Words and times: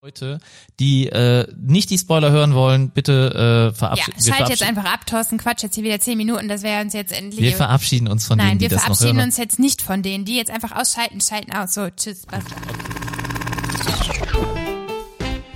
Leute, 0.00 0.38
die 0.78 1.08
äh, 1.08 1.44
nicht 1.60 1.90
die 1.90 1.98
Spoiler 1.98 2.30
hören 2.30 2.54
wollen, 2.54 2.90
bitte 2.90 3.32
äh, 3.34 3.64
Ja, 3.66 3.72
verabschieden. 3.72 4.22
schalt 4.22 4.48
jetzt 4.48 4.62
einfach 4.62 4.84
ab, 4.84 5.04
Thorsten, 5.06 5.38
Quatsch 5.38 5.64
jetzt 5.64 5.74
hier 5.74 5.82
wieder 5.82 5.98
zehn 5.98 6.16
Minuten, 6.16 6.46
das 6.46 6.62
wäre 6.62 6.80
uns 6.82 6.92
jetzt 6.92 7.10
endlich. 7.10 7.40
wir 7.42 7.52
verabschieden 7.56 8.06
uns 8.06 8.24
von 8.24 8.38
denen, 8.38 8.48
Nein, 8.50 8.58
die 8.58 8.62
wir 8.62 8.68
das 8.68 8.76
noch 8.76 8.84
verabschieden 8.96 9.16
hören. 9.16 9.26
uns 9.26 9.36
jetzt 9.38 9.58
nicht 9.58 9.82
von 9.82 10.04
denen, 10.04 10.24
die 10.24 10.36
jetzt 10.36 10.52
einfach 10.52 10.70
ausschalten, 10.76 11.20
schalten 11.20 11.50
aus. 11.52 11.74
So, 11.74 11.88
tschüss, 11.90 12.26
basta. 12.26 12.54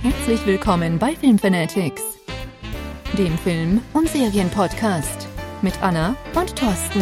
Herzlich 0.01 0.45
willkommen 0.45 0.99
bei 0.99 1.15
Filmfanatics, 1.15 2.01
dem 3.17 3.37
Film- 3.37 3.79
und 3.93 4.09
Serienpodcast 4.09 5.25
mit 5.61 5.81
Anna 5.81 6.17
und 6.35 6.53
Thorsten. 6.53 7.01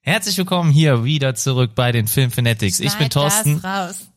Herzlich 0.00 0.38
willkommen 0.38 0.70
hier 0.70 1.04
wieder 1.04 1.34
zurück 1.34 1.72
bei 1.74 1.92
den 1.92 2.06
Film 2.08 2.30
Fanatics. 2.30 2.80
Ich 2.80 2.94
bin 2.94 3.10
Thorsten. 3.10 3.58
Raus. 3.58 4.08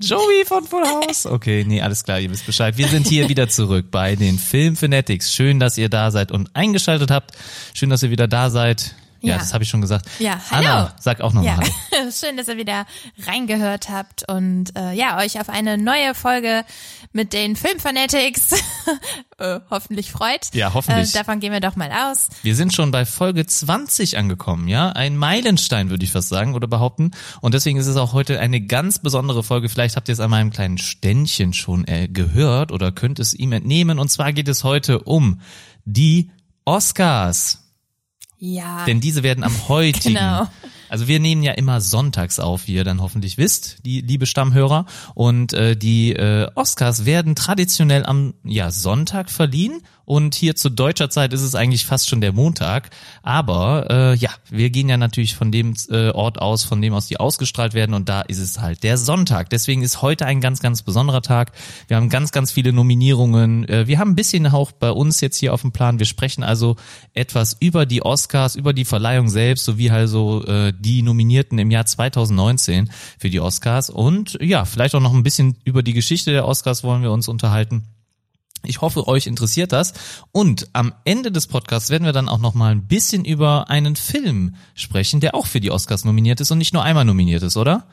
Joey 0.00 0.44
von 0.44 0.64
Full 0.64 0.84
House. 0.84 1.24
Okay, 1.24 1.64
nee, 1.66 1.80
alles 1.80 2.04
klar, 2.04 2.20
ihr 2.20 2.30
wisst 2.30 2.46
Bescheid. 2.46 2.76
Wir 2.76 2.88
sind 2.88 3.06
hier 3.06 3.28
wieder 3.28 3.48
zurück 3.48 3.90
bei 3.90 4.16
den 4.16 4.38
Film 4.38 4.76
Fanatics. 4.76 5.32
Schön, 5.32 5.60
dass 5.60 5.78
ihr 5.78 5.88
da 5.88 6.10
seid 6.10 6.32
und 6.32 6.54
eingeschaltet 6.54 7.10
habt. 7.10 7.32
Schön, 7.72 7.90
dass 7.90 8.02
ihr 8.02 8.10
wieder 8.10 8.28
da 8.28 8.50
seid. 8.50 8.96
Ja, 9.24 9.34
Ja. 9.34 9.38
das 9.38 9.54
habe 9.54 9.64
ich 9.64 9.70
schon 9.70 9.80
gesagt. 9.80 10.06
Ja, 10.18 10.38
hallo. 10.50 10.68
Anna, 10.68 10.94
sag 11.00 11.20
auch 11.20 11.32
nochmal 11.32 11.56
Ja, 11.56 11.56
Hallo. 11.92 12.10
schön, 12.12 12.36
dass 12.36 12.48
ihr 12.48 12.56
wieder 12.56 12.86
reingehört 13.26 13.88
habt 13.88 14.28
und 14.30 14.76
äh, 14.76 14.92
ja, 14.92 15.18
euch 15.18 15.40
auf 15.40 15.48
eine 15.48 15.78
neue 15.78 16.14
Folge 16.14 16.64
mit 17.12 17.32
den 17.32 17.56
Filmfanatics 17.56 18.52
äh, 19.38 19.60
hoffentlich 19.70 20.10
freut. 20.12 20.48
Ja, 20.52 20.74
hoffentlich. 20.74 21.14
Äh, 21.14 21.18
davon 21.18 21.40
gehen 21.40 21.52
wir 21.52 21.60
doch 21.60 21.76
mal 21.76 21.90
aus. 21.90 22.28
Wir 22.42 22.54
sind 22.54 22.74
schon 22.74 22.90
bei 22.90 23.04
Folge 23.06 23.46
20 23.46 24.18
angekommen, 24.18 24.68
ja? 24.68 24.90
Ein 24.90 25.16
Meilenstein, 25.16 25.90
würde 25.90 26.04
ich 26.04 26.12
fast 26.12 26.28
sagen 26.28 26.54
oder 26.54 26.66
behaupten. 26.66 27.12
Und 27.40 27.54
deswegen 27.54 27.78
ist 27.78 27.86
es 27.86 27.96
auch 27.96 28.12
heute 28.12 28.40
eine 28.40 28.60
ganz 28.60 28.98
besondere 28.98 29.42
Folge. 29.42 29.68
Vielleicht 29.68 29.96
habt 29.96 30.08
ihr 30.08 30.12
es 30.12 30.20
an 30.20 30.30
meinem 30.30 30.50
kleinen 30.50 30.78
Ständchen 30.78 31.52
schon 31.54 31.86
äh, 31.86 32.08
gehört 32.08 32.72
oder 32.72 32.92
könnt 32.92 33.18
es 33.20 33.32
ihm 33.32 33.52
entnehmen. 33.52 33.98
Und 33.98 34.08
zwar 34.10 34.32
geht 34.32 34.48
es 34.48 34.64
heute 34.64 34.98
um 35.00 35.40
die 35.84 36.30
Oscars. 36.64 37.63
Ja. 38.38 38.84
Denn 38.84 39.00
diese 39.00 39.22
werden 39.22 39.44
am 39.44 39.56
heutigen. 39.68 40.14
Genau. 40.14 40.46
Also 40.88 41.08
wir 41.08 41.18
nehmen 41.18 41.42
ja 41.42 41.52
immer 41.52 41.80
sonntags 41.80 42.38
auf, 42.38 42.68
wie 42.68 42.74
ihr 42.74 42.84
dann 42.84 43.02
hoffentlich 43.02 43.36
wisst, 43.36 43.78
die 43.84 44.00
liebe 44.00 44.26
Stammhörer. 44.26 44.86
Und 45.14 45.52
äh, 45.52 45.76
die 45.76 46.12
äh, 46.12 46.48
Oscars 46.54 47.04
werden 47.04 47.34
traditionell 47.34 48.06
am 48.06 48.34
ja, 48.44 48.70
Sonntag 48.70 49.30
verliehen. 49.30 49.82
Und 50.04 50.34
hier 50.34 50.54
zu 50.54 50.70
deutscher 50.70 51.10
Zeit 51.10 51.32
ist 51.32 51.42
es 51.42 51.54
eigentlich 51.54 51.86
fast 51.86 52.08
schon 52.08 52.20
der 52.20 52.32
Montag. 52.32 52.90
Aber 53.22 53.86
äh, 53.90 54.16
ja, 54.16 54.30
wir 54.50 54.70
gehen 54.70 54.88
ja 54.88 54.96
natürlich 54.96 55.34
von 55.34 55.50
dem 55.50 55.74
äh, 55.90 56.10
Ort 56.10 56.40
aus, 56.40 56.64
von 56.64 56.82
dem 56.82 56.94
aus 56.94 57.06
die 57.06 57.18
ausgestrahlt 57.18 57.74
werden. 57.74 57.94
Und 57.94 58.08
da 58.08 58.20
ist 58.22 58.38
es 58.38 58.60
halt 58.60 58.82
der 58.82 58.98
Sonntag. 58.98 59.50
Deswegen 59.50 59.82
ist 59.82 60.02
heute 60.02 60.26
ein 60.26 60.40
ganz, 60.40 60.60
ganz 60.60 60.82
besonderer 60.82 61.22
Tag. 61.22 61.52
Wir 61.88 61.96
haben 61.96 62.08
ganz, 62.08 62.32
ganz 62.32 62.52
viele 62.52 62.72
Nominierungen. 62.72 63.68
Äh, 63.68 63.86
wir 63.86 63.98
haben 63.98 64.10
ein 64.10 64.16
bisschen 64.16 64.46
auch 64.46 64.72
bei 64.72 64.90
uns 64.90 65.20
jetzt 65.20 65.38
hier 65.38 65.54
auf 65.54 65.62
dem 65.62 65.72
Plan. 65.72 65.98
Wir 65.98 66.06
sprechen 66.06 66.44
also 66.44 66.76
etwas 67.14 67.56
über 67.58 67.86
die 67.86 68.02
Oscars, 68.02 68.56
über 68.56 68.72
die 68.72 68.84
Verleihung 68.84 69.28
selbst, 69.28 69.64
sowie 69.64 69.90
also 69.90 70.44
äh, 70.44 70.72
die 70.78 71.02
Nominierten 71.02 71.58
im 71.58 71.70
Jahr 71.70 71.86
2019 71.86 72.90
für 73.18 73.30
die 73.30 73.40
Oscars. 73.40 73.90
Und 73.90 74.38
ja, 74.40 74.64
vielleicht 74.64 74.94
auch 74.94 75.00
noch 75.00 75.14
ein 75.14 75.22
bisschen 75.22 75.56
über 75.64 75.82
die 75.82 75.94
Geschichte 75.94 76.30
der 76.32 76.46
Oscars 76.46 76.84
wollen 76.84 77.02
wir 77.02 77.12
uns 77.12 77.28
unterhalten. 77.28 77.84
Ich 78.66 78.80
hoffe, 78.80 79.06
euch 79.08 79.26
interessiert 79.26 79.72
das. 79.72 79.92
Und 80.32 80.68
am 80.72 80.92
Ende 81.04 81.32
des 81.32 81.46
Podcasts 81.46 81.90
werden 81.90 82.04
wir 82.04 82.12
dann 82.12 82.28
auch 82.28 82.38
noch 82.38 82.54
mal 82.54 82.72
ein 82.72 82.86
bisschen 82.86 83.24
über 83.24 83.70
einen 83.70 83.96
Film 83.96 84.54
sprechen, 84.74 85.20
der 85.20 85.34
auch 85.34 85.46
für 85.46 85.60
die 85.60 85.70
Oscars 85.70 86.04
nominiert 86.04 86.40
ist 86.40 86.50
und 86.50 86.58
nicht 86.58 86.74
nur 86.74 86.82
einmal 86.82 87.04
nominiert 87.04 87.42
ist, 87.42 87.56
oder? 87.56 87.86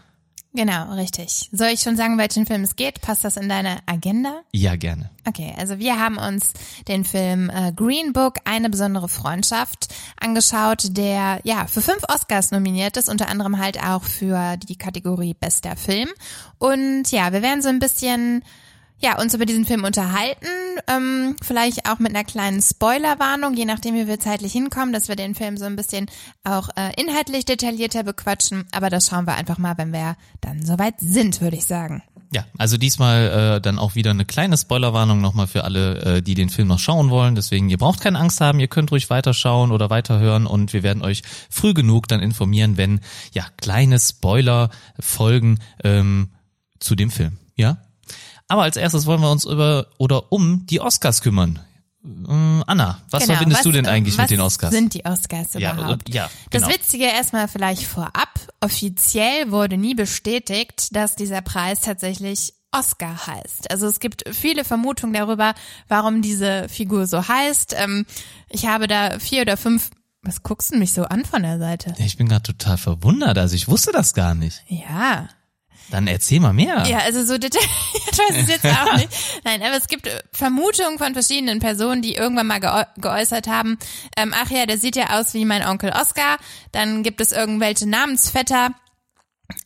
Genau, 0.53 0.93
richtig. 0.95 1.49
Soll 1.53 1.69
ich 1.69 1.79
schon 1.79 1.95
sagen, 1.95 2.17
welchen 2.17 2.45
Film 2.45 2.63
es 2.63 2.75
geht? 2.75 2.99
Passt 2.99 3.23
das 3.23 3.37
in 3.37 3.47
deine 3.47 3.79
Agenda? 3.85 4.41
Ja, 4.51 4.75
gerne. 4.75 5.09
Okay, 5.25 5.53
also 5.57 5.79
wir 5.79 5.97
haben 5.97 6.17
uns 6.17 6.51
den 6.89 7.05
Film 7.05 7.49
äh, 7.49 7.71
Green 7.71 8.11
Book, 8.11 8.35
eine 8.43 8.69
besondere 8.69 9.07
Freundschaft, 9.07 9.87
angeschaut, 10.19 10.97
der 10.97 11.39
ja 11.45 11.67
für 11.67 11.81
fünf 11.81 12.03
Oscars 12.09 12.51
nominiert 12.51 12.97
ist, 12.97 13.07
unter 13.07 13.29
anderem 13.29 13.59
halt 13.59 13.81
auch 13.81 14.03
für 14.03 14.57
die 14.57 14.75
Kategorie 14.75 15.33
Bester 15.33 15.77
Film. 15.77 16.09
Und 16.57 17.09
ja, 17.11 17.31
wir 17.31 17.41
werden 17.41 17.61
so 17.61 17.69
ein 17.69 17.79
bisschen 17.79 18.43
ja, 19.03 19.19
uns 19.19 19.33
über 19.33 19.45
diesen 19.45 19.65
Film 19.65 19.83
unterhalten, 19.83 20.47
ähm, 20.87 21.35
vielleicht 21.41 21.89
auch 21.89 21.99
mit 21.99 22.15
einer 22.15 22.23
kleinen 22.23 22.61
Spoilerwarnung, 22.61 23.55
je 23.55 23.65
nachdem, 23.65 23.95
wie 23.95 24.07
wir 24.07 24.19
zeitlich 24.19 24.51
hinkommen, 24.53 24.93
dass 24.93 25.07
wir 25.07 25.15
den 25.15 25.35
Film 25.35 25.57
so 25.57 25.65
ein 25.65 25.75
bisschen 25.75 26.07
auch 26.43 26.69
äh, 26.75 26.91
inhaltlich 27.01 27.45
detaillierter 27.45 28.03
bequatschen. 28.03 28.65
Aber 28.71 28.89
das 28.89 29.07
schauen 29.07 29.25
wir 29.25 29.35
einfach 29.35 29.57
mal, 29.57 29.77
wenn 29.77 29.91
wir 29.91 30.15
dann 30.39 30.65
soweit 30.65 30.95
sind, 30.99 31.41
würde 31.41 31.57
ich 31.57 31.65
sagen. 31.65 32.03
Ja, 32.33 32.45
also 32.57 32.77
diesmal 32.77 33.57
äh, 33.57 33.61
dann 33.61 33.77
auch 33.77 33.95
wieder 33.95 34.11
eine 34.11 34.23
kleine 34.23 34.57
Spoilerwarnung 34.57 35.19
nochmal 35.19 35.47
für 35.47 35.65
alle, 35.65 36.17
äh, 36.17 36.21
die 36.21 36.33
den 36.33 36.49
Film 36.49 36.69
noch 36.69 36.79
schauen 36.79 37.09
wollen. 37.09 37.35
Deswegen, 37.35 37.69
ihr 37.69 37.77
braucht 37.77 37.99
keine 37.99 38.19
Angst 38.19 38.39
haben, 38.39 38.61
ihr 38.61 38.69
könnt 38.69 38.91
ruhig 38.91 39.09
weiterschauen 39.09 39.71
oder 39.71 39.89
weiterhören 39.89 40.45
und 40.45 40.71
wir 40.71 40.81
werden 40.81 41.03
euch 41.03 41.23
früh 41.49 41.73
genug 41.73 42.07
dann 42.07 42.21
informieren, 42.21 42.77
wenn 42.77 43.01
ja 43.33 43.45
kleine 43.57 43.99
Spoiler 43.99 44.69
folgen 44.97 45.59
ähm, 45.83 46.29
zu 46.79 46.95
dem 46.95 47.11
Film. 47.11 47.37
Ja? 47.55 47.79
Aber 48.51 48.63
als 48.63 48.75
erstes 48.75 49.05
wollen 49.05 49.21
wir 49.21 49.31
uns 49.31 49.45
über 49.45 49.87
oder 49.97 50.31
um 50.31 50.65
die 50.65 50.81
Oscars 50.81 51.21
kümmern. 51.21 51.59
Ähm, 52.03 52.63
Anna, 52.67 52.99
was 53.11 53.23
Genau, 53.23 53.33
verbindest 53.35 53.59
was- 53.59 53.63
du 53.63 53.71
denn 53.71 53.85
eigentlich 53.85 54.17
was 54.17 54.23
mit 54.23 54.31
den 54.31 54.41
Oscars? 54.41 54.71
sind 54.73 54.93
die 54.93 55.05
Oscars 55.05 55.53
Ja, 55.53 55.73
überhaupt? 55.73 56.09
ja, 56.13 56.29
Das 56.49 56.63
genau. 56.63 56.73
Witzige 56.73 57.05
erstmal 57.05 57.47
vielleicht 57.47 57.83
vorab. 57.83 58.29
Offiziell 58.59 59.51
wurde 59.51 59.77
nie 59.77 59.93
bestätigt, 59.93 60.95
dass 60.95 61.15
dieser 61.15 61.41
Preis 61.41 61.81
tatsächlich 61.81 62.53
Oscar 62.71 63.27
heißt. 63.27 63.69
Also 63.69 63.85
es 63.87 63.99
gibt 63.99 64.23
viele 64.33 64.63
Vermutungen 64.65 65.13
darüber, 65.13 65.53
warum 65.87 66.21
diese 66.21 66.67
Figur 66.69 67.05
so 67.05 67.27
heißt. 67.27 67.75
Ähm, 67.77 68.05
ich 68.49 68.65
habe 68.65 68.87
da 68.87 69.19
vier 69.19 69.41
oder 69.43 69.57
fünf. 69.57 69.91
Was 70.23 70.43
guckst 70.43 70.73
du 70.73 70.77
mich 70.77 70.93
so 70.93 71.03
an 71.03 71.23
von 71.25 71.41
der 71.43 71.57
Seite? 71.59 71.93
ich 71.99 72.17
bin 72.17 72.27
gerade 72.29 72.43
total 72.43 72.77
verwundert, 72.77 73.37
also 73.37 73.55
ich 73.55 73.67
wusste 73.67 73.91
das 73.91 74.13
gar 74.13 74.35
nicht. 74.35 74.61
Ja. 74.67 75.27
Dann 75.91 76.07
erzähl 76.07 76.39
mal 76.39 76.53
mehr. 76.53 76.85
Ja, 76.87 76.99
also 76.99 77.23
so 77.23 77.37
detailliert 77.37 77.69
weiß 78.17 78.37
ich 78.37 78.47
jetzt 78.47 78.65
auch 78.65 78.95
nicht. 78.97 79.09
Nein, 79.43 79.61
aber 79.61 79.75
es 79.77 79.87
gibt 79.87 80.07
äh, 80.07 80.23
Vermutungen 80.31 80.97
von 80.97 81.13
verschiedenen 81.13 81.59
Personen, 81.59 82.01
die 82.01 82.15
irgendwann 82.15 82.47
mal 82.47 82.59
geäu 82.59 82.83
geäußert 82.97 83.47
haben, 83.47 83.77
ähm, 84.17 84.33
ach 84.35 84.49
ja, 84.49 84.65
der 84.65 84.77
sieht 84.77 84.95
ja 84.95 85.19
aus 85.19 85.33
wie 85.33 85.45
mein 85.45 85.65
Onkel 85.67 85.91
Oscar. 85.91 86.37
Dann 86.71 87.03
gibt 87.03 87.21
es 87.21 87.31
irgendwelche 87.31 87.87
Namensvetter, 87.87 88.69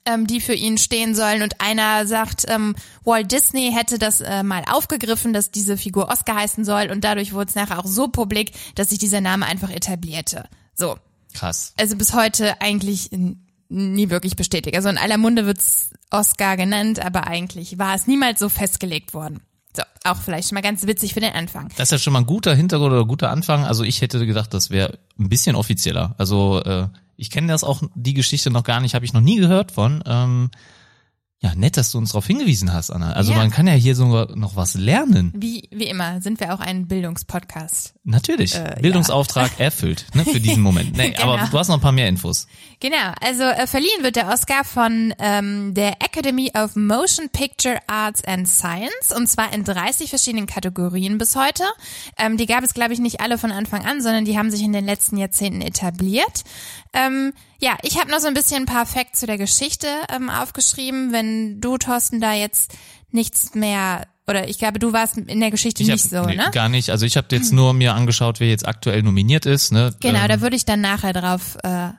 ähm, 0.05 0.25
die 0.25 0.41
für 0.41 0.53
ihn 0.55 0.77
stehen 0.79 1.13
sollen. 1.15 1.43
Und 1.43 1.61
einer 1.61 2.07
sagt, 2.07 2.45
ähm, 2.47 2.75
Walt 3.03 3.31
Disney 3.31 3.71
hätte 3.71 3.99
das 3.99 4.19
äh, 4.21 4.41
mal 4.43 4.63
aufgegriffen, 4.69 5.31
dass 5.31 5.51
diese 5.51 5.77
Figur 5.77 6.09
Oscar 6.09 6.35
heißen 6.35 6.65
soll. 6.65 6.89
Und 6.91 7.03
dadurch 7.03 7.33
wurde 7.33 7.49
es 7.49 7.55
nachher 7.55 7.77
auch 7.79 7.85
so 7.85 8.07
publik, 8.07 8.51
dass 8.73 8.89
sich 8.89 8.97
dieser 8.99 9.21
Name 9.21 9.45
einfach 9.45 9.69
etablierte. 9.69 10.45
So. 10.73 10.97
Krass. 11.33 11.73
Also 11.77 11.97
bis 11.97 12.13
heute 12.13 12.61
eigentlich 12.61 13.11
n- 13.11 13.44
nie 13.69 14.09
wirklich 14.09 14.35
bestätigt. 14.35 14.75
Also 14.75 14.89
in 14.89 14.97
aller 14.97 15.17
Munde 15.17 15.45
wird's 15.45 15.91
Oscar 16.11 16.57
genannt, 16.57 17.03
aber 17.03 17.27
eigentlich 17.27 17.77
war 17.77 17.95
es 17.95 18.07
niemals 18.07 18.39
so 18.39 18.49
festgelegt 18.49 19.13
worden. 19.13 19.41
So, 19.75 19.83
auch 20.05 20.17
vielleicht 20.17 20.47
schon 20.47 20.55
mal 20.55 20.61
ganz 20.61 20.87
witzig 20.87 21.13
für 21.13 21.19
den 21.19 21.33
Anfang. 21.33 21.69
Das 21.77 21.87
ist 21.87 21.91
ja 21.91 21.97
schon 21.97 22.13
mal 22.13 22.19
ein 22.19 22.25
guter 22.25 22.55
Hintergrund 22.55 22.93
oder 22.93 23.05
guter 23.05 23.29
Anfang. 23.29 23.65
Also 23.65 23.83
ich 23.83 24.01
hätte 24.01 24.25
gedacht, 24.25 24.53
das 24.53 24.69
wäre 24.69 24.97
ein 25.19 25.27
bisschen 25.27 25.55
offizieller. 25.55 26.15
Also 26.17 26.61
äh, 26.63 26.87
ich 27.17 27.29
kenne 27.29 27.47
das 27.47 27.63
auch, 27.63 27.83
die 27.93 28.13
Geschichte 28.13 28.51
noch 28.51 28.63
gar 28.63 28.79
nicht, 28.79 28.95
habe 28.95 29.05
ich 29.05 29.13
noch 29.13 29.21
nie 29.21 29.37
gehört 29.37 29.71
von. 29.71 30.03
Ähm, 30.05 30.49
ja, 31.41 31.53
nett, 31.53 31.77
dass 31.77 31.91
du 31.91 31.97
uns 31.99 32.11
darauf 32.11 32.25
hingewiesen 32.25 32.73
hast, 32.73 32.89
Anna. 32.91 33.11
Also 33.13 33.31
Ja. 33.33 33.37
man 33.37 33.51
kann 33.51 33.67
ja 33.67 33.73
hier 33.73 33.93
sogar 33.95 34.35
noch 34.35 34.55
was 34.55 34.73
lernen. 34.73 35.31
Wie, 35.35 35.67
wie 35.71 35.83
immer 35.85 36.21
sind 36.21 36.39
wir 36.39 36.53
auch 36.53 36.59
ein 36.59 36.87
Bildungspodcast. 36.87 37.93
Natürlich. 38.03 38.55
Äh, 38.55 38.77
Bildungsauftrag 38.81 39.51
erfüllt, 39.59 40.05
ne, 40.13 40.23
für 40.25 40.39
diesen 40.39 40.61
Moment. 40.63 40.95
Nee, 40.97 41.13
aber 41.21 41.37
Genau. 41.37 41.47
du 41.51 41.59
hast 41.59 41.67
noch 41.67 41.75
ein 41.75 41.81
paar 41.81 41.91
mehr 41.91 42.07
Infos. 42.07 42.47
Genau, 42.79 43.11
also 43.21 43.43
äh, 43.43 43.67
verliehen 43.67 44.01
wird 44.01 44.15
der 44.15 44.29
Oscar 44.29 44.63
von 44.63 45.13
ähm, 45.19 45.73
der 45.73 46.01
Academy 46.01 46.51
of 46.55 46.75
Motion 46.75 47.29
Picture 47.29 47.77
Arts 47.87 48.23
and 48.23 48.47
Science 48.47 49.11
und 49.15 49.27
zwar 49.27 49.53
in 49.53 49.63
30 49.63 50.09
verschiedenen 50.09 50.47
Kategorien 50.47 51.17
bis 51.17 51.35
heute. 51.35 51.63
Ähm, 52.17 52.37
die 52.37 52.45
gab 52.45 52.63
es, 52.63 52.73
glaube 52.73 52.93
ich, 52.93 52.99
nicht 52.99 53.19
alle 53.21 53.37
von 53.37 53.51
Anfang 53.51 53.85
an, 53.85 54.01
sondern 54.01 54.25
die 54.25 54.37
haben 54.37 54.49
sich 54.51 54.61
in 54.61 54.73
den 54.73 54.85
letzten 54.85 55.17
Jahrzehnten 55.17 55.61
etabliert. 55.61 56.43
Ähm, 56.95 57.33
ja, 57.59 57.77
ich 57.83 57.99
habe 57.99 58.09
noch 58.09 58.19
so 58.19 58.27
ein 58.27 58.33
bisschen 58.33 58.63
ein 58.63 58.65
paar 58.65 58.85
Facts 58.85 59.19
zu 59.19 59.25
der 59.25 59.37
Geschichte 59.37 59.87
ähm, 60.15 60.29
aufgeschrieben. 60.29 61.11
Wenn 61.11 61.61
du, 61.61 61.77
Thorsten, 61.77 62.21
da 62.21 62.33
jetzt 62.33 62.73
nichts 63.11 63.53
mehr 63.55 64.07
oder 64.27 64.47
ich 64.47 64.57
glaube, 64.57 64.79
du 64.79 64.91
warst 64.91 65.17
in 65.17 65.39
der 65.39 65.51
Geschichte 65.51 65.83
Ich 65.83 65.89
nicht 65.89 66.05
hab, 66.05 66.23
so, 66.23 66.29
nee, 66.29 66.35
ne? 66.35 66.49
Gar 66.51 66.69
nicht. 66.69 66.89
Also 66.89 67.05
ich 67.05 67.15
habe 67.15 67.27
jetzt 67.31 67.53
nur 67.53 67.73
mir 67.73 67.93
angeschaut, 67.93 68.39
wer 68.39 68.47
jetzt 68.47 68.67
aktuell 68.67 69.03
nominiert 69.03 69.45
ist. 69.45 69.71
Ne? 69.71 69.93
Genau, 69.99 70.21
Ähm, 70.21 70.27
da 70.27 70.41
würde 70.41 70.55
ich 70.55 70.65
dann 70.65 70.81
nachher 70.81 71.13
drauf 71.13 71.57
äh, 71.63 71.89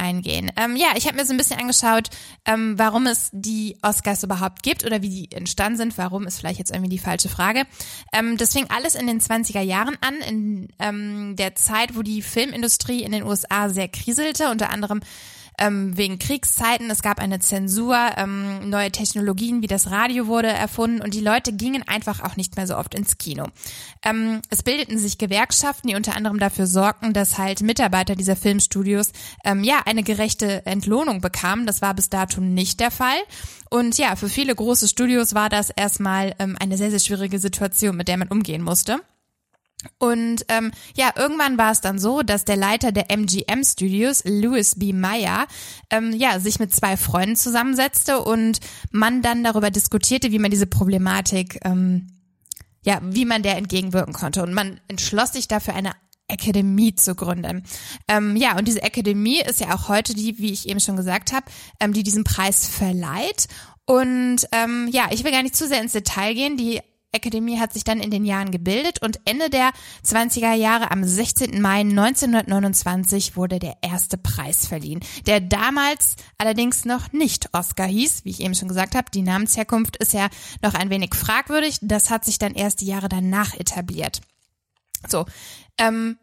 eingehen. 0.00 0.50
Ähm, 0.56 0.76
ja, 0.76 0.88
ich 0.96 1.06
habe 1.06 1.16
mir 1.16 1.26
so 1.26 1.32
ein 1.32 1.36
bisschen 1.36 1.60
angeschaut, 1.60 2.08
ähm, 2.46 2.78
warum 2.78 3.06
es 3.06 3.28
die 3.32 3.76
Oscars 3.82 4.22
überhaupt 4.22 4.62
gibt 4.62 4.84
oder 4.84 5.02
wie 5.02 5.08
die 5.10 5.36
entstanden 5.36 5.76
sind. 5.76 5.98
Warum 5.98 6.26
ist 6.26 6.38
vielleicht 6.38 6.58
jetzt 6.58 6.70
irgendwie 6.70 6.90
die 6.90 6.98
falsche 6.98 7.28
Frage. 7.28 7.64
Ähm, 8.12 8.36
das 8.36 8.52
fing 8.52 8.66
alles 8.70 8.94
in 8.94 9.06
den 9.06 9.20
20er 9.20 9.60
Jahren 9.60 9.96
an, 10.00 10.16
in 10.16 10.68
ähm, 10.78 11.36
der 11.36 11.54
Zeit, 11.54 11.96
wo 11.96 12.02
die 12.02 12.22
Filmindustrie 12.22 13.02
in 13.02 13.12
den 13.12 13.24
USA 13.24 13.68
sehr 13.68 13.88
kriselte, 13.88 14.50
unter 14.50 14.70
anderem 14.70 15.00
ähm, 15.60 15.96
wegen 15.96 16.18
Kriegszeiten. 16.18 16.90
Es 16.90 17.02
gab 17.02 17.20
eine 17.20 17.38
Zensur, 17.38 17.96
ähm, 18.16 18.68
neue 18.68 18.90
Technologien 18.90 19.62
wie 19.62 19.66
das 19.66 19.90
Radio 19.90 20.26
wurde 20.26 20.48
erfunden 20.48 21.00
und 21.02 21.14
die 21.14 21.20
Leute 21.20 21.52
gingen 21.52 21.86
einfach 21.86 22.20
auch 22.24 22.36
nicht 22.36 22.56
mehr 22.56 22.66
so 22.66 22.76
oft 22.76 22.94
ins 22.94 23.18
Kino. 23.18 23.46
Ähm, 24.02 24.40
es 24.48 24.62
bildeten 24.62 24.98
sich 24.98 25.18
Gewerkschaften, 25.18 25.88
die 25.88 25.94
unter 25.94 26.16
anderem 26.16 26.38
dafür 26.38 26.66
sorgten, 26.66 27.12
dass 27.12 27.38
halt 27.38 27.60
Mitarbeiter 27.62 28.16
dieser 28.16 28.36
Filmstudios 28.36 29.12
ähm, 29.44 29.62
ja 29.62 29.82
eine 29.84 30.02
gerechte 30.02 30.64
Entlohnung 30.66 31.20
bekamen. 31.20 31.66
Das 31.66 31.82
war 31.82 31.94
bis 31.94 32.08
dato 32.08 32.40
nicht 32.40 32.80
der 32.80 32.90
Fall. 32.90 33.18
Und 33.68 33.98
ja, 33.98 34.16
für 34.16 34.28
viele 34.28 34.54
große 34.54 34.88
Studios 34.88 35.34
war 35.34 35.48
das 35.48 35.70
erstmal 35.70 36.34
ähm, 36.38 36.56
eine 36.58 36.76
sehr, 36.76 36.90
sehr 36.90 36.98
schwierige 36.98 37.38
Situation, 37.38 37.96
mit 37.96 38.08
der 38.08 38.16
man 38.16 38.28
umgehen 38.28 38.62
musste. 38.62 39.00
Und 39.98 40.44
ähm, 40.48 40.72
ja, 40.96 41.12
irgendwann 41.16 41.58
war 41.58 41.72
es 41.72 41.80
dann 41.80 41.98
so, 41.98 42.22
dass 42.22 42.44
der 42.44 42.56
Leiter 42.56 42.92
der 42.92 43.10
MGM 43.10 43.64
Studios, 43.64 44.22
Louis 44.24 44.78
B. 44.78 44.92
Meyer, 44.92 45.46
ähm, 45.90 46.12
ja, 46.12 46.40
sich 46.40 46.58
mit 46.58 46.74
zwei 46.74 46.96
Freunden 46.96 47.36
zusammensetzte 47.36 48.20
und 48.20 48.60
man 48.90 49.22
dann 49.22 49.44
darüber 49.44 49.70
diskutierte, 49.70 50.32
wie 50.32 50.38
man 50.38 50.50
diese 50.50 50.66
Problematik, 50.66 51.60
ähm, 51.64 52.08
ja, 52.82 53.00
wie 53.02 53.24
man 53.24 53.42
der 53.42 53.56
entgegenwirken 53.56 54.14
konnte. 54.14 54.42
Und 54.42 54.54
man 54.54 54.80
entschloss 54.88 55.32
sich 55.32 55.48
dafür 55.48 55.74
eine 55.74 55.92
Akademie 56.30 56.94
zu 56.94 57.14
gründen. 57.14 57.64
Ähm, 58.08 58.36
ja, 58.36 58.56
und 58.56 58.68
diese 58.68 58.82
Akademie 58.82 59.40
ist 59.40 59.60
ja 59.60 59.74
auch 59.74 59.88
heute 59.88 60.14
die, 60.14 60.38
wie 60.38 60.52
ich 60.52 60.68
eben 60.68 60.80
schon 60.80 60.96
gesagt 60.96 61.32
habe, 61.32 61.46
ähm, 61.80 61.92
die 61.92 62.02
diesen 62.02 62.24
Preis 62.24 62.68
verleiht. 62.68 63.48
Und 63.84 64.46
ähm, 64.52 64.88
ja, 64.92 65.08
ich 65.10 65.24
will 65.24 65.32
gar 65.32 65.42
nicht 65.42 65.56
zu 65.56 65.66
sehr 65.66 65.80
ins 65.82 65.92
Detail 65.92 66.34
gehen. 66.34 66.56
Die 66.56 66.80
Akademie 67.14 67.58
hat 67.58 67.72
sich 67.72 67.84
dann 67.84 68.00
in 68.00 68.10
den 68.10 68.24
Jahren 68.24 68.50
gebildet 68.50 69.02
und 69.02 69.20
Ende 69.24 69.50
der 69.50 69.70
20er 70.04 70.54
Jahre 70.54 70.90
am 70.90 71.04
16. 71.04 71.60
Mai 71.60 71.80
1929 71.80 73.36
wurde 73.36 73.58
der 73.58 73.78
erste 73.82 74.16
Preis 74.16 74.66
verliehen, 74.66 75.00
der 75.26 75.40
damals 75.40 76.16
allerdings 76.38 76.84
noch 76.84 77.12
nicht 77.12 77.48
Oscar 77.52 77.86
hieß, 77.86 78.24
wie 78.24 78.30
ich 78.30 78.40
eben 78.40 78.54
schon 78.54 78.68
gesagt 78.68 78.94
habe. 78.94 79.10
Die 79.12 79.22
Namensherkunft 79.22 79.96
ist 79.96 80.12
ja 80.12 80.28
noch 80.62 80.74
ein 80.74 80.90
wenig 80.90 81.14
fragwürdig. 81.14 81.78
Das 81.82 82.10
hat 82.10 82.24
sich 82.24 82.38
dann 82.38 82.54
erst 82.54 82.80
die 82.80 82.86
Jahre 82.86 83.08
danach 83.08 83.54
etabliert. 83.54 84.20
So, 85.08 85.26
ähm, 85.78 86.18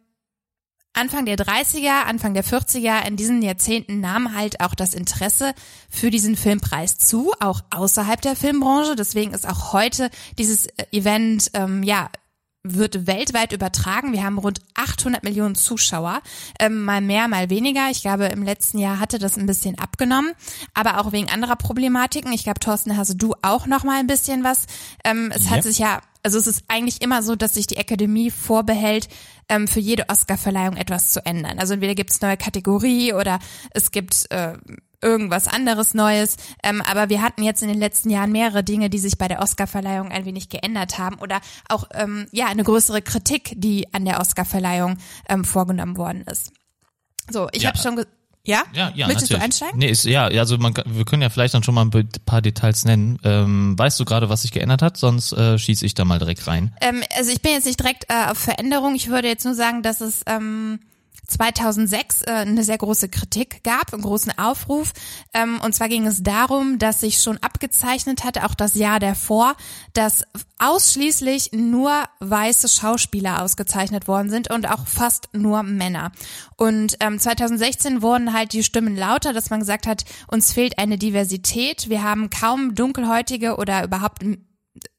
Anfang 0.98 1.26
der 1.26 1.38
30er, 1.38 2.06
Anfang 2.08 2.34
der 2.34 2.44
40er, 2.44 3.08
in 3.08 3.16
diesen 3.16 3.42
Jahrzehnten 3.44 4.00
nahm 4.00 4.36
halt 4.36 4.62
auch 4.62 4.74
das 4.74 4.96
Interesse 4.96 5.54
für 5.90 6.10
diesen 6.10 6.36
Filmpreis 6.36 6.98
zu, 6.98 7.34
auch 7.40 7.62
außerhalb 7.70 8.20
der 8.20 8.36
Filmbranche. 8.36 8.96
Deswegen 8.96 9.34
ist 9.34 9.48
auch 9.48 9.74
heute 9.74 10.10
dieses 10.40 10.66
äh, 10.66 10.86
Event, 10.92 11.52
ähm, 11.54 11.84
ja, 11.84 12.10
wird 12.76 13.08
weltweit 13.08 13.54
übertragen. 13.54 14.14
Wir 14.14 14.24
haben 14.24 14.38
rund 14.38 14.60
800 14.76 15.24
Millionen 15.24 15.56
Zuschauer, 15.56 16.22
ähm, 16.60 16.84
mal 16.84 17.02
mehr, 17.02 17.28
mal 17.28 17.50
weniger. 17.50 17.90
Ich 17.90 18.02
glaube, 18.02 18.26
im 18.26 18.44
letzten 18.44 18.80
Jahr 18.80 19.00
hatte 19.00 19.20
das 19.20 19.38
ein 19.38 19.46
bisschen 19.46 19.78
abgenommen, 19.78 20.34
aber 20.74 21.00
auch 21.00 21.12
wegen 21.12 21.30
anderer 21.30 21.56
Problematiken. 21.56 22.32
Ich 22.34 22.44
glaube, 22.44 22.60
Thorsten, 22.60 22.98
hast 22.98 23.22
du 23.22 23.34
auch 23.42 23.66
noch 23.68 23.84
mal 23.84 24.00
ein 24.00 24.08
bisschen 24.08 24.44
was. 24.44 24.66
Ähm, 25.04 25.32
es 25.34 25.46
ja. 25.46 25.52
hat 25.52 25.64
sich 25.64 25.80
ja, 25.80 26.02
also 26.24 26.38
es 26.38 26.48
ist 26.48 26.64
eigentlich 26.68 27.02
immer 27.02 27.24
so, 27.24 27.36
dass 27.36 27.54
sich 27.54 27.68
die 27.68 27.78
Akademie 27.78 28.32
vorbehält, 28.32 29.08
ähm, 29.50 29.68
für 29.68 29.80
jede 29.80 30.10
Oscarverleihung 30.10 30.76
etwas 30.76 31.12
zu 31.12 31.26
ändern. 31.26 31.60
Also 31.60 31.74
entweder 31.74 31.96
gibt 31.96 32.12
es 32.12 32.22
neue 32.22 32.38
Kategorie 32.38 33.14
oder 33.14 33.40
es 33.72 33.92
gibt 33.92 34.30
äh, 34.32 34.54
irgendwas 35.02 35.48
anderes 35.48 35.94
Neues. 35.94 36.38
Ähm, 36.64 36.82
aber 36.82 37.10
wir 37.10 37.22
hatten 37.22 37.44
jetzt 37.44 37.62
in 37.62 37.70
den 37.70 37.80
letzten 37.80 38.10
Jahren 38.10 38.32
mehrere 38.32 38.64
Dinge, 38.64 38.90
die 38.90 39.00
sich 39.00 39.18
bei 39.18 39.28
der 39.28 39.42
Oscarverleihung 39.42 40.12
ein 40.12 40.26
wenig 40.26 40.50
geändert 40.50 40.98
haben 40.98 41.18
oder 41.18 41.40
auch 41.70 41.86
ähm, 41.94 42.28
ja 42.32 42.48
eine 42.48 42.64
größere 42.64 43.02
Kritik, 43.02 43.54
die 43.56 43.94
an 43.94 44.06
der 44.06 44.20
Oscarverleihung 44.20 44.98
ähm, 45.30 45.46
vorgenommen 45.46 45.98
worden 45.98 46.24
ist. 46.24 46.52
So, 47.30 47.50
ich 47.52 47.64
ja. 47.64 47.70
habe 47.70 47.78
schon 47.78 48.06
ja? 48.48 48.64
Ja, 48.74 48.94
ja. 48.96 49.08
Möchtest 49.08 49.30
natürlich. 49.30 49.40
du 49.40 49.44
einsteigen? 49.44 49.80
Nee, 49.80 49.90
ist, 49.90 50.06
ja, 50.06 50.28
also 50.28 50.58
man, 50.58 50.74
wir 50.86 51.04
können 51.04 51.22
ja 51.22 51.30
vielleicht 51.30 51.54
dann 51.54 51.64
schon 51.64 51.76
mal 51.76 51.86
ein 51.86 52.10
paar 52.26 52.42
Details 52.42 52.86
nennen. 52.86 53.20
Ähm, 53.26 53.78
weißt 53.78 54.00
du 54.00 54.06
gerade, 54.06 54.30
was 54.30 54.44
sich 54.44 54.54
geändert 54.54 54.82
hat? 54.82 54.96
Sonst 54.96 55.34
äh, 55.34 55.60
schieße 55.60 55.86
ich 55.86 55.96
da 55.96 56.06
mal 56.06 56.18
direkt 56.18 56.48
rein. 56.48 56.74
Ähm, 56.80 57.04
also 57.18 57.30
ich 57.30 57.42
bin 57.42 57.52
jetzt 57.52 57.66
nicht 57.66 57.80
direkt 57.80 58.06
äh, 58.08 58.32
auf 58.32 58.38
Veränderung. 58.38 58.96
Ich 58.96 59.10
würde 59.10 59.28
jetzt 59.28 59.44
nur 59.44 59.54
sagen, 59.54 59.84
dass 59.84 60.00
es 60.00 60.22
ähm, 60.28 60.80
2006 61.28 62.22
äh, 62.24 62.32
eine 62.32 62.64
sehr 62.64 62.78
große 62.78 63.10
Kritik 63.10 63.64
gab, 63.64 63.94
einen 63.94 64.02
großen 64.02 64.38
Aufruf. 64.38 64.94
Ähm, 65.34 65.60
und 65.64 65.74
zwar 65.74 65.90
ging 65.90 66.06
es 66.06 66.24
darum, 66.24 66.80
dass 66.80 67.02
sich 67.02 67.22
schon 67.22 67.38
abgezeichnet 67.38 68.24
hatte, 68.24 68.46
auch 68.46 68.56
das 68.56 68.76
Jahr 68.76 69.00
davor, 69.00 69.56
dass 69.94 70.24
ausschließlich 70.60 71.52
nur 71.54 71.92
weiße 72.20 72.70
Schauspieler 72.70 73.42
ausgezeichnet 73.42 74.08
worden 74.08 74.30
sind 74.30 74.50
und 74.50 74.70
auch 74.70 74.88
fast 74.88 75.30
nur 75.34 75.64
Männer. 75.64 76.12
Und 76.56 76.98
ähm, 77.00 77.20
2016 77.20 78.02
wurden 78.02 78.34
halt 78.34 78.54
die 78.54 78.64
Stimmen 78.64 78.96
lauter, 78.96 79.34
dass 79.34 79.50
man 79.50 79.60
gesagt 79.60 79.88
hat, 79.88 80.06
uns 80.28 80.54
fehlt 80.54 80.80
eine 80.80 80.98
Diversität. 80.98 81.90
Wir 81.90 82.04
haben 82.04 82.30
kaum 82.30 82.74
dunkelhäutige 82.74 83.58
oder 83.58 83.84
überhaupt 83.84 84.24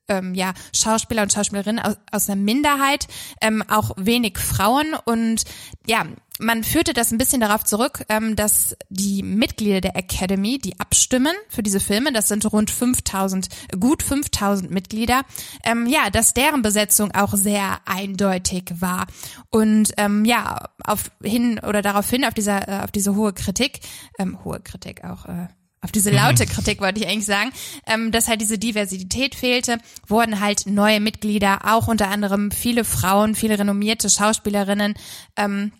ähm, 0.08 0.34
ja, 0.34 0.52
Schauspieler 0.74 1.22
und 1.22 1.32
Schauspielerinnen 1.32 1.84
aus, 1.84 1.96
aus 2.10 2.28
einer 2.28 2.40
Minderheit, 2.40 3.06
ähm, 3.40 3.62
auch 3.68 3.92
wenig 3.96 4.38
Frauen. 4.38 4.94
Und 5.04 5.44
ja, 5.86 6.06
man 6.38 6.62
führte 6.64 6.92
das 6.92 7.10
ein 7.10 7.18
bisschen 7.18 7.40
darauf 7.40 7.64
zurück, 7.64 8.04
ähm, 8.08 8.36
dass 8.36 8.76
die 8.88 9.22
Mitglieder 9.22 9.80
der 9.80 9.96
Academy, 9.96 10.58
die 10.58 10.78
abstimmen 10.78 11.34
für 11.48 11.62
diese 11.62 11.80
Filme, 11.80 12.12
das 12.12 12.28
sind 12.28 12.50
rund 12.52 12.70
5000, 12.70 13.48
gut 13.78 14.02
5000 14.02 14.70
Mitglieder, 14.70 15.22
ähm, 15.64 15.86
ja, 15.86 16.10
dass 16.10 16.34
deren 16.34 16.62
Besetzung 16.62 17.12
auch 17.12 17.34
sehr 17.34 17.80
eindeutig 17.86 18.64
war. 18.78 19.06
Und 19.50 19.92
ähm, 19.96 20.24
ja, 20.24 20.68
auf 20.84 21.10
hin 21.22 21.60
oder 21.66 21.82
darauf 21.82 22.08
hin 22.08 22.24
auf 22.24 22.34
dieser 22.34 22.68
äh, 22.68 22.84
auf 22.84 22.92
diese 22.92 23.14
hohe 23.14 23.32
Kritik, 23.32 23.80
ähm, 24.18 24.42
hohe 24.44 24.60
Kritik 24.60 25.04
auch 25.04 25.26
äh, 25.26 25.48
auf 25.80 25.92
diese 25.92 26.10
laute 26.10 26.44
mhm. 26.44 26.48
Kritik 26.48 26.80
wollte 26.80 27.00
ich 27.00 27.08
eigentlich 27.08 27.26
sagen, 27.26 27.50
ähm, 27.86 28.10
dass 28.10 28.28
halt 28.28 28.40
diese 28.40 28.58
Diversität 28.58 29.34
fehlte, 29.34 29.78
wurden 30.06 30.40
halt 30.40 30.66
neue 30.66 31.00
Mitglieder, 31.00 31.60
auch 31.64 31.88
unter 31.88 32.08
anderem 32.08 32.50
viele 32.50 32.84
Frauen, 32.84 33.34
viele 33.34 33.58
renommierte 33.58 34.10
Schauspielerinnen, 34.10 34.94
ähm, 35.36 35.72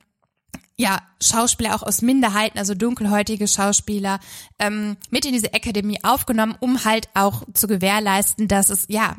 ja, 0.76 1.00
Schauspieler 1.20 1.74
auch 1.74 1.82
aus 1.82 2.02
Minderheiten, 2.02 2.56
also 2.56 2.74
dunkelhäutige 2.74 3.48
Schauspieler, 3.48 4.20
ähm, 4.60 4.96
mit 5.10 5.26
in 5.26 5.32
diese 5.32 5.52
Akademie 5.52 5.98
aufgenommen, 6.04 6.54
um 6.60 6.84
halt 6.84 7.08
auch 7.14 7.42
zu 7.52 7.66
gewährleisten, 7.66 8.46
dass 8.46 8.70
es, 8.70 8.86
ja, 8.88 9.16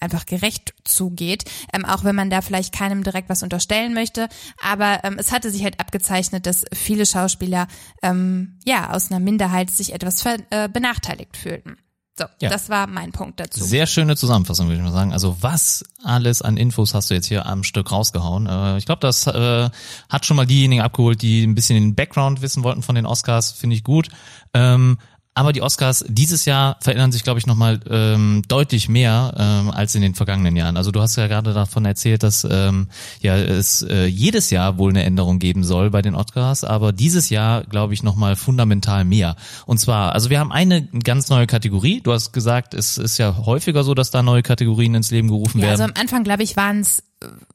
einfach 0.00 0.26
gerecht 0.26 0.74
zugeht, 0.84 1.44
ähm, 1.72 1.84
auch 1.84 2.04
wenn 2.04 2.14
man 2.14 2.30
da 2.30 2.40
vielleicht 2.40 2.74
keinem 2.74 3.02
direkt 3.02 3.28
was 3.28 3.42
unterstellen 3.42 3.94
möchte. 3.94 4.28
Aber 4.62 5.02
ähm, 5.04 5.16
es 5.18 5.32
hatte 5.32 5.50
sich 5.50 5.64
halt 5.64 5.80
abgezeichnet, 5.80 6.46
dass 6.46 6.64
viele 6.72 7.06
Schauspieler 7.06 7.68
ähm, 8.02 8.58
ja 8.64 8.90
aus 8.90 9.10
einer 9.10 9.20
Minderheit 9.20 9.70
sich 9.70 9.92
etwas 9.92 10.22
ver 10.22 10.38
äh, 10.50 10.68
benachteiligt 10.68 11.36
fühlten. 11.36 11.76
So, 12.16 12.26
ja. 12.40 12.48
das 12.48 12.68
war 12.68 12.86
mein 12.86 13.10
Punkt 13.10 13.40
dazu. 13.40 13.64
Sehr 13.64 13.86
schöne 13.86 14.16
Zusammenfassung, 14.16 14.68
würde 14.68 14.76
ich 14.76 14.84
mal 14.84 14.92
sagen. 14.92 15.12
Also 15.12 15.36
was 15.40 15.84
alles 16.04 16.42
an 16.42 16.56
Infos 16.56 16.94
hast 16.94 17.10
du 17.10 17.14
jetzt 17.14 17.26
hier 17.26 17.44
am 17.44 17.64
Stück 17.64 17.90
rausgehauen? 17.90 18.46
Äh, 18.46 18.78
ich 18.78 18.86
glaube, 18.86 19.00
das 19.00 19.26
äh, 19.26 19.68
hat 20.08 20.24
schon 20.24 20.36
mal 20.36 20.46
diejenigen 20.46 20.82
abgeholt, 20.82 21.22
die 21.22 21.44
ein 21.44 21.56
bisschen 21.56 21.74
den 21.74 21.96
Background 21.96 22.40
wissen 22.40 22.62
wollten 22.62 22.82
von 22.82 22.94
den 22.94 23.04
Oscars. 23.04 23.50
Finde 23.50 23.74
ich 23.74 23.82
gut. 23.82 24.10
Ähm, 24.52 24.98
aber 25.34 25.52
die 25.52 25.62
Oscars 25.62 26.04
dieses 26.08 26.44
Jahr 26.44 26.76
verändern 26.80 27.10
sich, 27.10 27.24
glaube 27.24 27.40
ich, 27.40 27.46
nochmal 27.46 27.80
ähm, 27.90 28.42
deutlich 28.46 28.88
mehr 28.88 29.34
ähm, 29.36 29.70
als 29.70 29.94
in 29.96 30.02
den 30.02 30.14
vergangenen 30.14 30.54
Jahren. 30.54 30.76
Also 30.76 30.92
du 30.92 31.00
hast 31.00 31.16
ja 31.16 31.26
gerade 31.26 31.52
davon 31.52 31.84
erzählt, 31.84 32.22
dass 32.22 32.46
ähm, 32.48 32.86
ja 33.20 33.36
es 33.36 33.82
äh, 33.82 34.06
jedes 34.06 34.50
Jahr 34.50 34.78
wohl 34.78 34.90
eine 34.90 35.02
Änderung 35.02 35.40
geben 35.40 35.64
soll 35.64 35.90
bei 35.90 36.02
den 36.02 36.14
Oscars, 36.14 36.62
aber 36.62 36.92
dieses 36.92 37.30
Jahr, 37.30 37.64
glaube 37.64 37.94
ich, 37.94 38.04
nochmal 38.04 38.36
fundamental 38.36 39.04
mehr. 39.04 39.34
Und 39.66 39.78
zwar, 39.78 40.12
also 40.12 40.30
wir 40.30 40.38
haben 40.38 40.52
eine 40.52 40.86
ganz 40.86 41.28
neue 41.30 41.48
Kategorie. 41.48 42.00
Du 42.00 42.12
hast 42.12 42.32
gesagt, 42.32 42.72
es 42.72 42.96
ist 42.96 43.18
ja 43.18 43.36
häufiger 43.44 43.82
so, 43.82 43.94
dass 43.94 44.12
da 44.12 44.22
neue 44.22 44.42
Kategorien 44.42 44.94
ins 44.94 45.10
Leben 45.10 45.28
gerufen 45.28 45.58
ja, 45.58 45.68
werden. 45.68 45.80
Also 45.80 45.84
am 45.84 46.00
Anfang, 46.00 46.22
glaube 46.22 46.44
ich, 46.44 46.56
waren 46.56 46.80
es 46.80 47.02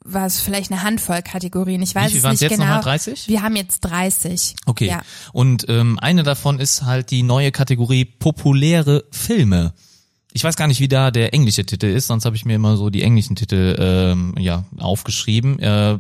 war 0.04 0.26
es 0.26 0.40
vielleicht 0.40 0.72
eine 0.72 0.84
Handvoll 0.84 1.22
Kategorien. 1.22 1.82
Ich 1.82 1.96
weiß 1.96 2.14
Wie 2.14 2.18
es 2.18 2.24
nicht 2.24 2.42
jetzt 2.42 2.52
genau. 2.52 2.66
Nochmal 2.66 2.82
30? 2.82 3.28
Wir 3.28 3.42
haben 3.42 3.56
jetzt 3.56 3.82
30. 3.82 4.56
Okay. 4.66 4.88
Ja. 4.88 5.02
Und 5.34 5.66
ähm, 5.70 6.00
eine 6.00 6.24
davon 6.24 6.60
ist 6.60 6.84
halt 6.84 7.12
die 7.12 7.24
neue 7.24 7.52
Kategorie 7.52 8.06
populäre 8.06 9.06
Filme. 9.12 9.74
Ich 10.32 10.44
weiß 10.44 10.56
gar 10.56 10.68
nicht, 10.68 10.80
wie 10.80 10.88
da 10.88 11.12
der 11.12 11.34
englische 11.34 11.66
Titel 11.66 11.88
ist, 11.88 12.08
sonst 12.08 12.26
habe 12.26 12.36
ich 12.36 12.46
mir 12.46 12.56
immer 12.56 12.78
so 12.78 12.90
die 12.90 13.02
englischen 13.02 13.36
Titel 13.36 13.76
ähm, 13.80 14.36
ja 14.38 14.66
aufgeschrieben. 14.78 15.60
Äh, 15.60 16.00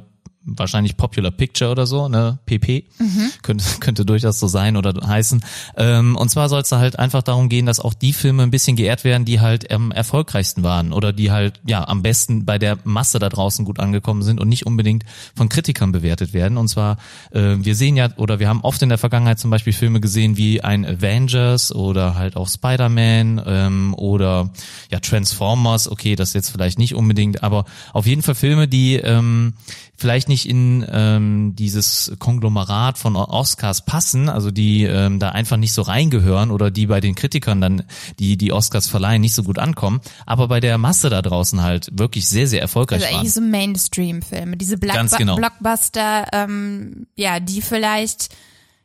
wahrscheinlich 0.57 0.97
Popular 0.97 1.31
Picture 1.31 1.71
oder 1.71 1.85
so, 1.85 2.07
ne, 2.07 2.39
PP, 2.45 2.85
mhm. 2.97 3.31
könnte, 3.41 3.65
könnte 3.79 4.05
durchaus 4.05 4.39
so 4.39 4.47
sein 4.47 4.77
oder 4.77 4.93
heißen. 5.05 5.43
Ähm, 5.77 6.15
und 6.15 6.29
zwar 6.29 6.49
soll 6.49 6.61
es 6.61 6.69
da 6.69 6.79
halt 6.79 6.99
einfach 6.99 7.23
darum 7.23 7.49
gehen, 7.49 7.65
dass 7.65 7.79
auch 7.79 7.93
die 7.93 8.13
Filme 8.13 8.43
ein 8.43 8.51
bisschen 8.51 8.75
geehrt 8.75 9.03
werden, 9.03 9.25
die 9.25 9.39
halt 9.39 9.71
am 9.71 9.91
erfolgreichsten 9.91 10.63
waren 10.63 10.93
oder 10.93 11.13
die 11.13 11.31
halt 11.31 11.59
ja 11.65 11.87
am 11.87 12.01
besten 12.01 12.45
bei 12.45 12.57
der 12.57 12.77
Masse 12.83 13.19
da 13.19 13.29
draußen 13.29 13.65
gut 13.65 13.79
angekommen 13.79 14.23
sind 14.23 14.39
und 14.39 14.49
nicht 14.49 14.65
unbedingt 14.65 15.03
von 15.35 15.49
Kritikern 15.49 15.91
bewertet 15.91 16.33
werden. 16.33 16.57
Und 16.57 16.67
zwar, 16.67 16.97
äh, 17.31 17.55
wir 17.59 17.75
sehen 17.75 17.95
ja 17.95 18.09
oder 18.17 18.39
wir 18.39 18.47
haben 18.47 18.61
oft 18.61 18.81
in 18.81 18.89
der 18.89 18.97
Vergangenheit 18.97 19.39
zum 19.39 19.51
Beispiel 19.51 19.73
Filme 19.73 19.99
gesehen 19.99 20.37
wie 20.37 20.61
ein 20.61 20.85
Avengers 20.85 21.73
oder 21.73 22.15
halt 22.15 22.35
auch 22.35 22.47
Spider-Man 22.47 23.41
ähm, 23.45 23.93
oder 23.95 24.51
ja 24.91 24.99
Transformers. 24.99 25.89
Okay, 25.89 26.15
das 26.15 26.33
jetzt 26.33 26.49
vielleicht 26.49 26.79
nicht 26.79 26.95
unbedingt, 26.95 27.43
aber 27.43 27.65
auf 27.93 28.05
jeden 28.05 28.21
Fall 28.21 28.35
Filme, 28.35 28.67
die 28.67 28.95
ähm, 28.95 29.53
vielleicht 29.99 30.29
nicht 30.29 30.47
in 30.47 30.85
ähm, 30.89 31.55
dieses 31.55 32.13
Konglomerat 32.19 32.97
von 32.97 33.15
Oscars 33.15 33.83
passen, 33.83 34.29
also 34.29 34.49
die 34.49 34.83
ähm, 34.83 35.19
da 35.19 35.29
einfach 35.29 35.57
nicht 35.57 35.73
so 35.73 35.81
reingehören 35.81 36.51
oder 36.51 36.71
die 36.71 36.87
bei 36.87 37.01
den 37.01 37.15
Kritikern 37.15 37.59
dann, 37.59 37.83
die 38.17 38.37
die 38.37 38.53
Oscars 38.53 38.87
verleihen, 38.87 39.21
nicht 39.21 39.35
so 39.35 39.43
gut 39.43 39.59
ankommen, 39.59 39.99
aber 40.25 40.47
bei 40.47 40.59
der 40.59 40.77
Masse 40.77 41.09
da 41.09 41.21
draußen 41.21 41.61
halt 41.61 41.89
wirklich 41.91 42.27
sehr, 42.27 42.47
sehr 42.47 42.61
erfolgreich 42.61 43.03
also 43.03 43.13
waren. 43.15 43.25
Also 43.25 43.41
so 43.41 43.45
Mainstream-Filme, 43.45 44.57
diese 44.57 44.77
Black 44.77 45.09
genau. 45.17 45.35
Blockbuster, 45.35 46.27
ähm, 46.31 47.07
ja, 47.15 47.39
die 47.39 47.61
vielleicht 47.61 48.29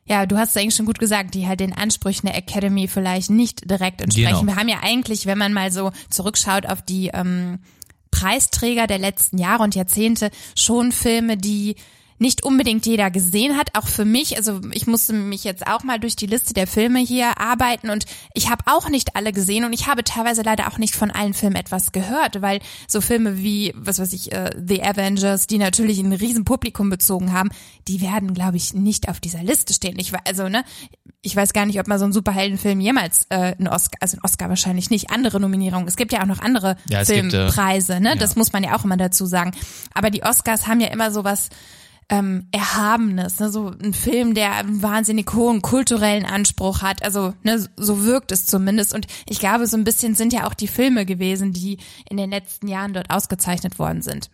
ja, 0.07 0.27
du 0.27 0.37
hast 0.37 0.51
es 0.51 0.57
eigentlich 0.57 0.75
schon 0.75 0.85
gut 0.85 0.99
gesagt, 0.99 1.33
die 1.33 1.47
halt 1.47 1.59
den 1.59 1.73
Ansprüchen 1.73 2.27
der 2.27 2.37
Academy 2.37 2.87
vielleicht 2.87 3.31
nicht 3.31 3.69
direkt 3.69 4.01
entsprechen. 4.01 4.41
Genau. 4.41 4.45
Wir 4.45 4.55
haben 4.55 4.67
ja 4.67 4.77
eigentlich, 4.83 5.25
wenn 5.25 5.39
man 5.39 5.51
mal 5.51 5.71
so 5.71 5.91
zurückschaut 6.11 6.67
auf 6.67 6.83
die 6.83 7.07
ähm, 7.07 7.57
Preisträger 8.15 8.87
der 8.87 8.97
letzten 8.97 9.37
Jahre 9.37 9.63
und 9.63 9.75
Jahrzehnte 9.75 10.29
schon 10.57 10.93
Filme, 10.93 11.35
die 11.35 11.75
nicht 12.17 12.43
unbedingt 12.43 12.85
jeder 12.85 13.11
gesehen 13.11 13.57
hat, 13.57 13.71
auch 13.73 13.87
für 13.87 14.05
mich. 14.05 14.37
Also 14.37 14.61
ich 14.71 14.87
musste 14.87 15.13
mich 15.13 15.43
jetzt 15.43 15.67
auch 15.67 15.83
mal 15.83 15.99
durch 15.99 16.15
die 16.15 16.27
Liste 16.27 16.53
der 16.53 16.67
Filme 16.67 16.99
hier 16.99 17.39
arbeiten 17.39 17.89
und 17.89 18.05
ich 18.33 18.49
habe 18.49 18.63
auch 18.67 18.89
nicht 18.89 19.15
alle 19.15 19.33
gesehen 19.33 19.65
und 19.65 19.73
ich 19.73 19.87
habe 19.87 20.03
teilweise 20.03 20.41
leider 20.41 20.67
auch 20.67 20.77
nicht 20.77 20.95
von 20.95 21.11
allen 21.11 21.33
Filmen 21.33 21.57
etwas 21.57 21.91
gehört, 21.91 22.41
weil 22.41 22.59
so 22.87 23.01
Filme 23.01 23.37
wie, 23.39 23.73
was 23.75 23.99
weiß 23.99 24.13
ich, 24.13 24.33
uh, 24.33 24.49
The 24.55 24.83
Avengers, 24.83 25.47
die 25.47 25.57
natürlich 25.57 25.99
ein 25.99 26.13
riesen 26.13 26.45
Publikum 26.45 26.89
bezogen 26.89 27.33
haben, 27.33 27.49
die 27.87 27.99
werden, 27.99 28.33
glaube 28.33 28.57
ich, 28.57 28.73
nicht 28.73 29.09
auf 29.09 29.19
dieser 29.19 29.43
Liste 29.43 29.73
stehen. 29.73 29.99
Ich 29.99 30.13
also 30.25 30.47
ne, 30.47 30.63
ich 31.21 31.35
weiß 31.35 31.53
gar 31.53 31.65
nicht, 31.65 31.79
ob 31.79 31.87
mal 31.87 31.99
so 31.99 32.05
ein 32.05 32.13
Superheldenfilm 32.13 32.79
jemals 32.79 33.25
äh, 33.29 33.55
einen 33.57 33.67
Oscar, 33.67 33.97
also 33.99 34.17
ein 34.17 34.23
Oscar 34.23 34.47
wahrscheinlich 34.47 34.89
nicht, 34.89 35.09
andere 35.09 35.39
Nominierungen. 35.39 35.87
Es 35.87 35.97
gibt 35.97 36.13
ja 36.13 36.21
auch 36.21 36.27
noch 36.27 36.39
andere 36.39 36.77
ja, 36.87 37.03
Filmpreise, 37.03 37.93
gibt, 37.93 38.05
äh, 38.05 38.09
ne? 38.09 38.09
Ja. 38.09 38.15
Das 38.15 38.35
muss 38.35 38.53
man 38.53 38.63
ja 38.63 38.77
auch 38.77 38.85
immer 38.85 38.95
dazu 38.95 39.25
sagen. 39.25 39.51
Aber 39.93 40.11
die 40.11 40.23
Oscars 40.23 40.67
haben 40.67 40.79
ja 40.79 40.87
immer 40.87 41.11
sowas 41.11 41.49
ähm, 42.09 42.47
Erhabenes, 42.51 43.39
ne? 43.39 43.49
so 43.49 43.73
ein 43.81 43.93
Film, 43.93 44.33
der 44.35 44.55
einen 44.55 44.81
wahnsinnig 44.81 45.33
hohen 45.33 45.61
kulturellen 45.61 46.25
Anspruch 46.25 46.81
hat. 46.81 47.03
Also 47.03 47.33
ne, 47.43 47.67
so 47.75 48.03
wirkt 48.03 48.31
es 48.31 48.45
zumindest. 48.45 48.93
Und 48.93 49.07
ich 49.27 49.39
glaube, 49.39 49.67
so 49.67 49.77
ein 49.77 49.83
bisschen 49.83 50.15
sind 50.15 50.31
ja 50.31 50.45
auch 50.47 50.53
die 50.53 50.67
Filme 50.67 51.05
gewesen, 51.05 51.51
die 51.51 51.77
in 52.09 52.17
den 52.17 52.29
letzten 52.29 52.67
Jahren 52.67 52.93
dort 52.93 53.09
ausgezeichnet 53.09 53.79
worden 53.79 54.01
sind. 54.01 54.29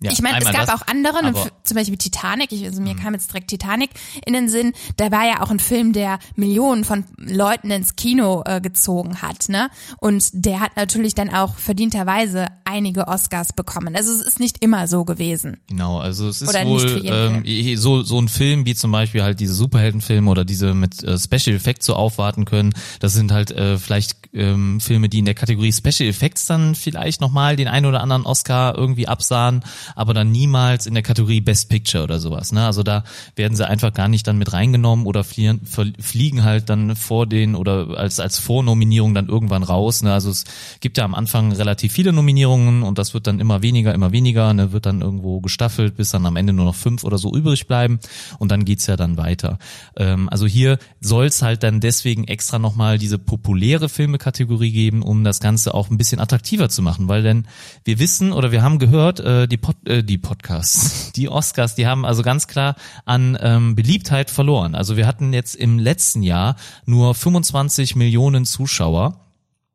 Ja, 0.00 0.12
ich 0.12 0.22
meine, 0.22 0.38
es 0.38 0.44
gab 0.44 0.66
das, 0.66 0.70
auch 0.70 0.86
andere, 0.86 1.48
zum 1.62 1.76
Beispiel 1.76 1.96
Titanic, 1.96 2.52
ich, 2.52 2.64
also 2.64 2.80
mir 2.80 2.94
mhm. 2.94 3.00
kam 3.00 3.14
jetzt 3.14 3.32
direkt 3.32 3.48
Titanic 3.48 3.90
in 4.24 4.32
den 4.32 4.48
Sinn, 4.48 4.72
da 4.96 5.10
war 5.10 5.26
ja 5.26 5.42
auch 5.42 5.50
ein 5.50 5.58
Film, 5.58 5.92
der 5.92 6.18
Millionen 6.36 6.84
von 6.84 7.04
Leuten 7.16 7.70
ins 7.70 7.96
Kino 7.96 8.42
äh, 8.44 8.60
gezogen 8.60 9.22
hat, 9.22 9.48
ne? 9.48 9.70
Und 9.98 10.28
der 10.32 10.60
hat 10.60 10.76
natürlich 10.76 11.14
dann 11.14 11.30
auch 11.30 11.56
verdienterweise 11.56 12.46
einige 12.64 13.08
Oscars 13.08 13.52
bekommen. 13.52 13.96
Also 13.96 14.12
es 14.12 14.20
ist 14.20 14.40
nicht 14.40 14.62
immer 14.62 14.86
so 14.88 15.04
gewesen. 15.04 15.56
Genau, 15.68 15.98
also 15.98 16.28
es 16.28 16.42
ist 16.42 16.48
oder 16.48 16.66
wohl 16.66 17.02
ähm, 17.04 17.76
so, 17.76 18.02
so 18.02 18.20
ein 18.20 18.28
Film 18.28 18.66
wie 18.66 18.74
zum 18.74 18.92
Beispiel 18.92 19.22
halt 19.22 19.40
diese 19.40 19.54
Superheldenfilme 19.54 20.30
oder 20.30 20.44
diese 20.44 20.74
mit 20.74 21.02
äh, 21.02 21.18
Special 21.18 21.56
Effects 21.56 21.86
so 21.86 21.94
aufwarten 21.94 22.44
können, 22.44 22.74
das 23.00 23.14
sind 23.14 23.32
halt 23.32 23.50
äh, 23.50 23.78
vielleicht 23.78 24.28
ähm, 24.34 24.80
Filme, 24.80 25.08
die 25.08 25.20
in 25.20 25.24
der 25.24 25.34
Kategorie 25.34 25.72
Special 25.72 26.08
Effects 26.08 26.46
dann 26.46 26.74
vielleicht 26.74 27.20
nochmal 27.20 27.56
den 27.56 27.68
einen 27.68 27.86
oder 27.86 28.02
anderen 28.02 28.26
Oscar 28.26 28.76
irgendwie 28.76 29.08
absahen 29.08 29.64
aber 29.94 30.14
dann 30.14 30.30
niemals 30.30 30.86
in 30.86 30.94
der 30.94 31.02
Kategorie 31.02 31.40
Best 31.40 31.68
Picture 31.68 32.04
oder 32.04 32.18
sowas. 32.18 32.52
Ne? 32.52 32.64
Also 32.64 32.82
da 32.82 33.04
werden 33.36 33.56
sie 33.56 33.66
einfach 33.66 33.92
gar 33.92 34.08
nicht 34.08 34.26
dann 34.26 34.38
mit 34.38 34.52
reingenommen 34.52 35.06
oder 35.06 35.24
fliehen, 35.24 35.60
fliegen 36.00 36.44
halt 36.44 36.68
dann 36.68 36.96
vor 36.96 37.26
den 37.26 37.54
oder 37.54 37.96
als, 37.96 38.20
als 38.20 38.38
Vornominierung 38.38 39.14
dann 39.14 39.28
irgendwann 39.28 39.62
raus. 39.62 40.02
Ne? 40.02 40.12
Also 40.12 40.30
es 40.30 40.44
gibt 40.80 40.98
ja 40.98 41.04
am 41.04 41.14
Anfang 41.14 41.52
relativ 41.52 41.92
viele 41.92 42.12
Nominierungen 42.12 42.82
und 42.82 42.98
das 42.98 43.14
wird 43.14 43.26
dann 43.26 43.40
immer 43.40 43.62
weniger, 43.62 43.94
immer 43.94 44.12
weniger, 44.12 44.52
ne? 44.54 44.72
wird 44.72 44.86
dann 44.86 45.00
irgendwo 45.00 45.40
gestaffelt, 45.40 45.96
bis 45.96 46.10
dann 46.10 46.26
am 46.26 46.36
Ende 46.36 46.52
nur 46.52 46.64
noch 46.64 46.74
fünf 46.74 47.04
oder 47.04 47.18
so 47.18 47.34
übrig 47.34 47.66
bleiben 47.66 47.98
und 48.38 48.50
dann 48.50 48.64
geht's 48.64 48.86
ja 48.86 48.96
dann 48.96 49.16
weiter. 49.16 49.58
Ähm, 49.96 50.28
also 50.28 50.46
hier 50.46 50.78
soll's 51.00 51.42
halt 51.42 51.62
dann 51.62 51.80
deswegen 51.80 52.24
extra 52.24 52.58
nochmal 52.58 52.98
diese 52.98 53.18
populäre 53.18 53.88
Filmekategorie 53.88 54.72
geben, 54.72 55.02
um 55.02 55.24
das 55.24 55.40
Ganze 55.40 55.74
auch 55.74 55.90
ein 55.90 55.98
bisschen 55.98 56.20
attraktiver 56.20 56.68
zu 56.68 56.82
machen, 56.82 57.08
weil 57.08 57.22
denn 57.22 57.46
wir 57.84 57.98
wissen 57.98 58.32
oder 58.32 58.52
wir 58.52 58.62
haben 58.62 58.78
gehört, 58.78 59.20
äh, 59.20 59.46
die 59.46 59.56
Pod 59.68 59.86
äh, 59.86 60.02
die 60.02 60.16
Podcasts, 60.16 61.12
die 61.12 61.28
Oscars, 61.28 61.74
die 61.74 61.86
haben 61.86 62.06
also 62.06 62.22
ganz 62.22 62.46
klar 62.46 62.74
an 63.04 63.36
ähm, 63.38 63.74
Beliebtheit 63.74 64.30
verloren. 64.30 64.74
Also 64.74 64.96
wir 64.96 65.06
hatten 65.06 65.34
jetzt 65.34 65.54
im 65.54 65.78
letzten 65.78 66.22
Jahr 66.22 66.56
nur 66.86 67.14
25 67.14 67.94
Millionen 67.94 68.46
Zuschauer. 68.46 69.27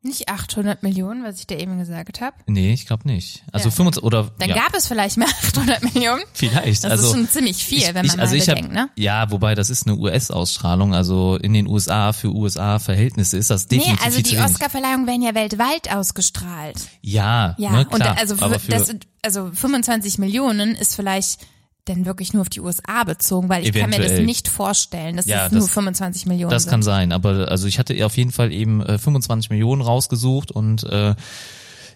Nicht 0.06 0.28
800 0.28 0.84
Millionen, 0.84 1.24
was 1.24 1.40
ich 1.40 1.48
dir 1.48 1.58
eben 1.60 1.80
gesagt 1.80 2.20
habe? 2.20 2.36
Nee, 2.46 2.74
ich 2.74 2.86
glaube 2.86 3.08
nicht. 3.08 3.46
Also 3.54 3.70
ja. 3.70 3.72
25 3.72 4.04
oder 4.04 4.32
Dann 4.38 4.50
ja. 4.50 4.56
gab 4.56 4.76
es 4.76 4.86
vielleicht 4.86 5.16
mehr 5.16 5.30
800 5.54 5.82
Millionen. 5.94 6.22
Vielleicht. 6.34 6.84
Das 6.84 6.92
also, 6.92 7.08
ist 7.08 7.14
schon 7.14 7.30
ziemlich 7.30 7.64
viel, 7.64 7.78
ich, 7.78 7.88
wenn 7.88 8.06
man 8.06 8.06
ich, 8.08 8.20
also 8.20 8.36
mal 8.36 8.40
bedenkt, 8.40 8.64
hab, 8.66 8.74
ne? 8.74 8.90
Ja, 8.98 9.32
wobei 9.32 9.56
das 9.56 9.70
ist 9.70 9.88
eine 9.88 9.96
US-Ausstrahlung, 9.96 10.94
also 10.94 11.38
in 11.38 11.54
den 11.54 11.68
USA 11.68 12.12
für 12.12 12.36
USA-Verhältnisse 12.36 13.38
ist 13.38 13.50
das 13.50 13.68
definitiv 13.68 14.00
Nee, 14.02 14.06
also 14.06 14.22
die 14.22 14.38
Oscar-Verleihungen 14.38 15.08
werden 15.08 15.22
ja 15.22 15.36
weltweit 15.36 15.90
ausgestrahlt. 15.90 16.78
Ja, 17.02 17.56
ja. 17.58 17.72
Ne, 17.72 17.86
klar, 17.86 18.12
und 18.12 18.20
also 18.20 18.36
für, 18.36 18.72
das, 18.72 18.94
also 19.22 19.52
25 19.54 20.18
Millionen 20.18 20.76
ist 20.76 20.96
vielleicht 20.96 21.40
denn 21.88 22.06
wirklich 22.06 22.34
nur 22.34 22.42
auf 22.42 22.50
die 22.50 22.62
USA 22.62 23.04
bezogen, 23.04 23.50
weil 23.50 23.64
ich 23.64 23.70
Eventuell. 23.70 23.92
kann 23.92 24.02
mir 24.02 24.18
das 24.18 24.26
nicht 24.26 24.48
vorstellen, 24.48 25.18
dass 25.18 25.26
ja, 25.26 25.48
es 25.48 25.52
nur 25.52 25.68
25 25.68 26.26
Millionen 26.26 26.52
Das 26.52 26.64
sind. 26.64 26.70
kann 26.72 26.84
sein, 26.84 27.12
aber 27.12 27.50
also 27.50 27.68
ich 27.68 27.80
hatte 27.80 28.06
auf 28.06 28.16
jeden 28.18 28.32
Fall 28.32 28.52
eben 28.52 28.82
äh, 28.82 28.98
25 28.98 29.50
Millionen 29.50 29.82
rausgesucht 29.82 30.52
und 30.52 30.84
äh, 30.84 31.16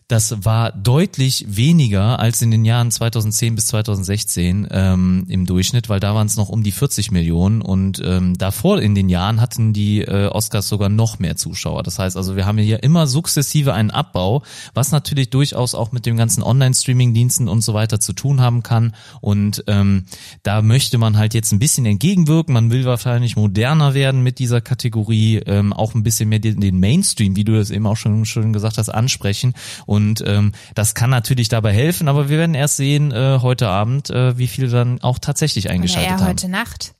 das 0.07 0.45
war 0.45 0.71
deutlich 0.71 1.45
weniger 1.49 2.19
als 2.19 2.41
in 2.41 2.49
den 2.49 2.63
Jahren 2.63 2.91
2010 2.91 3.55
bis 3.55 3.67
2016 3.67 4.67
ähm, 4.71 5.25
im 5.27 5.45
Durchschnitt, 5.45 5.89
weil 5.89 5.99
da 5.99 6.15
waren 6.15 6.27
es 6.27 6.37
noch 6.37 6.47
um 6.47 6.63
die 6.63 6.71
40 6.71 7.11
Millionen 7.11 7.61
und 7.61 8.01
ähm, 8.05 8.37
davor 8.37 8.79
in 8.81 8.95
den 8.95 9.09
Jahren 9.09 9.41
hatten 9.41 9.73
die 9.73 10.01
äh, 10.01 10.27
Oscars 10.27 10.69
sogar 10.69 10.87
noch 10.87 11.19
mehr 11.19 11.35
Zuschauer. 11.35 11.83
Das 11.83 11.99
heißt 11.99 12.15
also, 12.15 12.37
wir 12.37 12.45
haben 12.45 12.57
hier 12.57 12.83
immer 12.83 13.05
sukzessive 13.05 13.73
einen 13.73 13.91
Abbau, 13.91 14.43
was 14.73 14.93
natürlich 14.93 15.29
durchaus 15.29 15.75
auch 15.75 15.91
mit 15.91 16.05
dem 16.05 16.15
ganzen 16.15 16.41
Online-Streaming-Diensten 16.41 17.49
und 17.49 17.59
so 17.59 17.73
weiter 17.73 17.99
zu 17.99 18.13
tun 18.13 18.39
haben 18.39 18.63
kann. 18.63 18.95
Und 19.19 19.65
ähm, 19.67 20.05
da 20.41 20.61
möchte 20.61 20.97
man 20.97 21.17
halt 21.17 21.33
jetzt 21.33 21.51
ein 21.51 21.59
bisschen 21.59 21.85
entgegenwirken. 21.85 22.53
Man 22.53 22.71
will 22.71 22.85
wahrscheinlich 22.85 23.35
moderner 23.35 23.93
werden 23.93 24.23
mit 24.23 24.39
dieser 24.39 24.61
Kategorie, 24.61 25.41
ähm, 25.45 25.73
auch 25.73 25.95
ein 25.95 26.03
bisschen 26.03 26.29
mehr 26.29 26.39
den, 26.39 26.79
Mainstream, 26.79 27.35
wie 27.35 27.43
du 27.43 27.57
das 27.57 27.71
eben 27.71 27.87
auch 27.87 27.97
schon 27.97 28.25
schon 28.25 28.53
gesagt 28.53 28.77
hast, 28.77 28.89
ansprechen. 28.89 29.53
Und 29.85 29.96
und 29.97 30.23
ähm, 30.25 30.53
das 30.75 30.93
kann 30.93 31.09
natürlich 31.09 31.49
dabei 31.49 31.73
helfen, 31.73 32.07
aber 32.07 32.29
wir 32.29 32.37
werden 32.37 32.53
erst 32.53 32.77
sehen 32.77 33.11
äh, 33.11 33.39
heute 33.41 33.67
Abend, 33.67 34.11
äh, 34.11 34.37
wie 34.37 34.47
viele 34.47 34.69
dann 34.69 35.01
auch 35.01 35.17
tatsächlich 35.17 35.71
eingeschaltet 35.71 36.05
Oder 36.05 36.15
eher 36.15 36.21
haben. 36.21 36.29
heute 36.29 36.49
Nacht. 36.49 36.93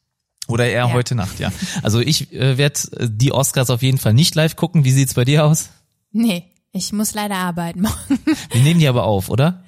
Oder 0.48 0.66
eher 0.66 0.88
ja. 0.88 0.94
heute 0.94 1.14
Nacht, 1.14 1.40
ja. 1.40 1.52
Also 1.84 2.00
ich 2.00 2.34
äh, 2.34 2.58
werde 2.58 2.80
äh, 2.98 3.08
die 3.10 3.32
Oscars 3.32 3.70
auf 3.70 3.84
jeden 3.84 4.00
Fall 4.00 4.14
nicht 4.14 4.34
live 4.34 4.56
gucken. 4.56 4.84
Wie 4.84 4.92
sieht's 4.92 5.14
bei 5.14 5.26
dir 5.26 5.46
aus? 5.46 5.70
Nee, 6.12 6.46
ich 6.72 6.92
muss 6.92 7.14
leider 7.14 7.36
arbeiten 7.36 7.82
morgen. 7.84 8.20
Wir 8.52 8.62
nehmen 8.62 8.80
die 8.80 8.88
aber 8.88 9.04
auf, 9.04 9.30
oder? 9.30 9.64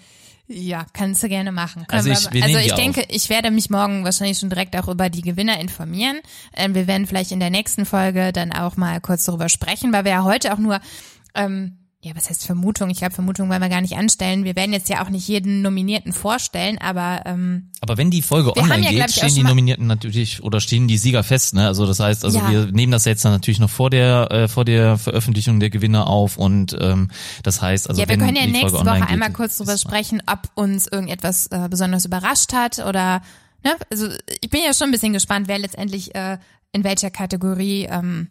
Ja, 0.48 0.88
kannst 0.94 1.22
du 1.22 1.30
gerne 1.30 1.52
machen. 1.52 1.86
Können 1.86 2.10
also 2.10 2.10
ich, 2.10 2.34
wir 2.34 2.44
also 2.44 2.58
ich 2.58 2.74
denke, 2.74 3.02
auf. 3.02 3.08
ich 3.10 3.30
werde 3.30 3.52
mich 3.52 3.70
morgen 3.70 4.04
wahrscheinlich 4.04 4.40
schon 4.40 4.50
direkt 4.50 4.76
auch 4.76 4.88
über 4.88 5.12
die 5.12 5.22
Gewinner 5.22 5.60
informieren. 5.60 6.20
Ähm, 6.56 6.74
wir 6.74 6.88
werden 6.88 7.06
vielleicht 7.06 7.32
in 7.32 7.40
der 7.40 7.52
nächsten 7.52 7.86
Folge 7.86 8.34
dann 8.34 8.52
auch 8.52 8.76
mal 8.76 9.00
kurz 9.00 9.26
darüber 9.26 9.50
sprechen, 9.50 9.94
weil 9.94 10.06
wir 10.06 10.12
ja 10.14 10.24
heute 10.24 10.52
auch 10.52 10.58
nur 10.58 10.80
ähm, 11.36 11.78
ja, 12.02 12.16
was 12.16 12.30
heißt 12.30 12.46
Vermutung? 12.46 12.90
Ich 12.90 13.00
glaube, 13.00 13.14
Vermutung 13.14 13.50
wollen 13.50 13.62
wir 13.62 13.68
gar 13.68 13.82
nicht 13.82 13.98
anstellen. 13.98 14.46
Wir 14.46 14.56
werden 14.56 14.72
jetzt 14.72 14.88
ja 14.88 15.04
auch 15.04 15.10
nicht 15.10 15.28
jeden 15.28 15.62
Nominierten 15.62 16.14
vorstellen, 16.14 16.78
aber 16.78 17.24
ähm, 17.26 17.72
aber 17.82 17.98
wenn 17.98 18.10
die 18.10 18.22
Folge 18.22 18.56
online 18.56 18.84
ja, 18.90 19.06
geht, 19.06 19.12
stehen 19.12 19.36
die 19.36 19.44
Nominierten 19.44 19.86
natürlich 19.86 20.42
oder 20.42 20.62
stehen 20.62 20.88
die 20.88 20.98
Sieger 20.98 21.24
fest, 21.24 21.56
ne? 21.56 21.68
Also 21.68 21.86
das 21.86 22.00
heißt, 22.00 22.24
also 22.24 22.40
ja. 22.40 22.50
wir 22.50 22.66
nehmen 22.72 22.94
das 22.94 23.04
jetzt 23.04 23.26
dann 23.26 23.34
natürlich 23.34 23.60
noch 23.60 23.70
vor 23.70 23.90
der 23.90 24.32
äh, 24.32 24.48
vor 24.48 24.64
der 24.64 24.98
Veröffentlichung 24.98 25.60
der 25.60 25.70
Gewinner 25.70 26.08
auf 26.08 26.38
und 26.38 26.76
ähm, 26.80 27.10
das 27.44 27.62
heißt, 27.62 27.90
also 27.90 28.02
ja, 28.02 28.08
wir 28.08 28.18
können 28.18 28.38
ja 28.38 28.48
nächste 28.48 28.72
Woche 28.72 29.00
geht, 29.00 29.10
einmal 29.10 29.34
kurz 29.34 29.58
drüber 29.58 29.78
sprechen, 29.78 30.24
ob 30.26 30.50
uns 30.56 30.88
irgendetwas 30.88 31.48
äh, 31.48 31.68
besonders 31.70 32.06
überrascht 32.06 32.54
hat 32.54 32.80
oder 32.80 33.22
ne? 33.66 33.76
Also 33.92 34.08
ich 34.40 34.50
bin 34.50 34.62
ja 34.66 34.74
schon 34.74 34.88
ein 34.88 34.92
bisschen 34.92 35.12
gespannt, 35.12 35.50
wer 35.50 35.60
letztendlich 35.60 36.16
äh, 36.16 36.38
in 36.72 36.86
welcher 36.86 37.10
Kategorie 37.10 37.90
ähm, 37.92 38.30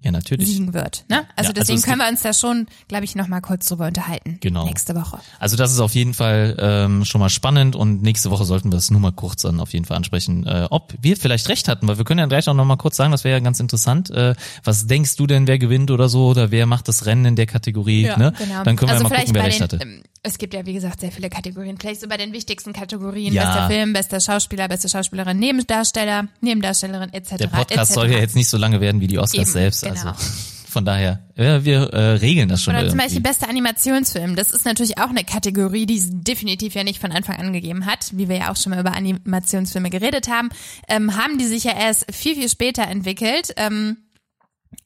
Ja, 0.00 0.12
natürlich. 0.12 0.46
siegen 0.46 0.74
wird. 0.74 1.04
Ne? 1.08 1.16
Also 1.16 1.22
Ja, 1.22 1.28
also 1.36 1.52
deswegen 1.52 1.78
es 1.78 1.84
können 1.84 1.98
wir 1.98 2.08
uns 2.08 2.22
da 2.22 2.32
schon, 2.32 2.66
glaube 2.86 3.04
ich, 3.04 3.16
noch 3.16 3.26
mal 3.26 3.40
kurz 3.40 3.66
drüber 3.66 3.88
unterhalten. 3.88 4.38
Genau. 4.40 4.64
Nächste 4.64 4.94
Woche. 4.94 5.18
Also 5.40 5.56
das 5.56 5.72
ist 5.72 5.80
auf 5.80 5.94
jeden 5.94 6.14
Fall 6.14 6.56
ähm, 6.60 7.04
schon 7.04 7.20
mal 7.20 7.28
spannend 7.28 7.74
und 7.74 8.02
nächste 8.02 8.30
Woche 8.30 8.44
sollten 8.44 8.70
wir 8.70 8.78
es 8.78 8.92
nur 8.92 9.00
mal 9.00 9.10
kurz 9.10 9.42
dann 9.42 9.58
auf 9.58 9.72
jeden 9.72 9.86
Fall 9.86 9.96
ansprechen, 9.96 10.46
äh, 10.46 10.68
ob 10.70 10.94
wir 11.00 11.16
vielleicht 11.16 11.48
recht 11.48 11.66
hatten, 11.66 11.88
weil 11.88 11.98
wir 11.98 12.04
können 12.04 12.20
ja 12.20 12.26
gleich 12.26 12.48
auch 12.48 12.54
noch 12.54 12.64
mal 12.64 12.76
kurz 12.76 12.96
sagen, 12.96 13.10
das 13.10 13.24
wäre 13.24 13.38
ja 13.38 13.40
ganz 13.42 13.58
interessant. 13.58 14.10
Äh, 14.10 14.36
was 14.62 14.86
denkst 14.86 15.16
du 15.16 15.26
denn, 15.26 15.48
wer 15.48 15.58
gewinnt 15.58 15.90
oder 15.90 16.08
so 16.08 16.28
oder 16.28 16.52
wer 16.52 16.66
macht 16.66 16.86
das 16.86 17.06
Rennen 17.06 17.24
in 17.24 17.36
der 17.36 17.46
Kategorie? 17.46 18.04
ne? 18.04 18.32
Genau. 18.38 18.62
Dann 18.62 18.76
können 18.76 18.90
wir 18.90 18.94
also 18.94 19.04
ja 19.04 19.10
mal 19.10 19.18
gucken, 19.18 19.34
wer 19.34 19.44
recht 19.44 19.60
den, 19.60 19.64
hatte. 19.64 19.78
Es 20.22 20.38
gibt 20.38 20.54
ja, 20.54 20.66
wie 20.66 20.72
gesagt, 20.72 21.00
sehr 21.00 21.12
viele 21.12 21.30
Kategorien. 21.30 21.78
Vielleicht 21.78 22.00
so 22.00 22.08
bei 22.08 22.16
den 22.16 22.32
wichtigsten 22.32 22.72
Kategorien. 22.72 23.32
Ja. 23.32 23.44
Bester 23.44 23.68
Film, 23.68 23.92
bester 23.92 24.20
Schauspieler, 24.20 24.68
beste 24.68 24.88
Schauspielerin, 24.88 25.38
Nebendarsteller, 25.38 26.28
Nebendarstellerin, 26.40 27.12
etc. 27.12 27.36
Der 27.36 27.46
Podcast 27.46 27.90
etc. 27.90 27.94
soll 27.94 28.10
ja 28.10 28.18
jetzt 28.18 28.34
nicht 28.36 28.48
so 28.48 28.56
lange 28.56 28.80
werden 28.80 29.00
wie 29.00 29.06
die 29.06 29.18
Oscars 29.18 29.48
Eben, 29.48 29.52
selbst. 29.52 29.82
genau. 29.84 30.10
Also 30.10 30.14
von 30.68 30.84
daher, 30.84 31.20
ja, 31.36 31.64
wir 31.64 31.92
äh, 31.92 32.12
regeln 32.14 32.48
das 32.48 32.62
schon 32.62 32.74
Oder 32.74 32.88
zum. 32.88 32.98
Beispiel 32.98 33.20
bester 33.20 33.48
Animationsfilm. 33.48 34.36
Das 34.36 34.50
ist 34.50 34.64
natürlich 34.64 34.98
auch 34.98 35.08
eine 35.08 35.24
Kategorie, 35.24 35.86
die 35.86 35.96
es 35.96 36.08
definitiv 36.10 36.74
ja 36.74 36.84
nicht 36.84 37.00
von 37.00 37.12
Anfang 37.12 37.36
an 37.36 37.52
gegeben 37.52 37.86
hat, 37.86 38.10
wie 38.12 38.28
wir 38.28 38.36
ja 38.36 38.52
auch 38.52 38.56
schon 38.56 38.70
mal 38.70 38.80
über 38.80 38.92
Animationsfilme 38.92 39.90
geredet 39.90 40.28
haben. 40.28 40.50
Ähm, 40.88 41.16
haben 41.16 41.38
die 41.38 41.46
sich 41.46 41.64
ja 41.64 41.72
erst 41.72 42.06
viel, 42.12 42.34
viel 42.34 42.48
später 42.48 42.82
entwickelt. 42.82 43.54
Ähm, 43.56 43.98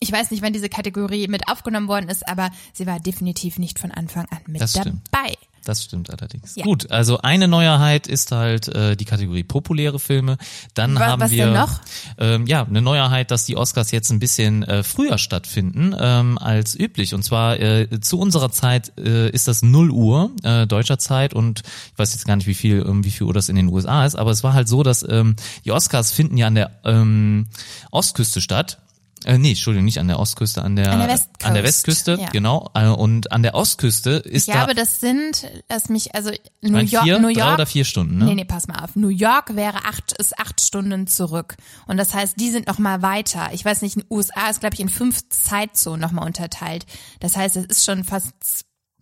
ich 0.03 0.11
weiß 0.13 0.31
nicht, 0.33 0.43
wann 0.43 0.53
diese 0.53 0.69
Kategorie 0.69 1.29
mit 1.29 1.49
aufgenommen 1.49 1.87
worden 1.89 2.09
ist, 2.09 2.29
aber 2.29 2.51
sie 2.73 2.87
war 2.87 2.99
definitiv 2.99 3.59
nicht 3.59 3.79
von 3.79 3.93
Anfang 3.93 4.27
an 4.31 4.39
mit 4.49 4.61
Das 4.61 4.73
dabei. 4.73 5.37
Das 5.65 5.85
stimmt 5.85 6.11
allerdings. 6.11 6.57
Ja. 6.57 6.65
Gut, 6.65 6.91
also 6.91 7.19
eine 7.19 7.47
Neuerheit 7.47 8.09
ist 8.09 8.33
halt 8.33 8.67
äh, 8.67 8.97
die 8.97 9.05
Kategorie 9.05 9.45
populäre 9.45 10.01
Filme. 10.01 10.37
Dann 10.75 10.97
Wa- 10.97 11.07
haben 11.07 11.23
was 11.23 11.31
wir 11.31 11.45
denn 11.45 11.55
noch? 11.55 11.81
Ähm, 12.19 12.49
ja 12.49 12.65
eine 12.65 12.83
Neuerheit, 12.83 13.31
dass 13.31 13.45
die 13.45 13.57
Oscars 13.57 13.93
jetzt 13.93 14.11
ein 14.11 14.19
bisschen 14.19 14.65
äh, 14.65 14.83
früher 14.83 15.19
stattfinden 15.19 15.95
ähm, 15.97 16.37
als 16.39 16.75
üblich. 16.75 17.15
Und 17.15 17.23
zwar 17.23 17.61
äh, 17.61 18.01
zu 18.01 18.19
unserer 18.19 18.51
Zeit 18.51 18.93
äh, 18.99 19.31
ist 19.31 19.47
das 19.47 19.63
0 19.63 19.93
Uhr 19.93 20.33
äh, 20.43 20.67
deutscher 20.67 20.99
Zeit 20.99 21.33
und 21.33 21.63
ich 21.93 21.99
weiß 21.99 22.13
jetzt 22.13 22.27
gar 22.27 22.35
nicht, 22.35 22.49
wie 22.49 22.55
viel 22.55 22.83
um 22.83 23.05
wie 23.05 23.13
viel 23.13 23.29
Uhr 23.29 23.33
das 23.35 23.49
in 23.49 23.55
den 23.55 23.69
USA 23.69 24.05
ist, 24.05 24.17
aber 24.17 24.33
es 24.33 24.43
war 24.43 24.55
halt 24.55 24.67
so, 24.67 24.83
dass 24.83 25.07
ähm, 25.09 25.37
die 25.65 25.71
Oscars 25.71 26.11
finden 26.11 26.37
ja 26.39 26.49
an 26.49 26.57
der 26.57 26.73
ähm, 26.85 27.47
Ostküste 27.93 28.41
statt. 28.41 28.79
Äh, 29.25 29.39
nee, 29.39 29.51
Entschuldigung, 29.51 29.85
nicht 29.85 29.99
an 29.99 30.09
der 30.09 30.19
Ostküste, 30.19 30.63
an 30.63 30.77
der, 30.77 30.93
An 30.93 30.99
der 31.01 31.09
Westcoast, 31.09 31.45
an 31.45 31.55
der 31.55 31.65
Westküste, 31.65 32.19
ja. 32.21 32.31
genau. 32.31 32.71
Äh, 32.75 32.87
und 32.89 33.33
an 33.33 33.43
der 33.43 33.55
Ostküste 33.55 34.11
ist 34.11 34.49
Ich 34.49 34.53
da 34.55 34.65
glaube, 34.65 34.75
das 34.75 35.01
sind, 35.01 35.47
lass 35.69 35.89
mich, 35.89 36.15
also 36.15 36.31
New 36.31 36.37
ich 36.63 36.71
mein, 36.71 36.87
York, 36.87 37.05
vier, 37.05 37.19
New 37.19 37.33
drei 37.33 37.41
York, 37.41 37.55
oder 37.55 37.67
vier 37.67 37.85
Stunden, 37.85 38.19
ne? 38.19 38.25
Nee, 38.27 38.35
nee, 38.35 38.45
pass 38.45 38.69
mal 38.69 38.83
auf. 38.83 38.97
New 38.97 39.09
York 39.09 39.57
wäre 39.57 39.85
acht, 39.85 40.13
ist 40.19 40.39
acht 40.39 40.61
Stunden 40.61 41.07
zurück. 41.07 41.57
Und 41.87 41.97
das 41.97 42.15
heißt, 42.15 42.39
die 42.39 42.51
sind 42.51 42.67
noch 42.67 42.79
mal 42.79 43.03
weiter. 43.03 43.51
Ich 43.53 43.65
weiß 43.65 43.83
nicht, 43.83 43.97
in 43.97 44.03
den 44.03 44.09
USA 44.11 44.51
ist, 44.51 44.61
glaube 44.61 44.75
ich, 44.75 44.81
in 44.81 44.89
fünf 44.89 45.29
Zeitzonen 45.29 46.01
noch 46.01 46.13
mal 46.13 46.25
unterteilt. 46.25 46.87
Das 47.21 47.37
heißt, 47.37 47.57
es 47.57 47.67
ist 47.67 47.85
schon 47.85 48.05
fast 48.05 48.33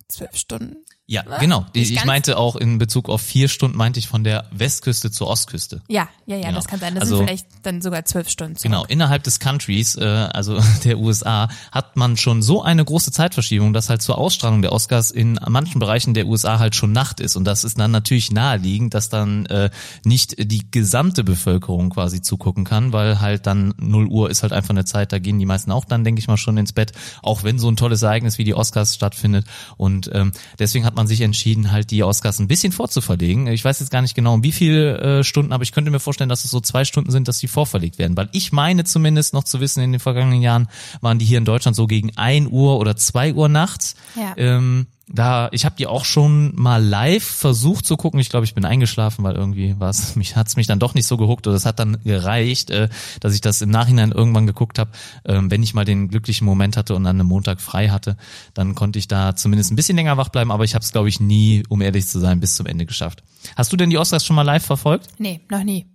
zwölf 0.07 0.35
Stunden. 0.35 0.77
Ja, 1.07 1.23
genau. 1.39 1.65
Nicht 1.75 1.91
Ich, 1.91 2.05
meinte 2.05 2.37
auch 2.37 2.55
in 2.55 2.77
Bezug 2.77 3.09
auf 3.09 3.21
vier 3.21 3.49
Stunden, 3.49 3.75
meinte 3.75 3.99
ich 3.99 4.07
von 4.07 4.23
der 4.23 4.45
Westküste 4.51 5.11
zur 5.11 5.27
Ostküste. 5.27 5.81
Ja, 5.89 6.07
ja, 6.25 6.37
ja, 6.37 6.43
Genau. 6.43 6.55
das 6.55 6.67
kann 6.67 6.79
sein. 6.79 6.93
Das 6.95 7.01
Also- 7.01 7.17
sind 7.17 7.25
vielleicht 7.27 7.47
dann 7.63 7.81
sogar 7.81 8.05
zwölf 8.05 8.29
Stunden 8.29 8.55
zurück. 8.55 8.71
Genau, 8.71 8.85
innerhalb 8.85 9.21
des 9.23 9.41
Countries, 9.41 9.95
äh, 9.97 10.05
also 10.05 10.57
der 10.85 10.99
USA, 10.99 11.49
hat 11.73 11.97
man 11.97 12.15
schon 12.15 12.41
so 12.41 12.61
eine 12.63 12.85
große 12.85 13.11
Zeitverschiebung, 13.11 13.73
dass 13.73 13.89
halt 13.89 14.01
zur 14.01 14.17
Ausstrahlung 14.17 14.61
der 14.61 14.71
Oscars 14.71 15.11
in 15.11 15.37
manchen 15.49 15.79
Bereichen 15.79 16.13
der 16.13 16.27
USA 16.27 16.59
halt 16.59 16.75
schon 16.75 16.93
Nacht 16.93 17.19
ist. 17.19 17.35
Und 17.35 17.43
das 17.43 17.65
ist 17.65 17.77
dann 17.77 17.91
natürlich 17.91 18.31
naheliegend, 18.31 18.93
dass 18.93 19.09
dann 19.09 19.45
äh, 19.47 19.69
nicht 20.05 20.35
die 20.39 20.71
gesamte 20.71 21.25
Bevölkerung 21.25 21.89
quasi 21.89 22.21
zugucken 22.21 22.63
kann, 22.63 22.93
weil 22.93 23.19
halt 23.19 23.47
dann 23.47 23.73
0 23.79 24.07
Uhr 24.07 24.29
ist 24.29 24.43
halt 24.43 24.53
einfach 24.53 24.69
eine 24.69 24.85
Zeit, 24.85 25.11
da 25.11 25.19
gehen 25.19 25.39
die 25.39 25.45
meisten 25.45 25.71
auch 25.71 25.83
dann, 25.83 26.05
denke 26.05 26.19
ich 26.19 26.29
mal, 26.29 26.37
schon 26.37 26.55
ins 26.57 26.71
Bett, 26.71 26.93
auch 27.21 27.43
wenn 27.43 27.59
so 27.59 27.69
ein 27.69 27.75
tolles 27.75 28.01
Ereignis 28.01 28.37
wie 28.37 28.45
die 28.45 28.53
Oscars 28.53 28.95
stattfindet. 28.95 29.45
Und 29.75 30.09
ähm, 30.13 30.31
deswegen 30.57 30.85
hat 30.85 30.95
man 30.95 31.00
sich 31.07 31.21
entschieden, 31.21 31.71
halt 31.71 31.91
die 31.91 32.03
Oscars 32.03 32.39
ein 32.39 32.47
bisschen 32.47 32.71
vorzuverlegen. 32.71 33.47
Ich 33.47 33.63
weiß 33.63 33.79
jetzt 33.79 33.89
gar 33.89 34.01
nicht 34.01 34.15
genau, 34.15 34.33
um 34.33 34.43
wie 34.43 34.51
viele 34.51 35.19
äh, 35.19 35.23
Stunden, 35.23 35.51
aber 35.51 35.63
ich 35.63 35.71
könnte 35.71 35.91
mir 35.91 35.99
vorstellen, 35.99 36.29
dass 36.29 36.45
es 36.45 36.51
so 36.51 36.59
zwei 36.59 36.85
Stunden 36.85 37.11
sind, 37.11 37.27
dass 37.27 37.39
die 37.39 37.47
vorverlegt 37.47 37.97
werden. 37.97 38.17
Weil 38.17 38.29
ich 38.31 38.51
meine 38.51 38.83
zumindest 38.83 39.33
noch 39.33 39.43
zu 39.43 39.59
wissen, 39.59 39.81
in 39.81 39.91
den 39.91 39.99
vergangenen 39.99 40.41
Jahren 40.41 40.67
waren 41.01 41.19
die 41.19 41.25
hier 41.25 41.37
in 41.37 41.45
Deutschland 41.45 41.75
so 41.75 41.87
gegen 41.87 42.15
1 42.17 42.49
Uhr 42.51 42.77
oder 42.77 42.95
2 42.95 43.33
Uhr 43.33 43.49
nachts. 43.49 43.95
Ja. 44.15 44.33
Ähm, 44.37 44.87
da, 45.07 45.49
ich 45.51 45.65
habe 45.65 45.75
die 45.77 45.87
auch 45.87 46.05
schon 46.05 46.53
mal 46.55 46.83
live 46.83 47.23
versucht 47.23 47.85
zu 47.85 47.97
gucken. 47.97 48.19
Ich 48.19 48.29
glaube, 48.29 48.45
ich 48.45 48.53
bin 48.53 48.65
eingeschlafen, 48.65 49.23
weil 49.23 49.35
irgendwie 49.35 49.75
was 49.77 50.15
mich 50.15 50.35
hat's 50.35 50.55
mich 50.55 50.67
dann 50.67 50.79
doch 50.79 50.93
nicht 50.93 51.05
so 51.05 51.17
gehuckt. 51.17 51.47
Oder 51.47 51.55
es 51.55 51.65
hat 51.65 51.79
dann 51.79 51.97
gereicht, 52.03 52.69
äh, 52.69 52.89
dass 53.19 53.33
ich 53.33 53.41
das 53.41 53.61
im 53.61 53.69
Nachhinein 53.69 54.11
irgendwann 54.11 54.47
geguckt 54.47 54.79
habe. 54.79 54.91
Ähm, 55.25 55.51
wenn 55.51 55.63
ich 55.63 55.73
mal 55.73 55.85
den 55.85 56.07
glücklichen 56.07 56.45
Moment 56.45 56.77
hatte 56.77 56.95
und 56.95 57.05
an 57.05 57.19
einem 57.19 57.27
Montag 57.27 57.61
frei 57.61 57.89
hatte, 57.89 58.17
dann 58.53 58.75
konnte 58.75 58.99
ich 58.99 59.07
da 59.07 59.35
zumindest 59.35 59.71
ein 59.71 59.75
bisschen 59.75 59.97
länger 59.97 60.17
wach 60.17 60.29
bleiben. 60.29 60.51
Aber 60.51 60.63
ich 60.63 60.75
habe 60.75 60.83
es, 60.83 60.91
glaube 60.91 61.09
ich, 61.09 61.19
nie, 61.19 61.63
um 61.67 61.81
ehrlich 61.81 62.07
zu 62.07 62.19
sein, 62.19 62.39
bis 62.39 62.55
zum 62.55 62.65
Ende 62.65 62.85
geschafft. 62.85 63.23
Hast 63.55 63.71
du 63.73 63.77
denn 63.77 63.89
die 63.89 63.97
Oscars 63.97 64.25
schon 64.25 64.35
mal 64.35 64.43
live 64.43 64.65
verfolgt? 64.65 65.07
Nee, 65.17 65.41
noch 65.49 65.63
nie. 65.63 65.90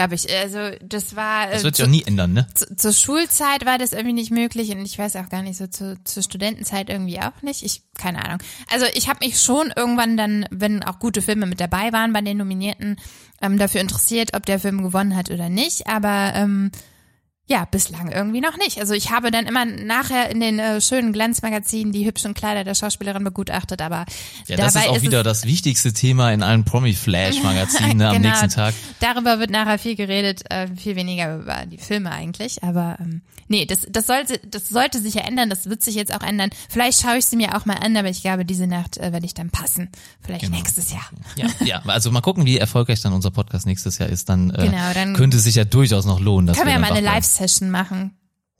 Glaube 0.00 0.14
ich. 0.14 0.34
Also 0.34 0.70
das 0.82 1.14
war 1.14 1.48
Das 1.48 1.60
äh, 1.60 1.64
wird 1.64 1.76
sich 1.76 1.84
auch 1.84 1.90
nie 1.90 2.02
ändern, 2.02 2.32
ne? 2.32 2.46
zu, 2.54 2.74
zur 2.74 2.92
Schulzeit 2.94 3.66
war 3.66 3.76
das 3.76 3.92
irgendwie 3.92 4.14
nicht 4.14 4.30
möglich 4.30 4.70
und 4.70 4.80
ich 4.80 4.98
weiß 4.98 5.16
auch 5.16 5.28
gar 5.28 5.42
nicht 5.42 5.58
so 5.58 5.66
zu, 5.66 6.02
zur 6.04 6.22
Studentenzeit 6.22 6.88
irgendwie 6.88 7.20
auch 7.20 7.42
nicht. 7.42 7.62
Ich 7.62 7.82
keine 7.98 8.24
Ahnung. 8.24 8.38
Also 8.72 8.86
ich 8.94 9.10
habe 9.10 9.18
mich 9.22 9.38
schon 9.38 9.70
irgendwann 9.76 10.16
dann, 10.16 10.46
wenn 10.50 10.82
auch 10.82 11.00
gute 11.00 11.20
Filme 11.20 11.44
mit 11.44 11.60
dabei 11.60 11.92
waren 11.92 12.14
bei 12.14 12.22
den 12.22 12.38
Nominierten, 12.38 12.96
ähm, 13.42 13.58
dafür 13.58 13.82
interessiert, 13.82 14.32
ob 14.32 14.46
der 14.46 14.58
Film 14.58 14.82
gewonnen 14.82 15.14
hat 15.14 15.30
oder 15.30 15.50
nicht. 15.50 15.86
Aber 15.86 16.32
ähm, 16.34 16.70
ja, 17.50 17.64
bislang 17.64 18.12
irgendwie 18.12 18.40
noch 18.40 18.56
nicht. 18.56 18.78
Also 18.78 18.94
ich 18.94 19.10
habe 19.10 19.32
dann 19.32 19.46
immer 19.46 19.64
nachher 19.64 20.30
in 20.30 20.38
den 20.38 20.60
äh, 20.60 20.80
schönen 20.80 21.12
Glanzmagazinen 21.12 21.92
die 21.92 22.06
hübschen 22.06 22.32
Kleider 22.32 22.62
der 22.62 22.76
Schauspielerin 22.76 23.24
begutachtet, 23.24 23.82
aber 23.82 24.06
Ja, 24.46 24.56
das 24.56 24.74
dabei 24.74 24.86
ist 24.86 24.90
auch 24.92 24.96
es 24.98 25.02
wieder 25.02 25.22
das 25.24 25.44
wichtigste 25.46 25.92
Thema 25.92 26.30
in 26.32 26.44
allen 26.44 26.64
Promi-Flash-Magazinen 26.64 27.96
ne, 27.98 28.08
am 28.08 28.14
Genau. 28.22 28.28
nächsten 28.28 28.50
Tag. 28.50 28.74
Darüber 29.00 29.38
wird 29.40 29.50
nachher 29.50 29.78
viel 29.78 29.96
geredet, 29.96 30.42
äh, 30.50 30.68
viel 30.76 30.94
weniger 30.96 31.36
über 31.38 31.66
die 31.66 31.78
Filme 31.78 32.10
eigentlich. 32.12 32.62
Aber 32.62 32.96
ähm, 33.00 33.22
nee, 33.48 33.66
das, 33.66 33.80
das, 33.90 34.06
sollte, 34.06 34.38
das 34.48 34.68
sollte 34.68 35.00
sich 35.00 35.14
ja 35.14 35.22
ändern, 35.22 35.50
das 35.50 35.68
wird 35.68 35.82
sich 35.82 35.94
jetzt 35.96 36.14
auch 36.14 36.22
ändern. 36.22 36.50
Vielleicht 36.68 37.02
schaue 37.02 37.18
ich 37.18 37.24
sie 37.26 37.36
mir 37.36 37.56
auch 37.56 37.66
mal 37.66 37.74
an, 37.78 37.96
aber 37.96 38.08
ich 38.08 38.22
glaube, 38.22 38.44
diese 38.44 38.66
Nacht 38.68 38.96
äh, 38.98 39.12
werde 39.12 39.26
ich 39.26 39.34
dann 39.34 39.50
passen. 39.50 39.88
Vielleicht 40.22 40.44
Genau. 40.44 40.56
nächstes 40.56 40.92
Jahr. 40.92 41.08
Ja, 41.36 41.46
ja, 41.64 41.82
also 41.86 42.10
mal 42.12 42.20
gucken, 42.20 42.46
wie 42.46 42.58
erfolgreich 42.58 43.00
dann 43.00 43.12
unser 43.12 43.30
Podcast 43.32 43.66
nächstes 43.66 43.98
Jahr 43.98 44.08
ist. 44.08 44.28
Dann, 44.28 44.50
äh, 44.50 44.66
Genau, 44.66 44.92
dann- 44.94 45.14
könnte 45.14 45.36
es 45.38 45.42
sich 45.44 45.56
ja 45.56 45.64
durchaus 45.64 46.04
noch 46.06 46.20
lohnen. 46.20 46.46
Dass 46.46 46.56
Können 46.56 46.68
wir 46.68 46.74
ja 46.74 46.80
dann 46.80 46.88
mal 46.90 46.96
eine 46.96 47.06
wach 47.06 47.12
Live-Session 47.40 47.70
machen. 47.70 48.16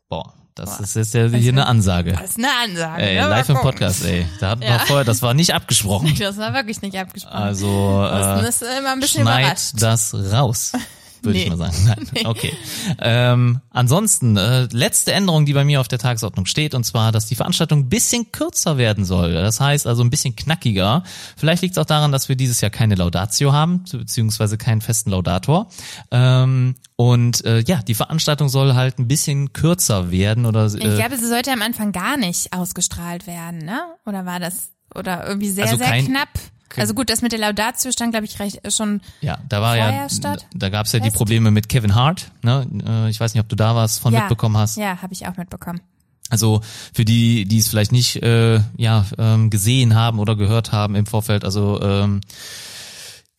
Boah, 0.08 0.32
das 0.54 0.80
ist 0.80 0.96
jetzt 0.96 1.14
ja 1.14 1.26
hier 1.28 1.52
eine 1.52 1.66
Ansage. 1.66 2.12
Das 2.12 2.30
ist 2.30 2.38
eine 2.38 2.48
Ansage. 2.64 3.02
Ey, 3.02 3.18
live 3.18 3.48
im. 3.48 3.56
Podcast, 3.56 4.04
ey. 4.04 4.26
Da 4.40 4.50
hatten 4.50 4.62
Ja. 4.62 4.72
wir 4.72 4.78
vorher, 4.80 5.04
das 5.04 5.22
war 5.22 5.34
nicht 5.34 5.54
abgesprochen. 5.54 6.14
Das 6.18 6.36
war 6.38 6.52
wirklich 6.54 6.82
nicht 6.82 6.98
abgesprochen. 6.98 7.36
Also 7.36 8.02
das 8.02 8.62
äh, 8.62 8.66
ist 8.66 8.78
immer 8.78 8.92
ein 8.92 9.00
bisschen 9.00 9.22
überrascht. 9.22 9.70
schneid 9.78 9.82
das 9.82 10.14
raus. 10.32 10.72
Würde 11.22 11.38
ich 11.38 11.44
Nee. 11.44 11.50
mal 11.50 11.56
sagen. 11.70 11.76
Nein. 12.14 12.26
Okay. 12.26 12.52
Ähm, 12.98 13.60
ansonsten, 13.70 14.36
äh, 14.36 14.68
letzte 14.72 15.12
Änderung, 15.12 15.46
die 15.46 15.52
bei 15.52 15.64
mir 15.64 15.80
auf 15.80 15.88
der 15.88 15.98
Tagesordnung 15.98 16.46
steht, 16.46 16.74
und 16.74 16.84
zwar, 16.84 17.12
dass 17.12 17.26
die 17.26 17.34
Veranstaltung 17.34 17.80
ein 17.80 17.88
bisschen 17.88 18.32
kürzer 18.32 18.78
werden 18.78 19.04
soll. 19.04 19.32
Das 19.34 19.60
heißt 19.60 19.86
also 19.86 20.02
ein 20.02 20.10
bisschen 20.10 20.34
knackiger. 20.36 21.02
Vielleicht 21.36 21.62
liegt 21.62 21.76
es 21.76 21.78
auch 21.78 21.86
daran, 21.86 22.12
dass 22.12 22.28
wir 22.28 22.36
dieses 22.36 22.60
Jahr 22.60 22.70
keine 22.70 22.94
Laudatio 22.94 23.52
haben, 23.52 23.84
beziehungsweise 23.90 24.56
keinen 24.58 24.80
festen 24.80 25.10
Laudator. 25.10 25.68
Ähm, 26.10 26.74
und 26.96 27.44
äh, 27.44 27.60
ja, 27.66 27.82
die 27.82 27.94
Veranstaltung 27.94 28.48
soll 28.48 28.74
halt 28.74 28.98
ein 28.98 29.08
bisschen 29.08 29.52
kürzer 29.52 30.10
werden 30.10 30.46
oder 30.46 30.66
Ich 30.66 30.74
äh, 30.84 30.96
glaube, 30.96 31.16
sie 31.16 31.26
sollte 31.28 31.52
am 31.52 31.62
Anfang 31.62 31.92
gar 31.92 32.16
nicht 32.16 32.52
ausgestrahlt 32.52 33.26
werden, 33.26 33.58
ne? 33.64 33.80
Oder 34.06 34.26
war 34.26 34.40
das, 34.40 34.70
oder 34.94 35.26
irgendwie 35.26 35.48
sehr, 35.50 35.64
Also 35.64 35.76
sehr 35.78 35.86
kein- 35.86 36.06
knapp? 36.06 36.28
Also 36.78 36.94
gut, 36.94 37.10
das 37.10 37.22
mit 37.22 37.32
der 37.32 37.38
Laudatio 37.40 37.90
stand, 37.92 38.12
glaube 38.12 38.26
ich, 38.26 38.38
recht 38.38 38.60
schon 38.72 39.00
Ja, 39.20 39.38
da 39.48 39.60
war 39.60 39.74
vorher 39.76 40.02
ja, 40.02 40.08
statt? 40.08 40.46
da 40.54 40.68
gab 40.68 40.86
es 40.86 40.92
ja 40.92 41.00
die 41.00 41.06
Fest? 41.06 41.16
Probleme 41.16 41.50
mit 41.50 41.68
Kevin 41.68 41.94
Hart. 41.94 42.30
Ne? 42.42 42.66
Äh, 42.86 43.10
Ich 43.10 43.18
weiß 43.18 43.34
nicht, 43.34 43.42
ob 43.42 43.48
du 43.48 43.56
da 43.56 43.74
was 43.74 43.98
von 43.98 44.12
ja, 44.12 44.20
mitbekommen 44.20 44.56
hast. 44.56 44.76
Ja, 44.76 45.00
habe 45.02 45.12
ich 45.12 45.26
auch 45.26 45.36
mitbekommen. 45.36 45.80
Also 46.28 46.60
für 46.92 47.04
die, 47.04 47.44
die 47.44 47.58
es 47.58 47.68
vielleicht 47.68 47.90
nicht 47.90 48.22
äh, 48.22 48.60
ja 48.76 49.04
ähm, 49.18 49.50
gesehen 49.50 49.96
haben 49.96 50.20
oder 50.20 50.36
gehört 50.36 50.70
haben 50.70 50.94
im 50.94 51.06
Vorfeld, 51.06 51.44
also 51.44 51.80
ähm, 51.82 52.20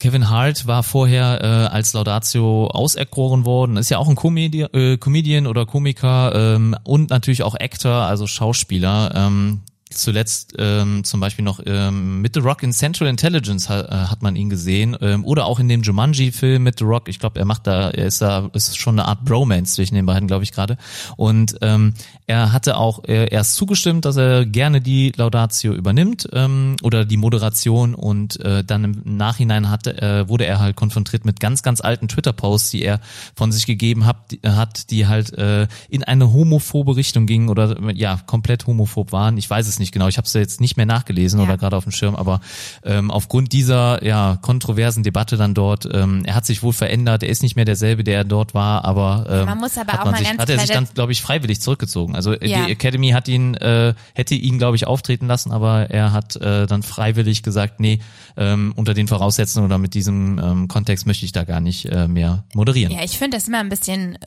Kevin 0.02 0.30
Hart 0.30 0.66
war 0.66 0.82
vorher 0.82 1.42
äh, 1.44 1.74
als 1.74 1.94
Laudatio 1.94 2.68
auserkoren 2.68 3.46
worden, 3.46 3.78
ist 3.78 3.90
ja 3.92 4.00
auch 4.00 4.10
ein 4.10 4.16
Comedi 4.16 4.64
äh, 4.64 4.98
Comedian 4.98 5.46
oder 5.46 5.66
Komiker 5.68 6.34
ähm, 6.56 6.76
und 6.84 7.12
natürlich 7.12 7.44
auch 7.44 7.54
Actor, 7.56 7.94
also 7.94 8.26
Schauspieler. 8.26 9.14
Ähm, 9.16 9.62
zuletzt 9.94 10.54
ähm, 10.58 11.04
zum 11.04 11.20
Beispiel 11.20 11.44
noch 11.44 11.60
ähm, 11.66 12.22
mit 12.22 12.36
The 12.36 12.42
Rock 12.42 12.64
in 12.64 12.74
Central 12.74 13.10
Intelligence 13.10 13.70
ha, 13.70 13.82
äh, 13.82 14.08
hat 14.08 14.22
man 14.22 14.36
ihn 14.36 14.50
gesehen 14.50 14.98
ähm, 15.02 15.26
oder 15.26 15.46
auch 15.46 15.60
in 15.60 15.68
dem 15.68 15.82
Jumanji-Film 15.82 16.64
mit 16.64 16.80
The 16.80 16.86
Rock. 16.86 17.10
Ich 17.10 17.20
glaube, 17.20 17.40
er 17.40 17.46
macht 17.46 17.68
da, 17.68 17.90
er 17.90 18.06
ist 18.06 18.22
da, 18.22 18.50
ist 18.54 18.78
schon 18.78 19.00
eine 19.00 19.08
Art 19.08 19.26
Bromance 19.26 19.76
zwischen 19.76 19.96
den 19.96 20.06
beiden, 20.06 20.28
glaube 20.28 20.44
ich 20.44 20.52
gerade. 20.52 20.78
Und 21.18 21.58
ähm, 21.62 21.94
er 22.28 22.54
hatte 22.54 22.78
auch 22.78 23.04
er, 23.06 23.32
erst 23.32 23.56
zugestimmt, 23.56 24.06
dass 24.06 24.18
er 24.18 24.46
gerne 24.46 24.82
die 24.82 25.12
Laudatio 25.16 25.74
übernimmt 25.74 26.30
ähm, 26.34 26.76
oder 26.82 27.06
die 27.06 27.18
Moderation 27.18 27.96
und 27.96 28.40
äh, 28.40 28.64
dann 28.64 28.84
im 28.84 29.02
Nachhinein 29.18 29.70
hatte, 29.70 30.02
äh, 30.02 30.30
wurde 30.30 30.46
er 30.46 30.60
halt 30.60 30.76
konfrontiert 30.76 31.26
mit 31.26 31.40
ganz, 31.40 31.64
ganz 31.64 31.82
alten 31.82 32.08
Twitter-Posts, 32.08 32.72
die 32.72 32.84
er 32.84 33.00
von 33.36 33.52
sich 33.52 33.66
gegeben 33.66 34.06
hat, 34.06 34.32
die, 34.32 34.40
hat, 34.44 34.90
die 34.92 35.08
halt 35.08 35.34
äh, 35.38 35.68
in 35.90 36.04
eine 36.04 36.32
homophobe 36.32 36.96
Richtung 36.96 37.26
gingen 37.26 37.50
oder 37.50 37.78
ja 37.94 38.20
komplett 38.26 38.68
homophob 38.68 39.12
waren. 39.12 39.38
Ich 39.38 39.50
weiß 39.50 39.68
es 39.68 39.80
nicht 39.80 39.81
genau, 39.90 40.08
ich 40.08 40.18
habe 40.18 40.28
es 40.28 40.34
jetzt 40.34 40.62
nicht 40.62 40.78
mehr 40.78 40.86
nachgelesen 40.86 41.40
Ja. 41.40 41.46
oder 41.48 41.58
gerade 41.58 41.76
auf 41.76 41.84
dem 41.86 41.92
Schirm, 41.92 42.16
aber 42.16 42.42
ähm, 42.84 43.10
aufgrund 43.10 43.52
dieser 43.54 44.04
ja 44.06 44.38
kontroversen 44.42 45.02
Debatte 45.02 45.38
dann 45.38 45.56
dort, 45.56 45.88
ähm, 45.92 46.24
er 46.26 46.36
hat 46.36 46.46
sich 46.46 46.62
wohl 46.62 46.74
verändert, 46.74 47.24
er 47.24 47.30
ist 47.30 47.42
nicht 47.42 47.56
mehr 47.56 47.66
derselbe, 47.66 48.04
der 48.04 48.18
er 48.18 48.24
dort 48.26 48.54
war, 48.54 48.86
aber 48.86 49.26
ähm, 49.30 49.46
Man 49.46 49.58
muss 49.58 49.78
aber 49.78 49.94
hat 49.94 50.02
auch 50.02 50.06
man 50.06 50.14
mal 50.14 50.20
sich, 50.20 50.38
hat 50.38 50.50
er 50.50 50.60
sich 50.60 50.70
dann, 50.70 50.88
glaube 50.94 51.12
ich, 51.14 51.22
freiwillig 51.22 51.62
zurückgezogen. 51.62 52.16
Also 52.16 52.34
Ja. 52.34 52.66
die 52.66 52.72
Academy 52.74 53.10
hat 53.12 53.28
ihn, 53.28 53.56
äh, 53.56 53.94
hätte 54.14 54.36
ihn, 54.36 54.58
glaube 54.58 54.76
ich, 54.76 54.86
auftreten 54.86 55.28
lassen, 55.28 55.52
aber 55.52 55.90
er 55.90 56.12
hat 56.12 56.36
äh, 56.36 56.68
dann 56.68 56.84
freiwillig 56.84 57.42
gesagt, 57.44 57.80
nee, 57.80 58.00
ähm, 58.38 58.74
unter 58.76 58.94
den 58.94 59.08
Voraussetzungen 59.08 59.66
oder 59.66 59.78
mit 59.78 59.94
diesem 59.94 60.38
ähm, 60.40 60.68
Kontext 60.68 61.06
möchte 61.08 61.26
ich 61.26 61.32
da 61.32 61.44
gar 61.46 61.62
nicht 61.62 61.86
äh, 61.86 62.08
mehr 62.08 62.44
moderieren. 62.54 62.92
Ja, 62.94 63.04
ich 63.04 63.18
finde 63.18 63.38
das 63.38 63.48
immer 63.48 63.60
ein 63.60 63.70
bisschen 63.70 64.16
äh, 64.16 64.20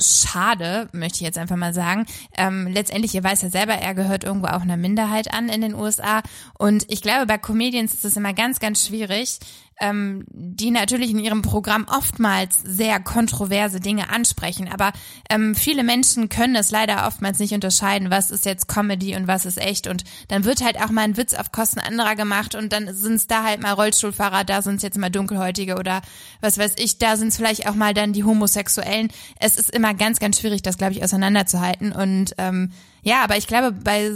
schade, 0.00 0.88
möchte 0.92 1.16
ich 1.16 1.22
jetzt 1.22 1.38
einfach 1.38 1.56
mal 1.56 1.74
sagen. 1.74 2.06
Ähm, 2.36 2.66
letztendlich, 2.68 3.14
ihr 3.14 3.24
weiß 3.24 3.42
ja 3.42 3.50
selber, 3.50 3.74
er 3.74 3.94
gehört 3.94 4.24
irgendwo 4.24 4.48
auch 4.48 4.62
einer 4.62 4.76
Minderheit 4.76 5.32
an 5.32 5.48
in 5.48 5.60
den 5.60 5.74
USA. 5.74 6.22
Und 6.58 6.86
ich 6.90 7.02
glaube, 7.02 7.26
bei 7.26 7.38
Comedians 7.38 7.94
ist 7.94 8.04
es 8.04 8.16
immer 8.16 8.32
ganz, 8.32 8.60
ganz 8.60 8.86
schwierig, 8.86 9.38
ähm, 9.80 10.24
die 10.28 10.70
natürlich 10.70 11.10
in 11.10 11.18
ihrem 11.18 11.42
Programm 11.42 11.86
oftmals 11.88 12.60
sehr 12.62 13.00
kontroverse 13.00 13.80
Dinge 13.80 14.10
ansprechen. 14.10 14.68
Aber 14.72 14.92
ähm, 15.28 15.54
viele 15.54 15.82
Menschen 15.82 16.28
können 16.28 16.56
es 16.56 16.70
leider 16.70 17.06
oftmals 17.06 17.38
nicht 17.38 17.52
unterscheiden, 17.54 18.10
was 18.10 18.30
ist 18.30 18.44
jetzt 18.44 18.68
Comedy 18.68 19.16
und 19.16 19.26
was 19.26 19.46
ist 19.46 19.58
echt. 19.58 19.86
Und 19.86 20.04
dann 20.28 20.44
wird 20.44 20.62
halt 20.62 20.80
auch 20.80 20.90
mal 20.90 21.02
ein 21.02 21.16
Witz 21.16 21.34
auf 21.34 21.52
Kosten 21.52 21.80
anderer 21.80 22.14
gemacht 22.14 22.54
und 22.54 22.72
dann 22.72 22.94
sind 22.94 23.14
es 23.14 23.26
da 23.26 23.44
halt 23.44 23.60
mal 23.62 23.72
Rollstuhlfahrer, 23.72 24.44
da 24.44 24.62
sind 24.62 24.76
es 24.76 24.82
jetzt 24.82 24.98
mal 24.98 25.10
Dunkelhäutige 25.10 25.76
oder 25.76 26.02
was 26.40 26.58
weiß 26.58 26.74
ich, 26.78 26.98
da 26.98 27.16
sind 27.16 27.28
es 27.28 27.36
vielleicht 27.36 27.68
auch 27.68 27.74
mal 27.74 27.94
dann 27.94 28.12
die 28.12 28.24
Homosexuellen. 28.24 29.08
Es 29.40 29.56
ist 29.56 29.70
immer 29.70 29.94
ganz, 29.94 30.20
ganz 30.20 30.38
schwierig, 30.38 30.62
das, 30.62 30.78
glaube 30.78 30.92
ich, 30.92 31.02
auseinanderzuhalten. 31.02 31.92
Und 31.92 32.34
ähm, 32.38 32.72
ja, 33.02 33.22
aber 33.22 33.36
ich 33.36 33.46
glaube, 33.46 33.72
bei, 33.72 34.10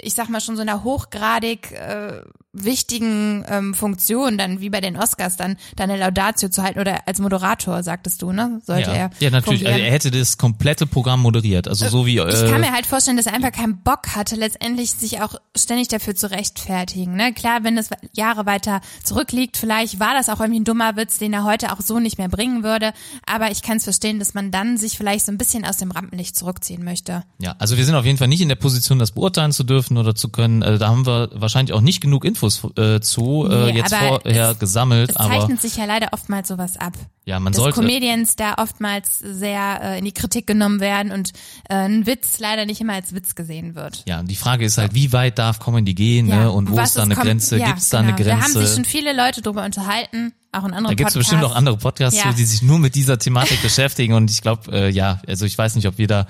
ich 0.00 0.14
sag 0.14 0.28
mal 0.28 0.40
schon 0.40 0.56
so 0.56 0.62
einer 0.62 0.84
hochgradig 0.84 1.72
äh, 1.72 2.22
wichtigen 2.54 3.44
ähm, 3.48 3.74
Funktion, 3.74 4.38
dann 4.38 4.60
wie 4.60 4.70
bei 4.70 4.80
den 4.80 4.96
Oscars, 4.96 5.36
dann 5.36 5.56
deine 5.76 5.96
Laudatio 5.96 6.48
zu 6.48 6.62
halten 6.62 6.80
oder 6.80 7.06
als 7.06 7.18
Moderator, 7.18 7.82
sagtest 7.82 8.22
du, 8.22 8.32
ne? 8.32 8.60
Sollte 8.64 8.90
ja. 8.90 8.96
er. 8.96 9.10
ja, 9.18 9.30
natürlich. 9.30 9.66
Also 9.66 9.78
er 9.78 9.90
hätte 9.90 10.10
das 10.10 10.38
komplette 10.38 10.86
Programm 10.86 11.20
moderiert. 11.20 11.68
Also 11.68 11.88
so 11.88 12.06
wie 12.06 12.18
Ich 12.18 12.24
kann 12.24 12.62
äh, 12.62 12.66
mir 12.66 12.72
halt 12.72 12.86
vorstellen, 12.86 13.16
dass 13.16 13.26
er 13.26 13.34
einfach 13.34 13.52
keinen 13.52 13.78
Bock 13.78 14.14
hatte, 14.14 14.36
letztendlich 14.36 14.92
sich 14.92 15.20
auch 15.20 15.34
ständig 15.56 15.88
dafür 15.88 16.14
zu 16.14 16.30
rechtfertigen. 16.30 17.16
Ne? 17.16 17.32
Klar, 17.32 17.64
wenn 17.64 17.76
es 17.76 17.90
Jahre 18.12 18.46
weiter 18.46 18.80
zurückliegt, 19.02 19.56
vielleicht 19.56 19.98
war 19.98 20.14
das 20.14 20.28
auch 20.28 20.40
irgendwie 20.40 20.60
ein 20.60 20.64
dummer 20.64 20.96
Witz, 20.96 21.18
den 21.18 21.32
er 21.32 21.44
heute 21.44 21.72
auch 21.72 21.80
so 21.80 21.98
nicht 21.98 22.18
mehr 22.18 22.28
bringen 22.28 22.62
würde. 22.62 22.92
Aber 23.26 23.50
ich 23.50 23.62
kann 23.62 23.78
es 23.78 23.84
verstehen, 23.84 24.18
dass 24.18 24.34
man 24.34 24.50
dann 24.50 24.78
sich 24.78 24.96
vielleicht 24.96 25.26
so 25.26 25.32
ein 25.32 25.38
bisschen 25.38 25.64
aus 25.64 25.76
dem 25.78 25.90
Rampenlicht 25.90 26.36
zurückziehen 26.36 26.84
möchte. 26.84 27.24
ja, 27.38 27.56
also 27.58 27.76
wir 27.76 27.84
sind 27.84 27.94
auf 27.94 28.04
jeden 28.04 28.18
Fall 28.18 28.28
nicht 28.28 28.40
in 28.40 28.48
der 28.48 28.56
Position, 28.56 28.98
das 28.98 29.12
beurteilen 29.12 29.52
zu 29.52 29.64
dürfen 29.64 29.98
oder 29.98 30.14
zu 30.14 30.28
können. 30.28 30.62
Äh, 30.62 30.78
da 30.78 30.88
haben 30.88 31.06
wir 31.06 31.30
wahrscheinlich 31.34 31.72
auch 31.72 31.80
nicht 31.80 32.00
genug 32.00 32.24
Infos 32.44 32.62
äh, 32.78 33.00
zu 33.00 33.46
äh, 33.50 33.72
Nee, 33.72 33.78
jetzt 33.78 33.94
vorher 33.94 34.50
es- 34.50 34.58
gesammelt. 34.58 35.10
Es 35.10 35.16
aber 35.16 35.28
zeichnet 35.40 35.60
sich 35.60 35.76
ja 35.76 35.84
leider 35.84 36.08
oftmals 36.12 36.48
sowas 36.48 36.76
ab. 36.76 36.92
ja, 37.24 37.40
man 37.40 37.52
dass 37.52 37.60
sollte 37.62 37.80
Comedians 37.80 38.36
da 38.36 38.54
oftmals 38.58 39.18
sehr 39.18 39.80
äh, 39.82 39.98
in 39.98 40.04
die 40.04 40.12
Kritik 40.12 40.46
genommen 40.46 40.80
werden 40.80 41.12
und 41.12 41.30
äh, 41.68 41.74
ein 41.74 42.06
Witz 42.06 42.38
leider 42.38 42.66
nicht 42.66 42.80
immer 42.80 42.94
als 42.94 43.14
Witz 43.14 43.34
gesehen 43.34 43.74
wird. 43.74 44.02
Ja, 44.06 44.22
die 44.22 44.36
Frage 44.36 44.64
ist 44.64 44.78
halt, 44.78 44.94
wie 44.94 45.12
weit 45.12 45.38
darf 45.38 45.58
Comedy 45.58 45.94
gehen, 45.94 46.26
ne? 46.26 46.50
Und 46.50 46.70
wo 46.70 46.78
ist 46.80 46.96
da 46.96 47.02
eine 47.02 47.14
Grenze? 47.14 47.58
Ja, 47.58 47.68
Gibt's 47.68 47.88
da 47.88 48.02
genau. 48.02 48.14
eine 48.14 48.24
Da 48.24 48.32
haben 48.36 48.42
sich 48.46 48.54
Grenze? 48.54 48.74
schon 48.74 48.84
viele 48.84 49.16
Leute 49.16 49.40
drüber 49.42 49.64
unterhalten, 49.64 50.32
auch 50.52 50.58
in 50.64 50.72
anderen 50.72 50.84
Da 50.84 50.88
gibt's 50.94 51.14
Podcasts. 51.14 51.18
bestimmt 51.18 51.44
auch 51.44 51.54
andere 51.56 51.76
Podcasts, 51.78 52.18
Ja. 52.22 52.32
die 52.32 52.44
sich 52.44 52.62
nur 52.62 52.78
mit 52.78 52.94
dieser 52.94 53.18
Thematik 53.18 53.60
beschäftigen 53.62 54.14
und 54.14 54.30
ich 54.30 54.40
glaube, 54.42 54.70
äh, 54.72 54.90
ja, 54.90 55.20
also 55.26 55.46
ich 55.46 55.56
weiß 55.58 55.74
nicht, 55.76 55.86
ob 55.88 55.98
wir 55.98 56.06
da, 56.06 56.26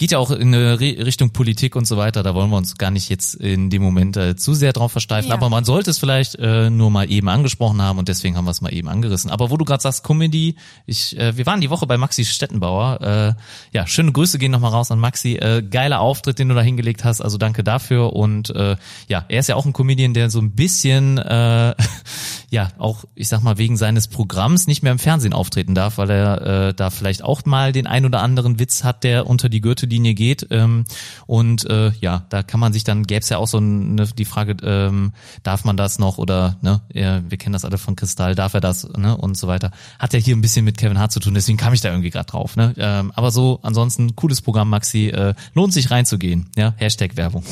geht 0.00 0.12
ja 0.12 0.18
auch 0.18 0.30
in 0.30 0.54
eine 0.54 0.80
Re 0.80 0.96
Richtung 1.04 1.28
Politik 1.28 1.76
und 1.76 1.86
so 1.86 1.98
weiter, 1.98 2.22
da 2.22 2.34
wollen 2.34 2.48
wir 2.48 2.56
uns 2.56 2.78
gar 2.78 2.90
nicht 2.90 3.10
jetzt 3.10 3.34
in 3.34 3.68
dem 3.68 3.82
Moment 3.82 4.16
äh, 4.16 4.34
zu 4.34 4.54
sehr 4.54 4.72
drauf 4.72 4.92
versteifen, 4.92 5.28
Ja. 5.28 5.34
aber 5.34 5.50
man 5.50 5.64
sollte 5.66 5.90
es 5.90 5.98
vielleicht 5.98 6.36
äh, 6.36 6.70
nur 6.70 6.90
mal 6.90 7.10
eben 7.10 7.28
angesprochen 7.28 7.82
haben 7.82 7.98
und 7.98 8.08
deswegen 8.08 8.34
haben 8.34 8.46
wir 8.46 8.50
es 8.50 8.62
mal 8.62 8.72
eben 8.72 8.88
angerissen. 8.88 9.30
Aber 9.30 9.50
wo 9.50 9.58
du 9.58 9.66
gerade 9.66 9.82
sagst, 9.82 10.02
Comedy, 10.02 10.56
ich, 10.86 11.18
äh, 11.18 11.36
wir 11.36 11.44
waren 11.44 11.60
die 11.60 11.68
Woche 11.68 11.86
bei 11.86 11.98
Maxi 11.98 12.24
Stettenbauer, 12.24 13.36
äh, 13.36 13.76
ja, 13.76 13.86
schöne 13.86 14.10
Grüße 14.12 14.38
gehen 14.38 14.52
nochmal 14.52 14.70
raus 14.70 14.90
an 14.90 14.98
Maxi, 15.00 15.34
äh, 15.34 15.62
geiler 15.62 16.00
Auftritt, 16.00 16.38
den 16.38 16.48
du 16.48 16.54
da 16.54 16.62
hingelegt 16.62 17.04
hast, 17.04 17.20
also 17.20 17.36
danke 17.36 17.62
dafür. 17.62 18.14
Und 18.14 18.48
äh, 18.56 18.76
ja, 19.06 19.26
er 19.28 19.40
ist 19.40 19.48
ja 19.48 19.56
auch 19.56 19.66
ein 19.66 19.74
Comedian, 19.74 20.14
der 20.14 20.30
so 20.30 20.40
ein 20.40 20.52
bisschen, 20.52 21.18
äh, 21.18 21.74
ja, 22.50 22.68
auch, 22.78 23.04
ich 23.14 23.28
sag 23.28 23.42
mal, 23.42 23.58
wegen 23.58 23.76
seines 23.76 24.08
Programms 24.08 24.66
nicht 24.66 24.82
mehr 24.82 24.92
im 24.92 24.98
Fernsehen 24.98 25.34
auftreten 25.34 25.74
darf, 25.74 25.98
weil 25.98 26.08
er 26.08 26.68
äh, 26.68 26.74
da 26.74 26.88
vielleicht 26.88 27.22
auch 27.22 27.44
mal 27.44 27.72
den 27.72 27.86
ein 27.86 28.06
oder 28.06 28.22
anderen 28.22 28.58
Witz 28.58 28.82
hat, 28.82 29.04
der 29.04 29.26
unter 29.26 29.50
die 29.50 29.60
Gürtellinie 29.90 30.14
geht. 30.14 30.46
Ähm, 30.50 30.84
und 31.26 31.68
äh, 31.68 31.90
ja, 32.00 32.24
da 32.28 32.42
kann 32.42 32.60
man 32.60 32.72
sich 32.72 32.84
dann, 32.84 33.02
gäbe 33.02 33.20
es 33.20 33.28
ja 33.28 33.38
auch 33.38 33.48
so 33.48 33.58
eine, 33.58 34.06
die 34.06 34.24
Frage, 34.24 34.56
ähm, 34.62 35.12
darf 35.42 35.64
man 35.64 35.76
das 35.76 35.98
noch 35.98 36.18
oder, 36.18 36.56
ne, 36.62 36.80
wir 36.92 37.38
kennen 37.38 37.52
das 37.52 37.64
alle 37.64 37.78
von 37.78 37.96
Kristall, 37.96 38.34
darf 38.34 38.54
er 38.54 38.60
das, 38.60 38.88
ne, 38.96 39.16
und 39.16 39.36
so 39.36 39.48
weiter. 39.48 39.72
Hat 39.98 40.12
ja 40.12 40.18
hier 40.18 40.36
ein 40.36 40.40
bisschen 40.40 40.64
mit 40.64 40.78
Kevin 40.78 40.98
Hart 40.98 41.12
zu 41.12 41.20
tun, 41.20 41.34
deswegen 41.34 41.58
kam 41.58 41.74
ich 41.74 41.80
da 41.80 41.90
irgendwie 41.90 42.10
gerade 42.10 42.26
drauf, 42.26 42.56
ne. 42.56 42.74
Ähm, 42.78 43.12
aber 43.14 43.30
so, 43.30 43.58
ansonsten, 43.62 44.14
cooles 44.16 44.40
Programm, 44.40 44.70
Maxi, 44.70 45.08
äh, 45.08 45.34
lohnt 45.54 45.72
sich 45.72 45.90
reinzugehen, 45.90 46.50
ja, 46.56 46.74
Hashtag 46.76 47.16
Werbung. 47.16 47.44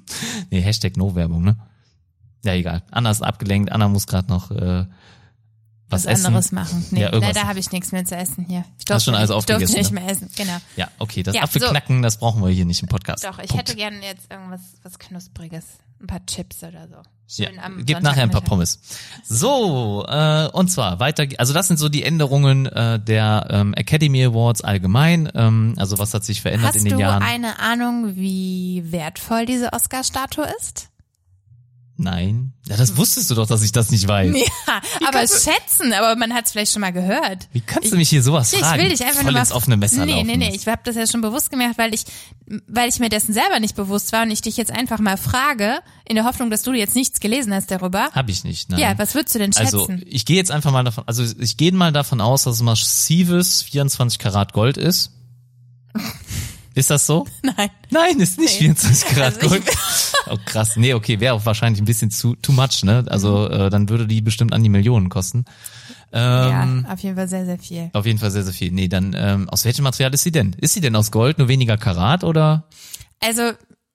nee, 0.50 0.60
Hashtag 0.60 0.96
No 0.96 1.14
Werbung, 1.14 1.44
ne. 1.44 1.56
Ja, 2.44 2.52
egal. 2.52 2.82
Anna 2.90 3.10
ist 3.10 3.22
abgelenkt, 3.22 3.72
Anna 3.72 3.88
muss 3.88 4.06
gerade 4.06 4.28
noch 4.28 4.50
äh, 4.50 4.84
was, 5.90 6.04
was 6.04 6.12
essen. 6.12 6.26
anderes 6.26 6.52
machen. 6.52 6.84
Nee, 6.90 7.00
Ja, 7.02 7.12
irgendwas. 7.12 7.34
leider 7.34 7.48
habe 7.48 7.58
ich 7.58 7.70
nichts 7.70 7.92
mehr 7.92 8.04
zu 8.04 8.16
essen 8.16 8.44
hier. 8.48 8.64
Ich 8.78 8.84
Hast 8.92 9.04
schon 9.04 9.14
alles 9.14 9.30
ich 9.30 9.34
durfte 9.34 9.54
aufgegessen, 9.54 9.78
nicht 9.78 9.92
ne? 9.92 10.00
mehr 10.00 10.10
essen, 10.10 10.28
genau. 10.36 10.56
Ja, 10.76 10.88
okay, 10.98 11.22
das 11.22 11.34
Ja, 11.34 11.42
Apfelknacken, 11.42 12.02
das 12.02 12.18
brauchen 12.18 12.42
wir 12.42 12.48
hier 12.50 12.64
nicht 12.64 12.82
im 12.82 12.88
Podcast. 12.88 13.24
Doch, 13.24 13.38
ich 13.38 13.48
Punkt. 13.48 13.68
hätte 13.68 13.76
gerne 13.76 13.98
jetzt 14.04 14.30
irgendwas 14.30 14.60
was 14.82 14.98
Knuspriges. 14.98 15.64
Ein 16.00 16.06
paar 16.08 16.24
Chips 16.26 16.62
oder 16.64 16.88
so. 16.88 16.96
Ja, 17.42 17.48
Schön 17.48 17.58
am 17.58 17.86
gibt 17.86 18.02
nachher 18.02 18.22
ein 18.24 18.30
paar. 18.30 18.42
Pommes. 18.42 18.78
So, 19.24 20.04
äh, 20.06 20.48
und 20.52 20.68
zwar 20.70 21.00
weiter, 21.00 21.26
also 21.38 21.54
das 21.54 21.68
sind 21.68 21.78
so 21.78 21.88
die 21.88 22.02
Änderungen 22.02 22.66
äh, 22.66 23.00
der 23.00 23.46
ähm, 23.50 23.72
Academy 23.74 24.22
Awards 24.24 24.60
allgemein. 24.62 25.30
Ähm, 25.34 25.74
also 25.78 25.98
was 25.98 26.12
hat 26.12 26.24
sich 26.24 26.42
verändert 26.42 26.68
Hast 26.70 26.76
in 26.76 26.84
den 26.84 26.94
du 26.94 27.00
Jahren? 27.00 27.22
eine 27.22 27.58
Ahnung, 27.60 28.16
wie 28.16 28.84
wertvoll 28.92 29.46
diese 29.46 29.72
Oscar-Statue 29.72 30.46
ist? 30.60 30.88
Nein. 31.96 32.52
Ja, 32.66 32.76
das 32.76 32.96
wusstest 32.96 33.30
du 33.30 33.36
doch, 33.36 33.46
dass 33.46 33.62
ich 33.62 33.70
das 33.70 33.90
nicht 33.92 34.08
weiß. 34.08 34.34
Ja, 34.36 34.80
aber 35.06 35.20
schätzen, 35.20 35.92
aber 35.92 36.16
man 36.16 36.34
hat 36.34 36.46
es 36.46 36.50
vielleicht 36.52 36.72
schon 36.72 36.80
mal 36.80 36.92
gehört. 36.92 37.48
Wie 37.52 37.60
kannst 37.60 37.92
du 37.92 37.96
mich 37.96 38.08
hier 38.08 38.22
sowas 38.22 38.52
Ich 38.52 38.58
fragen? 38.58 38.82
will 38.82 38.88
dich 38.88 39.00
einfach 39.02 39.16
Voll 39.16 39.24
nur 39.24 39.32
mal 39.34 39.40
ins 39.40 39.52
offene 39.52 39.76
Messer 39.76 40.04
Nee, 40.04 40.12
laufen 40.14 40.26
nee, 40.26 40.36
nee, 40.36 40.46
lassen. 40.46 40.56
ich 40.60 40.66
habe 40.66 40.80
das 40.84 40.96
ja 40.96 41.06
schon 41.06 41.20
bewusst 41.20 41.50
gemacht, 41.50 41.74
weil 41.76 41.94
ich 41.94 42.04
weil 42.66 42.88
ich 42.88 42.98
mir 42.98 43.08
dessen 43.08 43.32
selber 43.32 43.60
nicht 43.60 43.74
bewusst 43.76 44.12
war 44.12 44.22
und 44.24 44.30
ich 44.30 44.42
dich 44.42 44.56
jetzt 44.56 44.70
einfach 44.72 44.98
mal 44.98 45.16
frage, 45.16 45.78
in 46.06 46.16
der 46.16 46.24
Hoffnung, 46.24 46.50
dass 46.50 46.62
du 46.62 46.72
jetzt 46.72 46.94
nichts 46.94 47.20
gelesen 47.20 47.54
hast 47.54 47.70
darüber. 47.70 48.10
Hab 48.12 48.28
ich 48.28 48.44
nicht, 48.44 48.68
nein. 48.70 48.80
Ja, 48.80 48.98
was 48.98 49.14
würdest 49.14 49.34
du 49.34 49.38
denn 49.38 49.52
schätzen? 49.52 49.76
Also 49.76 49.88
ich 50.04 50.26
gehe 50.26 50.36
jetzt 50.36 50.50
einfach 50.50 50.72
mal 50.72 50.82
davon, 50.84 51.04
also 51.06 51.24
ich 51.38 51.56
gehe 51.56 51.72
mal 51.72 51.92
davon 51.92 52.20
aus, 52.20 52.42
dass 52.42 52.56
es 52.56 52.62
massives 52.62 53.62
24 53.62 54.18
Karat 54.18 54.52
Gold 54.52 54.76
ist. 54.76 55.12
Ist 56.74 56.90
das 56.90 57.06
so? 57.06 57.26
Nein. 57.42 57.70
Nein, 57.90 58.20
ist 58.20 58.38
nicht 58.38 58.54
Nee. 58.60 58.66
24 58.74 59.08
Karat 59.08 59.42
Also 59.42 59.56
ich- 59.56 59.64
Gold. 59.64 59.76
Oh 60.26 60.38
krass, 60.46 60.76
nee, 60.76 60.94
okay, 60.94 61.20
wäre 61.20 61.34
auch 61.34 61.44
wahrscheinlich 61.44 61.82
ein 61.82 61.84
bisschen 61.84 62.10
zu 62.10 62.34
too 62.36 62.52
much, 62.52 62.82
ne? 62.82 63.04
Also 63.08 63.46
äh, 63.46 63.68
dann 63.68 63.90
würde 63.90 64.06
die 64.06 64.22
bestimmt 64.22 64.54
an 64.54 64.62
die 64.62 64.70
Millionen 64.70 65.10
kosten. 65.10 65.44
Ähm, 66.12 66.84
ja, 66.86 66.92
auf 66.94 67.00
jeden 67.00 67.14
Fall 67.16 67.28
sehr, 67.28 67.44
sehr 67.44 67.58
viel. 67.58 67.90
Auf 67.92 68.06
jeden 68.06 68.18
Fall 68.18 68.30
sehr, 68.30 68.42
sehr 68.42 68.54
viel. 68.54 68.72
Nee, 68.72 68.88
dann 68.88 69.14
ähm, 69.18 69.50
aus 69.50 69.66
welchem 69.66 69.82
Material 69.82 70.14
ist 70.14 70.22
sie 70.22 70.32
denn? 70.32 70.54
Ist 70.58 70.72
sie 70.72 70.80
denn 70.80 70.96
aus 70.96 71.10
Gold, 71.10 71.36
nur 71.38 71.48
weniger 71.48 71.76
Karat 71.76 72.24
oder? 72.24 72.68
Also, 73.20 73.52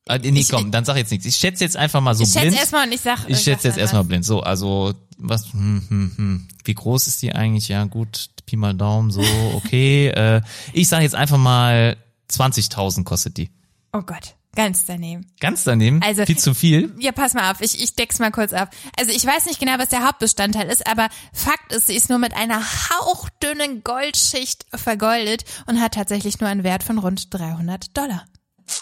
Äh, 0.07 0.19
nee, 0.19 0.39
Ich- 0.41 0.49
komm, 0.49 0.69
dann 0.71 0.85
sag 0.85 0.97
jetzt 0.97 1.09
nichts. 1.11 1.25
Ich 1.25 1.35
schätze 1.35 1.63
jetzt 1.63 1.75
einfach 1.77 1.99
mal 2.01 2.13
so 2.13 2.23
ich 2.23 2.29
schätze 2.29 2.41
blind. 2.47 2.57
erstmal 2.59 2.85
und 2.87 2.93
ich 2.93 3.01
sag. 3.01 3.19
Ich 3.27 3.39
schätze 3.39 3.67
jetzt 3.69 3.75
sag 3.75 3.81
erstmal 3.81 4.03
blind. 4.03 4.23
So, 4.23 4.41
also 4.41 4.93
was? 5.17 5.51
Hm, 5.53 5.83
hm, 5.89 6.11
hm. 6.15 6.47
Wie 6.63 6.73
groß 6.75 7.07
ist 7.07 7.21
die 7.23 7.33
eigentlich? 7.33 7.69
Ja, 7.69 7.85
gut, 7.85 8.29
Pi 8.45 8.55
mal 8.55 8.75
Daumen, 8.75 9.09
so 9.09 9.23
okay. 9.55 10.07
äh, 10.15 10.41
ich 10.73 10.87
sage 10.87 11.03
jetzt 11.03 11.15
einfach 11.15 11.37
mal 11.37 11.97
20.000 12.31 13.03
kostet 13.03 13.37
die. 13.37 13.49
Oh 13.93 14.01
Gott, 14.01 14.35
ganz 14.55 14.85
daneben. 14.85 15.25
Ganz 15.39 15.63
daneben. 15.63 16.01
Also- 16.03 16.25
viel 16.25 16.37
zu 16.37 16.53
viel. 16.53 16.93
Ja, 16.99 17.11
pass 17.11 17.33
mal 17.33 17.51
auf, 17.51 17.61
ich, 17.61 17.81
ich 17.81 17.95
deck's 17.95 18.19
mal 18.19 18.31
kurz 18.31 18.53
ab. 18.53 18.69
Also 18.99 19.11
ich 19.11 19.25
weiß 19.25 19.45
nicht 19.47 19.59
genau, 19.59 19.73
was 19.79 19.89
der 19.89 20.05
Hauptbestandteil 20.05 20.67
ist, 20.69 20.85
aber 20.87 21.09
Fakt 21.33 21.73
ist, 21.73 21.87
sie 21.87 21.95
ist 21.95 22.09
nur 22.09 22.19
mit 22.19 22.35
einer 22.35 22.61
hauchdünnen 22.61 23.83
Goldschicht 23.83 24.65
vergoldet 24.73 25.43
und 25.67 25.81
hat 25.81 25.93
tatsächlich 25.95 26.39
nur 26.39 26.49
einen 26.49 26.63
Wert 26.63 26.83
von 26.83 26.97
rund 26.99 27.33
300 27.33 27.97
Dollar. 27.97 28.25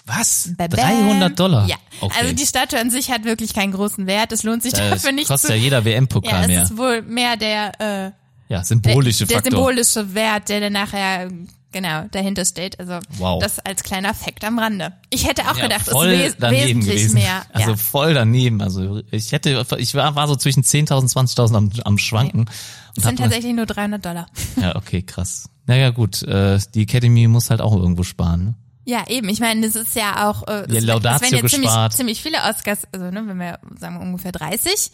Was? 0.06 0.50
Bam. 0.58 0.70
300 0.70 1.40
Dollar? 1.40 1.66
Ja. 1.68 1.78
Okay. 2.02 2.16
Also 2.20 2.34
die 2.34 2.46
Statue 2.46 2.78
an 2.80 2.92
sich 2.92 3.10
hat 3.10 3.24
wirklich 3.24 3.54
keinen 3.54 3.72
großen 3.72 4.06
Wert. 4.06 4.34
Es 4.34 4.44
lohnt 4.44 4.62
sich 4.62 4.74
das 4.74 4.90
dafür 4.90 5.14
nicht 5.14 5.28
kostet 5.30 5.52
zu. 5.52 5.56
ja 5.56 5.62
jeder 5.62 5.80
ja, 5.80 5.86
WM-Pokal 5.86 6.42
es 6.42 6.48
mehr. 6.48 6.64
ist 6.64 6.78
wohl 6.78 7.02
mehr 7.04 7.38
der, 7.38 7.80
äh, 7.80 8.04
Ja, 8.06 8.14
der, 8.50 8.64
symbolische 8.66 9.26
der 9.26 9.38
Faktor. 9.38 9.52
symbolische 9.54 10.14
Wert, 10.14 10.50
der 10.50 10.60
dann 10.60 10.74
nachher 10.74 11.30
genau 11.72 12.06
dahinter 12.12 12.46
steht. 12.46 12.80
Also 12.80 13.00
Wow. 13.18 13.42
das 13.42 13.60
als 13.60 13.84
kleiner 13.84 14.14
Fakt 14.14 14.44
am 14.44 14.60
Rande. 14.60 14.94
Ich 15.10 15.28
hätte 15.28 15.44
auch 15.50 15.58
ja, 15.58 15.64
gedacht, 15.64 15.88
es 15.88 15.94
voll 15.94 16.08
ist 16.08 16.20
wes 16.24 16.36
daneben 16.40 16.66
wesentlich 16.68 16.96
gewesen. 16.96 17.14
mehr. 17.16 17.44
Also 17.54 17.72
ja. 17.72 17.78
voll 17.78 18.14
daneben. 18.14 18.62
Also 18.62 19.02
ich 19.12 19.32
hätte, 19.32 19.66
ich 19.78 19.96
war, 19.96 20.16
war 20.16 20.28
so 20.28 20.36
zwischen 20.36 20.64
10.000, 20.64 21.14
20.000 21.14 21.56
am, 21.56 21.72
am 21.84 21.98
Schwanken. 21.98 22.46
Es 22.92 22.98
Und 22.98 23.04
sind 23.04 23.20
tatsächlich 23.20 23.54
nur 23.54 23.66
300 23.66 24.04
Dollar. 24.04 24.28
ja, 24.62 24.76
okay, 24.76 25.02
krass. 25.04 25.50
Naja, 25.66 25.90
gut, 25.90 26.24
äh, 26.24 26.60
die 26.74 26.84
Academy 26.84 27.28
muss 27.28 27.50
halt 27.50 27.62
auch 27.62 27.76
irgendwo 27.76 28.04
sparen. 28.04 28.46
Ne? 28.46 28.54
Ja, 28.86 29.06
eben. 29.10 29.28
Ich 29.28 29.42
meine, 29.42 29.68
das 29.68 29.76
ist 29.76 29.96
ja 29.96 30.30
auch, 30.30 30.48
äh, 30.48 30.66
Ja, 30.70 30.78
es, 30.78 30.84
Laudatio 30.86 31.26
es 31.28 31.32
werden 31.34 31.44
ja 31.44 31.50
ziemlich, 31.50 31.90
ziemlich 31.92 32.22
viele 32.22 32.38
Oscars, 32.50 32.88
also 32.94 33.12
ne, 33.12 33.22
wenn 33.28 33.38
wir 33.38 33.60
sagen 33.78 33.96
wir 33.96 34.02
ungefähr 34.02 34.32
30. 34.32 34.92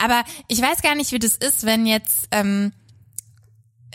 Aber 0.00 0.22
ich 0.46 0.62
weiß 0.62 0.80
gar 0.80 0.94
nicht, 0.94 1.10
wie 1.10 1.18
das 1.18 1.34
ist, 1.34 1.66
wenn 1.66 1.84
jetzt, 1.86 2.28
ähm, 2.30 2.72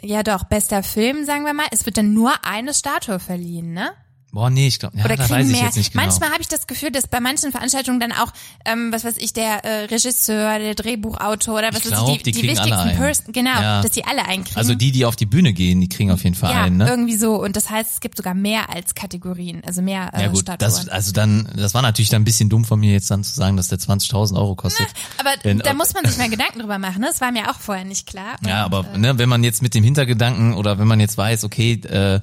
ja 0.01 0.23
doch, 0.23 0.43
bester 0.45 0.83
Film, 0.83 1.25
sagen 1.25 1.45
wir 1.45 1.53
mal, 1.53 1.67
es 1.71 1.85
wird 1.85 1.97
dann 1.97 2.13
nur 2.13 2.33
eine 2.43 2.73
Statue 2.73 3.19
verliehen, 3.19 3.73
ne? 3.73 3.91
Boah, 4.33 4.49
nee, 4.49 4.67
ich 4.67 4.77
glaube, 4.77 4.97
ja, 4.97 5.05
Oder 5.05 5.15
da 5.15 5.23
kriegen 5.25 5.39
weiß 5.39 5.47
ich 5.47 5.55
mehr. 5.55 5.65
jetzt 5.65 5.77
nicht 5.77 5.93
genau. 5.93 6.03
Manchmal 6.05 6.31
habe 6.31 6.41
ich 6.41 6.49
das 6.49 6.67
Gefühl, 6.67 6.91
dass 6.91 7.07
bei 7.07 7.21
manchen 7.21 7.51
Veranstaltungen 7.51 7.99
dann 8.01 8.11
auch, 8.11 8.33
ähm, 8.65 8.91
was 8.91 9.05
weiß 9.05 9.15
ich, 9.17 9.31
der 9.31 9.63
äh, 9.63 9.85
Regisseur, 9.85 10.59
der 10.59 10.75
Drehbuchautor 10.75 11.55
oder 11.57 11.69
was 11.73 11.79
Ich 11.85 11.91
weiß 11.91 11.99
glaub, 11.99 12.17
ich, 12.17 12.23
die, 12.23 12.31
die 12.33 12.41
die 12.41 12.49
wichtigsten. 12.49 12.95
Person, 12.97 13.31
genau, 13.31 13.59
Ja. 13.59 13.81
dass 13.81 13.91
die 13.91 14.03
alle 14.05 14.25
einkriegen. 14.25 14.57
also 14.57 14.75
die, 14.75 14.91
die 14.91 15.05
auf 15.05 15.15
die 15.15 15.25
Bühne 15.25 15.53
gehen, 15.53 15.79
die 15.79 15.87
kriegen 15.87 16.11
auf 16.11 16.23
jeden 16.23 16.35
Fall 16.35 16.51
ja, 16.51 16.63
einen, 16.63 16.77
ne? 16.77 16.89
irgendwie 16.89 17.15
so. 17.15 17.41
Und 17.41 17.55
das 17.55 17.69
heißt, 17.69 17.93
es 17.93 17.99
gibt 18.01 18.17
sogar 18.17 18.33
mehr 18.33 18.69
als 18.69 18.95
Kategorien, 18.95 19.61
also 19.65 19.81
mehr 19.81 20.11
äh, 20.13 20.23
Ja 20.23 20.27
gut, 20.27 20.43
das, 20.59 20.89
also 20.89 21.13
dann, 21.13 21.49
das 21.55 21.73
war 21.73 21.81
natürlich 21.81 22.09
dann 22.09 22.21
ein 22.21 22.25
bisschen 22.25 22.49
dumm 22.49 22.65
von 22.65 22.79
mir 22.81 22.91
jetzt 22.91 23.09
dann 23.09 23.23
zu 23.23 23.33
sagen, 23.33 23.55
dass 23.55 23.69
der 23.69 23.79
20.000 23.79 24.35
Euro 24.35 24.55
kostet. 24.55 24.87
Aber 25.19 25.31
Denn, 25.43 25.59
da 25.59 25.71
äh, 25.71 25.73
muss 25.73 25.93
man 25.93 26.05
sich 26.05 26.17
mal 26.17 26.29
Gedanken 26.29 26.59
drüber 26.59 26.77
machen. 26.79 26.99
Ne? 26.99 27.07
Das 27.07 27.21
war 27.21 27.31
mir 27.31 27.49
auch 27.49 27.59
vorher 27.59 27.85
nicht 27.85 28.05
klar. 28.07 28.35
Ja, 28.45 28.65
Und, 28.65 28.73
aber 28.73 28.93
äh, 28.93 28.97
ne, 28.97 29.17
wenn 29.17 29.29
man 29.29 29.43
jetzt 29.43 29.61
mit 29.61 29.73
dem 29.73 29.85
Hintergedanken 29.85 30.53
oder 30.53 30.77
wenn 30.79 30.87
man 30.87 30.99
jetzt 30.99 31.17
weiß, 31.17 31.45
okay, 31.45 31.73
äh, 31.73 32.19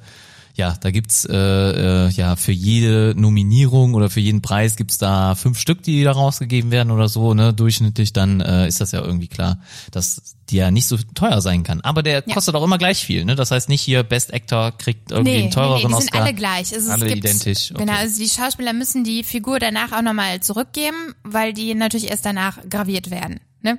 ja, 0.57 0.77
da 0.81 0.91
gibt's 0.93 1.25
äh, 1.25 1.35
äh, 1.37 2.09
ja 2.11 2.37
für 2.37 2.53
jede 2.53 3.15
Nominierung 3.17 3.95
oder 3.95 4.09
für 4.09 4.21
jeden 4.21 4.41
Preis 4.41 4.77
gibt's 4.77 4.99
da 4.99 5.35
fünf 5.35 5.59
Stück, 5.59 5.83
die 5.83 6.05
da 6.05 6.13
rausgegeben 6.13 6.71
werden 6.71 6.91
oder 6.93 7.09
so, 7.09 7.35
ne, 7.35 7.53
durchschnittlich, 7.53 8.13
dann 8.13 8.41
äh, 8.41 8.69
ist 8.69 8.81
das 8.81 8.93
ja 8.93 9.03
irgendwie 9.03 9.27
klar, 9.29 9.59
dass 9.91 10.37
die 10.51 10.57
ja 10.57 10.71
nicht 10.71 10.87
so 10.87 10.97
teuer 11.15 11.41
sein 11.41 11.63
kann. 11.65 11.81
Aber 11.81 12.03
der 12.03 12.23
Ja. 12.27 12.35
kostet 12.35 12.55
auch 12.55 12.63
immer 12.63 12.79
gleich 12.79 13.05
viel, 13.05 13.25
ne? 13.25 13.35
Das 13.35 13.51
heißt 13.51 13.69
nicht 13.69 13.81
hier 13.81 14.03
Best 14.05 14.33
Actor 14.33 14.73
kriegt 14.79 15.11
irgendwie 15.11 15.33
Nee, 15.33 15.43
einen 15.45 15.51
teureren 15.51 15.77
nee, 15.77 15.89
nee, 15.89 15.95
die 15.95 16.03
sind 16.03 16.13
Oscar. 16.13 16.23
alle 16.23 16.35
gleich. 16.35 16.73
Also 16.75 16.91
Alle 16.91 17.07
es 17.07 17.13
gibt, 17.15 17.25
identisch, 17.25 17.71
okay. 17.73 17.85
Genau, 17.85 17.99
also 17.99 18.23
die 18.23 18.29
Schauspieler 18.29 18.73
müssen 18.75 19.03
die 19.05 19.25
Figur 19.25 19.59
danach 19.59 19.91
auch 19.93 20.03
nochmal 20.03 20.41
zurückgeben, 20.41 21.15
weil 21.25 21.53
die 21.53 21.75
natürlich 21.75 22.11
erst 22.11 22.27
danach 22.27 22.59
graviert 22.69 23.11
werden. 23.11 23.41
Ne? 23.63 23.79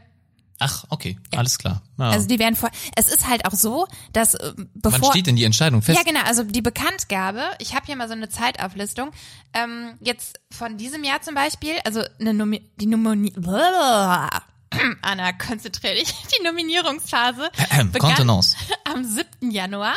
Ach, 0.60 0.86
okay, 0.90 1.18
alles 1.36 1.58
klar. 1.58 1.82
Ja. 1.98 2.10
Also 2.10 2.28
die 2.28 2.40
werden 2.40 2.56
vor. 2.56 2.70
Es 2.96 3.10
ist 3.10 3.28
halt 3.28 3.46
auch 3.46 3.52
so, 3.52 3.88
dass 4.14 4.36
äh, 4.36 4.54
Wann 4.56 4.70
bevor. 4.74 5.12
steht 5.12 5.28
denn 5.28 5.36
die 5.36 5.44
Entscheidung 5.44 5.82
fest? 5.82 5.98
Ja, 5.98 6.04
genau, 6.04 6.22
also 6.26 6.44
die 6.44 6.62
Bekanntgabe, 6.62 7.44
ich 7.60 7.76
habe 7.76 7.86
hier 7.86 7.96
mal 7.98 8.08
so 8.08 8.14
eine 8.14 8.30
Zeitauflistung, 8.30 9.12
ähm, 9.54 9.96
jetzt 10.00 10.40
von 10.52 10.78
diesem 10.78 11.04
Jahr 11.04 11.22
zum 11.22 11.36
Beispiel, 11.36 11.74
also 11.84 12.02
eine 12.20 12.34
Nomi 12.34 12.62
die 12.78 12.86
Nomini 12.86 13.34
Anna, 15.02 15.34
konzentrier 15.34 15.96
dich. 15.96 16.14
Die 16.38 16.44
Nominierungsphase 16.44 17.50
begann 17.52 17.92
Kontenance. 17.92 18.56
am 18.86 19.04
7. 19.04 19.52
Januar. 19.52 19.96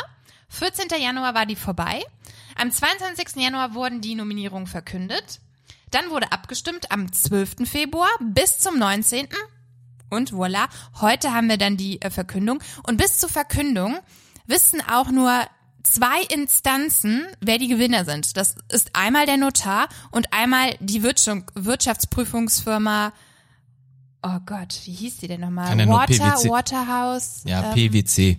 14. 0.49 0.87
Januar 0.99 1.33
war 1.33 1.45
die 1.45 1.55
vorbei. 1.55 2.03
Am 2.55 2.71
22. 2.71 3.41
Januar 3.41 3.73
wurden 3.73 4.01
die 4.01 4.15
Nominierungen 4.15 4.67
verkündet. 4.67 5.39
Dann 5.91 6.09
wurde 6.09 6.31
abgestimmt 6.31 6.91
am 6.91 7.11
12. 7.11 7.67
Februar 7.69 8.09
bis 8.19 8.59
zum 8.59 8.77
19. 8.77 9.27
Und 10.09 10.31
voilà, 10.31 10.67
heute 11.01 11.33
haben 11.33 11.49
wir 11.49 11.57
dann 11.57 11.75
die 11.77 12.01
äh, 12.01 12.09
Verkündung. 12.09 12.61
Und 12.83 12.97
bis 12.97 13.17
zur 13.17 13.29
Verkündung 13.29 13.99
wissen 14.45 14.81
auch 14.81 15.11
nur 15.11 15.43
zwei 15.83 16.21
Instanzen, 16.33 17.27
wer 17.39 17.57
die 17.57 17.67
Gewinner 17.67 18.05
sind. 18.05 18.37
Das 18.37 18.55
ist 18.71 18.91
einmal 18.93 19.25
der 19.25 19.37
Notar 19.37 19.89
und 20.11 20.31
einmal 20.33 20.75
die 20.79 21.01
Wirtschaftsprüfungsfirma. 21.03 23.11
Oh 24.21 24.39
Gott, 24.45 24.79
wie 24.85 24.93
hieß 24.93 25.17
die 25.17 25.27
denn 25.27 25.41
nochmal? 25.41 25.77
Water. 25.87 26.49
Waterhouse. 26.49 27.41
Ja, 27.45 27.73
ähm, 27.73 27.75
PwC. 27.75 28.37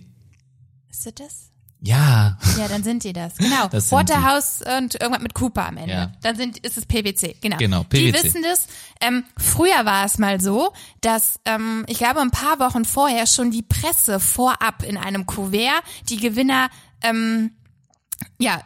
Ist 0.89 1.05
das 1.05 1.13
das? 1.15 1.50
Ja. 1.83 2.37
Ja, 2.57 2.67
dann 2.67 2.83
sind 2.83 3.03
die 3.03 3.11
das. 3.11 3.35
Genau. 3.37 3.67
Das 3.67 3.89
sind 3.89 4.07
die. 4.07 4.13
Waterhouse 4.13 4.61
und 4.77 4.95
irgendwas 5.01 5.21
mit 5.23 5.33
Cooper 5.33 5.67
am 5.67 5.77
Ende. 5.77 5.93
Ja. 5.93 6.11
Dann 6.21 6.35
sind, 6.35 6.59
ist 6.59 6.77
es 6.77 6.85
PwC. 6.85 7.35
Genau. 7.41 7.57
Genau, 7.57 7.83
Die 7.91 8.11
PwC. 8.11 8.23
wissen 8.23 8.43
das. 8.43 8.67
Ähm, 9.01 9.23
früher 9.37 9.83
war 9.83 10.05
es 10.05 10.19
mal 10.19 10.39
so, 10.39 10.71
dass 11.01 11.39
ähm, 11.45 11.83
ich 11.87 11.97
glaube 11.97 12.21
ein 12.21 12.29
paar 12.29 12.59
Wochen 12.59 12.85
vorher 12.85 13.25
schon 13.25 13.49
die 13.49 13.63
Presse 13.63 14.19
vorab 14.19 14.83
in 14.83 14.95
einem 14.95 15.25
Kuvert 15.25 15.81
die 16.07 16.17
Gewinner 16.17 16.69
ähm, 17.01 17.51
ja, 18.37 18.61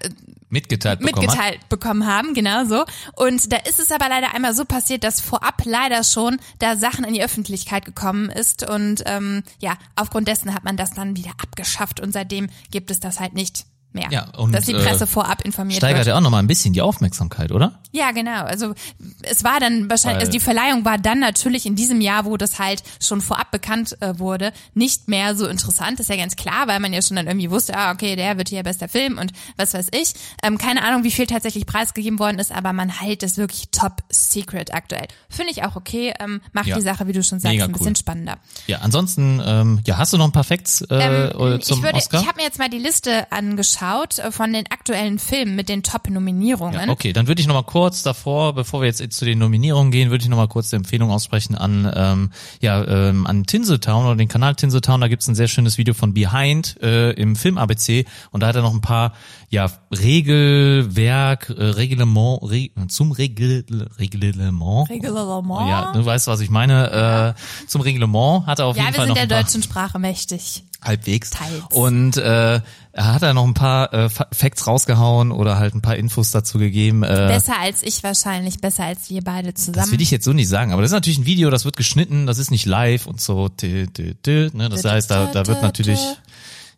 Mitgeteilt 0.49 0.99
bekommen 0.99 1.27
hat. 1.27 1.35
mitgeteilt 1.35 1.69
bekommen 1.69 2.05
haben, 2.05 2.33
genau 2.33 2.65
so. 2.65 2.85
Und 3.13 3.51
da 3.51 3.57
ist 3.57 3.79
es 3.79 3.91
aber 3.91 4.09
leider 4.09 4.33
einmal 4.33 4.53
so 4.53 4.65
passiert, 4.65 5.03
dass 5.03 5.19
vorab 5.19 5.63
leider 5.65 6.03
schon 6.03 6.37
da 6.59 6.75
Sachen 6.75 7.03
in 7.03 7.13
die 7.13 7.23
Öffentlichkeit 7.23 7.85
gekommen 7.85 8.29
ist 8.29 8.67
und 8.67 9.03
ähm, 9.05 9.43
ja, 9.59 9.77
aufgrund 9.95 10.27
dessen 10.27 10.53
hat 10.53 10.63
man 10.63 10.77
das 10.77 10.91
dann 10.91 11.15
wieder 11.15 11.31
abgeschafft 11.41 11.99
und 11.99 12.11
seitdem 12.11 12.49
gibt 12.71 12.91
es 12.91 12.99
das 12.99 13.19
halt 13.19 13.33
nicht 13.33 13.65
mehr. 13.95 14.07
Ja, 14.11 14.27
und, 14.37 14.51
dass 14.53 14.65
die 14.65 14.73
Presse 14.73 15.05
äh, 15.05 15.07
vorab 15.07 15.41
informiert 15.43 15.77
Steigert 15.77 15.99
wird. 15.99 16.07
ja 16.09 16.17
auch 16.17 16.21
nochmal 16.21 16.43
ein 16.43 16.47
bisschen 16.47 16.73
die 16.73 16.81
Aufmerksamkeit, 16.83 17.51
oder? 17.51 17.79
Ja, 17.91 18.11
genau. 18.11 18.43
Also 18.43 18.75
es 19.23 19.43
war 19.43 19.59
dann 19.59 19.89
wahrscheinlich, 19.89 20.17
Weil- 20.17 20.19
also 20.27 20.31
die 20.31 20.39
Verleihung 20.39 20.85
war 20.85 20.97
dann 20.99 21.19
natürlich 21.19 21.65
in 21.65 21.75
diesem 21.75 22.01
Jahr, 22.01 22.25
wo 22.25 22.37
das 22.37 22.59
halt 22.59 22.83
schon 23.01 23.21
vorab 23.21 23.49
bekannt 23.51 23.97
äh, 24.01 24.19
wurde, 24.19 24.51
nicht 24.73 25.07
mehr 25.07 25.35
so 25.35 25.47
interessant. 25.47 25.99
ist 25.99 26.09
ja 26.09 26.17
ganz 26.17 26.35
klar, 26.35 26.67
weil 26.67 26.79
man 26.79 26.93
ja 26.93 27.01
schon 27.01 27.15
dann 27.15 27.25
irgendwie 27.27 27.49
wusste, 27.49 27.75
ah, 27.75 27.91
okay, 27.91 28.15
der 28.15 28.37
wird 28.37 28.49
hier 28.49 28.61
bester 28.63 28.87
Film 28.87 29.17
und 29.17 29.31
was 29.57 29.73
weiß 29.73 29.87
ich. 29.99 30.13
Ähm, 30.43 30.57
keine 30.57 30.83
Ahnung, 30.83 31.03
wie 31.03 31.11
viel 31.11 31.25
tatsächlich 31.25 31.65
preisgegeben 31.65 32.19
worden 32.19 32.37
ist, 32.39 32.51
aber 32.51 32.73
man 32.73 32.89
hält 32.89 33.23
es 33.23 33.37
wirklich 33.37 33.69
top 33.71 34.03
secret 34.09 34.73
aktuell. 34.73 35.07
Finde 35.29 35.51
ich 35.51 35.63
auch 35.63 35.75
okay. 35.77 36.13
Ähm, 36.19 36.41
macht 36.51 36.67
Ja. 36.67 36.75
die 36.75 36.81
Sache, 36.81 37.07
wie 37.07 37.13
du 37.13 37.23
schon 37.23 37.39
sagst, 37.39 37.53
Mega 37.53 37.65
ein 37.65 37.71
bisschen 37.71 37.87
cool. 37.87 37.95
spannender. 37.97 38.35
Ja, 38.67 38.79
ansonsten, 38.79 39.41
ähm, 39.45 39.79
ja, 39.87 39.97
hast 39.97 40.11
du 40.11 40.17
noch 40.17 40.25
ein 40.25 40.31
paar 40.33 40.43
Facts 40.43 40.81
äh, 40.81 40.95
Ähm, 41.31 41.39
oder 41.39 41.59
zum 41.61 41.77
ich 41.77 41.83
würde, 41.83 41.95
Oscar? 41.97 42.19
ich 42.21 42.27
habe 42.27 42.37
mir 42.37 42.43
jetzt 42.43 42.59
mal 42.59 42.69
die 42.69 42.77
Liste 42.79 43.31
angeschaut 43.31 43.84
äh, 44.19 44.31
von 44.31 44.53
den 44.53 44.65
aktuellen 44.69 45.19
Filmen 45.19 45.55
mit 45.55 45.69
den 45.69 45.83
Top-Nominierungen. 45.83 46.87
Ja, 46.87 46.89
okay, 46.89 47.13
dann 47.13 47.27
würde 47.27 47.41
ich 47.41 47.47
noch 47.47 47.55
mal 47.55 47.63
kurz 47.63 48.03
davor, 48.03 48.53
bevor 48.53 48.81
wir 48.81 48.87
jetzt 48.87 49.13
zu 49.13 49.25
den 49.25 49.39
Nominierungen 49.39 49.91
gehen, 49.91 50.09
würde 50.09 50.23
ich 50.23 50.29
noch 50.29 50.37
mal 50.37 50.47
kurz 50.47 50.73
eine 50.73 50.81
Empfehlung 50.81 51.11
aussprechen 51.11 51.55
an 51.55 51.91
ähm, 51.95 52.31
ja 52.61 52.83
ähm, 52.85 53.25
an 53.27 53.45
Tinseltown 53.45 54.05
oder 54.05 54.15
den 54.15 54.27
Kanal 54.27 54.55
Tinseltown. 54.55 55.01
Da 55.01 55.07
gibt's 55.07 55.27
ein 55.27 55.35
sehr 55.35 55.47
schönes 55.47 55.77
Video 55.77 55.93
von 55.93 56.13
Behind 56.13 56.81
äh, 56.81 57.11
im 57.11 57.35
Film 57.35 57.57
ABC 57.57 58.05
und 58.31 58.41
da 58.41 58.47
hat 58.47 58.55
er 58.55 58.61
noch 58.61 58.73
ein 58.73 58.81
paar 58.81 59.13
ja 59.55 59.71
Regelwerk, 59.91 61.49
äh, 61.49 61.63
Reglement 61.63 62.39
Re 62.43 62.69
zum 62.87 63.11
Regel, 63.11 63.65
Reglement. 63.99 64.89
Reglement. 64.89 65.67
Ja, 65.69 65.91
du 65.93 66.05
weißt, 66.05 66.27
was 66.27 66.39
ich 66.41 66.49
meine. 66.49 67.35
Äh, 67.35 67.67
zum 67.67 67.81
Reglement 67.81 68.45
hat 68.45 68.59
er 68.59 68.65
auf 68.67 68.75
Ja, 68.77 68.83
jeden 68.83 68.93
wir 68.93 68.97
Fall 68.97 69.05
sind 69.07 69.09
noch 69.09 69.15
der 69.15 69.23
ein 69.23 69.29
paar 69.29 69.43
deutschen 69.43 69.63
Sprache 69.63 69.99
mächtig. 69.99 70.63
halbwegs. 70.83 71.31
Teils. 71.31 71.63
Und 71.71 72.17
äh, 72.17 72.61
er 72.91 73.13
hat 73.13 73.23
da 73.23 73.33
noch 73.33 73.43
ein 73.45 73.53
paar 73.55 73.91
äh, 73.93 74.09
Fa- 74.09 74.27
Facts 74.31 74.67
rausgehauen 74.67 75.31
oder 75.31 75.57
halt 75.57 75.73
ein 75.75 75.81
paar 75.81 75.95
Infos 75.95 76.31
dazu 76.31 76.59
gegeben. 76.59 77.01
Äh, 77.03 77.07
Besser 77.07 77.59
als 77.59 77.81
ich 77.83 78.03
wahrscheinlich, 78.03 78.59
besser 78.61 78.83
als 78.85 79.09
wir 79.09 79.21
beide 79.23 79.51
das 79.51 79.65
zusammen. 79.65 79.91
will 79.91 80.01
ich 80.01 80.11
jetzt 80.11 80.25
so 80.25 80.31
nicht 80.33 80.47
sagen, 80.47 80.71
aber 80.71 80.81
das 80.81 80.91
ist 80.91 80.95
natürlich 80.95 81.17
ein 81.17 81.25
Video, 81.25 81.49
das 81.49 81.65
wird 81.65 81.75
geschnitten, 81.75 82.27
das 82.27 82.37
ist 82.37 82.51
nicht 82.51 82.65
live 82.65 83.07
und 83.07 83.19
so. 83.19 83.49
Tü, 83.49 83.87
tü, 83.87 84.13
tü, 84.21 84.49
ne? 84.53 84.69
Das 84.69 84.83
heißt, 84.85 85.09
da, 85.09 85.25
da 85.25 85.47
wird 85.47 85.61
natürlich 85.63 85.99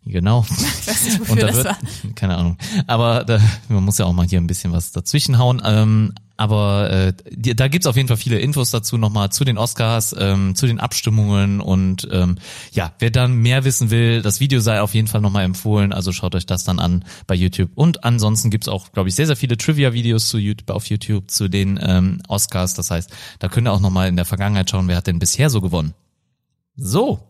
genau. 0.06 0.46
nicht, 0.88 1.30
und 1.30 1.42
da 1.42 1.54
wird, 1.54 1.76
keine 2.16 2.38
Ahnung. 2.38 2.58
Aber 2.88 3.24
da, 3.24 3.40
man 3.70 3.84
muss 3.84 3.98
ja 3.98 4.06
auch 4.06 4.14
mal 4.14 4.28
hier 4.28 4.40
ein 4.40 4.48
bisschen 4.48 4.72
was 4.72 4.92
dazwischen 4.92 5.38
hauen. 5.38 5.62
Ähm, 5.64 6.14
aber 6.38 6.92
äh, 6.92 7.14
die, 7.32 7.56
da 7.56 7.68
gibt's 7.68 7.88
auf 7.88 7.96
jeden 7.96 8.08
Fall 8.08 8.18
viele 8.18 8.38
Infos 8.40 8.70
dazu 8.70 8.98
nochmal 8.98 9.32
zu 9.32 9.44
den 9.44 9.58
Oscars, 9.58 10.16
ähm, 10.18 10.56
zu 10.56 10.68
den 10.68 10.80
Abstimmungen 10.80 11.60
und 11.60 12.08
ähm, 12.12 12.38
ja, 12.72 12.94
wer 13.00 13.10
dann 13.10 13.34
mehr 13.34 13.66
wissen 13.66 13.90
will, 13.90 14.22
das 14.22 14.40
Video 14.40 14.60
sei 14.60 14.80
auf 14.82 14.94
jeden 14.94 15.08
Fall 15.08 15.22
nochmal 15.22 15.46
empfohlen, 15.46 15.92
also 15.92 16.12
schaut 16.12 16.36
euch 16.36 16.46
das 16.46 16.64
dann 16.64 16.80
an 16.80 17.04
bei 17.26 17.34
YouTube. 17.34 17.72
Und 17.74 18.04
ansonsten 18.04 18.52
gibt's 18.52 18.68
auch, 18.68 18.92
glaube 18.92 19.10
ich, 19.10 19.16
sehr, 19.16 19.26
sehr 19.26 19.36
viele 19.36 19.58
Trivia-Videos 19.58 20.30
zu 20.30 20.38
YouTube, 20.38 20.70
auf 20.70 20.86
YouTube 20.86 21.30
zu 21.32 21.48
den 21.48 21.80
ähm, 21.82 22.22
Oscars. 22.28 22.76
Das 22.76 22.92
heißt, 22.92 23.12
da 23.40 23.48
könnt 23.48 23.68
ihr 23.68 23.74
auch 23.74 23.82
nochmal 23.82 24.08
in 24.08 24.16
der 24.16 24.26
Vergangenheit 24.26 24.70
schauen, 24.70 24.88
wer 24.88 24.98
hat 24.98 25.08
denn 25.08 25.20
bisher 25.20 25.50
so 25.50 25.60
gewonnen. 25.60 25.96
So. 26.76 27.27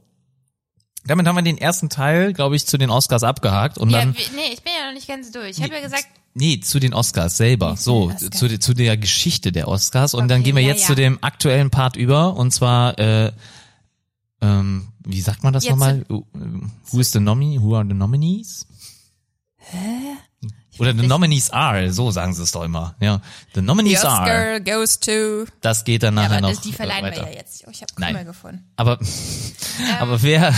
Damit 1.08 1.26
haben 1.28 1.36
wir 1.36 1.42
den 1.42 1.58
ersten 1.58 1.90
Teil, 1.90 2.34
glaube 2.34 2.56
ich, 2.56 2.68
zu 2.68 2.78
den 2.78 2.90
Oscars 2.90 3.24
abgehakt 3.24 3.78
und 3.78 3.90
Ja, 3.90 4.00
dann 4.00 4.12
nee, 4.12 4.52
ich 4.54 4.62
bin 4.62 4.74
ja 4.80 4.88
noch 4.88 4.94
nicht 4.94 5.08
ganz 5.08 5.32
durch. 5.32 5.58
Ich 5.58 5.64
habe 5.64 5.74
ja 5.76 5.82
gesagt, 5.82 6.06
Nee, 6.40 6.60
zu 6.60 6.80
den 6.80 6.94
Oscars 6.94 7.36
selber. 7.38 7.72
Nicht 7.72 7.82
So, 7.82 8.10
den 8.10 8.16
Oscars. 8.16 8.38
zu, 8.40 8.48
de- 8.48 8.60
zu 8.60 8.74
der 8.76 8.96
Geschichte 8.98 9.52
der 9.52 9.68
Oscars. 9.68 10.14
Und 10.14 10.28
dann 10.28 10.42
Okay, 10.42 10.46
gehen 10.52 10.56
wir 10.56 10.62
jetzt 10.64 10.82
ja. 10.82 10.88
zu 10.90 10.96
dem 10.96 11.18
aktuellen 11.24 11.72
Part 11.72 11.96
über. 11.96 12.36
Und 12.36 12.52
zwar, 12.52 13.00
äh, 13.00 13.32
ähm, 14.42 14.90
wie 15.04 15.20
sagt 15.22 15.44
man 15.44 15.52
das 15.54 15.64
Jetzt 15.64 15.72
nochmal? 15.72 16.06
Who 16.10 16.26
who 16.92 17.00
is 17.00 17.12
the 17.12 17.20
nominee? 17.20 17.60
Who 17.60 17.76
are 17.76 17.86
the 17.88 17.96
nominees? 17.96 18.68
ich 19.60 20.17
Oder 20.80 20.94
the 20.96 21.08
nominees 21.08 21.50
are, 21.52 21.92
so 21.92 22.12
sagen 22.12 22.34
sie 22.34 22.44
es 22.44 22.52
doch 22.52 22.64
immer. 22.64 22.96
Ja, 23.00 23.18
the 23.54 23.60
The 23.60 23.62
nominees 23.62 24.04
are. 24.06 24.22
Oscar 24.22 24.60
goes 24.60 25.00
to. 25.00 25.46
Das 25.62 25.84
geht 25.84 26.04
dann 26.04 26.16
Ja, 26.18 26.24
nachher 26.24 26.38
aber 26.38 26.54
noch 26.54 26.62
die 26.62 26.74
verleihen 26.74 27.06
weiter. 27.06 27.26
wir 27.26 27.32
ja 27.32 27.38
jetzt. 27.40 27.64
Oh, 27.68 27.72
ich 27.72 27.82
habe 27.82 27.94
Nein. 27.98 28.16
Krümel 28.16 28.26
gefunden. 28.26 28.72
Aber, 28.76 29.00
aber 30.00 30.22
wer, 30.22 30.54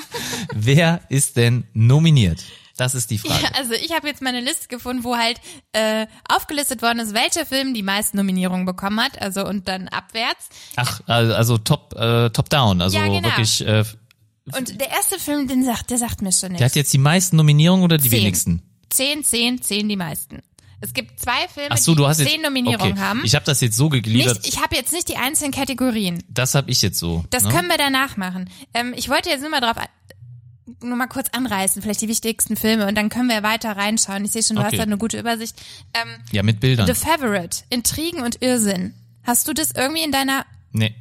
wer 0.54 1.00
ist 1.08 1.36
denn 1.36 1.64
nominiert? 1.72 2.42
Das 2.76 2.94
ist 2.96 3.10
die 3.12 3.18
Frage. 3.18 3.40
Ja, 3.40 3.50
also 3.56 3.72
ich 3.74 3.92
habe 3.92 4.08
jetzt 4.08 4.20
meine 4.20 4.40
Liste 4.40 4.66
gefunden, 4.66 5.04
wo 5.04 5.16
halt 5.16 5.40
äh, 5.72 6.06
aufgelistet 6.28 6.82
worden 6.82 6.98
ist, 6.98 7.14
welcher 7.14 7.46
Film 7.46 7.72
die 7.72 7.84
meisten 7.84 8.16
Nominierungen 8.16 8.66
bekommen 8.66 8.98
hat, 9.00 9.20
also 9.22 9.46
und 9.46 9.68
dann 9.68 9.86
abwärts. 9.88 10.48
Ach, 10.74 11.00
also 11.06 11.34
also 11.34 11.58
top, 11.58 11.94
äh, 11.96 12.30
top 12.30 12.50
down, 12.50 12.80
also 12.80 12.96
Ja, 12.98 13.04
genau. 13.06 13.22
wirklich. 13.22 13.64
Äh, 13.64 13.84
Und 14.56 14.80
der 14.80 14.90
erste 14.90 15.20
Film, 15.20 15.46
den 15.46 15.64
sagt, 15.64 15.90
der 15.90 15.98
sagt 15.98 16.20
mir 16.20 16.32
schon 16.32 16.48
der 16.48 16.50
nichts. 16.50 16.64
hat 16.64 16.74
jetzt 16.76 16.92
die 16.92 16.98
meisten 16.98 17.36
Nominierungen 17.36 17.84
oder 17.84 17.96
die 17.96 18.10
Zehn. 18.10 18.22
wenigsten? 18.22 18.62
Zehn, 18.94 19.24
zehn, 19.24 19.60
zehn 19.62 19.88
die 19.88 19.96
meisten. 19.96 20.42
Es 20.80 20.92
gibt 20.92 21.18
zwei 21.18 21.48
Filme, 21.52 21.70
Ach 21.70 21.78
so, 21.78 21.94
du 21.94 22.06
hast 22.06 22.20
die 22.20 22.26
zehn 22.26 22.42
Nominierungen 22.42 22.92
okay. 22.92 23.00
haben. 23.00 23.22
Ich 23.24 23.34
habe 23.34 23.44
das 23.46 23.60
jetzt 23.60 23.76
so 23.76 23.88
gegliedert. 23.88 24.42
nicht, 24.42 24.48
ich 24.54 24.62
habe 24.62 24.76
jetzt 24.76 24.92
nicht 24.92 25.08
die 25.08 25.16
einzelnen 25.16 25.52
Kategorien. 25.52 26.22
das 26.28 26.54
habe 26.54 26.70
ich 26.70 26.82
jetzt 26.82 26.98
so. 26.98 27.24
Das 27.30 27.44
ne? 27.44 27.50
können 27.50 27.68
wir 27.68 27.78
danach 27.78 28.16
machen. 28.16 28.50
Ähm, 28.74 28.92
ich 28.96 29.08
wollte 29.08 29.30
jetzt 29.30 29.40
nur 29.40 29.50
mal 29.50 29.60
drauf 29.60 29.76
nur 30.82 30.96
mal 30.96 31.06
kurz 31.06 31.28
anreißen, 31.32 31.82
vielleicht 31.82 32.00
die 32.00 32.08
wichtigsten 32.08 32.56
Filme 32.56 32.86
und 32.86 32.94
dann 32.96 33.08
können 33.08 33.28
wir 33.28 33.42
weiter 33.42 33.76
reinschauen. 33.76 34.24
Ich 34.24 34.32
sehe 34.32 34.42
schon, 34.42 34.56
du 34.56 34.62
Okay. 34.62 34.72
hast 34.72 34.78
da 34.78 34.82
eine 34.84 34.98
gute 34.98 35.18
Übersicht. 35.18 35.56
Ähm, 35.94 36.20
Ja, 36.32 36.42
mit 36.42 36.60
Bildern. 36.60 36.86
The 36.86 36.94
Favorite, 36.94 37.64
Intrigen 37.70 38.20
und 38.22 38.42
Irrsinn. 38.42 38.94
Hast 39.22 39.48
du 39.48 39.52
das 39.52 39.72
irgendwie 39.72 40.02
in 40.02 40.12
deiner 40.12 40.44
nee. 40.72 40.94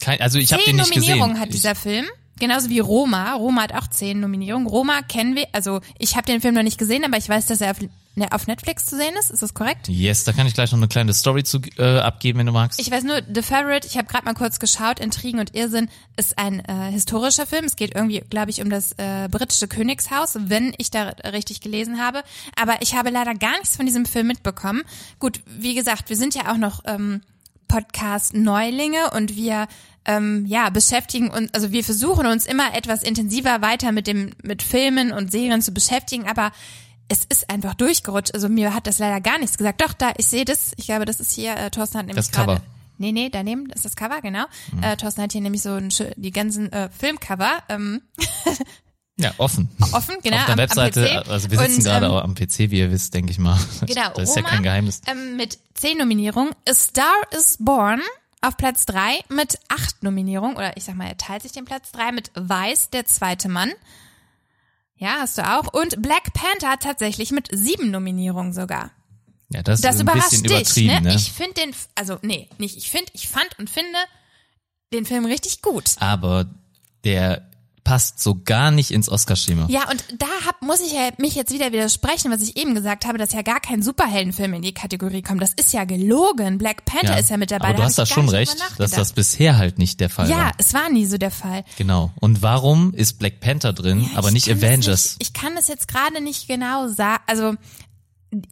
Kein, 0.00 0.20
also 0.20 0.38
ich 0.38 0.52
habe 0.52 0.62
den 0.64 0.76
nicht 0.76 0.88
Nominierungen 0.88 1.30
gesehen. 1.30 1.40
hat 1.40 1.52
dieser 1.52 1.74
Film? 1.74 2.06
Genauso 2.40 2.70
wie 2.70 2.80
Roma. 2.80 3.34
Roma 3.34 3.62
hat 3.62 3.74
auch 3.74 3.86
zehn 3.86 4.18
Nominierungen. 4.18 4.66
Roma 4.66 5.02
kennen 5.02 5.36
wir, 5.36 5.46
also 5.52 5.80
ich 5.98 6.16
habe 6.16 6.26
den 6.26 6.40
Film 6.40 6.54
noch 6.54 6.62
nicht 6.62 6.78
gesehen, 6.78 7.04
aber 7.04 7.18
ich 7.18 7.28
weiß, 7.28 7.46
dass 7.46 7.60
er 7.60 7.70
auf, 7.70 7.80
ne, 8.14 8.32
auf 8.32 8.46
Netflix 8.46 8.86
zu 8.86 8.96
sehen 8.96 9.14
ist. 9.20 9.30
Ist 9.30 9.42
das 9.42 9.52
korrekt? 9.52 9.88
yes, 9.88 10.24
da 10.24 10.32
kann 10.32 10.46
ich 10.46 10.54
gleich 10.54 10.72
noch 10.72 10.78
eine 10.78 10.88
kleine 10.88 11.12
Story 11.12 11.44
zu 11.44 11.60
äh, 11.76 11.98
abgeben, 11.98 12.38
wenn 12.38 12.46
du 12.46 12.52
magst. 12.52 12.80
Ich 12.80 12.90
weiß 12.90 13.04
nur, 13.04 13.20
The 13.32 13.42
Favorite, 13.42 13.86
ich 13.86 13.98
habe 13.98 14.08
gerade 14.08 14.24
mal 14.24 14.32
kurz 14.34 14.58
geschaut, 14.58 14.98
Intrigen 15.00 15.38
und 15.38 15.54
Irrsinn 15.54 15.90
ist 16.16 16.38
ein 16.38 16.60
äh, 16.60 16.90
historischer 16.90 17.46
Film. 17.46 17.66
Es 17.66 17.76
geht 17.76 17.94
irgendwie, 17.94 18.22
glaube 18.30 18.50
ich, 18.50 18.62
um 18.62 18.70
das 18.70 18.92
äh, 18.92 19.28
britische 19.30 19.68
Königshaus, 19.68 20.38
wenn 20.38 20.72
ich 20.78 20.90
da 20.90 21.10
richtig 21.32 21.60
gelesen 21.60 22.02
habe. 22.02 22.22
Aber 22.60 22.80
ich 22.80 22.94
habe 22.94 23.10
leider 23.10 23.34
gar 23.34 23.58
nichts 23.58 23.76
von 23.76 23.84
diesem 23.84 24.06
Film 24.06 24.26
mitbekommen. 24.28 24.82
Gut, 25.18 25.40
wie 25.46 25.74
gesagt, 25.74 26.08
wir 26.08 26.16
sind 26.16 26.34
ja 26.34 26.50
auch 26.50 26.56
noch 26.56 26.80
ähm, 26.86 27.20
Podcast-Neulinge 27.70 29.10
und 29.12 29.36
wir 29.36 29.68
ähm, 30.04 30.44
ja 30.46 30.70
beschäftigen 30.70 31.30
uns, 31.30 31.54
also 31.54 31.70
wir 31.72 31.84
versuchen 31.84 32.26
uns 32.26 32.46
immer 32.46 32.74
etwas 32.74 33.02
intensiver 33.02 33.62
weiter 33.62 33.92
mit 33.92 34.06
dem 34.06 34.32
mit 34.42 34.62
Filmen 34.62 35.12
und 35.12 35.30
Serien 35.30 35.62
zu 35.62 35.72
beschäftigen, 35.72 36.26
aber 36.26 36.52
es 37.08 37.24
ist 37.28 37.50
einfach 37.50 37.74
durchgerutscht. 37.74 38.34
Also 38.34 38.48
mir 38.48 38.74
hat 38.74 38.86
das 38.86 38.98
leider 38.98 39.20
gar 39.20 39.38
nichts 39.38 39.58
gesagt. 39.58 39.80
Doch, 39.80 39.92
da, 39.92 40.12
ich 40.16 40.26
sehe 40.26 40.44
das. 40.44 40.72
Ich 40.76 40.86
glaube, 40.86 41.04
das 41.04 41.18
ist 41.20 41.32
hier, 41.32 41.56
äh, 41.56 41.70
Thorsten 41.70 41.98
hat 41.98 42.06
nämlich 42.06 42.24
Das 42.24 42.32
Cover. 42.32 42.54
gerade. 42.56 42.62
Nee, 42.98 43.12
nee, 43.12 43.30
daneben 43.30 43.70
ist 43.70 43.84
das 43.84 43.96
Cover, 43.96 44.20
genau. 44.20 44.44
Äh, 44.82 44.96
Thorsten 44.96 45.22
hat 45.22 45.32
hier 45.32 45.40
nämlich 45.40 45.62
so 45.62 45.70
ein, 45.70 45.88
die 46.16 46.30
ganzen 46.30 46.70
äh, 46.72 46.88
Filmcover 46.90 47.62
ähm, 47.68 48.02
ja, 49.22 49.34
offen. 49.38 49.68
offen, 49.92 50.16
genau. 50.22 50.36
Auf 50.38 50.44
der 50.44 50.52
am, 50.52 50.58
Webseite, 50.58 51.24
am 51.24 51.30
also 51.30 51.50
wir 51.50 51.58
sitzen 51.58 51.76
Und, 51.78 51.84
gerade 51.84 52.06
ähm, 52.06 52.12
auch 52.12 52.24
am 52.24 52.34
PC, 52.34 52.70
wie 52.70 52.78
ihr 52.78 52.90
wisst, 52.90 53.14
denke 53.14 53.30
ich 53.32 53.38
mal. 53.38 53.58
Genau, 53.86 54.10
das 54.14 54.30
ist 54.30 54.36
ja 54.36 54.42
Roma, 54.42 54.48
kein 54.54 54.62
Geheimnis. 54.62 55.02
Ähm, 55.06 55.36
mit 55.36 55.58
zehn 55.74 55.98
Nominierungen. 55.98 56.54
A 56.68 56.74
Star 56.74 57.14
is 57.36 57.56
Born 57.58 58.00
auf 58.40 58.56
Platz 58.56 58.86
drei 58.86 59.20
mit 59.28 59.58
acht 59.68 60.02
Nominierungen. 60.02 60.56
Oder 60.56 60.76
ich 60.76 60.84
sag 60.84 60.96
mal, 60.96 61.06
er 61.06 61.16
teilt 61.16 61.42
sich 61.42 61.52
den 61.52 61.64
Platz 61.64 61.92
drei 61.92 62.12
mit 62.12 62.30
Weiß, 62.34 62.90
der 62.90 63.06
zweite 63.06 63.48
Mann. 63.48 63.70
Ja, 64.96 65.16
hast 65.20 65.38
du 65.38 65.42
auch. 65.42 65.72
Und 65.72 66.02
Black 66.02 66.32
Panther 66.34 66.78
tatsächlich 66.78 67.30
mit 67.30 67.48
sieben 67.52 67.90
Nominierungen 67.90 68.52
sogar. 68.52 68.90
Ja, 69.48 69.62
das, 69.62 69.80
Das 69.80 69.96
ist 69.96 70.00
ein 70.00 70.06
überrascht 70.06 70.30
bisschen 70.30 70.42
dich, 70.44 70.52
übertrieben, 70.52 71.02
ne? 71.04 71.10
ne? 71.10 71.14
Ich 71.14 71.32
finde 71.32 71.54
den, 71.54 71.74
also 71.94 72.18
nee, 72.22 72.48
nicht 72.58 72.76
ich 72.76 72.90
finde, 72.90 73.10
ich 73.14 73.28
fand 73.28 73.48
und 73.58 73.68
finde 73.68 73.98
den 74.92 75.06
Film 75.06 75.24
richtig 75.24 75.62
gut. 75.62 75.96
Aber 75.98 76.46
der 77.04 77.49
passt 77.84 78.22
so 78.22 78.40
gar 78.44 78.70
nicht 78.70 78.90
ins 78.90 79.08
Oscar-Schema. 79.08 79.66
Ja, 79.68 79.88
und 79.90 80.04
da 80.18 80.26
hab, 80.46 80.62
muss 80.62 80.80
ich 80.80 80.92
ja 80.92 81.10
mich 81.18 81.34
jetzt 81.34 81.52
wieder 81.52 81.72
widersprechen, 81.72 82.30
was 82.30 82.42
ich 82.42 82.56
eben 82.56 82.74
gesagt 82.74 83.06
habe, 83.06 83.18
dass 83.18 83.32
ja 83.32 83.42
gar 83.42 83.60
kein 83.60 83.82
Superheldenfilm 83.82 84.54
in 84.54 84.62
die 84.62 84.74
Kategorie 84.74 85.22
kommt. 85.22 85.42
Das 85.42 85.52
ist 85.54 85.72
ja 85.72 85.84
gelogen. 85.84 86.58
Black 86.58 86.84
Panther 86.84 87.18
ist 87.18 87.30
ja 87.30 87.36
mit 87.36 87.50
dabei. 87.50 87.68
Aber 87.68 87.74
du 87.74 87.78
da 87.82 87.84
hast 87.88 87.98
hab 87.98 88.08
da 88.08 88.14
schon 88.14 88.28
recht, 88.28 88.56
dass 88.78 88.92
das 88.92 89.12
bisher 89.12 89.58
halt 89.58 89.78
nicht 89.78 90.00
der 90.00 90.10
Fall 90.10 90.28
Ja, 90.28 90.36
war. 90.36 90.52
es 90.58 90.74
war 90.74 90.90
nie 90.90 91.06
so 91.06 91.18
der 91.18 91.30
Fall. 91.30 91.64
Genau. 91.78 92.10
Und 92.20 92.42
warum 92.42 92.92
ist 92.94 93.18
Black 93.18 93.40
Panther 93.40 93.72
drin, 93.72 94.08
aber 94.14 94.28
Ich 94.28 94.34
nicht 94.34 94.50
Avengers? 94.50 95.16
Nicht, 95.18 95.28
ich 95.28 95.32
kann 95.32 95.54
das 95.54 95.68
jetzt 95.68 95.88
gerade 95.88 96.20
nicht 96.20 96.48
genau 96.48 96.88
sagen. 96.88 97.22
Also 97.26 97.54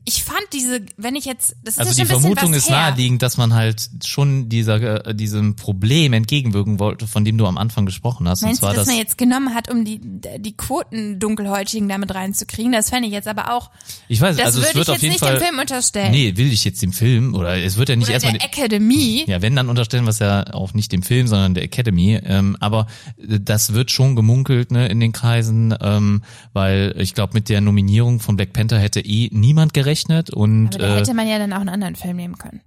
ich 0.04 0.24
fand 0.24 0.42
diese, 0.52 0.80
wenn 0.96 1.14
ich 1.14 1.24
jetzt, 1.24 1.54
das 1.62 1.74
ist 1.74 1.80
Also 1.80 1.94
die 1.94 2.04
Vermutung 2.04 2.50
was 2.50 2.56
ist 2.58 2.68
her. 2.68 2.88
naheliegend, 2.90 3.22
dass 3.22 3.36
man 3.36 3.54
halt 3.54 3.88
schon 4.04 4.48
dieser, 4.48 5.06
äh, 5.06 5.14
diesem 5.14 5.54
Problem 5.54 6.12
entgegenwirken 6.14 6.80
wollte, 6.80 7.06
von 7.06 7.24
dem 7.24 7.38
du 7.38 7.46
am 7.46 7.56
Anfang 7.56 7.86
gesprochen 7.86 8.28
hast. 8.28 8.42
Meinst 8.42 8.60
und 8.62 8.66
zwar 8.66 8.70
du, 8.72 8.76
dass 8.78 8.86
das, 8.86 8.94
man 8.94 9.00
jetzt 9.00 9.18
genommen 9.18 9.54
hat, 9.54 9.70
um 9.70 9.84
die, 9.84 10.00
die 10.02 10.56
Quoten 10.56 11.20
Dunkelhäutigen 11.20 11.88
damit 11.88 12.12
reinzukriegen? 12.12 12.72
Das 12.72 12.90
fände 12.90 13.06
ich 13.06 13.14
jetzt 13.14 13.28
aber 13.28 13.52
auch, 13.54 13.70
ich 14.08 14.20
weiß, 14.20 14.36
das 14.36 14.46
also 14.46 14.58
würde 14.58 14.68
es 14.70 14.74
wird 14.74 14.88
ich 14.88 14.90
auf 14.90 14.94
jetzt 14.96 15.02
jeden 15.02 15.12
nicht 15.12 15.20
Fall, 15.20 15.34
dem 15.34 15.42
Film 15.42 15.58
unterstellen. 15.60 16.10
nee, 16.10 16.36
will 16.36 16.52
ich 16.52 16.64
jetzt 16.64 16.82
dem 16.82 16.92
Film, 16.92 17.34
oder 17.36 17.56
es 17.56 17.76
wird 17.76 17.88
ja 17.88 17.94
nicht 17.94 18.06
Oder 18.06 18.14
erstmal, 18.14 18.32
der 18.32 18.44
Academy. 18.44 19.24
Ja, 19.28 19.42
wenn, 19.42 19.54
dann 19.54 19.68
unterstellen 19.68 20.04
wir 20.04 20.10
es 20.10 20.18
ja 20.18 20.52
auch 20.54 20.74
nicht 20.74 20.90
dem 20.90 21.02
Film, 21.04 21.28
sondern 21.28 21.54
der 21.54 21.62
Academy. 21.62 22.18
Ähm, 22.24 22.56
aber 22.58 22.88
äh, 23.16 23.38
das 23.40 23.74
wird 23.74 23.92
schon 23.92 24.16
gemunkelt 24.16 24.72
ne, 24.72 24.88
in 24.88 24.98
den 24.98 25.12
Kreisen, 25.12 25.72
ähm, 25.80 26.22
weil 26.52 26.96
ich 26.98 27.14
glaube, 27.14 27.34
mit 27.34 27.48
der 27.48 27.60
Nominierung 27.60 28.18
von 28.18 28.36
Black 28.36 28.52
Panther 28.52 28.80
hätte 28.80 29.00
eh 29.00 29.28
niemand 29.32 29.67
gerechnet. 29.74 30.30
Und 30.30 30.74
Aber 30.74 30.78
da 30.78 30.94
äh, 30.94 30.98
hätte 30.98 31.14
man 31.14 31.28
ja 31.28 31.38
dann 31.38 31.52
auch 31.52 31.60
einen 31.60 31.68
anderen 31.68 31.96
Film 31.96 32.16
nehmen 32.16 32.38
können. 32.38 32.60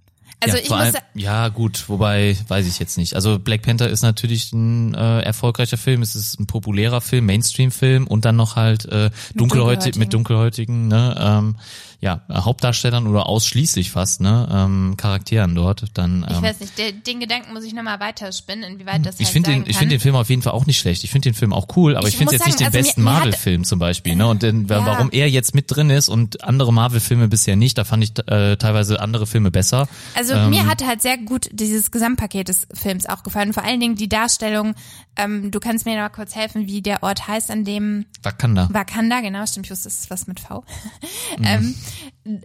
Also 0.43 0.57
ja, 0.57 0.63
ich 0.63 0.71
allem, 0.71 0.95
ja 1.13 1.47
gut, 1.49 1.87
wobei 1.87 2.35
weiß 2.47 2.67
ich 2.67 2.79
jetzt 2.79 2.97
nicht. 2.97 3.13
Also 3.13 3.37
Black 3.37 3.61
Panther 3.61 3.89
ist 3.89 4.01
natürlich 4.01 4.51
ein 4.53 4.95
äh, 4.95 5.21
erfolgreicher 5.21 5.77
Film, 5.77 6.01
es 6.01 6.15
ist 6.15 6.39
ein 6.39 6.47
populärer 6.47 6.99
Film, 6.99 7.27
Mainstream-Film 7.27 8.07
und 8.07 8.25
dann 8.25 8.37
noch 8.37 8.55
halt 8.55 8.85
äh, 8.85 9.11
dunkelhäutig 9.35 9.35
Dunkelhäutigen. 9.35 9.99
mit 9.99 10.13
dunkelhäutigen, 10.13 10.87
ne, 10.87 11.15
ähm, 11.19 11.55
ja 12.01 12.21
Hauptdarstellern 12.31 13.05
oder 13.07 13.27
ausschließlich 13.27 13.91
fast, 13.91 14.21
ne, 14.21 14.49
ähm, 14.51 14.95
Charakteren 14.97 15.53
dort. 15.53 15.85
Dann 15.93 16.25
ich 16.27 16.35
ähm, 16.35 16.41
weiß 16.41 16.59
nicht, 16.59 16.77
der, 16.77 16.91
den 16.91 17.19
Gedanken 17.19 17.53
muss 17.53 17.63
ich 17.63 17.73
nochmal 17.73 17.99
weiterspinnen, 17.99 18.63
inwieweit 18.63 19.05
das 19.05 19.19
ich 19.19 19.27
halt 19.27 19.33
finde 19.33 19.51
den, 19.51 19.63
ich 19.67 19.77
finde 19.77 19.95
den 19.95 20.01
Film 20.01 20.15
auf 20.15 20.29
jeden 20.29 20.41
Fall 20.41 20.53
auch 20.53 20.65
nicht 20.65 20.79
schlecht. 20.79 21.03
Ich 21.03 21.11
finde 21.11 21.29
den 21.29 21.35
Film 21.35 21.53
auch 21.53 21.67
cool, 21.75 21.95
aber 21.95 22.07
ich, 22.07 22.15
Ich 22.15 22.17
finde 22.17 22.33
jetzt 22.33 22.47
nicht 22.47 22.59
den 22.59 22.67
also 22.67 22.77
besten 22.79 23.03
Marvel-Film 23.03 23.63
zum 23.63 23.77
Beispiel. 23.77 24.15
Ne? 24.15 24.27
Und 24.27 24.41
denn, 24.41 24.65
Ja. 24.67 24.83
warum 24.85 25.11
er 25.11 25.29
jetzt 25.29 25.53
mit 25.53 25.65
drin 25.69 25.91
ist 25.91 26.09
und 26.09 26.43
andere 26.43 26.73
Marvel-Filme 26.73 27.27
bisher 27.27 27.55
nicht, 27.55 27.77
da 27.77 27.83
fand 27.83 28.03
ich 28.03 28.17
äh, 28.27 28.57
teilweise 28.57 28.99
andere 28.99 29.27
Filme 29.27 29.51
besser. 29.51 29.87
Also 30.15 30.33
Ähm, 30.33 30.49
mir 30.49 30.65
hat 30.65 30.83
halt 30.83 31.03
sehr 31.03 31.19
gut 31.19 31.49
dieses 31.51 31.91
Gesamtpaket 31.91 32.47
des 32.47 32.67
Films 32.73 33.05
auch 33.05 33.21
gefallen. 33.21 33.53
Vor 33.53 33.63
allen 33.63 33.79
Dingen 33.79 33.95
die 33.95 34.09
Darstellung, 34.09 34.73
ähm, 35.17 35.51
du 35.51 35.59
kannst 35.59 35.85
mir 35.85 35.93
noch 35.93 36.01
mal 36.01 36.09
kurz 36.09 36.35
helfen, 36.35 36.65
wie 36.65 36.81
der 36.81 37.03
Ort 37.03 37.27
heißt, 37.27 37.51
an 37.51 37.63
dem 37.63 38.05
Wakanda. 38.23 38.69
Wakanda, 38.71 39.21
genau, 39.21 39.45
stimmt, 39.45 39.67
ich 39.67 39.71
wusste, 39.71 39.83
das 39.89 39.99
ist 39.99 40.09
was 40.09 40.25
mit 40.25 40.39
V. 40.39 40.63
Mhm. 41.37 41.45
ähm, 41.45 41.75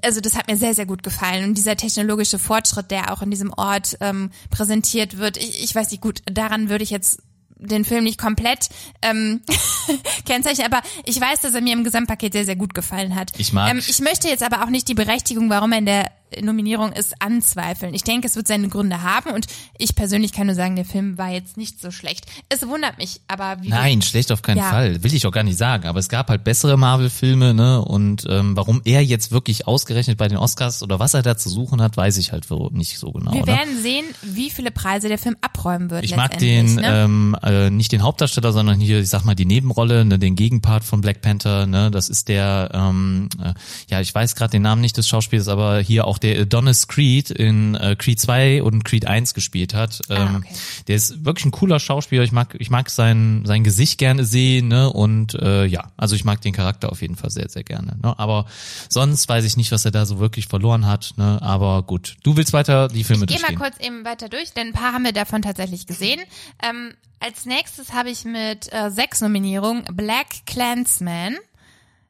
also 0.03 0.21
das 0.21 0.37
hat 0.37 0.49
mir 0.49 0.57
sehr, 0.57 0.75
sehr 0.75 0.87
gut 0.87 1.03
gefallen. 1.03 1.45
Und 1.45 1.55
dieser 1.55 1.77
technologische 1.77 2.39
Fortschritt, 2.39 2.91
der 2.91 3.13
auch 3.13 3.23
in 3.23 3.31
diesem 3.31 3.53
Ort 3.53 3.97
ähm, 4.01 4.31
präsentiert 4.51 5.19
wird, 5.19 5.37
ich, 5.37 5.63
ich 5.65 5.75
weiß 5.75 5.91
nicht, 5.91 6.01
gut, 6.01 6.21
daran 6.31 6.69
würde 6.69 6.85
ich 6.85 6.91
jetzt 6.91 7.21
den 7.59 7.85
Film 7.87 8.05
nicht 8.05 8.19
komplett 8.21 8.69
ähm, 9.01 9.41
kennzeichnen, 10.27 10.67
aber 10.71 10.83
ich 11.05 11.19
weiß, 11.21 11.41
dass 11.41 11.55
er 11.55 11.63
mir 11.63 11.73
im 11.73 11.85
Gesamtpaket 11.85 12.33
sehr, 12.35 12.45
sehr 12.45 12.57
gut 12.57 12.75
gefallen 12.75 13.15
hat. 13.15 13.33
Ich 13.39 13.53
mag- 13.53 13.71
Ähm, 13.71 13.79
ich 13.87 13.99
möchte 14.01 14.29
jetzt 14.29 14.43
aber 14.43 14.63
auch 14.63 14.69
nicht 14.69 14.89
die 14.89 14.95
Berechtigung, 14.95 15.49
warum 15.51 15.73
er 15.73 15.79
in 15.79 15.87
der 15.87 16.11
Nominierung 16.41 16.93
ist, 16.93 17.15
anzweifeln. 17.21 17.95
Ich 17.95 18.05
denke, 18.05 18.27
es 18.27 18.37
wird 18.37 18.49
seine 18.49 18.69
Gründe 18.69 19.03
haben 19.03 19.31
und 19.31 19.47
ich 19.79 19.95
persönlich 19.95 20.33
kann 20.33 20.47
nur 20.47 20.57
sagen, 20.57 20.77
der 20.77 20.85
Film 20.85 21.19
war 21.19 21.31
jetzt 21.31 21.57
nicht 21.57 21.81
so 21.81 21.91
schlecht. 21.91 22.27
Es 22.49 22.67
wundert 22.67 22.99
mich, 22.99 23.21
aber 23.29 23.59
wie 23.62 23.69
Nein, 23.69 24.03
schlecht 24.03 24.33
auf 24.33 24.43
keinen 24.43 24.59
Ja. 24.59 24.71
Fall. 24.71 25.03
Will 25.03 25.15
ich 25.15 25.27
auch 25.27 25.33
gar 25.33 25.45
nicht 25.45 25.59
sagen. 25.59 25.87
Aber 25.87 25.99
es 25.99 26.09
gab 26.09 26.29
halt 26.29 26.45
bessere 26.45 26.77
Marvel-Filme, 26.77 27.55
ne? 27.55 27.83
Und 27.83 28.27
ähm, 28.29 28.57
warum 28.57 28.83
er 28.85 29.03
jetzt 29.03 29.33
wirklich 29.33 29.67
ausgerechnet 29.67 30.19
bei 30.19 30.29
den 30.29 30.39
Oscars 30.39 30.83
oder 30.83 30.99
was 30.99 31.15
er 31.15 31.23
da 31.23 31.37
zu 31.37 31.49
suchen 31.49 31.81
hat, 31.81 31.97
weiß 31.97 32.17
ich 32.19 32.33
halt 32.33 32.47
nicht 32.73 32.99
so 32.99 33.12
genau. 33.12 33.33
Wir 33.33 33.41
ne? 33.41 33.47
werden 33.47 33.83
sehen, 33.83 34.05
wie 34.23 34.51
viele 34.51 34.71
Preise 34.71 35.09
der 35.09 35.19
Film 35.19 35.37
abräumen 35.41 35.91
wird. 35.91 36.05
Ich 36.05 36.17
mag 36.17 36.39
den, 36.39 36.77
ne? 36.77 36.83
ähm, 36.85 37.37
äh, 37.43 37.71
nicht 37.71 37.93
den 37.93 38.03
Hauptdarsteller, 38.03 38.53
sondern 38.53 38.81
hier, 38.81 39.01
ich 39.01 39.09
sag 39.09 39.25
mal, 39.25 39.35
die 39.35 39.47
Nebenrolle, 39.47 40.05
ne, 40.05 40.19
den 40.19 40.37
Gegenpart 40.37 40.85
von 40.85 41.01
Black 41.01 41.23
Panther, 41.23 41.67
ne, 41.67 41.91
das 41.91 42.09
ist 42.09 42.29
der, 42.29 42.71
ähm, 42.73 43.29
äh, 43.43 43.55
ja, 43.89 44.01
ich 44.01 44.15
weiß 44.15 44.35
gerade 44.35 44.53
den 44.53 44.62
Namen 44.62 44.81
nicht 44.81 44.97
des 44.97 45.09
Schauspielers, 45.09 45.49
aber 45.49 45.81
hier 45.81 46.07
auch 46.07 46.16
der 46.19 46.41
Adonis 46.41 46.89
Creed 46.89 47.31
in 47.31 47.75
äh, 47.75 47.97
Creed 47.97 48.21
2 48.21 48.63
und 48.63 48.85
Creed 48.85 49.07
1 49.07 49.35
gespielt 49.35 49.75
hat. 49.75 50.01
Ähm, 50.09 50.17
Ah, 50.17 50.37
okay. 50.39 50.55
Der 50.89 50.97
ist 50.97 51.25
wirklich 51.25 51.45
ein 51.47 51.51
cooler 51.51 51.79
Schauspieler, 51.81 52.23
ich 52.23 52.33
mag, 52.33 52.57
ich 52.59 52.71
mag 52.71 52.91
sein, 52.91 53.43
sein 53.45 53.65
Gesicht 53.65 53.99
gerne 53.99 54.25
sehen, 54.25 54.69
ne, 54.69 54.91
und 54.93 55.35
äh, 55.35 55.65
ja, 55.67 55.93
also 55.97 56.15
ich 56.17 56.25
mag 56.25 56.41
den 56.41 56.53
Charakter 56.53 56.91
auf 56.91 57.03
jeden 57.03 57.17
Fall 57.17 57.31
sehr, 57.31 57.49
sehr 57.49 57.65
gerne, 57.65 57.97
ne, 58.03 58.19
aber 58.19 58.47
sonst 58.89 59.29
weiß 59.29 59.45
ich 59.45 59.57
nicht, 59.57 59.73
was 59.73 59.85
er 59.85 59.91
da 59.91 60.07
so 60.07 60.19
wirklich 60.19 60.47
verloren 60.49 60.87
hat, 60.87 61.15
ne, 61.17 61.39
aber 61.43 61.83
gut. 61.83 62.17
Du 62.23 62.37
willst 62.37 62.53
weiter 62.53 62.89
die 62.89 63.05
Filme 63.05 63.25
Ich 63.25 63.29
gehe 63.29 63.41
mal 63.41 63.49
durchgehen. 63.55 63.59
kurz 63.59 63.79
eben 63.87 64.05
weiter 64.05 64.29
durch, 64.29 64.53
denn 64.53 64.69
ein 64.69 64.73
paar 64.73 64.93
haben 64.93 65.05
wir 65.05 65.13
davon 65.13 65.43
tatsächlich 65.43 65.87
gesehen. 65.87 66.21
Ähm, 66.63 66.93
als 67.21 67.47
nächstes 67.47 67.93
habe 67.93 68.11
ich 68.11 68.25
mit 68.25 68.73
äh, 68.73 68.91
sechs 68.91 69.21
Nominierungen 69.21 69.85
Black 69.95 70.27
Clansman. 70.47 71.37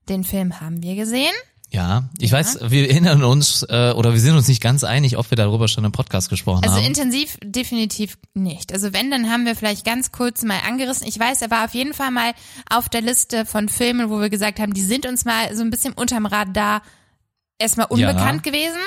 Den 0.08 0.24
Film 0.24 0.60
haben 0.60 0.82
wir 0.82 0.94
gesehen. 0.96 1.32
Ja, 1.72 2.04
ich 2.20 2.30
weiß, 2.30 2.60
wir 2.70 2.88
erinnern 2.88 3.24
uns 3.24 3.64
äh, 3.68 3.92
oder 3.92 4.12
wir 4.12 4.20
sind 4.20 4.36
uns 4.36 4.46
nicht 4.46 4.62
ganz 4.62 4.84
einig, 4.84 5.18
ob 5.18 5.30
wir 5.30 5.36
darüber 5.36 5.66
schon 5.66 5.84
im 5.84 5.92
Podcast 5.92 6.30
gesprochen 6.30 6.62
Also 6.62 6.76
haben. 6.76 6.84
intensiv 6.84 7.38
definitiv 7.42 8.18
nicht. 8.34 8.72
Also 8.72 8.92
wenn, 8.92 9.10
dann 9.10 9.30
haben 9.30 9.44
wir 9.46 9.56
vielleicht 9.56 9.84
ganz 9.84 10.12
kurz 10.12 10.44
mal 10.44 10.60
angerissen. 10.66 11.06
Ich 11.08 11.18
weiß, 11.18 11.42
er 11.42 11.50
war 11.50 11.64
auf 11.64 11.74
jeden 11.74 11.92
Fall 11.92 12.12
mal 12.12 12.32
auf 12.70 12.88
der 12.88 13.00
Liste 13.02 13.44
von 13.44 13.68
Filmen, 13.68 14.10
wo 14.10 14.20
wir 14.20 14.30
gesagt 14.30 14.60
haben, 14.60 14.74
die 14.74 14.82
sind 14.82 15.06
uns 15.06 15.24
mal 15.24 15.54
so 15.56 15.62
ein 15.62 15.70
bisschen 15.70 15.92
unterm 15.92 16.26
Radar 16.26 16.82
erstmal 17.58 17.86
unbekannt 17.88 18.42
gewesen. 18.42 18.80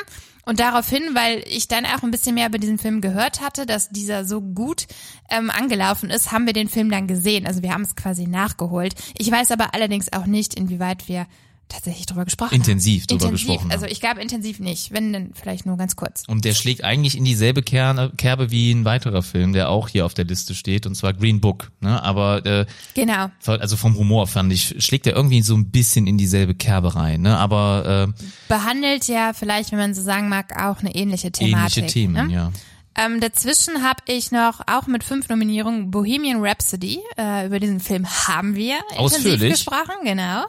Und 0.45 0.59
daraufhin, 0.59 1.03
weil 1.13 1.43
ich 1.47 1.67
dann 1.67 1.86
auch 1.86 2.01
ein 2.01 2.09
bisschen 2.11 2.34
mehr 2.34 2.47
über 2.47 2.57
diesen 2.57 2.80
Film 2.80 3.01
gehört 3.01 3.41
hatte, 3.41 3.67
dass 3.67 3.89
dieser 3.89 4.25
so 4.25 4.41
gut 4.41 4.88
ähm, 5.30 5.51
angelaufen 5.51 6.09
ist, 6.09 6.32
haben 6.32 6.47
wir 6.47 6.53
den 6.53 6.69
Film 6.69 6.89
dann 6.89 7.07
gesehen. 7.07 7.45
Also 7.45 7.61
wir 7.61 7.71
haben 7.73 7.84
es 7.84 7.95
quasi 7.95 8.25
nachgeholt. 8.25 8.95
Ich 9.17 9.30
weiß 9.30 9.51
aber 9.51 9.75
allerdings 9.75 10.11
auch 10.11 10.25
nicht, 10.25 10.55
inwieweit 10.55 11.07
wir 11.07 11.27
tatsächlich 11.70 12.05
drüber 12.05 12.26
gesprochen 12.26 12.53
Intensiv 12.55 13.03
haben. 13.03 13.07
drüber 13.17 13.26
intensiv. 13.26 13.47
gesprochen 13.47 13.72
Also 13.72 13.86
ich 13.86 14.01
glaube 14.01 14.22
intensiv 14.22 14.59
nicht, 14.59 14.91
wenn 14.91 15.13
dann 15.13 15.32
vielleicht 15.34 15.65
nur 15.65 15.78
ganz 15.78 15.95
kurz. 15.95 16.24
Und 16.28 16.43
der 16.43 16.53
schlägt 16.53 16.84
eigentlich 16.84 17.15
in 17.17 17.24
dieselbe 17.24 17.61
Kerne, 17.61 18.11
Kerbe 18.17 18.51
wie 18.51 18.72
ein 18.72 18.86
weiterer 18.86 19.24
Film, 19.24 19.53
der 19.53 19.70
auch 19.70 19.88
hier 19.88 20.05
auf 20.05 20.13
der 20.13 20.26
Liste 20.26 20.55
steht, 20.55 20.86
und 20.86 20.95
zwar 20.95 21.13
Green 21.13 21.39
Book. 21.39 21.72
Ne? 21.80 22.01
Aber 22.03 22.45
äh, 22.45 22.65
Genau. 22.95 23.30
also 23.45 23.78
vom 23.78 23.95
Humor 23.95 24.28
fand 24.28 24.51
ich, 24.51 24.76
schlägt 24.84 25.07
er 25.07 25.15
irgendwie 25.15 25.41
so 25.41 25.55
ein 25.55 25.70
bisschen 25.72 26.07
in 26.07 26.17
dieselbe 26.17 26.55
Kerbe 26.55 26.95
rein. 26.95 27.22
Ne? 27.22 27.38
Aber 27.38 28.09
äh, 28.17 28.24
Behandelt 28.47 29.07
ja 29.07 29.34
vielleicht, 29.34 29.72
wenn 29.72 29.80
man 29.80 29.93
so 29.93 30.01
sagen 30.01 30.28
mag, 30.30 30.61
auch 30.61 30.80
eine 30.80 30.93
ähnliche 30.95 31.32
Thematik. 31.32 31.78
ähnliche 31.78 31.93
Themen, 31.93 32.28
ne? 32.28 32.34
ja. 32.34 32.51
Ähm, 32.95 33.22
dazwischen 33.22 33.84
habe 33.84 34.01
ich 34.07 34.32
noch 34.32 34.59
auch 34.67 34.88
mit 34.88 35.03
fünf 35.05 35.30
Nominierungen 35.30 35.89
Bohemian 35.91 36.43
Rhapsody. 36.43 36.99
Äh, 37.17 37.45
über 37.45 37.59
diesen 37.59 37.80
Film 37.80 38.05
haben 38.28 38.55
wir 38.55 38.76
intensiv 38.91 38.99
Ausführlich. 38.99 39.41
Mhm. 39.43 39.49
gesprochen, 39.51 39.95
genau. 40.03 40.43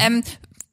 Ähm, 0.00 0.22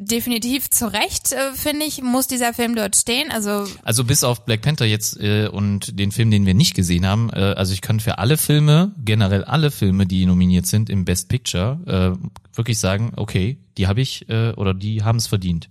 definitiv 0.02 0.70
zu 0.70 0.92
Recht, 0.92 1.32
äh, 1.32 1.54
finde 1.54 1.86
ich, 1.86 2.02
muss 2.02 2.28
dieser 2.28 2.54
Film 2.54 2.76
dort 2.76 2.96
stehen. 2.96 3.32
Also 3.32 3.66
Also 3.84 4.04
bis 4.04 4.24
auf 4.24 4.46
Black 4.46 4.62
Panther 4.62 4.86
jetzt 4.86 5.20
äh, 5.20 5.48
und 5.48 6.00
den 6.00 6.12
Film, 6.12 6.32
den 6.32 6.46
wir 6.46 6.54
nicht 6.54 6.76
gesehen 6.76 7.06
haben, 7.06 7.30
äh, 7.32 7.40
also 7.40 7.74
ich 7.74 7.82
kann 7.82 8.00
für 8.00 8.18
alle 8.18 8.38
Filme, 8.38 8.94
generell 9.04 9.44
alle 9.44 9.72
Filme, 9.72 10.06
die 10.08 10.26
nominiert 10.26 10.66
sind 10.66 10.90
im 10.90 11.06
Best 11.06 11.30
Picture, 11.30 11.80
äh, 11.86 12.56
wirklich 12.56 12.80
sagen, 12.80 13.14
okay, 13.16 13.58
die 13.78 13.88
habe 13.88 14.02
ich 14.02 14.28
äh, 14.30 14.52
oder 14.54 14.74
die 14.74 15.04
haben 15.04 15.18
es 15.18 15.28
verdient. 15.28 15.70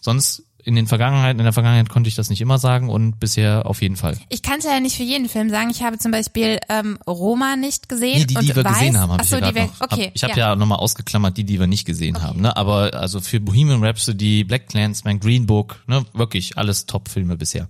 Sonst 0.00 0.44
in 0.64 0.74
den 0.76 0.86
Vergangenheiten, 0.86 1.40
in 1.40 1.44
der 1.44 1.52
Vergangenheit 1.52 1.88
konnte 1.88 2.08
ich 2.08 2.14
das 2.14 2.30
nicht 2.30 2.40
immer 2.40 2.58
sagen 2.58 2.88
und 2.88 3.18
bisher 3.18 3.66
auf 3.66 3.82
jeden 3.82 3.96
Fall. 3.96 4.16
ich 4.28 4.42
kann 4.42 4.58
es 4.58 4.64
ja 4.64 4.78
nicht 4.80 4.96
für 4.96 5.02
jeden 5.02 5.28
Film 5.28 5.50
sagen. 5.50 5.70
Ich 5.70 5.82
habe 5.82 5.98
zum 5.98 6.12
Beispiel 6.12 6.58
ähm, 6.68 6.98
Roma 7.06 7.56
nicht 7.56 7.88
gesehen. 7.88 8.20
Nee, 8.20 8.26
die, 8.26 8.36
und 8.36 8.42
die 8.42 8.56
wir 8.56 8.64
weiß, 8.64 8.78
gesehen 8.78 8.98
haben, 8.98 9.12
habe 9.12 9.22
ich 9.22 9.30
ja 9.30 9.40
die 9.40 9.54
wir, 9.54 9.64
noch. 9.64 9.80
Okay, 9.80 10.06
hab, 10.06 10.14
ich 10.14 10.24
habe 10.24 10.32
ja, 10.34 10.50
ja 10.50 10.56
nochmal 10.56 10.78
ausgeklammert, 10.78 11.36
die, 11.36 11.44
die 11.44 11.58
wir 11.58 11.66
nicht 11.66 11.84
gesehen 11.84 12.22
haben. 12.22 12.40
Ne? 12.40 12.56
Aber 12.56 12.94
also 12.94 13.20
für 13.20 13.40
Bohemian 13.40 13.82
Rhapsody, 13.84 14.44
Black 14.44 14.68
Clansman, 14.68 15.20
Green 15.20 15.46
Book, 15.46 15.82
ne, 15.86 16.04
wirklich 16.12 16.56
alles 16.58 16.86
Top-Filme 16.86 17.36
bisher. 17.36 17.68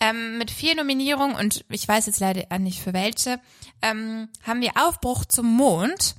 Ähm, 0.00 0.38
mit 0.38 0.50
vier 0.50 0.74
Nominierungen 0.74 1.36
und 1.36 1.64
ich 1.70 1.86
weiß 1.86 2.06
jetzt 2.06 2.18
leider 2.18 2.58
nicht 2.58 2.80
für 2.80 2.92
welche, 2.92 3.38
ähm, 3.80 4.28
haben 4.42 4.60
wir 4.60 4.72
Aufbruch 4.76 5.24
zum 5.24 5.46
Mond. 5.46 6.16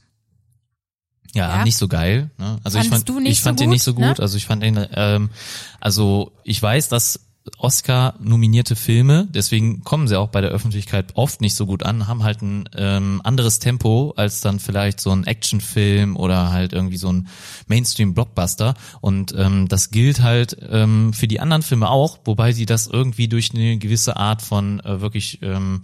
Ja, 1.35 1.57
Ja. 1.57 1.63
nicht 1.63 1.77
so 1.77 1.87
geil. 1.87 2.31
Ne? 2.39 2.57
Also 2.63 2.79
ich 2.79 2.89
fand, 2.89 3.07
du 3.07 3.19
nicht 3.19 3.33
ich 3.33 3.41
fand 3.41 3.59
so 3.59 3.63
den 3.63 3.69
gut, 3.69 3.73
nicht 3.75 3.83
so 3.83 3.93
gut. 3.93 4.03
ne? 4.03 4.15
Also 4.19 4.37
ich 4.37 4.45
fand 4.47 4.63
den, 4.63 4.87
ähm, 4.93 5.29
also 5.79 6.31
ich 6.43 6.59
weiß, 6.61 6.89
dass 6.89 7.19
Oscar 7.59 8.15
nominierte 8.19 8.75
Filme, 8.75 9.27
deswegen 9.29 9.83
kommen 9.83 10.07
sie 10.07 10.17
auch 10.17 10.29
bei 10.29 10.41
der 10.41 10.49
Öffentlichkeit 10.49 11.11
oft 11.13 11.41
nicht 11.41 11.53
so 11.53 11.67
gut 11.67 11.83
an, 11.83 12.07
haben 12.07 12.23
halt 12.23 12.41
ein 12.41 12.67
ähm, 12.75 13.21
anderes 13.23 13.59
Tempo 13.59 14.15
als 14.17 14.41
dann 14.41 14.59
vielleicht 14.59 14.99
so 14.99 15.11
ein 15.11 15.25
Actionfilm 15.27 16.17
oder 16.17 16.51
halt 16.51 16.73
irgendwie 16.73 16.97
so 16.97 17.11
ein 17.13 17.27
Mainstream-Blockbuster. 17.67 18.73
Und 18.99 19.35
ähm, 19.37 19.67
das 19.67 19.91
gilt 19.91 20.23
halt 20.23 20.57
ähm, 20.71 21.13
für 21.13 21.27
die 21.27 21.39
anderen 21.39 21.61
Filme 21.61 21.89
auch, 21.89 22.17
wobei 22.25 22.51
sie 22.51 22.65
das 22.65 22.87
irgendwie 22.87 23.27
durch 23.27 23.51
eine 23.53 23.77
gewisse 23.77 24.17
Art 24.17 24.41
von 24.41 24.79
äh, 24.79 25.01
wirklich 25.01 25.39
ähm, 25.43 25.83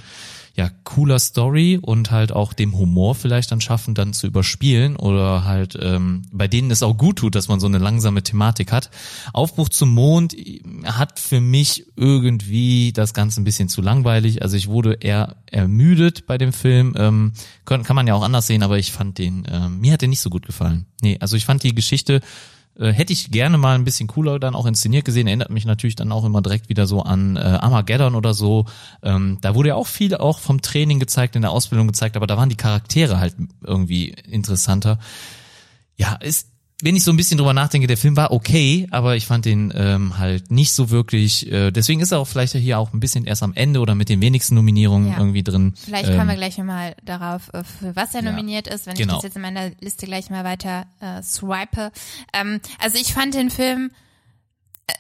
ja, 0.54 0.70
cooler 0.84 1.20
Story 1.20 1.80
und 1.82 2.12
halt 2.12 2.34
auch 2.34 2.54
dem 2.54 2.78
Humor 2.78 3.16
vielleicht 3.16 3.52
dann 3.52 3.62
schaffen, 3.62 3.94
dann 3.94 4.14
zu 4.14 4.28
überspielen 4.28 4.98
oder 4.98 5.46
halt 5.46 5.78
ähm, 5.82 6.24
bei 6.32 6.48
denen 6.48 6.72
es 6.72 6.84
auch 6.84 6.98
gut 6.98 7.20
tut, 7.20 7.36
dass 7.36 7.48
man 7.48 7.60
so 7.60 7.68
eine 7.68 7.78
langsame 7.78 8.22
Thematik 8.22 8.72
hat. 8.72 8.90
Aufbruch 9.32 9.70
zum 9.70 9.90
Mond 9.94 10.36
hat 10.84 11.20
für 11.20 11.40
mich 11.40 11.86
irgendwie 11.96 12.92
das 12.92 13.14
Ganze 13.14 13.42
ein 13.42 13.46
bisschen 13.46 13.70
zu 13.70 13.82
langweilig. 13.82 14.42
Also 14.42 14.58
ich 14.58 14.68
wurde 14.68 14.98
eher 15.00 15.38
ermüdet 15.46 16.26
bei 16.26 16.38
dem 16.38 16.52
Film. 16.52 16.96
Ähm, 16.98 17.32
kann, 17.64 17.84
kann 17.84 17.96
man 17.96 18.08
ja 18.08 18.14
auch 18.14 18.24
anders 18.24 18.48
sehen, 18.48 18.64
aber 18.64 18.78
ich 18.78 18.92
fand 18.92 19.18
den, 19.20 19.48
ähm, 19.50 19.80
mir 19.80 19.94
hat 19.94 20.02
der 20.02 20.10
nicht 20.10 20.22
so 20.22 20.30
gut 20.30 20.46
gefallen. 20.46 20.86
Nee, 21.02 21.18
also 21.22 21.38
ich 21.38 21.46
fand 21.46 21.64
die 21.64 21.74
Geschichte 21.74 22.20
äh, 22.78 22.92
hätte 22.92 23.14
ich 23.14 23.32
gerne 23.32 23.58
mal 23.58 23.76
ein 23.76 23.84
bisschen 23.84 24.08
cooler 24.08 24.40
dann 24.40 24.56
auch 24.56 24.66
inszeniert 24.66 25.06
gesehen. 25.06 25.28
Erinnert 25.28 25.50
mich 25.50 25.66
natürlich 25.66 25.96
dann 25.96 26.12
auch 26.12 26.26
immer 26.26 26.42
direkt 26.42 26.70
wieder 26.70 26.88
so 26.88 27.02
an 27.02 27.36
äh, 27.36 27.40
Armageddon 27.40 28.16
oder 28.16 28.34
so. 28.34 28.66
Ähm, 29.04 29.38
da 29.42 29.56
wurde 29.56 29.70
ja 29.70 29.76
auch 29.76 29.88
viel 29.88 30.16
auch 30.16 30.40
vom 30.40 30.62
Training 30.62 31.00
gezeigt, 31.00 31.36
in 31.36 31.42
der 31.42 31.52
Ausbildung 31.52 31.88
gezeigt, 31.88 32.16
aber 32.16 32.28
da 32.28 32.38
waren 32.38 32.50
die 32.50 32.56
Charaktere 32.56 33.20
halt 33.20 33.36
irgendwie 33.64 34.10
interessanter. 34.30 35.00
Ja, 35.98 36.16
ist, 36.16 36.48
wenn 36.84 36.96
ich 36.96 37.04
so 37.04 37.12
ein 37.12 37.18
bisschen 37.18 37.38
drüber 37.38 37.54
nachdenke, 37.54 37.88
der 37.88 37.98
Film 37.98 38.16
war 38.18 38.32
okay, 38.32 38.88
aber 38.92 39.16
ich 39.16 39.26
fand 39.26 39.46
den 39.46 39.72
ähm, 39.76 40.18
halt 40.18 40.52
nicht 40.52 40.72
so 40.74 40.90
wirklich. 40.90 41.52
Äh, 41.52 41.72
deswegen 41.72 42.02
ist 42.02 42.12
er 42.12 42.20
auch 42.20 42.28
vielleicht 42.28 42.54
hier 42.54 42.80
auch 42.80 42.94
ein 42.94 43.00
bisschen 43.00 43.26
erst 43.26 43.44
am 43.44 43.54
Ende 43.54 43.80
oder 43.80 43.96
mit 43.96 44.10
den 44.10 44.22
wenigsten 44.22 44.56
Nominierungen 44.56 45.12
Ja. 45.12 45.18
irgendwie 45.18 45.44
drin. 45.44 45.74
Vielleicht 45.76 46.10
ähm, 46.10 46.18
kommen 46.18 46.30
wir 46.30 46.36
gleich 46.36 46.58
nochmal 46.58 46.96
darauf, 47.04 47.50
äh, 47.54 47.64
für 47.64 47.96
was 47.96 48.14
er 48.16 48.24
ja. 48.24 48.30
nominiert 48.32 48.68
ist, 48.68 48.86
wenn 48.88 48.96
Genau. 48.96 49.14
ich 49.14 49.18
das 49.18 49.24
jetzt 49.26 49.36
in 49.36 49.42
meiner 49.42 49.72
Liste 49.80 50.06
gleich 50.06 50.30
mal 50.30 50.44
weiter 50.44 50.86
äh, 51.00 51.22
swipe. 51.22 51.92
Ähm, 52.34 52.60
also 52.80 52.98
ich 52.98 53.14
fand 53.14 53.34
den 53.34 53.50
Film, 53.50 53.92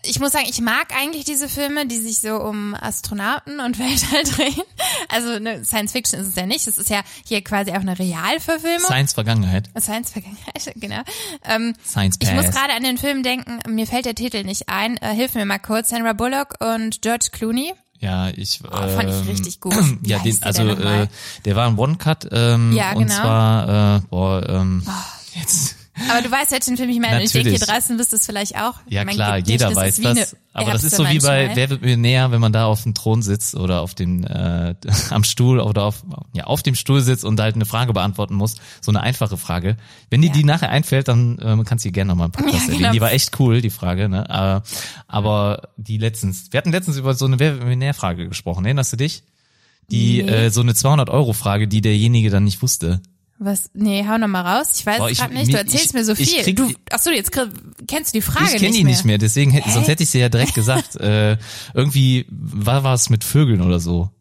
ich 0.03 0.19
muss 0.19 0.31
sagen, 0.31 0.45
ich 0.49 0.61
mag 0.61 0.87
eigentlich 0.95 1.25
diese 1.25 1.47
Filme, 1.49 1.85
die 1.85 1.97
sich 1.97 2.19
so 2.19 2.35
um 2.41 2.75
Astronauten 2.75 3.59
und 3.59 3.79
Weltall 3.79 4.23
drehen. 4.23 4.63
Also 5.09 5.39
ne, 5.39 5.63
Science 5.63 5.91
Fiction 5.91 6.19
ist 6.19 6.27
es 6.27 6.35
ja 6.35 6.45
nicht. 6.45 6.67
Es 6.67 6.77
ist 6.77 6.89
ja 6.89 7.01
hier 7.25 7.43
quasi 7.43 7.71
auch 7.71 7.75
eine 7.81 7.97
Realverfilmung. 7.97 8.79
Science 8.85 9.13
Vergangenheit, 9.13 9.69
Science 9.79 10.11
Vergangenheit, 10.11 10.73
genau. 10.75 11.01
Ähm, 11.45 11.73
Science 11.85 12.17
ich 12.21 12.31
muss 12.33 12.45
Past. 12.45 12.57
gerade 12.57 12.73
an 12.73 12.83
den 12.83 12.97
Film 12.97 13.23
denken, 13.23 13.59
mir 13.67 13.87
fällt 13.87 14.05
der 14.05 14.15
Titel 14.15 14.43
nicht 14.43 14.69
ein. 14.69 14.97
Äh, 14.97 15.13
hilf 15.13 15.35
mir 15.35 15.45
mal 15.45 15.59
kurz. 15.59 15.89
Sandra 15.89 16.13
Bullock 16.13 16.55
und 16.59 17.01
George 17.01 17.27
Clooney. 17.31 17.73
Ja, 17.99 18.29
ich. 18.29 18.59
Oh, 18.63 18.75
fand 18.75 19.09
ich 19.09 19.15
ähm, 19.15 19.27
richtig 19.27 19.59
gut. 19.59 19.75
Ja, 20.03 20.17
den, 20.19 20.35
der 20.39 20.47
also 20.47 20.63
nochmal? 20.63 21.03
äh, 21.03 21.07
der 21.45 21.55
war 21.55 21.67
ein 21.67 21.77
One-Cut 21.77 22.29
ähm, 22.31 22.73
Ja, 22.73 22.93
und 22.93 23.03
genau. 23.03 23.13
zwar, 23.15 23.97
äh, 23.97 23.99
boah, 24.09 24.49
ähm, 24.49 24.83
jetzt, 25.35 25.75
Aber 26.09 26.21
du 26.21 26.31
weißt 26.31 26.51
welchen 26.51 26.77
Film 26.77 26.89
ich 26.89 26.99
meine. 26.99 27.17
Und 27.17 27.21
ich 27.23 27.31
denke, 27.31 27.49
Natürlich. 27.49 27.65
hier 27.67 27.73
draußen 27.75 27.99
wirst 27.99 28.11
du 28.11 28.15
es 28.15 28.25
vielleicht 28.25 28.55
auch. 28.57 28.75
ja 28.87 29.03
Mein 29.05 29.15
klar, 29.15 29.37
jeder 29.37 29.75
weiß 29.75 29.99
wie 29.99 30.07
eine 30.07 30.19
das. 30.21 30.35
Aber 30.53 30.71
das 30.71 30.83
ist 30.83 30.95
so 30.95 31.07
wie 31.07 31.19
bei. 31.19 31.51
Wer 31.55 31.69
wird 31.69 31.81
mir 31.81 31.95
näher, 31.97 32.31
wenn 32.31 32.41
man 32.41 32.51
da 32.51 32.65
auf 32.65 32.83
dem 32.83 32.93
Thron 32.93 33.21
sitzt 33.21 33.55
oder 33.55 33.81
auf 33.81 33.95
dem 33.95 34.23
äh, 34.25 34.75
am 35.09 35.23
Stuhl 35.23 35.59
oder 35.59 35.83
auf 35.83 36.03
ja 36.33 36.43
auf 36.45 36.61
dem 36.63 36.75
Stuhl 36.75 37.01
sitzt 37.01 37.23
und 37.23 37.39
halt 37.39 37.55
eine 37.55 37.65
Frage 37.65 37.93
beantworten 37.93 38.35
muss, 38.35 38.55
so 38.81 38.91
eine 38.91 39.01
einfache 39.01 39.37
Frage. 39.37 39.77
Wenn 40.09 40.21
dir 40.21 40.27
Ja. 40.27 40.33
die 40.33 40.43
nachher 40.43 40.69
einfällt, 40.69 41.07
dann 41.07 41.39
ähm, 41.41 41.63
kannst 41.63 41.85
du 41.85 41.89
die 41.89 41.93
gerne 41.93 42.09
nochmal 42.09 42.27
im 42.27 42.31
Podcast 42.33 42.53
Ja, 42.55 42.61
erwähnen. 42.63 42.77
genau. 42.79 42.91
Die 42.93 43.01
war 43.01 43.11
echt 43.13 43.39
cool, 43.39 43.61
die 43.61 43.69
Frage, 43.69 44.09
ne? 44.09 44.61
Äh, 44.65 44.69
aber 45.07 45.69
die 45.77 45.97
letztens, 45.97 46.47
wir 46.51 46.57
hatten 46.57 46.71
letztens 46.71 46.97
über 46.97 47.13
so 47.13 47.25
eine 47.25 47.39
Wer 47.39 47.55
wird 47.55 47.65
mir 47.65 47.75
näher 47.77 47.93
Frage 47.93 48.27
gesprochen. 48.27 48.65
Erinnerst 48.65 48.91
du 48.93 48.97
dich? 48.97 49.23
Die 49.89 50.23
Nee. 50.23 50.29
äh, 50.29 50.49
so 50.51 50.61
eine 50.61 50.73
200 50.73 51.09
Euro 51.09 51.33
Frage, 51.33 51.67
die 51.67 51.81
derjenige 51.81 52.29
dann 52.29 52.43
nicht 52.45 52.61
wusste. 52.61 53.01
Was? 53.43 53.71
Nee, 53.73 54.05
hau 54.07 54.19
noch 54.19 54.27
mal 54.27 54.41
raus. 54.41 54.69
Ich 54.75 54.85
weiß 54.85 54.99
Boah, 54.99 55.09
es 55.09 55.17
gerade 55.17 55.33
nicht. 55.33 55.51
Du 55.51 55.57
erzählst 55.57 55.87
ich- 55.87 55.93
mir 55.93 56.05
so 56.05 56.13
viel. 56.13 56.43
krieg- 56.43 56.55
du, 56.55 56.71
ach 56.91 56.99
so, 56.99 57.09
jetzt 57.09 57.31
kennst 57.31 58.13
du 58.13 58.17
die 58.19 58.21
Frage 58.21 58.45
ich 58.45 58.51
kenne 58.51 58.67
nicht 58.67 58.77
die 58.79 58.83
mehr. 58.83 58.91
nicht 58.93 59.05
mehr, 59.05 59.17
deswegen 59.17 59.49
hätte, 59.49 59.67
Hä? 59.67 59.73
sonst 59.73 59.87
hätte 59.87 60.03
ich 60.03 60.09
sie 60.11 60.19
ja 60.19 60.29
direkt 60.29 60.53
gesagt. 60.53 60.95
äh, 60.97 61.37
irgendwie 61.73 62.27
war 62.29 62.83
was 62.83 63.09
mit 63.09 63.23
Vögeln 63.23 63.61
oder 63.61 63.79
so. 63.79 64.11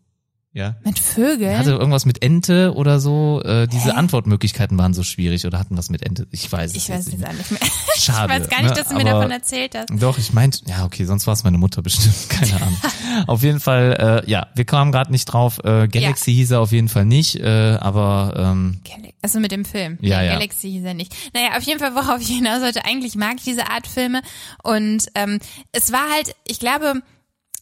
Ja. 0.52 0.74
Mit 0.84 0.98
Vögeln? 0.98 1.56
Hatte 1.56 1.70
irgendwas 1.70 2.06
mit 2.06 2.24
Ente 2.24 2.74
oder 2.74 2.98
so. 2.98 3.40
Äh, 3.44 3.68
diese 3.68 3.94
Antwortmöglichkeiten 3.94 4.76
waren 4.78 4.94
so 4.94 5.04
schwierig 5.04 5.46
oder 5.46 5.60
hatten 5.60 5.76
was 5.78 5.90
mit 5.90 6.02
Ente. 6.02 6.26
Ich 6.32 6.50
weiß 6.50 6.72
es 6.72 6.76
ich 6.76 6.88
weiß 6.88 7.06
jetzt 7.06 7.06
es 7.06 7.12
nicht. 7.20 7.28
auch 7.28 7.32
nicht 7.32 7.50
mehr. 7.52 7.60
Schade. 7.96 8.32
ich 8.32 8.40
weiß 8.40 8.48
gar 8.48 8.62
nicht, 8.62 8.70
ne? 8.70 8.76
dass 8.76 8.88
du 8.88 8.96
mir 8.96 9.04
davon 9.04 9.30
erzählt 9.30 9.76
hast. 9.76 9.90
Doch, 9.90 10.18
ich 10.18 10.32
meinte, 10.32 10.58
ja, 10.66 10.84
okay, 10.84 11.04
sonst 11.04 11.28
war 11.28 11.34
es 11.34 11.44
meine 11.44 11.56
Mutter 11.56 11.82
bestimmt, 11.82 12.14
keine 12.28 12.56
Ahnung. 12.56 12.76
auf 13.28 13.44
jeden 13.44 13.60
Fall, 13.60 14.22
äh, 14.26 14.30
ja, 14.30 14.48
wir 14.56 14.64
kamen 14.64 14.90
gerade 14.90 15.12
nicht 15.12 15.26
drauf. 15.26 15.60
Äh, 15.62 15.86
Galaxy 15.86 16.32
hieß 16.34 16.50
er 16.50 16.60
auf 16.60 16.72
jeden 16.72 16.88
Fall 16.88 17.04
nicht, 17.04 17.36
äh, 17.36 17.76
aber 17.80 18.34
ähm, 18.36 18.80
Also 19.22 19.38
mit 19.38 19.52
dem 19.52 19.64
Film. 19.64 19.98
Ja, 20.00 20.20
ja. 20.20 20.32
Galaxy 20.32 20.68
hieß 20.68 20.84
er 20.84 20.94
nicht. 20.94 21.14
Naja, 21.32 21.56
auf 21.58 21.62
jeden 21.62 21.78
Fall, 21.78 21.94
worauf 21.94 22.20
ich 22.20 22.28
hinaus 22.28 22.58
sollte, 22.58 22.84
eigentlich 22.84 23.14
mag 23.14 23.36
ich 23.36 23.44
diese 23.44 23.70
Art 23.70 23.86
Filme. 23.86 24.20
Und 24.64 25.06
ähm, 25.14 25.38
es 25.70 25.92
war 25.92 26.10
halt, 26.12 26.34
ich 26.48 26.58
glaube, 26.58 27.02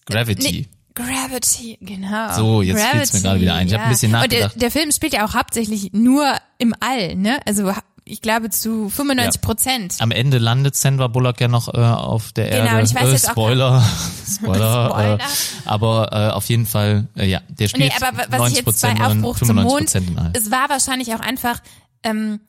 Gravity. 0.06 0.52
Nee, 0.52 0.77
Gravity, 0.98 1.78
genau. 1.80 2.32
So, 2.34 2.62
jetzt 2.62 2.82
fällt's 2.82 3.12
mir 3.14 3.20
gerade 3.22 3.40
wieder 3.40 3.54
ein. 3.54 3.66
Ich 3.68 3.74
hab 3.74 3.82
ein 3.82 3.90
bisschen 3.90 4.14
Und 4.14 4.32
der, 4.32 4.40
nachgedacht. 4.40 4.62
der 4.62 4.70
Film 4.70 4.92
spielt 4.92 5.12
ja 5.14 5.24
auch 5.26 5.34
hauptsächlich 5.34 5.92
nur 5.92 6.34
im 6.58 6.74
All, 6.80 7.14
ne? 7.16 7.38
Also 7.46 7.72
ich 8.04 8.22
glaube 8.22 8.48
zu 8.50 8.88
95 8.88 9.40
Prozent. 9.42 9.94
Am 10.00 10.10
Ende 10.10 10.38
landet 10.38 10.74
Sandra 10.76 11.08
Bullock 11.08 11.40
ja 11.40 11.48
noch 11.48 11.72
äh, 11.72 11.76
auf 11.78 12.32
der 12.32 12.48
Genau, 12.48 12.64
Erde. 12.76 12.82
ich 12.86 12.94
weiß 12.94 13.08
äh, 13.08 13.12
jetzt 13.12 13.28
auch- 13.28 13.32
Spoiler, 13.32 13.84
Spoiler. 14.26 14.88
Spoiler. 14.90 15.18
Äh, 15.18 15.24
aber 15.66 16.08
äh, 16.12 16.30
auf 16.32 16.46
jeden 16.46 16.66
Fall, 16.66 17.06
äh, 17.16 17.26
ja, 17.26 17.40
der 17.48 17.68
spielt 17.68 17.92
Nee, 17.92 18.06
aber 18.06 18.16
wa- 18.18 18.24
was 18.30 18.52
ich 18.52 18.64
90 18.64 18.66
jetzt 18.66 18.82
bei 18.82 19.04
Aufbruch 19.04 19.38
zum 19.38 19.56
Mond, 19.56 19.90
95 19.90 20.08
in 20.08 20.18
All. 20.18 20.32
es 20.34 20.50
war 20.50 20.68
wahrscheinlich 20.70 21.14
auch 21.14 21.20
einfach, 21.20 21.60
ähm, 22.02 22.40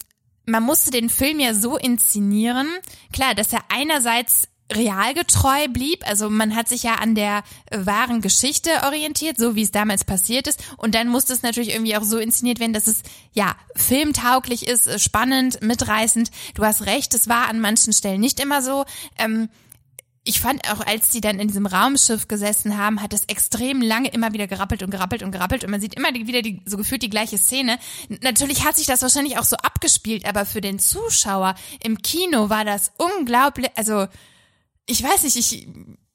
man 0.46 0.64
musste 0.64 0.92
den 0.92 1.10
Film 1.10 1.40
ja 1.42 1.54
so 1.54 1.78
inszenieren, 1.78 2.68
klar, 3.12 3.36
dass 3.36 3.52
er 3.54 3.60
einerseits 3.70 4.48
realgetreu 4.72 5.68
blieb. 5.68 6.08
Also 6.08 6.30
man 6.30 6.56
hat 6.56 6.68
sich 6.68 6.84
ja 6.84 6.96
an 6.96 7.16
der 7.16 7.44
äh, 7.72 7.86
wahren 7.86 8.22
Geschichte 8.22 8.70
orientiert, 8.86 9.38
so 9.38 9.56
wie 9.56 9.64
es 9.64 9.72
damals 9.72 10.04
passiert 10.04 10.48
ist. 10.48 10.64
Und 10.78 10.96
dann 10.96 11.08
musste 11.08 11.34
es 11.34 11.42
natürlich 11.42 11.74
irgendwie 11.74 11.96
auch 11.96 12.04
so 12.04 12.18
inszeniert 12.18 12.60
werden, 12.60 12.74
dass 12.74 12.88
es 12.88 13.02
ja 13.34 13.56
filmtauglich 13.76 14.68
ist, 14.68 14.88
äh, 14.88 15.00
spannend, 15.00 15.62
mitreißend. 15.62 16.32
Du 16.54 16.64
hast 16.64 16.86
recht, 16.86 17.14
es 17.14 17.28
war 17.28 17.50
an 17.50 17.60
manchen 17.60 17.94
Stellen 17.94 18.22
nicht 18.22 18.40
immer 18.40 18.62
so. 18.62 18.86
Ähm, 19.18 19.50
ich 20.26 20.42
fand 20.42 20.70
auch, 20.70 20.86
als 20.86 21.10
die 21.10 21.22
dann 21.22 21.40
in 21.40 21.48
diesem 21.48 21.66
Raumschiff 21.66 22.28
gesessen 22.28 22.78
haben, 22.78 23.02
hat 23.02 23.14
es 23.14 23.26
extrem 23.26 23.82
lange 23.82 24.10
immer 24.10 24.34
wieder 24.34 24.48
gerappelt 24.48 24.84
und 24.84 24.92
gerappelt 24.92 25.24
und 25.24 25.32
gerappelt 25.32 25.64
und 25.64 25.72
man 25.72 25.82
sieht 25.82 25.96
immer 25.96 26.14
wieder 26.14 26.42
die, 26.42 26.62
so 26.66 26.78
gefühlt 26.78 27.02
die 27.02 27.10
gleiche 27.10 27.38
Szene. 27.38 27.80
Natürlich 28.22 28.66
hat 28.66 28.76
sich 28.76 28.86
das 28.86 29.02
wahrscheinlich 29.02 29.40
auch 29.40 29.44
so 29.44 29.56
abgespielt, 29.56 30.28
aber 30.28 30.46
für 30.46 30.62
den 30.62 30.78
Zuschauer 30.78 31.56
im 31.82 32.02
Kino 32.04 32.50
war 32.50 32.66
das 32.66 32.92
unglaublich, 32.98 33.72
also 33.76 34.08
ich 34.90 35.04
weiß 35.04 35.24
nicht, 35.24 35.36
ich 35.36 35.68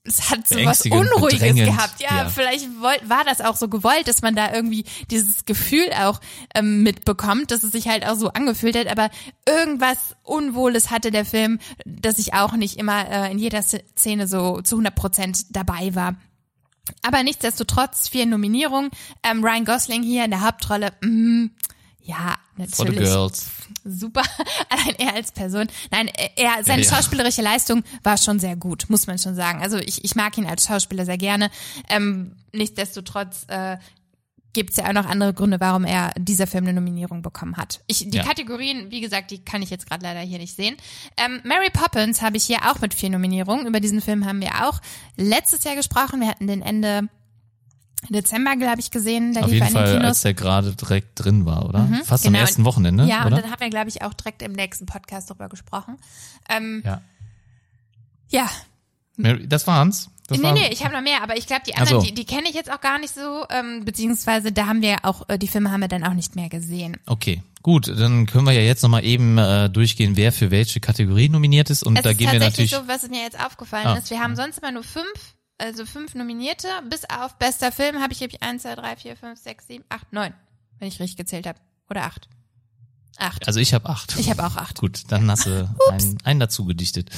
es 0.06 0.30
hat 0.30 0.46
so 0.46 0.56
was 0.64 0.84
Unruhiges 0.84 1.40
bedrängend. 1.40 1.64
gehabt. 1.64 2.00
Ja, 2.00 2.24
ja. 2.24 2.28
vielleicht 2.28 2.68
wollt, 2.80 3.08
war 3.08 3.24
das 3.24 3.40
auch 3.40 3.56
so 3.56 3.68
gewollt, 3.68 4.06
dass 4.06 4.20
man 4.20 4.34
da 4.34 4.52
irgendwie 4.52 4.84
dieses 5.10 5.46
Gefühl 5.46 5.90
auch 5.98 6.20
ähm, 6.54 6.82
mitbekommt, 6.82 7.50
dass 7.50 7.62
es 7.62 7.72
sich 7.72 7.88
halt 7.88 8.06
auch 8.06 8.16
so 8.16 8.28
angefühlt 8.28 8.76
hat. 8.76 8.86
Aber 8.86 9.08
irgendwas 9.48 9.96
Unwohles 10.22 10.90
hatte 10.90 11.10
der 11.10 11.24
Film, 11.24 11.58
dass 11.86 12.18
ich 12.18 12.34
auch 12.34 12.52
nicht 12.52 12.76
immer 12.76 13.08
äh, 13.10 13.32
in 13.32 13.38
jeder 13.38 13.62
Szene 13.62 14.28
so 14.28 14.60
zu 14.60 14.76
100 14.76 14.94
Prozent 14.94 15.56
dabei 15.56 15.94
war. 15.94 16.16
Aber 17.00 17.22
nichtsdestotrotz 17.22 18.08
vier 18.08 18.26
Nominierungen. 18.26 18.90
Ähm, 19.22 19.42
Ryan 19.42 19.64
Gosling 19.64 20.02
hier 20.02 20.26
in 20.26 20.30
der 20.30 20.42
Hauptrolle. 20.42 20.92
Mh, 21.00 21.48
ja, 22.00 22.36
natürlich. 22.58 22.76
For 22.76 22.86
the 22.86 22.92
girls. 22.92 23.46
Super. 23.84 24.22
Allein 24.70 24.94
er 24.98 25.14
als 25.14 25.32
Person. 25.32 25.66
Nein, 25.90 26.10
er, 26.36 26.64
seine 26.64 26.82
ja, 26.82 26.88
ja. 26.88 26.96
schauspielerische 26.96 27.42
Leistung 27.42 27.84
war 28.02 28.16
schon 28.16 28.40
sehr 28.40 28.56
gut, 28.56 28.86
muss 28.88 29.06
man 29.06 29.18
schon 29.18 29.34
sagen. 29.34 29.62
Also 29.62 29.78
ich, 29.78 30.04
ich 30.04 30.14
mag 30.14 30.36
ihn 30.38 30.46
als 30.46 30.66
Schauspieler 30.66 31.04
sehr 31.04 31.18
gerne. 31.18 31.50
Ähm, 31.88 32.34
nichtsdestotrotz 32.52 33.44
äh, 33.48 33.76
gibt 34.54 34.70
es 34.70 34.76
ja 34.78 34.88
auch 34.88 34.92
noch 34.92 35.06
andere 35.06 35.34
Gründe, 35.34 35.60
warum 35.60 35.84
er 35.84 36.12
dieser 36.16 36.46
Film 36.46 36.64
eine 36.64 36.72
Nominierung 36.72 37.20
bekommen 37.20 37.56
hat. 37.56 37.82
Ich, 37.86 38.08
die 38.08 38.16
ja. 38.16 38.24
Kategorien, 38.24 38.90
wie 38.90 39.00
gesagt, 39.02 39.30
die 39.30 39.44
kann 39.44 39.60
ich 39.60 39.68
jetzt 39.68 39.86
gerade 39.86 40.02
leider 40.02 40.20
hier 40.20 40.38
nicht 40.38 40.56
sehen. 40.56 40.76
Ähm, 41.18 41.40
Mary 41.44 41.70
Poppins 41.70 42.22
habe 42.22 42.38
ich 42.38 42.44
hier 42.44 42.58
auch 42.70 42.80
mit 42.80 42.94
vier 42.94 43.10
Nominierungen. 43.10 43.66
Über 43.66 43.80
diesen 43.80 44.00
Film 44.00 44.24
haben 44.24 44.40
wir 44.40 44.66
auch 44.66 44.80
letztes 45.16 45.64
Jahr 45.64 45.74
gesprochen. 45.74 46.20
Wir 46.20 46.28
hatten 46.28 46.46
den 46.46 46.62
Ende 46.62 47.08
Dezember, 48.08 48.56
glaube 48.56 48.80
ich, 48.80 48.90
gesehen. 48.90 49.34
Der 49.34 49.44
Auf 49.44 49.52
jeden 49.52 49.66
Fall, 49.68 50.02
als 50.02 50.22
der 50.22 50.34
gerade 50.34 50.74
direkt 50.74 51.24
drin 51.24 51.46
war, 51.46 51.68
oder? 51.68 51.80
Mhm, 51.80 52.04
Fast 52.04 52.24
genau. 52.24 52.38
am 52.38 52.42
ersten 52.42 52.64
Wochenende. 52.64 53.04
Ja, 53.04 53.26
oder? 53.26 53.36
und 53.36 53.44
dann 53.44 53.50
haben 53.50 53.60
wir, 53.60 53.70
glaube 53.70 53.88
ich, 53.88 54.02
auch 54.02 54.14
direkt 54.14 54.42
im 54.42 54.52
nächsten 54.52 54.86
Podcast 54.86 55.30
darüber 55.30 55.48
gesprochen. 55.48 55.98
Ähm, 56.48 56.82
ja. 56.84 57.02
Ja. 58.28 58.48
Das 59.46 59.66
waren's. 59.66 60.10
Das 60.26 60.38
nee, 60.38 60.52
nee, 60.52 60.68
ich 60.72 60.82
habe 60.82 60.94
noch 60.94 61.02
mehr, 61.02 61.22
aber 61.22 61.36
ich 61.36 61.46
glaube, 61.46 61.62
die 61.66 61.74
anderen, 61.74 62.00
so. 62.00 62.06
die, 62.06 62.14
die 62.14 62.24
kenne 62.24 62.48
ich 62.48 62.54
jetzt 62.54 62.72
auch 62.72 62.80
gar 62.80 62.98
nicht 62.98 63.14
so, 63.14 63.44
ähm, 63.50 63.84
beziehungsweise 63.84 64.52
da 64.52 64.66
haben 64.66 64.80
wir 64.80 64.96
auch, 65.02 65.28
äh, 65.28 65.38
die 65.38 65.48
Filme 65.48 65.70
haben 65.70 65.82
wir 65.82 65.88
dann 65.88 66.02
auch 66.02 66.14
nicht 66.14 66.34
mehr 66.34 66.48
gesehen. 66.48 66.96
Okay, 67.04 67.42
gut, 67.62 67.88
dann 67.88 68.24
können 68.24 68.46
wir 68.46 68.52
ja 68.52 68.62
jetzt 68.62 68.82
nochmal 68.82 69.04
eben 69.04 69.36
äh, 69.36 69.68
durchgehen, 69.68 70.16
wer 70.16 70.32
für 70.32 70.50
welche 70.50 70.80
Kategorie 70.80 71.28
nominiert 71.28 71.68
ist 71.68 71.82
und 71.82 71.98
es 71.98 72.04
da 72.04 72.14
gehen 72.14 72.32
wir 72.32 72.38
natürlich. 72.38 72.70
so, 72.70 72.88
was 72.88 73.06
mir 73.10 73.20
jetzt 73.20 73.38
aufgefallen 73.38 73.86
ah. 73.86 73.98
ist, 73.98 74.08
wir 74.08 74.18
haben 74.18 74.34
sonst 74.34 74.58
immer 74.58 74.72
nur 74.72 74.82
fünf 74.82 75.33
also 75.58 75.86
fünf 75.86 76.14
Nominierte. 76.14 76.68
Bis 76.88 77.04
auf 77.08 77.36
bester 77.38 77.72
Film 77.72 78.00
habe 78.00 78.12
ich 78.12 78.22
ich 78.22 78.42
eins, 78.42 78.62
zwei, 78.62 78.74
drei, 78.74 78.96
vier, 78.96 79.16
fünf, 79.16 79.38
sechs, 79.38 79.66
sieben, 79.66 79.84
acht, 79.88 80.12
neun, 80.12 80.32
wenn 80.78 80.88
ich 80.88 81.00
richtig 81.00 81.16
gezählt 81.16 81.46
habe. 81.46 81.58
Oder 81.88 82.04
acht. 82.04 82.28
Acht. 83.16 83.46
Also 83.46 83.60
ich 83.60 83.72
habe 83.74 83.88
acht. 83.88 84.18
Ich 84.18 84.28
habe 84.28 84.44
auch 84.44 84.56
acht. 84.56 84.80
Gut, 84.80 85.02
dann 85.08 85.30
hast 85.30 85.46
du 85.46 85.70
einen, 85.90 86.18
einen 86.24 86.40
dazu 86.40 86.64
gedichtet. 86.64 87.10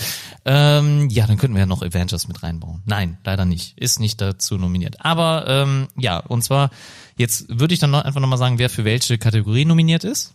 Ähm, 0.45 1.09
ja, 1.09 1.27
dann 1.27 1.39
könnten 1.39 1.55
wir 1.55 1.61
ja 1.61 1.67
noch 1.67 1.83
Avengers 1.83 2.29
mit 2.29 2.43
reinbauen. 2.43 2.83
Nein, 2.85 3.17
leider 3.25 3.47
nicht. 3.47 3.79
Ist 3.79 3.99
nicht 3.99 4.21
dazu 4.21 4.59
nominiert. 4.59 5.05
Aber 5.05 5.47
ähm, 5.49 5.89
ja, 5.97 6.19
und 6.19 6.43
zwar, 6.43 6.71
jetzt 7.17 7.47
würde 7.49 7.73
ich 7.73 7.81
dann 7.81 7.93
noch 7.93 8.05
einfach 8.05 8.21
nochmal 8.21 8.39
sagen, 8.39 8.59
wer 8.59 8.69
für 8.69 8.85
welche 8.85 9.17
Kategorie 9.17 9.65
nominiert 9.65 10.05
ist. 10.05 10.35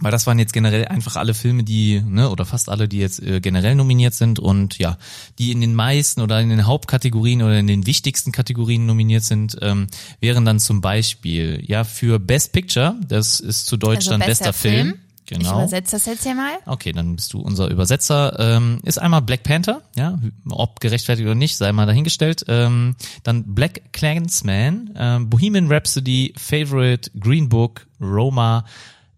Weil 0.00 0.10
das 0.10 0.26
waren 0.26 0.38
jetzt 0.38 0.52
generell 0.52 0.86
einfach 0.86 1.16
alle 1.16 1.34
Filme, 1.34 1.62
die, 1.62 2.00
ne, 2.00 2.28
oder 2.30 2.44
fast 2.44 2.68
alle, 2.68 2.88
die 2.88 2.98
jetzt 2.98 3.22
äh, 3.22 3.40
generell 3.40 3.74
nominiert 3.74 4.14
sind 4.14 4.40
und 4.40 4.78
ja, 4.78 4.98
die 5.38 5.52
in 5.52 5.60
den 5.60 5.74
meisten 5.74 6.20
oder 6.20 6.40
in 6.40 6.48
den 6.48 6.66
Hauptkategorien 6.66 7.42
oder 7.42 7.58
in 7.58 7.66
den 7.66 7.86
wichtigsten 7.86 8.32
Kategorien 8.32 8.86
nominiert 8.86 9.22
sind, 9.22 9.56
ähm, 9.60 9.86
wären 10.18 10.44
dann 10.44 10.58
zum 10.58 10.80
Beispiel, 10.80 11.62
ja, 11.64 11.84
für 11.84 12.18
Best 12.18 12.52
Picture, 12.52 12.96
das 13.06 13.38
ist 13.38 13.66
zu 13.66 13.76
Deutsch 13.76 14.08
also 14.08 14.10
dann 14.12 14.20
bester, 14.20 14.52
Film. 14.52 14.86
Film. 14.88 14.98
Genau. 15.26 15.50
Ich 15.50 15.54
übersetze 15.54 15.96
das 15.96 16.06
jetzt 16.06 16.24
hier 16.24 16.34
mal. 16.34 16.58
Okay, 16.66 16.92
dann 16.92 17.16
bist 17.16 17.32
du 17.32 17.40
unser 17.40 17.68
Übersetzer. 17.68 18.38
Ähm, 18.38 18.80
ist 18.82 18.98
einmal 18.98 19.22
Black 19.22 19.44
Panther, 19.44 19.82
ja, 19.96 20.18
ob 20.50 20.80
gerechtfertigt 20.80 21.26
oder 21.26 21.34
nicht, 21.34 21.56
sei 21.56 21.72
mal 21.72 21.86
dahingestellt. 21.86 22.44
Ähm, 22.48 22.96
dann 23.22 23.54
Black 23.54 23.92
Clansman, 23.92 24.90
ähm, 24.96 25.30
Bohemian 25.30 25.72
Rhapsody, 25.72 26.34
Favorite, 26.36 27.10
Green 27.18 27.48
Book, 27.48 27.86
Roma, 28.00 28.64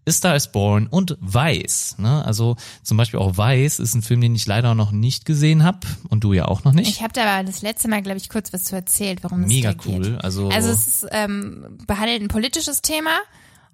A 0.07 0.11
Star 0.11 0.35
is 0.35 0.51
Born 0.51 0.87
und 0.87 1.17
Weiß. 1.19 1.95
Ne? 1.97 2.23
Also 2.25 2.55
zum 2.83 2.97
Beispiel 2.97 3.19
auch 3.19 3.37
Weiß 3.37 3.79
ist 3.79 3.95
ein 3.95 4.01
Film, 4.01 4.21
den 4.21 4.35
ich 4.35 4.45
leider 4.45 4.75
noch 4.75 4.91
nicht 4.91 5.25
gesehen 5.25 5.63
habe 5.63 5.79
und 6.09 6.23
du 6.23 6.33
ja 6.33 6.45
auch 6.45 6.63
noch 6.63 6.73
nicht. 6.73 6.89
Ich 6.89 7.01
habe 7.01 7.13
da 7.13 7.23
aber 7.25 7.43
das 7.43 7.61
letzte 7.61 7.87
Mal, 7.87 8.01
glaube 8.01 8.17
ich, 8.17 8.29
kurz 8.29 8.53
was 8.53 8.65
zu 8.65 8.75
erzählt, 8.75 9.23
warum 9.23 9.43
es 9.43 9.47
Mega 9.47 9.73
cool. 9.85 10.01
Geht. 10.01 10.23
Also, 10.23 10.49
also 10.49 10.69
es 10.69 10.87
ist, 10.87 11.07
ähm, 11.11 11.77
behandelt 11.87 12.21
ein 12.21 12.27
politisches 12.27 12.81
Thema 12.81 13.17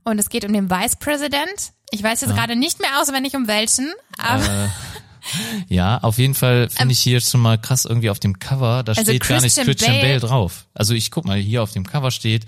und 0.03 0.19
es 0.19 0.29
geht 0.29 0.45
um 0.45 0.53
den 0.53 0.69
Vice 0.69 0.95
President. 0.95 1.73
Ich 1.91 2.01
weiß 2.01 2.21
jetzt 2.21 2.29
ja. 2.29 2.36
gerade 2.36 2.55
nicht 2.55 2.79
mehr 2.79 3.01
auswendig 3.01 3.36
um 3.36 3.47
welchen, 3.47 3.91
aber 4.17 4.45
äh. 4.45 4.67
Ja, 5.67 5.99
auf 5.99 6.17
jeden 6.17 6.34
Fall 6.34 6.69
finde 6.69 6.84
ähm, 6.84 6.89
ich 6.89 6.99
hier 6.99 7.21
schon 7.21 7.41
mal 7.41 7.57
krass 7.59 7.86
irgendwie 7.86 8.09
auf 8.09 8.19
dem 8.19 8.39
Cover, 8.39 8.84
da 8.84 8.93
also 8.93 9.03
steht 9.03 9.21
Christian 9.21 9.39
gar 9.39 9.43
nicht 9.43 9.55
Christian 9.55 9.91
Bale. 9.97 10.01
Bale 10.01 10.19
drauf. 10.19 10.65
Also 10.73 10.93
ich 10.93 11.11
guck 11.11 11.25
mal, 11.25 11.38
hier 11.38 11.61
auf 11.61 11.71
dem 11.71 11.86
Cover 11.86 12.11
steht 12.11 12.45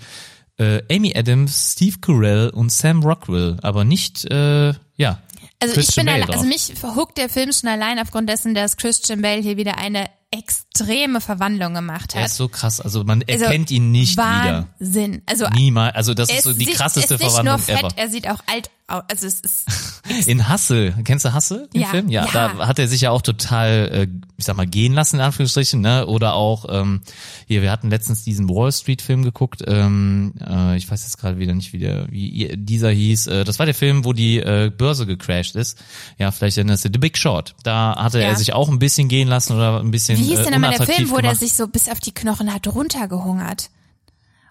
äh, 0.58 0.82
Amy 0.90 1.12
Adams, 1.16 1.72
Steve 1.72 1.98
Carell 2.00 2.50
und 2.50 2.70
Sam 2.70 3.02
Rockwell, 3.02 3.58
aber 3.62 3.84
nicht, 3.84 4.24
äh, 4.30 4.72
ja. 4.96 5.22
Also 5.60 5.74
Christian 5.74 6.06
ich 6.06 6.12
bin, 6.12 6.22
allein, 6.22 6.34
also 6.34 6.46
mich 6.46 6.72
verhuckt 6.74 7.18
der 7.18 7.28
Film 7.28 7.52
schon 7.52 7.68
allein 7.68 7.98
aufgrund 7.98 8.28
dessen, 8.28 8.54
dass 8.54 8.76
Christian 8.76 9.22
Bale 9.22 9.40
hier 9.40 9.56
wieder 9.56 9.78
eine 9.78 10.10
extreme 10.30 11.20
Verwandlung 11.20 11.74
gemacht 11.74 12.14
hat. 12.14 12.20
Er 12.20 12.26
ist 12.26 12.36
so 12.36 12.48
krass, 12.48 12.80
also 12.80 13.04
man 13.04 13.22
also 13.28 13.44
erkennt 13.44 13.66
also, 13.66 13.74
ihn 13.74 13.92
nicht 13.92 14.16
Wahnsinn. 14.16 14.42
wieder. 14.42 14.68
Wahnsinn. 14.78 15.22
Also 15.26 15.48
niemals, 15.50 15.94
also 15.94 16.14
das 16.14 16.30
ist 16.30 16.42
so 16.42 16.52
die 16.52 16.66
krasseste 16.66 17.18
Verwandlung 17.18 17.58
fett, 17.58 17.78
ever. 17.78 17.88
Er 17.96 18.10
sieht 18.10 18.28
auch 18.28 18.40
alt 18.46 18.70
also 18.86 19.26
es 19.26 19.40
ist 19.40 19.66
in 20.26 20.46
Hassel, 20.48 20.94
kennst 21.04 21.24
du 21.24 21.32
Hassel, 21.32 21.68
den 21.72 21.80
ja, 21.80 21.88
Film? 21.88 22.08
Ja, 22.10 22.26
ja, 22.26 22.32
da 22.32 22.66
hat 22.66 22.78
er 22.78 22.86
sich 22.86 23.00
ja 23.00 23.10
auch 23.10 23.22
total, 23.22 23.88
äh, 23.90 24.06
ich 24.36 24.44
sag 24.44 24.56
mal, 24.56 24.66
gehen 24.66 24.92
lassen 24.92 25.16
in 25.16 25.22
Anführungsstrichen, 25.22 25.80
ne? 25.80 26.06
Oder 26.06 26.34
auch 26.34 26.66
ähm, 26.68 27.00
hier, 27.46 27.62
wir 27.62 27.70
hatten 27.70 27.88
letztens 27.88 28.24
diesen 28.24 28.48
Wall 28.48 28.72
Street 28.72 29.00
Film 29.00 29.22
geguckt. 29.22 29.62
Ähm, 29.66 30.34
äh, 30.46 30.76
ich 30.76 30.90
weiß 30.90 31.02
jetzt 31.02 31.16
gerade 31.16 31.38
wieder 31.38 31.54
nicht, 31.54 31.72
wie 31.72 31.78
der, 31.78 32.10
wie 32.10 32.54
dieser 32.56 32.90
hieß. 32.90 33.28
Äh, 33.28 33.44
das 33.44 33.58
war 33.58 33.64
der 33.64 33.74
Film, 33.74 34.04
wo 34.04 34.12
die 34.12 34.38
äh, 34.38 34.70
Börse 34.76 35.06
gecrashed 35.06 35.56
ist. 35.56 35.82
Ja, 36.18 36.30
vielleicht 36.30 36.58
erinnerst 36.58 36.84
du 36.84 36.90
The 36.92 36.98
Big 36.98 37.16
Short. 37.16 37.54
Da 37.62 37.96
hatte 37.96 38.20
ja. 38.20 38.28
er 38.28 38.36
sich 38.36 38.52
auch 38.52 38.68
ein 38.68 38.78
bisschen 38.78 39.08
gehen 39.08 39.28
lassen 39.28 39.54
oder 39.54 39.80
ein 39.80 39.90
bisschen. 39.90 40.18
Wie 40.18 40.24
hieß 40.24 40.40
äh, 40.40 40.44
denn 40.44 40.52
nochmal 40.60 40.76
der 40.76 40.86
Film, 40.86 41.10
wo 41.10 41.18
der 41.18 41.34
sich 41.34 41.54
so 41.54 41.68
bis 41.68 41.88
auf 41.88 42.00
die 42.00 42.12
Knochen 42.12 42.52
hat 42.52 42.66
runtergehungert? 42.66 43.70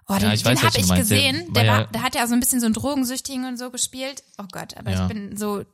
Oh, 0.06 0.14
den, 0.14 0.30
ja, 0.30 0.36
den 0.36 0.62
habe 0.62 0.78
ich 0.78 0.94
gesehen. 0.94 1.52
Der, 1.54 1.62
der, 1.62 1.72
war, 1.72 1.84
der 1.86 2.02
hat 2.02 2.14
ja 2.14 2.26
so 2.26 2.34
ein 2.34 2.40
bisschen 2.40 2.60
so 2.60 2.66
einen 2.66 2.74
Drogensüchtigen 2.74 3.46
und 3.46 3.58
so 3.58 3.70
gespielt. 3.70 4.22
Oh 4.38 4.44
Gott, 4.52 4.76
aber 4.76 4.90
ja. 4.90 5.02
ich 5.02 5.08
bin 5.08 5.36
so 5.36 5.64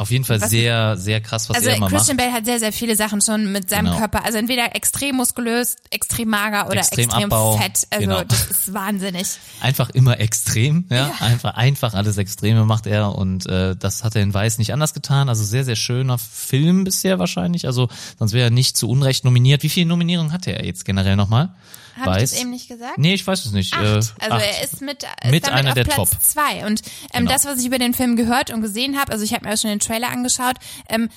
auf 0.00 0.10
jeden 0.10 0.24
Fall 0.24 0.40
sehr, 0.40 0.96
sehr 0.96 1.20
krass, 1.20 1.50
was 1.50 1.58
also 1.58 1.68
er 1.68 1.76
immer 1.76 1.88
Christian 1.88 2.16
macht. 2.16 2.26
Bale 2.26 2.36
hat 2.38 2.46
sehr, 2.46 2.58
sehr 2.58 2.72
viele 2.72 2.96
Sachen 2.96 3.20
schon 3.20 3.52
mit 3.52 3.68
seinem 3.68 3.86
genau. 3.86 3.98
Körper. 3.98 4.24
Also 4.24 4.38
entweder 4.38 4.74
extrem 4.74 5.16
muskulös, 5.16 5.76
extrem 5.90 6.30
mager 6.30 6.68
oder 6.68 6.78
extrem, 6.78 7.04
extrem 7.04 7.24
Abbau, 7.24 7.58
fett. 7.58 7.86
Also 7.90 8.06
genau. 8.06 8.24
das 8.24 8.50
ist 8.50 8.72
wahnsinnig. 8.72 9.26
Einfach 9.60 9.90
immer 9.90 10.18
extrem, 10.18 10.86
ja? 10.88 11.08
ja. 11.08 11.14
Einfach, 11.20 11.54
einfach 11.54 11.92
alles 11.92 12.16
Extreme 12.16 12.64
macht 12.64 12.86
er 12.86 13.14
und 13.14 13.46
äh, 13.46 13.76
das 13.76 14.02
hat 14.02 14.16
er 14.16 14.22
in 14.22 14.32
Weiß 14.32 14.56
nicht 14.56 14.72
anders 14.72 14.94
getan. 14.94 15.28
Also 15.28 15.44
sehr, 15.44 15.64
sehr 15.64 15.76
schöner 15.76 16.16
Film 16.16 16.84
bisher 16.84 17.18
wahrscheinlich. 17.18 17.66
Also 17.66 17.90
sonst 18.18 18.32
wäre 18.32 18.44
er 18.44 18.50
nicht 18.50 18.78
zu 18.78 18.88
Unrecht 18.88 19.26
nominiert. 19.26 19.62
Wie 19.62 19.68
viele 19.68 19.86
Nominierungen 19.86 20.32
hatte 20.32 20.52
er 20.52 20.64
jetzt 20.64 20.86
generell 20.86 21.16
nochmal? 21.16 21.54
Habe 21.98 22.16
ich 22.16 22.30
das 22.30 22.40
eben 22.40 22.50
nicht 22.50 22.68
gesagt? 22.68 22.98
Nee, 22.98 23.14
ich 23.14 23.26
weiß 23.26 23.44
es 23.44 23.52
nicht. 23.52 23.74
Acht. 23.74 23.82
Äh, 23.82 23.88
also 23.88 24.14
acht. 24.20 24.44
er 24.44 24.64
ist 24.64 24.80
mit, 24.80 25.02
ist 25.02 25.30
mit 25.30 25.48
einer 25.48 25.74
der 25.74 25.84
Platz 25.84 26.10
Top. 26.10 26.22
zwei. 26.22 26.66
Und 26.66 26.82
ähm, 27.12 27.20
genau. 27.20 27.32
das, 27.32 27.44
was 27.44 27.60
ich 27.60 27.66
über 27.66 27.78
den 27.78 27.94
Film 27.94 28.16
gehört 28.16 28.50
und 28.50 28.60
gesehen 28.62 28.98
habe, 28.98 29.12
also 29.12 29.24
ich 29.24 29.34
habe 29.34 29.46
mir 29.46 29.54
auch 29.54 29.58
schon 29.58 29.70
den 29.70 29.80
Trailer 29.80 30.08
angeschaut, 30.08 30.56
ähm, 30.88 31.08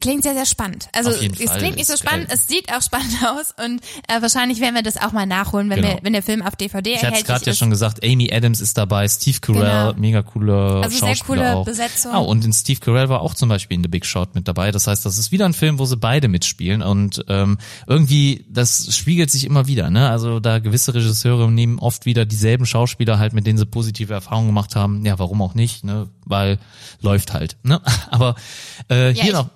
klingt 0.00 0.22
sehr, 0.22 0.34
sehr 0.34 0.46
spannend. 0.46 0.88
Also 0.92 1.10
es 1.10 1.18
Fall. 1.18 1.58
klingt 1.58 1.76
nicht 1.76 1.86
so 1.86 1.96
spannend, 1.96 2.30
äh, 2.30 2.34
es 2.34 2.46
sieht 2.46 2.72
auch 2.72 2.82
spannend 2.82 3.12
aus 3.26 3.54
und 3.64 3.80
äh, 4.08 4.20
wahrscheinlich 4.20 4.60
werden 4.60 4.74
wir 4.74 4.82
das 4.82 4.96
auch 4.96 5.12
mal 5.12 5.26
nachholen, 5.26 5.70
wenn 5.70 5.82
genau. 5.82 5.94
wir, 5.94 5.98
wenn 6.02 6.12
der 6.12 6.22
Film 6.22 6.42
auf 6.42 6.56
DVD 6.56 6.90
ich 6.90 6.96
erhältlich 6.96 7.20
ist. 7.20 7.28
Ich 7.28 7.34
hatte 7.34 7.40
gerade 7.40 7.50
ja 7.50 7.56
schon 7.56 7.70
gesagt, 7.70 8.04
Amy 8.04 8.32
Adams 8.32 8.60
ist 8.60 8.76
dabei, 8.76 9.08
Steve 9.08 9.38
Carell, 9.40 9.62
genau. 9.62 9.94
mega 9.94 10.22
cooler 10.22 10.82
also 10.82 10.98
Schauspieler 10.98 11.14
sehr 11.14 11.26
coole 11.26 11.56
auch. 11.56 11.64
Besetzung. 11.64 12.12
Ah, 12.12 12.18
und 12.18 12.44
in 12.44 12.52
Steve 12.52 12.80
Carell 12.80 13.08
war 13.08 13.20
auch 13.20 13.34
zum 13.34 13.48
Beispiel 13.48 13.76
in 13.76 13.82
The 13.82 13.88
Big 13.88 14.06
Shot 14.06 14.34
mit 14.34 14.48
dabei. 14.48 14.70
Das 14.70 14.86
heißt, 14.86 15.04
das 15.04 15.18
ist 15.18 15.32
wieder 15.32 15.46
ein 15.46 15.54
Film, 15.54 15.78
wo 15.78 15.84
sie 15.84 15.96
beide 15.96 16.28
mitspielen 16.28 16.82
und 16.82 17.24
ähm, 17.28 17.58
irgendwie, 17.86 18.44
das 18.48 18.94
spiegelt 18.94 19.30
sich 19.30 19.44
immer 19.44 19.66
wieder. 19.66 19.90
Ne? 19.90 20.08
Also 20.08 20.40
da 20.40 20.58
gewisse 20.58 20.94
Regisseure 20.94 21.50
nehmen 21.50 21.78
oft 21.78 22.06
wieder 22.06 22.24
dieselben 22.24 22.66
Schauspieler 22.66 23.18
halt, 23.18 23.32
mit 23.32 23.46
denen 23.46 23.58
sie 23.58 23.66
positive 23.66 24.12
Erfahrungen 24.12 24.48
gemacht 24.48 24.76
haben. 24.76 25.04
Ja, 25.04 25.18
warum 25.18 25.42
auch 25.42 25.54
nicht? 25.54 25.84
Ne? 25.84 26.08
Weil 26.24 26.58
läuft 27.00 27.32
halt. 27.32 27.56
Ne? 27.62 27.80
Aber 28.10 28.34
äh, 28.90 29.12
ja, 29.12 29.22
hier 29.22 29.32
noch. 29.32 29.50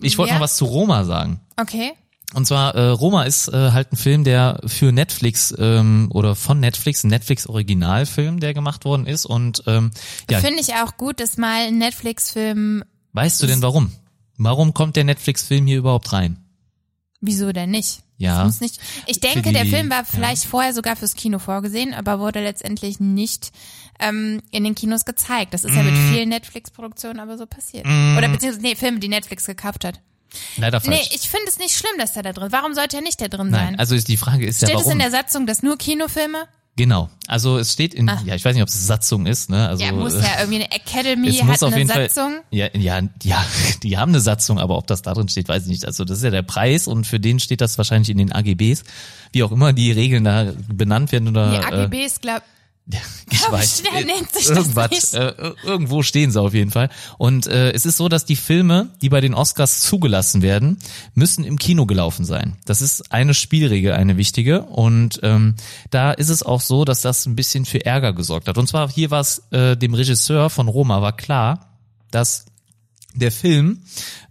Ich, 0.00 0.18
wollte 0.18 0.30
Ja. 0.30 0.36
noch 0.36 0.44
was 0.44 0.56
zu 0.56 0.64
Roma 0.64 1.04
sagen. 1.04 1.40
Okay. 1.56 1.92
Und 2.34 2.46
zwar, 2.46 2.74
äh, 2.74 2.88
Roma 2.90 3.22
ist 3.22 3.48
äh, 3.48 3.70
halt 3.72 3.92
ein 3.92 3.96
Film, 3.96 4.22
der 4.22 4.60
für 4.66 4.92
Netflix 4.92 5.54
ähm, 5.58 6.10
oder 6.12 6.34
von 6.34 6.60
Netflix, 6.60 7.02
ein 7.02 7.08
Netflix-Originalfilm, 7.08 8.38
der 8.40 8.52
gemacht 8.52 8.84
worden 8.84 9.06
ist. 9.06 9.24
Und 9.24 9.62
ähm, 9.66 9.90
ja, 10.30 10.40
Finde 10.40 10.60
ich 10.60 10.74
auch 10.74 10.96
gut, 10.98 11.20
dass 11.20 11.38
mal 11.38 11.68
ein 11.68 11.78
Netflix-Film, 11.78 12.84
weißt 13.14 13.42
du 13.42 13.46
denn 13.46 13.62
warum? 13.62 13.92
Warum 14.36 14.74
kommt 14.74 14.96
der 14.96 15.04
Netflix-Film 15.04 15.66
hier 15.66 15.78
überhaupt 15.78 16.12
rein? 16.12 16.44
wieso 17.20 17.50
denn 17.52 17.70
nicht? 17.70 18.00
Ja. 18.18 18.44
Muss 18.44 18.60
nicht. 18.60 18.78
Ich 19.06 19.20
denke, 19.20 19.42
die- 19.42 19.52
der 19.52 19.64
Film 19.64 19.90
war 19.90 20.04
vielleicht 20.04 20.44
vorher 20.44 20.74
sogar 20.74 20.96
fürs 20.96 21.14
Kino 21.14 21.38
vorgesehen, 21.38 21.94
aber 21.94 22.18
wurde 22.18 22.42
letztendlich 22.42 22.98
nicht 23.00 23.50
ähm, 24.00 24.40
in 24.52 24.62
den 24.64 24.74
Kinos 24.76 25.04
gezeigt. 25.04 25.54
Das 25.54 25.64
ist 25.64 25.74
ja 25.74 25.82
mit 25.82 25.94
Mm. 25.94 26.12
vielen 26.12 26.28
Netflix-Produktionen 26.28 27.18
aber 27.18 27.36
so 27.38 27.46
passiert. 27.46 27.84
Oder 27.84 28.28
beziehungsweise, 28.28 28.60
nee, 28.62 28.76
Filme, 28.76 29.00
die 29.00 29.08
Netflix 29.08 29.44
gekauft 29.46 29.84
hat. 29.84 30.00
Leider 30.56 30.80
Nee, 30.84 30.96
falsch. 30.96 31.08
ich 31.14 31.28
finde 31.28 31.46
es 31.48 31.58
nicht 31.58 31.74
schlimm, 31.76 31.98
dass 31.98 32.12
der 32.12 32.22
da 32.22 32.32
drin. 32.32 32.48
Warum 32.52 32.74
sollte 32.74 32.96
er 32.98 33.02
nicht 33.02 33.20
da 33.20 33.26
drin 33.28 33.48
Nein, 33.50 33.70
sein? 33.70 33.78
also 33.80 33.94
ist 33.96 34.06
die 34.08 34.16
Frage 34.16 34.46
ist 34.46 34.58
Steht 34.58 34.68
ja 34.68 34.74
es 34.76 34.82
in 34.82 34.86
warum. 34.86 34.98
der 35.00 35.10
Satzung, 35.10 35.46
dass 35.46 35.62
nur 35.62 35.76
Kinofilme? 35.78 36.46
Genau. 36.78 37.10
Also 37.26 37.58
es 37.58 37.72
steht 37.72 37.92
in, 37.92 38.06
ja, 38.24 38.36
ich 38.36 38.44
weiß 38.44 38.54
nicht, 38.54 38.62
ob 38.62 38.68
es 38.68 38.86
Satzung 38.86 39.26
ist, 39.26 39.50
ne? 39.50 39.68
Also 39.68 39.82
Ja, 39.82 39.90
muss 39.90 40.14
äh, 40.14 40.20
ja 40.20 40.28
irgendwie 40.38 40.62
eine 40.62 40.70
Academy 40.70 41.28
es 41.28 41.42
muss 41.42 41.54
hat 41.54 41.62
auf 41.64 41.72
eine 41.72 41.78
jeden 41.78 41.88
Satzung. 41.88 42.34
Fall. 42.34 42.44
Ja, 42.52 42.68
ja, 42.72 43.00
ja, 43.24 43.44
die 43.82 43.98
haben 43.98 44.10
eine 44.10 44.20
Satzung, 44.20 44.60
aber 44.60 44.78
ob 44.78 44.86
das 44.86 45.02
da 45.02 45.12
drin 45.12 45.28
steht, 45.28 45.48
weiß 45.48 45.64
ich 45.64 45.68
nicht. 45.70 45.84
Also 45.84 46.04
das 46.04 46.18
ist 46.18 46.24
ja 46.24 46.30
der 46.30 46.42
Preis 46.42 46.86
und 46.86 47.04
für 47.04 47.18
den 47.18 47.40
steht 47.40 47.60
das 47.60 47.78
wahrscheinlich 47.78 48.10
in 48.10 48.18
den 48.18 48.30
AGBs, 48.30 48.84
wie 49.32 49.42
auch 49.42 49.50
immer 49.50 49.72
die 49.72 49.90
Regeln 49.90 50.22
da 50.22 50.52
benannt 50.72 51.10
werden 51.10 51.26
oder. 51.26 51.50
Die 51.50 51.56
äh, 51.56 51.82
AGBs, 51.82 52.20
glaub, 52.20 52.42
ich 53.30 53.42
weiß. 53.50 53.80
schnell 53.80 54.04
nennt 54.06 54.32
sich 54.32 54.48
Irgendwas, 54.48 55.12
äh, 55.14 55.18
ir- 55.18 55.54
irgendwo 55.62 56.02
stehen 56.02 56.30
sie 56.30 56.40
auf 56.40 56.54
jeden 56.54 56.70
Fall. 56.70 56.88
Und 57.18 57.46
äh, 57.46 57.70
es 57.72 57.84
ist 57.84 57.98
so, 57.98 58.08
dass 58.08 58.24
die 58.24 58.36
Filme, 58.36 58.88
die 59.02 59.10
bei 59.10 59.20
den 59.20 59.34
Oscars 59.34 59.80
zugelassen 59.80 60.40
werden, 60.40 60.78
müssen 61.14 61.44
im 61.44 61.58
Kino 61.58 61.84
gelaufen 61.84 62.24
sein. 62.24 62.56
Das 62.64 62.80
ist 62.80 63.12
eine 63.12 63.34
Spielregel, 63.34 63.92
eine 63.92 64.16
wichtige. 64.16 64.62
Und 64.62 65.20
ähm, 65.22 65.54
da 65.90 66.12
ist 66.12 66.30
es 66.30 66.42
auch 66.42 66.62
so, 66.62 66.84
dass 66.86 67.02
das 67.02 67.26
ein 67.26 67.36
bisschen 67.36 67.66
für 67.66 67.84
Ärger 67.84 68.12
gesorgt 68.14 68.48
hat. 68.48 68.56
Und 68.56 68.68
zwar 68.68 68.90
hier 68.90 69.10
war 69.10 69.20
es 69.20 69.42
äh, 69.50 69.76
dem 69.76 69.92
Regisseur 69.94 70.48
von 70.48 70.68
Roma 70.68 71.02
war 71.02 71.14
klar, 71.16 71.74
dass 72.10 72.46
der 73.14 73.32
Film 73.32 73.82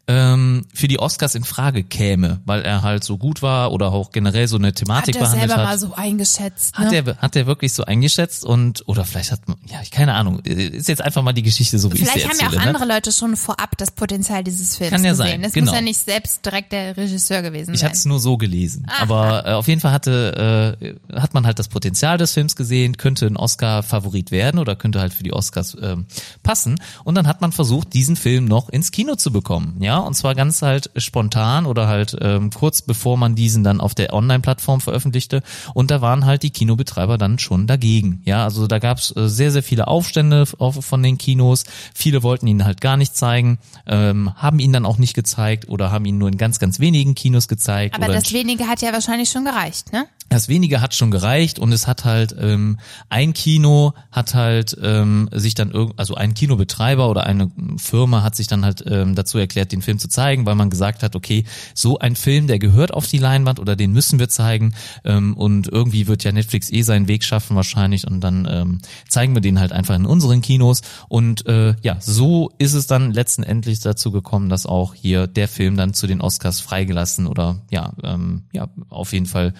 ähm, 0.09 0.65
für 0.73 0.87
die 0.87 0.99
Oscars 0.99 1.35
in 1.35 1.43
Frage 1.43 1.83
käme, 1.83 2.39
weil 2.45 2.61
er 2.61 2.81
halt 2.81 3.03
so 3.03 3.17
gut 3.17 3.41
war 3.41 3.73
oder 3.73 3.91
auch 3.91 4.11
generell 4.11 4.47
so 4.47 4.55
eine 4.57 4.67
hat 4.67 4.75
Thematik 4.75 5.15
er 5.15 5.21
behandelt 5.21 5.49
selber 5.49 5.61
hat. 5.63 5.69
mal 5.69 5.77
so 5.77 5.93
eingeschätzt. 5.95 6.77
Hat 6.77 6.91
ne? 6.91 7.03
er, 7.05 7.17
hat 7.17 7.35
er 7.35 7.45
wirklich 7.45 7.73
so 7.73 7.83
eingeschätzt 7.83 8.45
und, 8.45 8.87
oder 8.87 9.03
vielleicht 9.03 9.31
hat 9.33 9.47
man, 9.49 9.57
ja, 9.67 9.79
ich 9.81 9.91
keine 9.91 10.13
Ahnung, 10.13 10.39
ist 10.39 10.87
jetzt 10.87 11.01
einfach 11.01 11.21
mal 11.23 11.33
die 11.33 11.43
Geschichte 11.43 11.77
so, 11.77 11.91
wie 11.91 11.97
ich 11.97 12.05
sie 12.05 12.07
Vielleicht 12.19 12.29
haben 12.29 12.39
ja 12.39 12.47
auch 12.47 12.63
ne? 12.63 12.69
andere 12.69 12.85
Leute 12.85 13.11
schon 13.11 13.35
vorab 13.35 13.77
das 13.77 13.91
Potenzial 13.91 14.43
dieses 14.43 14.77
Films 14.77 14.91
Kann 14.93 15.03
ja 15.03 15.11
gesehen. 15.11 15.27
sein, 15.27 15.43
Es 15.43 15.51
genau. 15.53 15.71
muss 15.71 15.75
ja 15.75 15.81
nicht 15.81 15.99
selbst 15.99 16.45
direkt 16.45 16.71
der 16.71 16.95
Regisseur 16.95 17.41
gewesen 17.41 17.73
Ich 17.73 17.81
sein. 17.81 17.89
hatte 17.89 17.97
es 17.97 18.05
nur 18.05 18.19
so 18.21 18.37
gelesen. 18.37 18.87
Aber 19.01 19.45
äh, 19.45 19.51
auf 19.53 19.67
jeden 19.67 19.81
Fall 19.81 19.91
hatte, 19.91 20.77
äh, 21.11 21.19
hat 21.19 21.33
man 21.33 21.45
halt 21.45 21.59
das 21.59 21.67
Potenzial 21.67 22.17
des 22.17 22.33
Films 22.33 22.55
gesehen, 22.55 22.95
könnte 22.95 23.25
ein 23.27 23.35
Oscar-Favorit 23.35 24.31
werden 24.31 24.59
oder 24.59 24.75
könnte 24.77 25.01
halt 25.01 25.13
für 25.13 25.23
die 25.23 25.33
Oscars 25.33 25.75
ähm, 25.81 26.05
passen. 26.43 26.79
Und 27.03 27.15
dann 27.15 27.27
hat 27.27 27.41
man 27.41 27.51
versucht, 27.51 27.93
diesen 27.93 28.15
Film 28.15 28.45
noch 28.45 28.69
ins 28.69 28.91
Kino 28.91 29.15
zu 29.15 29.31
bekommen. 29.31 29.75
Ja, 29.81 29.96
und 29.99 30.13
zwar 30.13 30.35
ganz 30.35 30.61
halt 30.61 30.91
spontan 30.95 31.65
oder 31.65 31.87
halt 31.87 32.15
ähm, 32.21 32.49
kurz 32.51 32.81
bevor 32.81 33.17
man 33.17 33.35
diesen 33.35 33.63
dann 33.63 33.81
auf 33.81 33.95
der 33.95 34.13
Online-Plattform 34.13 34.81
veröffentlichte. 34.81 35.41
Und 35.73 35.91
da 35.91 36.01
waren 36.01 36.25
halt 36.25 36.43
die 36.43 36.49
Kinobetreiber 36.49 37.17
dann 37.17 37.39
schon 37.39 37.67
dagegen. 37.67 38.21
Ja, 38.25 38.43
also 38.43 38.67
da 38.67 38.79
gab 38.79 38.97
es 38.99 39.15
äh, 39.15 39.27
sehr, 39.27 39.51
sehr 39.51 39.63
viele 39.63 39.87
Aufstände 39.87 40.45
auf, 40.57 40.83
von 40.83 41.03
den 41.03 41.17
Kinos. 41.17 41.65
Viele 41.93 42.23
wollten 42.23 42.47
ihn 42.47 42.65
halt 42.65 42.81
gar 42.81 42.97
nicht 42.97 43.15
zeigen, 43.15 43.59
ähm, 43.85 44.33
haben 44.35 44.59
ihn 44.59 44.73
dann 44.73 44.85
auch 44.85 44.97
nicht 44.97 45.13
gezeigt 45.13 45.69
oder 45.69 45.91
haben 45.91 46.05
ihn 46.05 46.17
nur 46.17 46.29
in 46.29 46.37
ganz, 46.37 46.59
ganz 46.59 46.79
wenigen 46.79 47.15
Kinos 47.15 47.47
gezeigt. 47.47 47.95
Aber 47.95 48.07
das 48.07 48.33
wenige 48.33 48.67
hat 48.67 48.81
ja 48.81 48.93
wahrscheinlich 48.93 49.29
schon 49.29 49.45
gereicht, 49.45 49.93
ne? 49.93 50.05
Das 50.29 50.49
wenige 50.49 50.81
hat 50.81 50.93
schon 50.93 51.11
gereicht 51.11 51.59
und 51.59 51.71
es 51.71 51.87
hat 51.87 52.05
halt 52.05 52.35
ähm, 52.39 52.79
ein 53.09 53.33
Kino 53.33 53.93
hat 54.11 54.33
halt 54.33 54.77
ähm, 54.81 55.29
sich 55.31 55.55
dann 55.55 55.73
also 55.95 56.15
ein 56.15 56.33
Kinobetreiber 56.33 57.09
oder 57.09 57.25
eine 57.25 57.49
Firma 57.77 58.23
hat 58.23 58.35
sich 58.35 58.47
dann 58.47 58.65
halt 58.65 58.83
ähm, 58.87 59.15
dazu 59.15 59.37
erklärt, 59.37 59.71
den 59.71 59.81
Film 59.81 59.99
zu 59.99 60.09
zeigen, 60.09 60.45
weil 60.45 60.55
man 60.55 60.69
gesagt 60.69 61.03
hat, 61.03 61.15
okay, 61.15 61.45
so 61.73 61.99
ein 61.99 62.15
Film, 62.15 62.47
der 62.47 62.59
gehört 62.59 62.93
auf 62.93 63.07
die 63.07 63.19
Leinwand 63.19 63.59
oder 63.59 63.75
den 63.75 63.91
müssen 63.91 64.19
wir 64.19 64.29
zeigen 64.29 64.73
ähm, 65.05 65.35
und 65.35 65.67
irgendwie 65.67 66.07
wird 66.07 66.23
ja 66.23 66.31
Netflix 66.31 66.71
eh 66.71 66.81
seinen 66.81 67.07
Weg 67.07 67.23
schaffen 67.23 67.55
wahrscheinlich 67.55 68.07
und 68.07 68.21
dann 68.21 68.47
ähm, 68.49 68.79
zeigen 69.07 69.33
wir 69.33 69.41
den 69.41 69.59
halt 69.59 69.71
einfach 69.71 69.95
in 69.95 70.05
unseren 70.05 70.41
Kinos. 70.41 70.81
Und 71.07 71.45
äh, 71.47 71.75
ja, 71.81 71.97
so 71.99 72.51
ist 72.57 72.73
es 72.73 72.87
dann 72.87 73.11
letzten 73.11 73.43
Endlich 73.43 73.79
dazu 73.79 74.11
gekommen, 74.11 74.49
dass 74.49 74.65
auch 74.65 74.93
hier 74.93 75.27
der 75.27 75.47
Film 75.47 75.77
dann 75.77 75.93
zu 75.93 76.07
den 76.07 76.21
Oscars 76.21 76.59
freigelassen 76.59 77.27
oder 77.27 77.61
ja, 77.69 77.93
ähm, 78.03 78.43
ja, 78.51 78.69
auf 78.89 79.13
jeden 79.13 79.25
Fall 79.25 79.53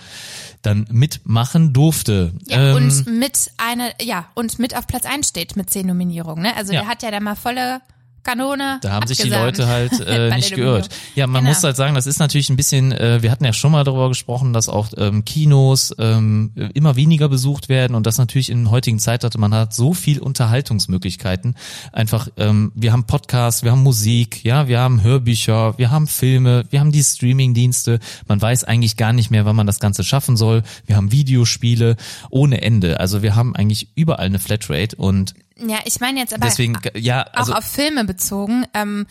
dann 0.61 0.85
mitmachen 0.91 1.73
durfte. 1.73 2.33
Ja, 2.47 2.71
ähm, 2.71 2.75
und 2.75 3.07
mit 3.19 3.51
einer, 3.57 3.89
ja, 4.01 4.25
und 4.33 4.59
mit 4.59 4.75
auf 4.75 4.87
Platz 4.87 5.05
1 5.05 5.29
steht 5.29 5.55
mit 5.55 5.69
zehn 5.69 5.87
Nominierungen, 5.87 6.43
ne? 6.43 6.55
Also 6.55 6.73
Ja. 6.73 6.81
der 6.81 6.89
hat 6.89 7.03
ja 7.03 7.11
da 7.11 7.19
mal 7.19 7.35
volle 7.35 7.81
Kanone. 8.27 8.79
da 8.81 8.91
haben 8.91 9.07
sich 9.07 9.17
die. 9.19 9.29
Leute 9.29 9.67
halt 9.67 9.99
äh, 10.07 10.35
nicht 10.35 10.53
geirrt. 10.53 10.89
Ja, 11.15 11.27
man 11.27 11.41
Genau. 11.43 11.53
muss 11.53 11.63
halt 11.63 11.75
sagen, 11.77 11.95
das 11.95 12.07
ist 12.07 12.19
natürlich 12.19 12.49
ein 12.49 12.55
bisschen, 12.57 12.91
äh, 12.91 13.21
wir 13.21 13.31
hatten 13.31 13.45
ja 13.45 13.53
schon 13.53 13.71
mal 13.71 13.83
darüber 13.83 14.09
gesprochen, 14.09 14.51
dass 14.53 14.67
auch 14.69 14.89
ähm, 14.97 15.23
Kinos 15.25 15.95
ähm, 15.97 16.51
immer 16.73 16.95
weniger 16.95 17.29
besucht 17.29 17.69
werden 17.69 17.95
und 17.95 18.05
das 18.05 18.17
natürlich 18.17 18.49
in 18.49 18.69
heutigen 18.69 18.99
Zeit 18.99 19.23
hatte, 19.23 19.37
man 19.39 19.53
hat 19.53 19.73
so 19.73 19.93
viel 19.93 20.19
Unterhaltungsmöglichkeiten. 20.19 21.55
Einfach, 21.93 22.27
ähm, 22.37 22.71
wir 22.75 22.91
haben 22.91 23.05
Podcasts, 23.05 23.63
wir 23.63 23.71
haben 23.71 23.83
Musik, 23.83 24.43
ja, 24.43 24.67
wir 24.67 24.79
haben 24.79 25.01
Hörbücher, 25.03 25.77
wir 25.77 25.91
haben 25.91 26.07
Filme, 26.07 26.65
wir 26.69 26.79
haben 26.79 26.91
die 26.91 27.03
Streamingdienste. 27.03 27.99
Man 28.27 28.41
weiß 28.41 28.63
eigentlich 28.65 28.97
gar 28.97 29.13
nicht 29.13 29.31
mehr, 29.31 29.45
wann 29.45 29.55
man 29.55 29.67
das 29.67 29.79
Ganze 29.79 30.03
schaffen 30.03 30.35
soll. 30.37 30.63
Wir 30.85 30.95
haben 30.97 31.11
Videospiele 31.11 31.95
ohne 32.29 32.61
Ende. 32.61 32.99
Also 32.99 33.21
wir 33.21 33.35
haben 33.35 33.55
eigentlich 33.55 33.89
überall 33.95 34.25
eine 34.25 34.39
Flatrate 34.39 34.95
und 34.97 35.33
Ja, 35.59 35.79
ich 35.85 35.99
meine 35.99 36.19
jetzt 36.19 36.33
aber 36.33 36.45
deswegen, 36.45 36.77
ja, 36.95 37.21
also 37.21 37.53
auch 37.53 37.57
auf 37.57 37.65
Filme 37.65 38.03
bezogen. 38.03 38.65
Ähm, 38.73 39.07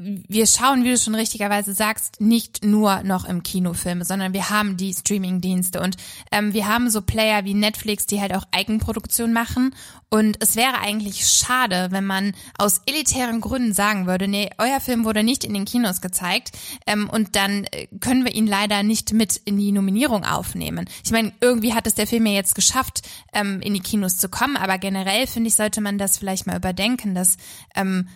wir 0.00 0.46
schauen, 0.46 0.84
wie 0.84 0.90
du 0.90 0.96
schon 0.96 1.16
richtigerweise 1.16 1.74
sagst, 1.74 2.20
nicht 2.20 2.64
nur 2.64 3.02
noch 3.02 3.24
im 3.24 3.42
Kino 3.42 3.74
Filme, 3.74 4.04
sondern 4.04 4.32
wir 4.32 4.48
haben 4.48 4.76
die 4.76 4.94
Streaming-Dienste 4.94 5.80
und 5.80 5.96
ähm, 6.30 6.52
wir 6.52 6.68
haben 6.68 6.88
so 6.88 7.02
Player 7.02 7.44
wie 7.44 7.54
Netflix, 7.54 8.06
die 8.06 8.20
halt 8.20 8.32
auch 8.32 8.44
Eigenproduktion 8.52 9.32
machen. 9.32 9.74
Und 10.08 10.36
es 10.40 10.54
wäre 10.54 10.78
eigentlich 10.80 11.26
schade, 11.26 11.88
wenn 11.90 12.06
man 12.06 12.32
aus 12.56 12.80
elitären 12.86 13.40
Gründen 13.40 13.74
sagen 13.74 14.06
würde, 14.06 14.28
nee, 14.28 14.48
euer 14.58 14.78
Film 14.78 15.04
wurde 15.04 15.24
nicht 15.24 15.42
in 15.42 15.52
den 15.52 15.64
Kinos 15.64 16.00
gezeigt 16.00 16.52
ähm, 16.86 17.10
und 17.10 17.34
dann 17.34 17.64
äh, 17.64 17.88
können 17.98 18.24
wir 18.24 18.32
ihn 18.32 18.46
leider 18.46 18.84
nicht 18.84 19.12
mit 19.12 19.36
in 19.36 19.58
die 19.58 19.72
Nominierung 19.72 20.24
aufnehmen. 20.24 20.88
Ich 21.04 21.10
meine, 21.10 21.32
irgendwie 21.40 21.74
hat 21.74 21.88
es 21.88 21.94
der 21.94 22.06
Film 22.06 22.24
ja 22.26 22.34
jetzt 22.34 22.54
geschafft, 22.54 23.02
ähm, 23.32 23.60
in 23.60 23.74
die 23.74 23.80
Kinos 23.80 24.16
zu 24.16 24.28
kommen, 24.28 24.56
aber 24.56 24.78
generell 24.78 25.26
finde 25.26 25.48
ich, 25.48 25.56
sollte 25.56 25.80
man 25.80 25.98
das 25.98 26.18
vielleicht 26.18 26.46
mal 26.46 26.56
überdenken, 26.56 27.16
dass 27.16 27.36
ähm, 27.74 28.08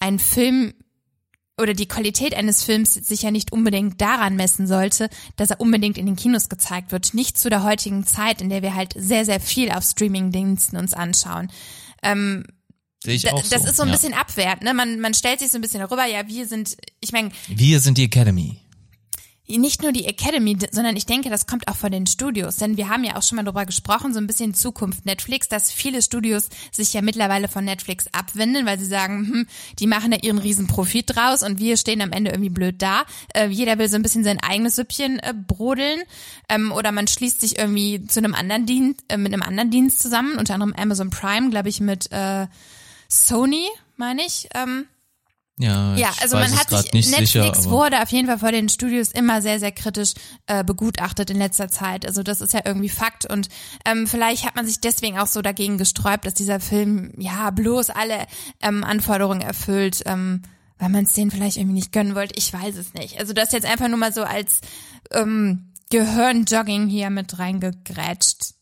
ein 0.00 0.18
Film 0.18 0.74
oder 1.60 1.74
die 1.74 1.88
Qualität 1.88 2.34
eines 2.34 2.64
Films 2.64 2.94
sich 2.94 3.22
ja 3.22 3.30
nicht 3.30 3.52
unbedingt 3.52 4.00
daran 4.00 4.36
messen 4.36 4.66
sollte, 4.66 5.08
dass 5.36 5.50
er 5.50 5.60
unbedingt 5.60 5.98
in 5.98 6.06
den 6.06 6.16
Kinos 6.16 6.48
gezeigt 6.48 6.92
wird. 6.92 7.14
Nicht 7.14 7.38
zu 7.38 7.50
der 7.50 7.62
heutigen 7.62 8.06
Zeit, 8.06 8.40
in 8.40 8.48
der 8.48 8.62
wir 8.62 8.74
halt 8.74 8.94
sehr, 8.96 9.24
sehr 9.24 9.40
viel 9.40 9.70
auf 9.70 9.84
Streaming-Diensten 9.84 10.76
uns 10.76 10.94
anschauen. 10.94 11.50
sehe 12.02 12.44
ich 13.04 13.32
auch 13.32 13.42
das 13.42 13.62
so. 13.62 13.68
ist 13.68 13.76
so 13.76 13.82
ein 13.82 13.88
ja. 13.88 13.94
bisschen 13.94 14.14
abwertend. 14.14 14.62
Ne? 14.62 14.74
Man, 14.74 15.00
man 15.00 15.14
stellt 15.14 15.40
sich 15.40 15.50
so 15.50 15.58
ein 15.58 15.60
bisschen 15.60 15.80
darüber, 15.80 16.06
ja, 16.06 16.26
wir 16.26 16.46
sind, 16.46 16.76
ich 17.00 17.12
meine, 17.12 17.30
Wir 17.48 17.80
sind 17.80 17.98
die 17.98 18.04
Academy. 18.04 18.58
Nicht 19.58 19.82
nur 19.82 19.92
die 19.92 20.06
Academy, 20.06 20.56
sondern 20.70 20.96
ich 20.96 21.06
denke, 21.06 21.30
das 21.30 21.46
kommt 21.46 21.68
auch 21.68 21.76
von 21.76 21.90
den 21.90 22.06
Studios. 22.06 22.56
Denn 22.56 22.76
wir 22.76 22.88
haben 22.88 23.04
ja 23.04 23.16
auch 23.16 23.22
schon 23.22 23.36
mal 23.36 23.44
darüber 23.44 23.66
gesprochen, 23.66 24.12
so 24.12 24.20
ein 24.20 24.26
bisschen 24.26 24.54
Zukunft 24.54 25.06
Netflix, 25.06 25.48
dass 25.48 25.72
viele 25.72 26.02
Studios 26.02 26.48
sich 26.72 26.92
ja 26.92 27.02
mittlerweile 27.02 27.48
von 27.48 27.64
Netflix 27.64 28.06
abwenden, 28.12 28.66
weil 28.66 28.78
sie 28.78 28.86
sagen, 28.86 29.26
hm, 29.26 29.46
die 29.78 29.86
machen 29.86 30.10
da 30.10 30.18
ihren 30.18 30.38
riesen 30.38 30.66
Profit 30.66 31.14
draus 31.14 31.42
und 31.42 31.58
wir 31.58 31.76
stehen 31.76 32.02
am 32.02 32.12
Ende 32.12 32.30
irgendwie 32.30 32.50
blöd 32.50 32.76
da. 32.82 33.04
Äh, 33.34 33.48
jeder 33.48 33.78
will 33.78 33.88
so 33.88 33.96
ein 33.96 34.02
bisschen 34.02 34.24
sein 34.24 34.40
eigenes 34.40 34.76
Süppchen 34.76 35.18
äh, 35.18 35.34
brodeln. 35.34 36.00
Ähm, 36.48 36.72
oder 36.72 36.92
man 36.92 37.06
schließt 37.06 37.40
sich 37.40 37.58
irgendwie 37.58 38.04
zu 38.06 38.20
einem 38.20 38.34
anderen 38.34 38.66
Dienst, 38.66 39.04
äh, 39.08 39.16
mit 39.16 39.32
einem 39.32 39.42
anderen 39.42 39.70
Dienst 39.70 40.00
zusammen, 40.00 40.38
unter 40.38 40.54
anderem 40.54 40.74
Amazon 40.74 41.10
Prime, 41.10 41.50
glaube 41.50 41.68
ich, 41.68 41.80
mit 41.80 42.10
äh, 42.12 42.46
Sony, 43.08 43.66
meine 43.96 44.22
ich. 44.24 44.48
Ähm, 44.54 44.86
Ja, 45.60 45.94
ja, 45.94 46.10
also 46.22 46.38
man 46.38 46.50
hat 46.58 46.70
sich, 46.70 46.92
nicht 46.94 47.10
Netflix 47.10 47.58
sicher, 47.58 47.70
wurde 47.70 48.02
auf 48.02 48.08
jeden 48.08 48.26
Fall 48.26 48.38
vor 48.38 48.50
den 48.50 48.70
Studios 48.70 49.12
immer 49.12 49.42
sehr, 49.42 49.60
sehr 49.60 49.72
kritisch 49.72 50.14
äh, 50.46 50.64
begutachtet 50.64 51.28
in 51.28 51.36
letzter 51.36 51.68
Zeit. 51.68 52.06
Also 52.06 52.22
das 52.22 52.40
ist 52.40 52.54
ja 52.54 52.60
irgendwie 52.64 52.88
Fakt 52.88 53.26
und 53.26 53.50
ähm, 53.84 54.06
vielleicht 54.06 54.46
hat 54.46 54.56
man 54.56 54.66
sich 54.66 54.80
deswegen 54.80 55.18
auch 55.18 55.26
so 55.26 55.42
dagegen 55.42 55.76
gesträubt, 55.76 56.24
dass 56.24 56.32
dieser 56.32 56.60
Film 56.60 57.12
ja 57.18 57.50
bloß 57.50 57.90
alle 57.90 58.26
ähm, 58.62 58.84
Anforderungen 58.84 59.42
erfüllt, 59.42 60.02
ähm, 60.06 60.40
weil 60.78 60.88
man 60.88 61.04
es 61.04 61.12
denen 61.12 61.30
vielleicht 61.30 61.58
irgendwie 61.58 61.74
nicht 61.74 61.92
gönnen 61.92 62.14
wollte. 62.14 62.34
Ich 62.38 62.50
weiß 62.50 62.76
es 62.76 62.94
nicht. 62.94 63.18
Also 63.18 63.34
das 63.34 63.52
jetzt 63.52 63.66
einfach 63.66 63.88
nur 63.88 63.98
mal 63.98 64.14
so 64.14 64.22
als 64.22 64.62
ähm, 65.10 65.72
Gehirnjogging 65.90 66.88
hier 66.88 67.10
mit 67.10 67.38
reingegrätscht. 67.38 68.54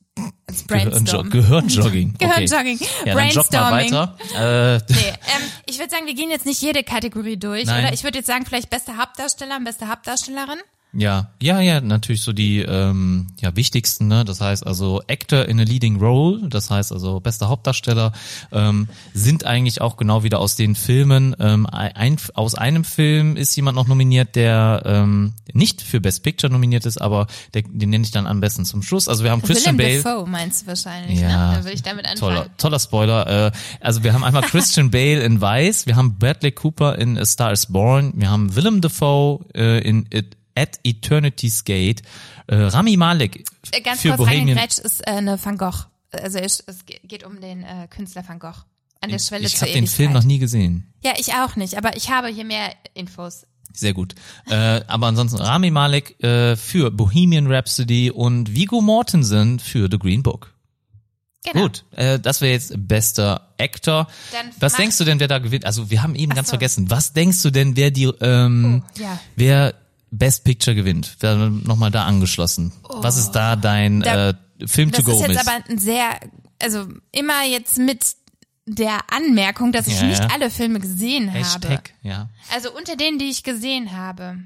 Brainstorm. 0.66 1.30
Gehirnjogging. 1.30 2.14
Okay. 2.14 2.26
Gehirnjogging. 2.46 2.78
Ja, 2.78 2.86
jogg 3.06 3.06
mal 3.06 3.14
Brainstorming. 3.14 3.92
weiter. 3.92 4.16
Äh, 4.34 4.92
Nee, 4.92 5.08
ähm, 5.08 5.42
ich 5.66 5.78
würde 5.78 5.88
würde 5.88 5.90
sagen, 5.90 6.06
wir 6.06 6.14
gehen 6.14 6.30
jetzt 6.30 6.46
nicht 6.46 6.60
jede 6.62 6.82
Kategorie 6.82 7.36
durch, 7.36 7.66
Nein. 7.66 7.84
oder? 7.84 7.94
Ich 7.94 8.04
würde 8.04 8.18
jetzt 8.18 8.26
sagen, 8.26 8.44
vielleicht 8.44 8.70
beste 8.70 8.96
Hauptdarsteller 8.96 9.56
und 9.56 9.64
beste 9.64 9.88
Hauptdarstellerin. 9.88 10.58
Ja, 10.94 11.30
ja, 11.40 11.60
ja, 11.60 11.82
natürlich 11.82 12.22
so 12.22 12.32
die 12.32 12.60
ähm, 12.60 13.26
ja 13.40 13.54
wichtigsten, 13.54 14.08
ne? 14.08 14.24
Das 14.24 14.40
heißt 14.40 14.66
also 14.66 15.02
Actor 15.06 15.44
in 15.44 15.60
a 15.60 15.62
Leading 15.62 16.00
Role, 16.00 16.48
das 16.48 16.70
heißt 16.70 16.92
also 16.92 17.20
bester 17.20 17.48
Hauptdarsteller, 17.48 18.12
ähm, 18.52 18.88
sind 19.12 19.44
eigentlich 19.44 19.82
auch 19.82 19.98
genau 19.98 20.22
wieder 20.22 20.38
aus 20.38 20.56
den 20.56 20.74
Filmen. 20.74 21.36
Ähm, 21.38 21.66
ein, 21.66 22.16
aus 22.32 22.54
einem 22.54 22.84
Film 22.84 23.36
ist 23.36 23.54
jemand 23.54 23.76
noch 23.76 23.86
nominiert, 23.86 24.34
der 24.34 24.82
ähm, 24.86 25.34
nicht 25.52 25.82
für 25.82 26.00
Best 26.00 26.22
Picture 26.22 26.50
nominiert 26.50 26.86
ist, 26.86 26.98
aber 26.98 27.26
der, 27.52 27.62
den 27.62 27.90
nenne 27.90 28.04
ich 28.04 28.10
dann 28.10 28.26
am 28.26 28.40
besten 28.40 28.64
zum 28.64 28.82
Schluss. 28.82 29.08
Also 29.08 29.24
wir 29.24 29.30
haben 29.30 29.42
Christian 29.42 29.76
Willem 29.76 30.02
Bale. 30.02 30.16
Dafoe 30.16 30.26
meinst 30.26 30.62
du 30.62 30.68
wahrscheinlich, 30.68 31.20
Ja, 31.20 31.50
ne? 31.50 31.56
Da 31.58 31.64
würde 31.64 31.74
ich 31.74 31.82
damit 31.82 32.06
anfangen. 32.06 32.34
Toller, 32.34 32.56
toller 32.56 32.80
Spoiler. 32.80 33.46
Äh, 33.46 33.52
also 33.80 34.04
wir 34.04 34.14
haben 34.14 34.24
einmal 34.24 34.42
Christian 34.48 34.90
Bale 34.90 35.22
in 35.22 35.38
Weiß, 35.38 35.86
wir 35.86 35.96
haben 35.96 36.18
Bradley 36.18 36.52
Cooper 36.52 36.96
in 36.98 37.18
A 37.18 37.26
Star 37.26 37.52
is 37.52 37.66
Born, 37.66 38.14
wir 38.16 38.30
haben 38.30 38.56
Willem 38.56 38.80
Dafoe 38.80 39.44
äh, 39.54 39.86
in 39.86 40.06
It, 40.10 40.37
At 40.58 40.78
Eternity's 40.84 41.64
Gate, 41.64 42.02
äh, 42.46 42.54
Rami 42.56 42.96
Malek 42.96 43.44
Äh, 43.72 43.80
Ganz 43.80 44.00
für 44.00 44.08
kurz, 44.08 44.18
Bohemian. 44.18 44.58
ist 44.58 45.06
äh, 45.06 45.10
eine 45.10 45.42
Van 45.44 45.56
Gogh. 45.58 45.84
Also 46.12 46.38
es, 46.38 46.62
es 46.66 46.78
geht 46.86 47.24
um 47.24 47.40
den 47.40 47.62
äh, 47.62 47.86
Künstler 47.88 48.24
Van 48.26 48.38
Gogh. 48.38 48.54
An 49.00 49.10
der 49.10 49.18
Schwelle 49.20 49.46
Ich 49.46 49.60
habe 49.60 49.70
den. 49.70 49.86
Film 49.86 50.12
noch 50.12 50.24
nie 50.24 50.38
gesehen. 50.38 50.92
Ja, 51.04 51.12
ich 51.18 51.32
auch 51.34 51.54
nicht, 51.54 51.76
aber 51.78 51.96
ich 51.96 52.10
habe 52.10 52.28
hier 52.28 52.44
mehr 52.44 52.72
Infos. 52.94 53.46
Sehr 53.72 53.92
gut. 53.92 54.14
Äh, 54.50 54.80
aber 54.88 55.06
ansonsten 55.06 55.40
Rami 55.40 55.70
Malek 55.70 56.20
äh, 56.24 56.56
für 56.56 56.90
Bohemian 56.90 57.46
Rhapsody 57.46 58.10
und 58.10 58.52
Vigo 58.56 58.80
Mortensen 58.80 59.60
für 59.60 59.88
The 59.90 59.98
Green 59.98 60.22
Book. 60.24 60.54
Genau. 61.44 61.62
Gut, 61.66 61.84
äh, 61.92 62.18
das 62.18 62.40
wäre 62.40 62.52
jetzt 62.52 62.72
bester 62.76 63.52
Actor. 63.58 64.08
Dann 64.32 64.50
was 64.58 64.74
denkst 64.74 64.98
du 64.98 65.04
denn, 65.04 65.20
wer 65.20 65.28
da 65.28 65.38
gewinnt? 65.38 65.64
Also 65.64 65.90
wir 65.90 66.02
haben 66.02 66.16
eben 66.16 66.32
Ach 66.32 66.36
ganz 66.36 66.48
so. 66.48 66.52
vergessen. 66.52 66.90
Was 66.90 67.12
denkst 67.12 67.40
du 67.42 67.50
denn, 67.50 67.76
wer 67.76 67.92
die, 67.92 68.04
ähm, 68.20 68.82
Oh, 68.84 69.00
ja. 69.00 69.20
wer 69.36 69.74
Best 70.10 70.44
Picture 70.44 70.74
gewinnt? 70.74 71.16
Wer 71.20 71.36
nochmal 71.36 71.90
da 71.90 72.04
angeschlossen? 72.06 72.72
Was 72.88 73.16
ist 73.18 73.32
da 73.32 73.56
dein 73.56 74.00
Da- 74.00 74.30
äh, 74.30 74.34
Film 74.66 74.90
to 74.90 74.96
Das 74.98 75.04
go 75.04 75.12
ist 75.12 75.20
jetzt 75.20 75.28
mit? 75.28 75.38
aber 75.38 75.64
ein 75.70 75.78
sehr, 75.78 76.18
also 76.60 76.88
immer 77.12 77.44
jetzt 77.44 77.78
mit 77.78 78.04
der 78.66 78.98
Anmerkung, 79.12 79.72
dass 79.72 79.86
ich 79.86 80.00
Ja, 80.00 80.06
nicht 80.06 80.20
ja. 80.20 80.28
alle 80.32 80.50
Filme 80.50 80.80
gesehen 80.80 81.28
habe. 81.28 81.38
Hashtag, 81.38 81.94
ja. 82.02 82.28
Also 82.52 82.70
unter 82.76 82.96
denen, 82.96 83.18
die 83.18 83.26
ich 83.30 83.42
gesehen 83.44 83.92
habe. 83.96 84.38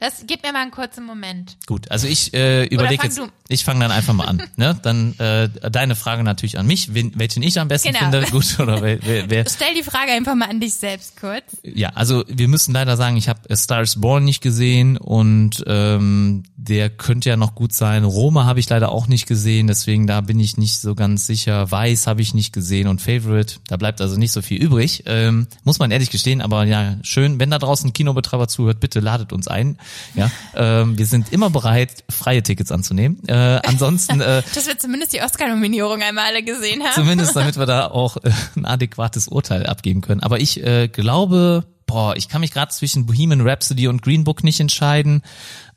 Das 0.00 0.24
gib 0.28 0.44
mir 0.44 0.52
mal 0.52 0.62
einen 0.62 0.70
kurzen 0.70 1.04
Moment. 1.04 1.56
Gut, 1.66 1.90
also 1.90 2.06
ich 2.06 2.32
äh, 2.32 2.66
überlege 2.66 3.02
jetzt, 3.02 3.18
du. 3.18 3.26
ich 3.48 3.64
fange 3.64 3.80
dann 3.80 3.90
einfach 3.90 4.14
mal 4.14 4.26
an. 4.26 4.40
ne? 4.56 4.78
Dann 4.80 5.18
äh, 5.18 5.48
deine 5.70 5.96
Frage 5.96 6.22
natürlich 6.22 6.56
an 6.56 6.68
mich, 6.68 6.94
wen, 6.94 7.12
welchen 7.16 7.42
ich 7.42 7.58
am 7.58 7.66
besten 7.66 7.88
Genau. 7.88 8.00
finde. 8.10 8.22
Gut, 8.30 8.60
oder 8.60 8.80
wer, 8.80 8.98
wer, 9.02 9.28
wer 9.28 9.44
Stell 9.50 9.74
die 9.74 9.82
Frage 9.82 10.12
einfach 10.12 10.36
mal 10.36 10.48
an 10.48 10.60
dich 10.60 10.74
selbst 10.74 11.20
kurz. 11.20 11.42
Ja, 11.64 11.88
also 11.94 12.24
wir 12.28 12.46
müssen 12.46 12.72
leider 12.74 12.96
sagen, 12.96 13.16
ich 13.16 13.28
habe 13.28 13.40
Stars 13.56 14.00
Born 14.00 14.24
nicht 14.24 14.40
gesehen 14.40 14.98
und 14.98 15.64
ähm, 15.66 16.44
der 16.56 16.90
könnte 16.90 17.30
ja 17.30 17.36
noch 17.36 17.56
gut 17.56 17.72
sein. 17.72 18.04
Roma 18.04 18.44
habe 18.44 18.60
ich 18.60 18.68
leider 18.68 18.92
auch 18.92 19.08
nicht 19.08 19.26
gesehen, 19.26 19.66
deswegen 19.66 20.06
da 20.06 20.20
bin 20.20 20.38
ich 20.38 20.56
nicht 20.58 20.78
so 20.78 20.94
ganz 20.94 21.26
sicher. 21.26 21.68
Weiß 21.70 22.06
habe 22.06 22.22
ich 22.22 22.34
nicht 22.34 22.52
gesehen 22.52 22.86
und 22.86 23.02
Favorite, 23.02 23.56
da 23.66 23.76
bleibt 23.76 24.00
also 24.00 24.16
nicht 24.16 24.30
so 24.30 24.42
viel 24.42 24.62
übrig. 24.62 25.02
Ähm, 25.06 25.48
muss 25.64 25.80
man 25.80 25.90
ehrlich 25.90 26.10
gestehen, 26.10 26.40
aber 26.40 26.64
ja, 26.64 26.98
schön, 27.02 27.40
wenn 27.40 27.50
da 27.50 27.58
draußen 27.58 27.88
ein 27.90 27.92
Kinobetreiber 27.92 28.46
zuhört, 28.46 28.78
bitte 28.78 29.00
ladet 29.00 29.32
uns 29.32 29.48
ein. 29.48 29.76
Ja, 30.14 30.30
ähm, 30.54 30.98
wir 30.98 31.06
sind 31.06 31.32
immer 31.32 31.50
bereit, 31.50 32.04
freie 32.10 32.42
Tickets 32.42 32.72
anzunehmen. 32.72 33.20
Äh, 33.26 33.60
ansonsten 33.66 34.20
äh, 34.20 34.42
Dass 34.54 34.66
wir 34.66 34.78
zumindest 34.78 35.12
die 35.12 35.20
Oscar-Nominierung 35.20 36.02
einmal 36.02 36.26
alle 36.26 36.42
gesehen 36.42 36.82
haben. 36.82 36.94
Zumindest 36.94 37.36
damit 37.36 37.58
wir 37.58 37.66
da 37.66 37.86
auch 37.86 38.16
äh, 38.18 38.30
ein 38.56 38.64
adäquates 38.64 39.28
Urteil 39.28 39.66
abgeben 39.66 40.00
können. 40.00 40.22
Aber 40.22 40.40
ich 40.40 40.62
äh, 40.62 40.88
glaube, 40.88 41.64
boah, 41.86 42.14
ich 42.16 42.28
kann 42.28 42.40
mich 42.40 42.52
gerade 42.52 42.70
zwischen 42.70 43.06
Bohemian 43.06 43.40
Rhapsody 43.40 43.88
und 43.88 44.02
Green 44.02 44.22
Book 44.22 44.44
nicht 44.44 44.60
entscheiden. 44.60 45.22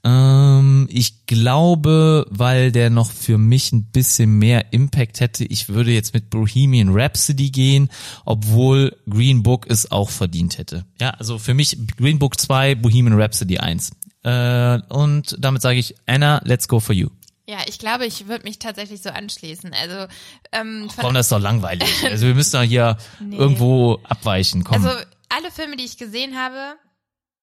Ähm, 0.04 0.88
ich 0.92 1.26
glaube, 1.26 2.28
weil 2.30 2.72
der 2.72 2.90
noch 2.90 3.12
für 3.12 3.38
mich 3.38 3.72
ein 3.72 3.86
bisschen 3.86 4.38
mehr 4.38 4.74
Impact 4.74 5.20
hätte, 5.20 5.46
ich 5.46 5.70
würde 5.70 5.92
jetzt 5.92 6.14
mit 6.14 6.30
Bohemian 6.30 6.90
Rhapsody 6.92 7.50
gehen, 7.50 7.90
obwohl 8.26 8.96
Green 9.10 9.44
Book 9.44 9.66
es 9.70 9.92
auch 9.92 10.10
verdient 10.10 10.58
hätte. 10.58 10.86
Ja, 11.00 11.12
also 11.12 11.38
für 11.40 11.54
mich 11.54 11.78
Green 11.98 12.20
Book 12.20 12.40
2, 12.40 12.76
Bohemian 12.76 13.20
Rhapsody 13.20 13.58
1. 13.58 13.92
Äh, 14.24 14.80
und 14.90 15.36
damit 15.40 15.62
sage 15.62 15.80
ich, 15.80 15.96
Anna, 16.06 16.42
let's 16.44 16.68
go 16.68 16.80
for 16.80 16.94
you. 16.94 17.10
Ja, 17.48 17.60
ich 17.68 17.80
glaube, 17.80 18.06
ich 18.06 18.28
würde 18.28 18.46
mich 18.46 18.60
tatsächlich 18.60 19.02
so 19.02 19.10
anschließen. 19.10 19.74
Also, 19.74 20.08
ähm, 20.52 20.90
von, 20.90 21.06
Komm, 21.06 21.14
das 21.16 21.26
ist 21.26 21.32
doch 21.32 21.40
langweilig. 21.40 22.04
Also 22.06 22.28
wir 22.28 22.36
müssen 22.36 22.54
doch 22.54 22.64
hier 22.64 22.98
irgendwo 23.20 24.00
abweichen. 24.04 24.64
Komm. 24.64 24.86
also 24.86 24.90
alle 25.30 25.52
Filme, 25.52 25.76
die 25.76 25.86
ich 25.86 25.98
gesehen 25.98 26.38
habe, 26.38 26.76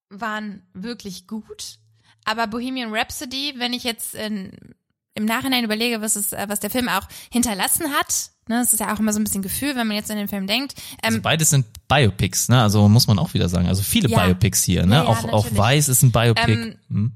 waren 0.09 0.63
wirklich 0.73 1.27
gut. 1.27 1.79
Aber 2.25 2.47
Bohemian 2.47 2.93
Rhapsody, 2.93 3.55
wenn 3.57 3.73
ich 3.73 3.83
jetzt 3.83 4.15
in, 4.15 4.75
im 5.19 5.25
Nachhinein 5.25 5.63
überlege, 5.63 6.01
was 6.01 6.15
es, 6.15 6.33
äh, 6.33 6.45
was 6.47 6.59
der 6.59 6.69
Film 6.69 6.89
auch 6.89 7.07
hinterlassen 7.31 7.91
hat, 7.93 8.31
ne, 8.47 8.59
das 8.61 8.73
ist 8.73 8.79
ja 8.79 8.93
auch 8.93 8.99
immer 8.99 9.13
so 9.13 9.19
ein 9.19 9.23
bisschen 9.23 9.41
Gefühl, 9.41 9.75
wenn 9.75 9.87
man 9.87 9.95
jetzt 9.95 10.09
an 10.09 10.17
den 10.17 10.27
Film 10.27 10.47
denkt. 10.47 10.73
Ähm, 11.03 11.09
also 11.09 11.21
beides 11.21 11.49
sind 11.51 11.65
Biopics, 11.87 12.49
ne? 12.49 12.61
Also 12.61 12.87
muss 12.89 13.07
man 13.07 13.19
auch 13.19 13.33
wieder 13.33 13.49
sagen. 13.49 13.67
Also 13.67 13.83
viele 13.83 14.09
Ja. 14.09 14.25
Biopics 14.25 14.63
hier, 14.63 14.85
ne? 14.85 14.95
Ja, 14.95 15.03
ja, 15.03 15.09
auch, 15.09 15.23
auch. 15.25 15.45
Weiß 15.51 15.87
ist 15.89 16.01
ein 16.03 16.11
Biopic. 16.11 16.51
Ähm, 16.51 16.75
hm? 16.89 17.11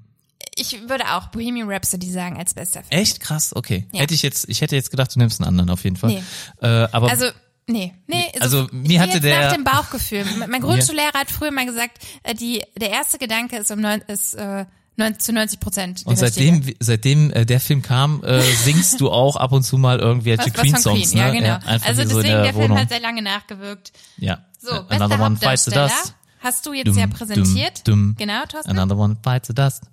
ich 0.55 0.87
würde 0.87 1.05
auch 1.13 1.27
Bohemian 1.27 1.69
Rhapsody 1.69 2.11
sagen 2.11 2.37
als 2.37 2.53
bester 2.53 2.83
Film. 2.83 3.01
Echt 3.01 3.19
krass, 3.19 3.55
okay. 3.55 3.87
Hätte 3.91 4.13
ich 4.13 4.21
jetzt, 4.21 4.47
ich 4.49 4.61
hätte 4.61 4.75
jetzt 4.75 4.91
gedacht, 4.91 5.15
du 5.15 5.19
nimmst 5.19 5.41
einen 5.41 5.47
anderen 5.47 5.69
auf 5.71 5.83
jeden 5.83 5.95
Fall. 5.95 6.11
Nee. 6.11 6.23
Äh, 6.61 6.87
aber 6.91 7.09
Also, 7.09 7.25
nee, 7.67 7.93
nee. 8.07 8.25
Also, 8.39 8.65
ich 8.67 8.71
mir 8.71 8.99
hatte 9.01 9.19
der- 9.19 9.47
nach 9.47 9.53
dem 9.53 9.63
Bauchgefühl. 9.63 10.23
Mein- 10.37 10.49
Mein 10.51 10.61
Grundschullehrer 10.61 11.13
hat 11.13 11.31
früher 11.31 11.51
mal 11.51 11.65
gesagt, 11.65 11.97
äh, 12.23 12.35
die, 12.35 12.61
der 12.79 12.91
erste 12.91 13.17
Gedanke 13.17 13.57
ist 13.57 13.71
um 13.71 13.81
neun, 13.81 14.01
ist, 14.07 14.35
äh, 14.35 14.65
neun, 14.95 15.19
zu 15.19 15.33
90 15.33 15.59
Prozent. 15.59 16.01
und 16.05 16.17
seitdem, 16.17 16.63
seitdem 16.79 17.31
äh, 17.31 17.45
der 17.45 17.59
Film 17.59 17.81
kam, 17.81 18.23
äh, 18.23 18.41
singst 18.41 18.99
du 19.01 19.11
auch 19.11 19.35
ab 19.35 19.51
und 19.51 19.63
zu 19.63 19.77
mal 19.77 19.99
irgendwelche 19.99 20.45
was 20.45 20.53
Queen 20.53 20.73
ne? 20.73 21.19
ja 21.19 21.31
genau. 21.31 21.55
einfach 21.65 21.87
also 21.87 22.01
hier 22.01 22.09
so 22.09 22.17
deswegen, 22.21 22.33
der, 22.33 22.43
der, 22.43 22.53
Film 22.53 22.77
hat 22.77 22.89
sehr 22.89 22.99
lange 22.99 23.21
nachgewirkt. 23.21 23.91
ja. 24.17 24.45
So, 24.59 24.71
Äh, 24.71 24.95
Another 24.95 25.19
one 25.19 25.35
fights 25.35 25.65
the 25.65 25.71
dust. 25.71 26.15
Hast 26.39 26.65
du 26.65 26.73
jetzt 26.73 26.87
Dum, 26.87 26.97
ja 26.97 27.07
präsentiert. 27.07 27.85
dum, 27.87 28.09
dum. 28.09 28.15
Genau, 28.17 28.45
Thorsten. 28.45 28.71
Another 28.71 28.97
one 28.97 29.17
fights 29.21 29.47
the 29.47 29.53
dust. 29.53 29.83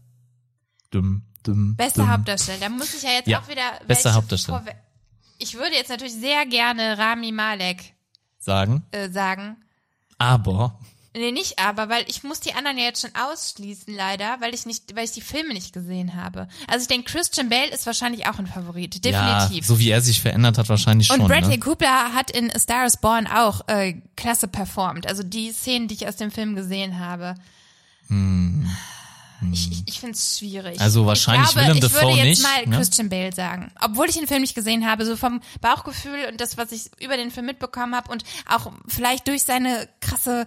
Dum, 0.91 1.23
dum, 1.43 1.75
Bester. 1.77 2.09
Hauptdarsteller. 2.09 2.59
Da 2.61 2.69
muss 2.69 2.95
ich 2.95 3.03
ja 3.03 3.11
jetzt 3.11 3.27
Ja, 3.29 3.41
auch 3.41 3.49
wieder 3.49 3.63
bester 3.87 4.15
Hauptdarsteller. 4.15 4.65
Ich 5.39 5.55
würde 5.55 5.75
jetzt 5.75 5.89
natürlich 5.89 6.13
sehr 6.15 6.47
gerne 6.47 6.99
Rami 6.99 7.33
Malek 7.33 7.95
Sagen. 8.39 8.85
äh, 8.93 9.09
sagen. 9.11 9.57
Aber 10.19 10.79
Nee, 11.13 11.33
nicht 11.33 11.59
aber, 11.59 11.89
weil 11.89 12.05
ich 12.09 12.23
muss 12.23 12.39
die 12.39 12.55
anderen 12.55 12.79
ja 12.79 12.85
jetzt 12.85 13.03
schon 13.03 13.11
ausschließen, 13.15 13.93
leider, 13.93 14.37
weil 14.41 14.55
ich 14.55 14.65
nicht, 14.65 14.95
weil 14.95 15.05
ich 15.05 15.11
die 15.11 15.21
Filme 15.21 15.55
nicht 15.55 15.73
gesehen 15.73 16.15
habe. 16.15 16.47
Also 16.69 16.83
ich 16.83 16.89
denke, 16.89 17.11
Christian 17.11 17.49
Bale 17.49 17.71
ist 17.71 17.85
wahrscheinlich 17.87 18.27
auch 18.29 18.39
ein 18.39 18.47
Favorit, 18.47 19.05
definitiv. 19.05 19.57
ja, 19.57 19.63
so 19.63 19.81
wie 19.81 19.91
er 19.91 20.03
sich 20.03 20.21
verändert 20.21 20.57
hat, 20.57 20.69
wahrscheinlich 20.69 21.09
schon. 21.09 21.21
und 21.21 21.29
Bradley 21.29 21.57
ne? 21.57 21.59
Cooper 21.59 22.15
hat 22.15 22.31
in 22.31 22.51
A 22.55 22.59
Star 22.59 22.87
is 22.87 22.97
Born 22.97 23.27
auch 23.27 23.67
äh, 23.67 23.95
klasse 24.15 24.47
performt. 24.47 25.09
Also 25.09 25.25
die 25.25 25.51
Szenen, 25.51 25.89
die 25.89 25.95
ich 25.95 26.07
aus 26.07 26.17
dem 26.17 26.31
Film 26.31 26.55
gesehen 26.55 27.01
habe. 27.01 27.35
Ich, 29.53 29.71
ich, 29.71 29.83
ich 29.87 30.01
finde 30.01 30.15
es 30.15 30.39
schwierig. 30.39 30.77
Hm. 30.77 30.83
Also 30.83 31.07
wahrscheinlich 31.07 31.49
ich 31.49 31.55
glaube, 31.55 31.69
Willem 31.69 31.77
ich 31.79 31.83
Dafoe 31.83 32.03
würde 32.03 32.17
jetzt 32.19 32.27
nicht, 32.27 32.43
mal 32.43 32.67
ne? 32.67 32.77
Christian 32.77 33.09
Bale 33.09 33.33
sagen. 33.33 33.73
Obwohl 33.81 34.09
ich 34.09 34.17
den 34.17 34.27
Film 34.27 34.43
nicht 34.43 34.55
gesehen 34.55 34.87
habe, 34.87 35.07
so 35.07 35.17
vom 35.17 35.41
Bauchgefühl 35.61 36.27
und 36.31 36.41
das, 36.41 36.57
was 36.57 36.73
ich 36.73 36.91
über 37.01 37.17
den 37.17 37.31
Film 37.31 37.47
mitbekommen 37.47 37.95
habe 37.95 38.11
und 38.11 38.25
auch 38.47 38.73
vielleicht 38.87 39.29
durch 39.29 39.43
seine 39.43 39.89
krasse 40.01 40.47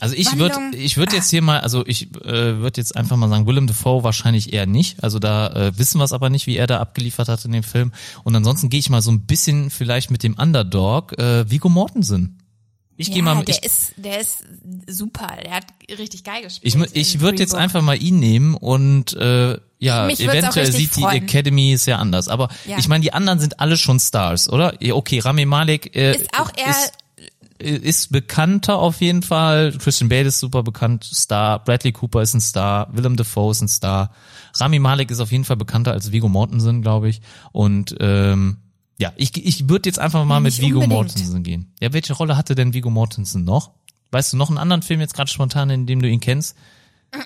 Also 0.00 0.16
ich 0.16 0.36
würde 0.36 0.58
ich 0.76 0.96
würde 0.96 1.14
jetzt 1.14 1.30
hier 1.30 1.42
mal, 1.42 1.60
also 1.60 1.84
ich 1.86 2.12
äh, 2.24 2.58
würde 2.58 2.80
jetzt 2.80 2.96
einfach 2.96 3.16
mal 3.16 3.28
sagen, 3.28 3.46
Willem 3.46 3.66
Dafoe 3.68 4.02
wahrscheinlich 4.02 4.52
eher 4.52 4.66
nicht. 4.66 5.02
Also 5.04 5.18
da 5.20 5.48
äh, 5.48 5.78
wissen 5.78 5.98
wir 5.98 6.04
es 6.04 6.12
aber 6.12 6.28
nicht, 6.28 6.46
wie 6.48 6.56
er 6.56 6.66
da 6.66 6.80
abgeliefert 6.80 7.28
hat 7.28 7.44
in 7.44 7.52
dem 7.52 7.62
Film. 7.62 7.92
Und 8.24 8.34
ansonsten 8.34 8.68
gehe 8.68 8.80
ich 8.80 8.90
mal 8.90 9.02
so 9.02 9.12
ein 9.12 9.26
bisschen 9.26 9.70
vielleicht 9.70 10.10
mit 10.10 10.22
dem 10.24 10.34
Underdog, 10.34 11.16
äh, 11.18 11.48
Vigo 11.48 11.68
Mortensen. 11.68 12.38
Ich 12.96 13.08
Ja, 13.08 13.14
gehe 13.14 13.22
mal, 13.22 13.44
der 13.44 13.54
ich, 13.56 13.64
ist, 13.64 13.94
der 13.96 14.20
ist 14.20 14.44
super. 14.86 15.28
Der 15.44 15.52
hat 15.52 15.64
richtig 15.98 16.24
geil 16.24 16.42
gespielt. 16.42 16.74
ich, 16.92 16.96
ich 17.14 17.20
würde 17.20 17.38
jetzt 17.38 17.54
einfach 17.54 17.80
mal 17.80 18.00
ihn 18.00 18.18
nehmen 18.18 18.54
und 18.54 19.14
äh, 19.14 19.58
ja, 19.78 20.06
Mich 20.06 20.20
eventuell 20.20 20.70
sieht 20.70 20.94
die 20.96 21.00
freuen. 21.00 21.22
Academy 21.24 21.72
ist 21.72 21.86
ja 21.86 21.96
anders. 21.98 22.28
Aber 22.28 22.48
Ja. 22.66 22.78
ich 22.78 22.88
meine, 22.88 23.02
die 23.02 23.12
anderen 23.12 23.40
sind 23.40 23.60
alle 23.60 23.76
schon 23.76 23.98
Stars, 23.98 24.48
oder? 24.48 24.74
Okay, 24.92 25.18
Rami 25.20 25.46
Malek 25.46 25.96
äh, 25.96 26.16
Ist 26.16 26.38
auch 26.38 26.50
eher, 26.56 26.70
ist, 26.70 26.92
ist 27.62 28.12
bekannter 28.12 28.78
auf 28.78 29.00
jeden 29.00 29.22
Fall. 29.22 29.72
Christian 29.72 30.08
Bale 30.08 30.28
ist 30.28 30.40
super 30.40 30.62
bekannt, 30.62 31.04
Star. 31.04 31.62
Bradley 31.64 31.92
Cooper 31.92 32.22
ist 32.22 32.34
ein 32.34 32.40
Star. 32.40 32.88
Willem 32.92 33.16
Dafoe 33.16 33.52
ist 33.52 33.62
ein 33.62 33.68
Star. 33.68 34.12
Rami 34.54 34.78
Malek 34.78 35.10
ist 35.10 35.20
auf 35.20 35.32
jeden 35.32 35.44
Fall 35.44 35.56
bekannter 35.56 35.92
als 35.92 36.12
Vigo 36.12 36.28
Mortensen, 36.28 36.82
glaube 36.82 37.08
ich. 37.08 37.22
Und 37.52 37.94
ähm, 38.00 38.58
ja, 38.98 39.12
ich, 39.16 39.44
ich 39.44 39.68
würde 39.68 39.88
jetzt 39.88 39.98
einfach 39.98 40.24
mal 40.24 40.40
mit 40.40 40.52
Nicht 40.52 40.62
Vigo 40.62 40.80
unbedingt. 40.80 40.92
Mortensen 40.92 41.42
gehen. 41.42 41.72
Ja, 41.80 41.92
welche 41.92 42.12
Rolle 42.12 42.36
hatte 42.36 42.54
denn 42.54 42.74
Vigo 42.74 42.90
Mortensen 42.90 43.44
noch? 43.44 43.72
Weißt 44.10 44.32
du 44.32 44.36
noch 44.36 44.48
einen 44.48 44.58
anderen 44.58 44.82
Film 44.82 45.00
jetzt 45.00 45.14
gerade 45.14 45.30
spontan, 45.30 45.70
in 45.70 45.86
dem 45.86 46.02
du 46.02 46.08
ihn 46.08 46.20
kennst? 46.20 46.56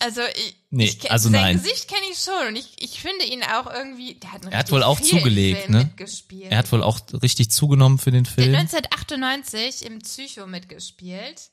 Also 0.00 0.20
ich, 0.36 0.56
Nee, 0.70 0.84
ich, 0.84 1.10
also 1.10 1.28
sein 1.28 1.40
nein. 1.40 1.56
Gesicht 1.62 1.88
kenne 1.88 2.02
ich 2.12 2.18
schon 2.18 2.48
und 2.48 2.56
ich, 2.56 2.82
ich 2.82 3.00
finde 3.00 3.24
ihn 3.24 3.42
auch 3.42 3.66
irgendwie, 3.72 4.14
der 4.14 4.32
hat, 4.32 4.44
Er 4.44 4.58
hat 4.58 4.70
wohl 4.70 4.82
auch 4.82 5.00
zugelegt, 5.00 5.70
ne? 5.70 5.84
Mitgespielt. 5.84 6.52
Er 6.52 6.58
hat 6.58 6.70
wohl 6.70 6.82
auch 6.82 7.00
richtig 7.22 7.50
zugenommen 7.50 7.98
für 7.98 8.10
den 8.12 8.24
der 8.24 8.32
Film. 8.32 8.54
hat 8.54 8.60
1998 8.74 9.86
im 9.86 9.98
Psycho 10.00 10.46
mitgespielt. 10.46 11.50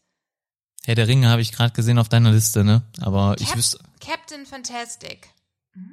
Herr 0.84 0.96
der 0.96 1.08
Ringe 1.08 1.30
habe 1.30 1.42
ich 1.42 1.52
gerade 1.54 1.74
gesehen 1.74 1.98
auf 1.98 2.10
deiner 2.10 2.32
Liste, 2.32 2.64
ne? 2.64 2.84
Aber 3.02 3.36
ich 3.40 3.48
Cap 3.48 3.58
wüsste, 3.58 3.80
Captain 4.00 4.46
Fantastic. 4.46 5.30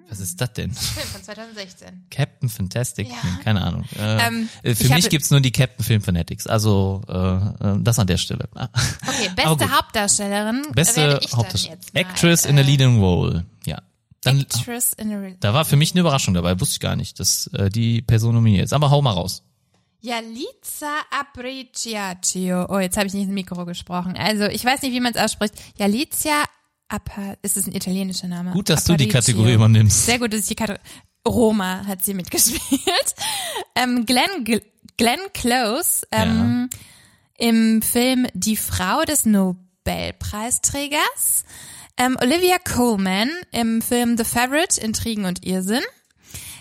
Was 0.08 0.20
ist 0.20 0.40
das 0.40 0.52
denn? 0.52 0.72
Film 0.72 1.08
von 1.08 1.22
2016. 1.22 2.06
Captain 2.10 2.48
Fantastic? 2.48 3.08
Ja. 3.08 3.14
Nee, 3.24 3.42
keine 3.42 3.62
Ahnung. 3.62 3.84
Äh, 3.98 4.26
Ähm, 4.26 4.48
äh, 4.62 4.74
für 4.74 4.84
ich 4.84 4.90
mich 4.90 5.08
gibt's 5.08 5.30
nur 5.30 5.40
die 5.40 5.50
Captain 5.50 5.84
Film 5.84 6.02
Fanatics. 6.02 6.46
Also 6.46 7.02
äh, 7.08 7.14
äh, 7.16 7.78
das 7.80 7.98
an 7.98 8.06
der 8.06 8.18
Stelle. 8.18 8.48
Ah. 8.54 8.68
Okay, 9.06 9.30
beste. 9.36 9.76
Hauptdarstellerin. 9.76 10.66
Beste 10.74 11.20
Hauptdarstellerin. 11.32 11.80
jetzt 11.80 11.94
mal, 11.94 12.00
Actress 12.00 12.44
in 12.44 12.58
a 12.58 12.60
äh, 12.60 12.64
leading 12.64 13.00
role. 13.00 13.44
Ja. 13.64 13.82
Dann, 14.22 14.40
Actress 14.40 14.92
in 14.92 15.12
a 15.12 15.30
da 15.40 15.54
war 15.54 15.64
für 15.64 15.76
mich 15.76 15.92
eine 15.92 16.00
Überraschung 16.00 16.34
dabei. 16.34 16.60
Wusste 16.60 16.74
ich 16.74 16.80
gar 16.80 16.94
nicht, 16.94 17.18
dass 17.18 17.48
äh, 17.48 17.70
die 17.70 18.02
Person 18.02 18.34
nominiert 18.34 18.66
ist. 18.66 18.72
Aber 18.72 18.90
hau 18.90 19.02
mal 19.02 19.12
raus. 19.12 19.42
Yalitza 20.02 20.98
Appreciatio. 21.10 22.66
Oh, 22.68 22.78
jetzt 22.78 22.96
habe 22.96 23.06
ich 23.06 23.14
nicht 23.14 23.24
ins 23.24 23.32
Mikro 23.32 23.64
gesprochen. 23.64 24.16
Also, 24.16 24.44
ich 24.44 24.64
weiß 24.64 24.82
nicht, 24.82 24.92
wie 24.92 25.00
man 25.00 25.14
es 25.14 25.20
ausspricht. 25.20 25.54
Yalitza 25.78 26.44
Appa, 26.92 27.34
ist 27.42 27.56
es 27.56 27.66
ein 27.66 27.74
italienischer 27.74 28.28
Name? 28.28 28.52
Gut, 28.52 28.68
dass 28.68 28.84
du 28.84 28.96
die. 28.96 29.08
Kategorie 29.08 29.54
übernimmst. 29.54 30.06
Sehr 30.06 30.18
gut, 30.18 30.32
dass 30.32 30.40
ich 30.40 30.46
die 30.48 30.54
Kategorie. 30.54 30.80
Roma 31.26 31.84
hat 31.86 32.04
sie 32.04 32.14
mitgespielt. 32.14 32.60
ähm, 33.76 34.04
Glenn, 34.06 34.44
Gl- 34.44 34.62
Glenn 34.96 35.20
Close 35.32 36.04
ähm, 36.10 36.68
im 37.38 37.80
Film 37.82 38.26
Die 38.34 38.56
Frau 38.56 39.02
des 39.02 39.24
Nobelpreisträgers. 39.24 41.44
Ähm, 41.96 42.16
Olivia 42.20 42.56
Coleman 42.58 43.30
im 43.52 43.82
Film 43.82 44.16
The 44.16 44.24
Favorite, 44.24 44.80
Intrigen 44.80 45.24
und 45.24 45.44
Irrsinn. 45.46 45.82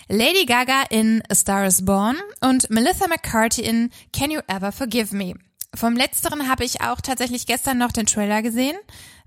Lady 0.08 0.44
Gaga 0.46 0.82
in 0.90 1.22
A 1.28 1.34
Star 1.34 1.66
is 1.66 1.84
Born 1.84 2.16
und 2.40 2.70
Melissa 2.70 3.08
McCarthy 3.08 3.62
in 3.62 3.90
Can 4.12 4.30
You 4.30 4.40
Ever 4.46 4.70
Forgive 4.72 5.14
Me. 5.16 5.34
Vom 5.74 5.96
letzteren 5.96 6.48
habe 6.48 6.64
ich 6.64 6.82
auch 6.82 7.00
tatsächlich 7.00 7.46
gestern 7.46 7.78
noch 7.78 7.92
den 7.92 8.06
Trailer 8.06 8.42
gesehen. 8.42 8.76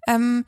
Ähm, 0.07 0.45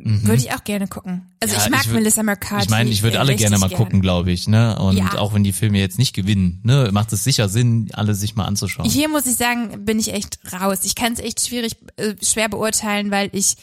Würde 0.00 0.36
ich 0.40 0.52
auch 0.52 0.62
gerne 0.62 0.86
gucken. 0.86 1.26
Also 1.40 1.54
Mhm. 1.54 1.58
Ja, 1.60 1.64
ich 1.66 1.70
mag 1.72 1.80
ich 1.84 1.90
würd- 1.90 1.94
Melissa 1.94 2.22
McCarthy. 2.22 2.64
Ich 2.66 2.70
meine, 2.70 2.88
ich 2.90 3.02
würde 3.02 3.18
alle 3.18 3.34
gerne 3.34 3.58
mal 3.58 3.68
gern. 3.68 3.78
gucken, 3.78 4.00
glaube 4.00 4.30
ich, 4.30 4.46
ne? 4.46 4.78
Und 4.78 4.96
Ja. 4.96 5.18
auch 5.18 5.34
wenn 5.34 5.42
die 5.42 5.52
Filme 5.52 5.78
jetzt 5.80 5.98
nicht 5.98 6.14
gewinnen, 6.14 6.60
ne, 6.62 6.90
macht 6.92 7.12
es 7.12 7.24
sicher 7.24 7.48
Sinn, 7.48 7.90
alle 7.94 8.14
sich 8.14 8.36
mal 8.36 8.44
anzuschauen. 8.44 8.88
Hier 8.88 9.08
muss 9.08 9.26
ich 9.26 9.34
sagen, 9.34 9.84
bin 9.84 9.98
ich 9.98 10.12
echt 10.14 10.38
raus. 10.52 10.80
Ich 10.84 10.94
kann 10.94 11.14
es 11.14 11.18
echt 11.18 11.44
schwierig, 11.44 11.76
äh, 11.96 12.14
schwer 12.22 12.48
beurteilen, 12.48 13.10
weil 13.10 13.28
ich 13.32 13.56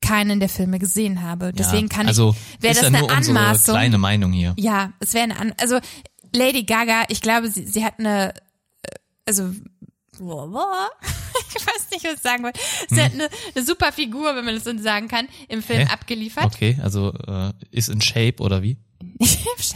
keinen 0.00 0.40
der 0.40 0.48
Filme 0.48 0.78
gesehen 0.80 1.22
habe. 1.22 1.52
Deswegen 1.52 1.88
kann 1.88 2.06
also, 2.08 2.34
ich, 2.58 2.62
wäre 2.62 2.72
ist 2.74 2.82
das 2.82 2.90
ja 2.92 2.98
eine 2.98 3.08
Anmaßung. 3.08 3.74
kleine 3.74 3.98
Meinung 3.98 4.32
hier. 4.32 4.54
Ja, 4.58 4.92
es 4.98 5.14
wäre 5.14 5.24
eine 5.24 5.38
An 5.38 5.54
also 5.60 5.78
Lady 6.34 6.64
Gaga, 6.64 7.04
ich 7.08 7.20
glaube, 7.20 7.48
sie, 7.50 7.64
sie 7.64 7.84
hat 7.84 7.98
eine, 8.00 8.34
äh, 10.20 10.22
also 10.24 10.88
ich 11.56 11.66
weiß 11.66 11.90
nicht, 11.92 12.04
was 12.04 12.14
ich 12.14 12.20
sagen 12.20 12.42
wollte. 12.44 12.60
Sie 12.88 13.00
hat 13.02 13.12
eine, 13.12 13.28
eine 13.54 13.64
super 13.64 13.92
Figur, 13.92 14.34
wenn 14.36 14.44
man 14.44 14.54
das 14.54 14.64
so 14.64 14.76
sagen 14.78 15.08
kann, 15.08 15.28
im 15.48 15.62
Film 15.62 15.80
Hm. 15.80 15.86
Hä? 15.88 15.92
abgeliefert. 15.92 16.44
Okay, 16.44 16.78
also 16.82 17.12
äh, 17.26 17.52
ist 17.70 17.88
in 17.88 18.00
Shape 18.00 18.36
oder 18.42 18.62
wie? 18.62 18.76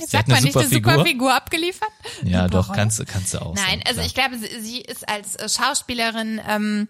Sagt 0.09 0.29
man 0.29 0.43
nicht 0.43 0.57
eine 0.57 0.69
super 0.69 1.05
Figur? 1.05 1.35
Abgeliefert? 1.35 1.91
Ja, 2.23 2.45
Super 2.45 2.49
doch, 2.49 2.69
Rolle. 2.69 2.79
kannst, 2.79 2.99
du- 2.99 3.05
kannst 3.05 3.35
du 3.35 3.43
auch. 3.43 3.55
Nein, 3.55 3.65
sagen, 3.67 3.83
also 3.87 4.01
ich 4.01 4.15
glaube, 4.15 4.39
sie, 4.39 4.61
sie 4.61 4.81
ist 4.81 5.09
als 5.09 5.37
äh, 5.37 5.49
Schauspielerin 5.49 6.41
ähm, 6.49 6.89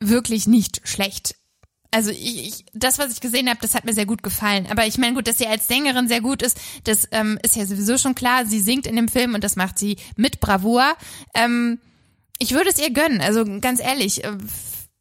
wirklich 0.00 0.46
nicht 0.46 0.80
schlecht. 0.84 1.36
Also 1.90 2.10
ich, 2.10 2.46
ich, 2.48 2.64
das, 2.72 2.98
was 2.98 3.12
ich 3.12 3.20
gesehen 3.20 3.48
habe, 3.50 3.58
das 3.60 3.74
hat 3.74 3.84
mir 3.84 3.92
sehr 3.92 4.06
gut 4.06 4.22
gefallen. 4.22 4.66
Aber 4.70 4.86
ich 4.86 4.96
meine, 4.96 5.14
gut, 5.14 5.26
dass 5.28 5.38
sie 5.38 5.46
als 5.46 5.68
Sängerin 5.68 6.08
sehr 6.08 6.22
gut 6.22 6.40
ist, 6.42 6.58
das 6.84 7.06
ähm, 7.10 7.38
ist 7.42 7.54
ja 7.56 7.66
sowieso 7.66 7.98
schon 7.98 8.14
klar. 8.14 8.46
Sie 8.46 8.60
singt 8.60 8.86
in 8.86 8.96
dem 8.96 9.08
Film 9.08 9.34
und 9.34 9.44
das 9.44 9.56
macht 9.56 9.78
sie 9.78 9.96
mit 10.16 10.40
Bravour. 10.40 10.96
Ähm, 11.34 11.80
ich 12.42 12.52
würde 12.52 12.70
es 12.70 12.78
ihr 12.78 12.92
gönnen. 12.92 13.20
Also 13.20 13.44
ganz 13.60 13.80
ehrlich, 13.80 14.24
äh, 14.24 14.32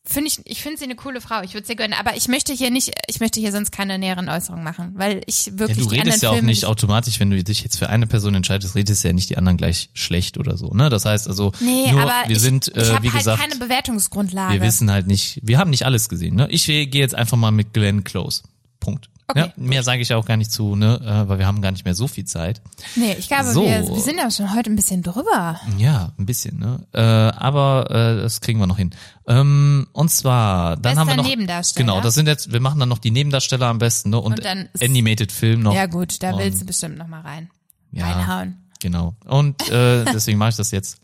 finde 0.06 0.30
ich, 0.30 0.40
ich 0.46 0.62
finde 0.62 0.78
sie 0.78 0.86
eine 0.86 0.96
coole 0.96 1.22
Frau. 1.22 1.42
Ich 1.42 1.54
würde 1.54 1.64
es 1.64 1.70
ihr 1.70 1.76
gönnen. 1.76 1.96
Aber 2.00 2.16
ich 2.16 2.28
möchte 2.28 2.54
hier 2.54 2.70
nicht, 2.70 2.92
ich 3.08 3.20
möchte 3.20 3.40
hier 3.40 3.52
sonst 3.52 3.72
keine 3.72 3.98
näheren 3.98 4.30
Äußerungen 4.30 4.64
machen, 4.64 4.94
weil 4.96 5.22
ich 5.26 5.48
Ja, 5.48 5.60
wirklich 5.60 5.80
du 5.80 5.90
die 5.90 6.00
redest 6.00 6.22
ja 6.22 6.30
auch 6.30 6.34
Filme 6.34 6.50
nicht 6.50 6.66
automatisch, 6.66 7.20
wenn 7.20 7.32
du 7.32 7.44
dich 7.44 7.64
jetzt 7.64 7.78
für 7.78 7.90
eine 7.90 8.08
Person 8.08 8.36
entscheidest, 8.36 8.76
redest 8.76 9.04
ja 9.04 9.14
nicht 9.14 9.30
die 9.30 9.38
anderen 9.38 9.58
gleich 9.58 9.90
schlecht 9.94 10.38
oder 10.38 10.58
so, 10.58 10.70
ne? 10.74 10.90
Das 10.90 11.06
heißt 11.06 11.28
also, 11.28 11.52
Nee, 11.60 11.92
nur, 11.92 12.02
aber 12.02 12.28
wir 12.28 12.36
ich, 12.36 12.42
sind, 12.42 12.68
ich 12.68 12.76
äh, 12.76 12.94
habe 12.94 13.04
wie 13.04 13.10
halt 13.10 13.20
gesagt, 13.20 13.42
keine 13.42 13.56
Bewertungsgrundlage. 13.56 14.54
wir 14.54 14.62
wissen 14.62 14.92
halt 14.92 15.08
nicht, 15.08 15.40
wir 15.44 15.58
haben 15.58 15.70
nicht 15.72 15.86
alles 15.86 16.10
gesehen, 16.10 16.36
ne? 16.36 16.48
Ich 16.50 16.66
gehe 16.66 16.88
jetzt 16.88 17.16
einfach 17.16 17.38
mal 17.38 17.52
mit 17.52 17.74
Glenn 17.74 18.04
Close. 18.04 18.44
Punkt. 18.80 19.11
Okay, 19.28 19.40
ja, 19.40 19.54
mehr 19.56 19.84
sage 19.84 20.02
ich 20.02 20.14
auch 20.14 20.26
gar 20.26 20.36
nicht 20.38 20.52
zu, 20.52 20.76
ne? 20.76 21.00
Äh, 21.02 21.30
weil 21.30 21.40
wir 21.40 21.48
haben 21.48 21.62
gar 21.62 21.72
nicht 21.72 21.86
mehr 21.86 21.96
so 21.96 22.08
viel 22.08 22.26
Zeit. 22.26 22.62
Nee, 22.96 23.16
ich 23.18 23.28
glaube, 23.28 23.52
So. 23.52 23.64
wir, 23.64 23.88
wir 23.88 24.00
sind 24.02 24.18
ja 24.18 24.30
schon 24.30 24.54
heute 24.54 24.70
ein 24.70 24.76
bisschen 24.76 25.04
drüber. 25.04 25.60
Ja, 25.78 26.12
ein 26.18 26.26
bisschen, 26.26 26.60
ne? 26.60 26.86
Äh, 26.94 27.00
aber 27.02 27.90
äh, 27.90 28.22
das 28.24 28.42
kriegen 28.42 28.60
wir 28.60 28.68
noch 28.68 28.78
hin. 28.78 28.92
Ähm, 29.28 29.88
und 29.94 30.10
zwar, 30.12 30.72
dann 30.76 30.82
Bester 30.82 31.00
haben 31.00 31.08
wir 31.08 31.16
noch 31.18 31.24
Nebendarsteller. 31.26 31.86
genau, 31.86 32.02
das 32.02 32.16
sind 32.16 32.28
jetzt, 32.28 32.52
wir 32.52 32.60
machen 32.60 32.80
dann 32.80 32.90
noch 32.90 32.98
die 33.00 33.12
Nebendarsteller 33.12 33.68
am 33.68 33.78
besten, 33.78 34.10
ne? 34.10 34.20
Und, 34.20 34.34
Und 34.34 34.46
dann 34.46 34.68
Animated 34.82 35.32
Film 35.32 35.62
noch. 35.62 35.74
Ja 35.74 35.86
gut, 35.86 36.22
da 36.22 36.38
willst 36.38 36.62
du 36.62 36.66
bestimmt 36.66 36.98
noch 36.98 37.08
mal 37.08 37.22
rein. 37.22 37.50
Ja. 37.92 38.06
Reinhauen. 38.12 38.58
Genau. 38.82 39.16
Und 39.26 39.70
äh, 39.70 40.04
deswegen 40.14 40.38
mache 40.38 40.50
ich 40.50 40.56
das 40.58 40.72
jetzt. 40.72 40.98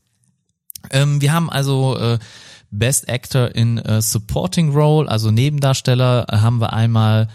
Ähm, 0.91 1.21
wir 1.21 1.31
haben 1.31 1.49
also 1.49 1.97
äh, 1.97 2.19
Best 2.71 3.09
Actor 3.09 3.55
in 3.55 3.77
äh, 3.77 4.01
Supporting 4.01 4.73
Role, 4.73 5.09
also 5.09 5.31
Nebendarsteller, 5.31 6.25
äh, 6.29 6.37
haben 6.37 6.59
wir 6.59 6.73
einmal 6.73 7.27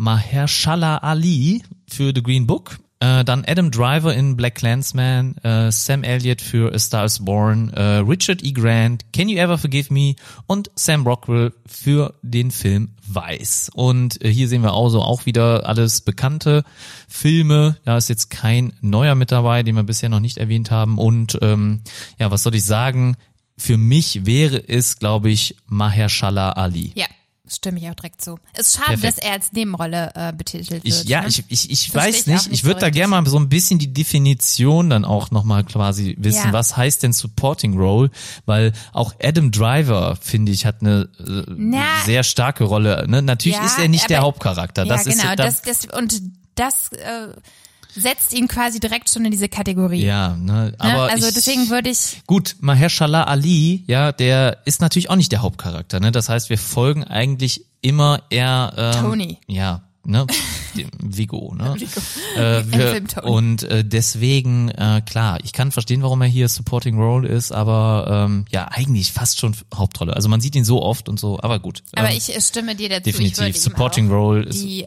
Mahershala 0.00 0.96
Ali 0.96 1.62
für 1.86 2.12
The 2.14 2.22
Green 2.22 2.46
Book, 2.46 2.78
äh, 3.00 3.22
dann 3.22 3.44
Adam 3.46 3.70
Driver 3.70 4.14
in 4.14 4.34
Black 4.34 4.54
Clansman, 4.54 5.36
äh, 5.42 5.70
Sam 5.70 6.04
Elliott 6.04 6.40
für 6.40 6.74
A 6.74 6.78
Star 6.78 7.04
is 7.04 7.22
Born, 7.22 7.68
äh, 7.74 7.96
Richard 7.96 8.42
E. 8.42 8.52
Grant, 8.52 9.12
Can 9.12 9.28
You 9.28 9.36
Ever 9.36 9.58
Forgive 9.58 9.92
Me 9.92 10.14
und 10.46 10.70
Sam 10.74 11.06
Rockwell 11.06 11.52
für 11.66 12.14
den 12.22 12.50
Film 12.50 12.92
Weiß. 13.06 13.72
Und 13.74 14.24
äh, 14.24 14.32
hier 14.32 14.48
sehen 14.48 14.62
wir 14.62 14.72
also 14.72 15.02
auch 15.02 15.26
wieder 15.26 15.68
alles 15.68 16.00
bekannte 16.00 16.64
Filme. 17.06 17.76
Da 17.84 17.98
ist 17.98 18.08
jetzt 18.08 18.30
kein 18.30 18.72
neuer 18.80 19.14
mit 19.14 19.30
dabei, 19.30 19.62
den 19.62 19.76
wir 19.76 19.82
bisher 19.82 20.08
noch 20.08 20.20
nicht 20.20 20.38
erwähnt 20.38 20.70
haben. 20.70 20.96
Und 20.96 21.38
ähm, 21.42 21.82
ja, 22.18 22.30
was 22.30 22.42
soll 22.42 22.54
ich 22.54 22.64
sagen? 22.64 23.18
Für 23.58 23.76
mich 23.76 24.24
wäre 24.24 24.66
es, 24.66 24.98
glaube 24.98 25.28
ich, 25.28 25.56
Mahershala 25.66 26.52
Ali. 26.52 26.92
Ja, 26.94 27.04
stimme 27.52 27.78
ich 27.80 27.88
auch 27.90 27.94
direkt 27.94 28.22
zu. 28.22 28.38
Ist 28.56 28.76
schade, 28.76 28.98
Perfekt. 28.98 29.18
dass 29.18 29.24
er 29.24 29.32
als 29.32 29.52
Nebenrolle 29.52 30.12
äh, 30.14 30.32
betitelt 30.32 30.80
Ich, 30.84 30.94
wird. 30.98 31.08
ja, 31.08 31.22
ne? 31.22 31.28
ich, 31.28 31.44
ich, 31.48 31.70
ich 31.70 31.90
Versteh 31.90 32.08
weiß 32.08 32.20
ich 32.20 32.26
nicht. 32.26 32.52
Ich 32.52 32.60
so 32.60 32.66
würde 32.66 32.80
da 32.80 32.86
richtig. 32.86 33.00
gerne 33.02 33.10
mal 33.22 33.26
so 33.28 33.38
ein 33.38 33.48
bisschen 33.48 33.78
die 33.78 33.92
Definition 33.92 34.90
dann 34.90 35.04
auch 35.04 35.30
nochmal 35.30 35.64
quasi 35.64 36.16
wissen. 36.18 36.46
Ja. 36.46 36.52
Was 36.52 36.76
heißt 36.76 37.02
denn 37.02 37.12
Supporting 37.12 37.76
Role? 37.78 38.10
Weil 38.46 38.72
auch 38.92 39.14
Adam 39.22 39.50
Driver, 39.50 40.16
finde 40.20 40.52
ich, 40.52 40.66
hat 40.66 40.80
eine 40.80 41.08
äh, 41.18 41.44
Na. 41.48 41.82
sehr 42.04 42.22
starke 42.22 42.64
Rolle. 42.64 43.06
Ne? 43.08 43.22
Natürlich 43.22 43.58
Ja, 43.58 43.64
ist 43.66 43.78
er 43.78 43.88
nicht 43.88 44.08
der 44.10 44.18
aber- 44.18 44.28
Hauptcharakter. 44.28 44.84
ja, 44.84 44.94
Das 44.94 45.04
genau. 45.04 45.16
ist 45.16 45.24
da, 45.24 45.36
das, 45.36 45.62
das, 45.62 45.86
und 45.98 46.22
das 46.54 46.92
äh, 46.92 47.28
setzt 47.94 48.32
ihn 48.32 48.48
quasi 48.48 48.80
direkt 48.80 49.10
schon 49.10 49.24
in 49.24 49.30
diese 49.30 49.48
Kategorie. 49.48 50.04
ja, 50.04 50.36
ne? 50.36 50.52
ne? 50.52 50.74
aber 50.78 51.10
Also 51.10 51.28
ich, 51.28 51.34
deswegen 51.34 51.70
würde 51.70 51.90
ich, 51.90 52.22
Gut, 52.26 52.56
Mahershala 52.60 53.24
Ali, 53.24 53.84
ja, 53.86 54.12
der 54.12 54.58
ist 54.64 54.80
natürlich 54.80 55.10
auch 55.10 55.16
nicht 55.16 55.32
der 55.32 55.42
Hauptcharakter, 55.42 56.00
ne? 56.00 56.12
Das 56.12 56.28
heißt, 56.28 56.50
wir 56.50 56.58
folgen 56.58 57.04
eigentlich 57.04 57.64
immer 57.82 58.22
eher 58.30 58.72
ähm, 58.76 59.02
Tony. 59.02 59.38
Ja, 59.46 59.82
ne? 60.04 60.26
Vigo, 61.02 61.54
ne? 61.54 61.76
Äh, 62.36 62.60
Im 62.60 62.72
wir, 62.72 62.88
Film 62.88 63.08
Tony. 63.08 63.26
und 63.26 63.62
äh, 63.64 63.84
deswegen, 63.84 64.68
äh, 64.70 65.02
klar, 65.04 65.38
ich 65.42 65.52
kann 65.52 65.72
verstehen, 65.72 66.02
warum 66.02 66.22
er 66.22 66.28
hier 66.28 66.48
Supporting 66.48 66.98
Role 66.98 67.28
ist, 67.28 67.52
aber 67.52 68.26
ähm, 68.28 68.44
ja, 68.50 68.68
eigentlich 68.68 69.12
fast 69.12 69.40
schon 69.40 69.56
Hauptrolle. 69.74 70.14
Also 70.14 70.28
man 70.28 70.40
sieht 70.40 70.54
ihn 70.54 70.64
so 70.64 70.82
oft 70.82 71.08
und 71.08 71.18
so, 71.18 71.40
aber 71.40 71.58
gut. 71.58 71.82
aber 71.94 72.10
ähm, 72.10 72.16
ich 72.16 72.34
äh, 72.34 72.40
stimme 72.40 72.74
dir 72.74 72.88
dazu. 72.88 73.02
definitiv. 73.02 73.56
Supporting 73.56 74.10
Role 74.10 74.44
ist 74.44 74.62
die, 74.62 74.86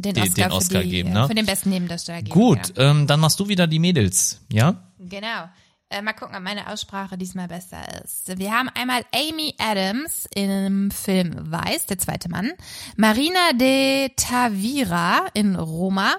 den 0.00 0.14
den- 0.14 0.22
Oscar, 0.24 0.44
den 0.48 0.52
Oscar 0.52 0.78
für, 0.80 0.84
die, 0.84 0.90
geben, 0.90 1.10
äh, 1.10 1.14
ne? 1.14 1.28
für 1.28 1.34
den 1.34 1.46
besten 1.46 1.70
Nebendarsteller 1.70 2.18
geben. 2.22 2.30
gut. 2.30 2.76
Ja. 2.76 2.90
Ähm, 2.90 3.06
dann 3.06 3.20
machst 3.20 3.38
du 3.40 3.48
wieder 3.48 3.66
die 3.66 3.78
Mädels, 3.78 4.40
ja? 4.52 4.82
Genau. 4.98 5.48
Äh, 5.92 6.02
mal 6.02 6.12
gucken, 6.12 6.36
ob 6.36 6.42
meine 6.42 6.68
Aussprache 6.68 7.18
diesmal 7.18 7.48
besser 7.48 7.78
ist. 8.04 8.38
Wir 8.38 8.52
haben 8.52 8.68
einmal 8.74 9.02
Amy 9.12 9.54
Adams 9.58 10.28
im 10.36 10.92
Film 10.92 11.50
Weiß, 11.50 11.86
der 11.86 11.98
zweite 11.98 12.28
Mann, 12.28 12.52
Marina 12.96 13.52
de 13.58 14.10
Tavira 14.14 15.26
in 15.34 15.56
Roma, 15.56 16.12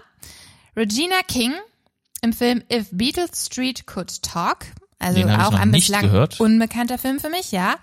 Regina 0.75 1.21
King 1.27 1.53
im 2.21 2.33
Film 2.33 2.63
If 2.71 2.87
Beatles 2.91 3.45
Street 3.45 3.87
Could 3.87 4.21
Talk, 4.21 4.65
also 4.99 5.21
auch 5.27 5.53
ein 5.53 5.71
bislang 5.71 6.01
gehört. 6.03 6.39
unbekannter 6.41 6.97
Film 6.97 7.19
für 7.21 7.29
mich, 7.29 7.51
ja. 7.53 7.75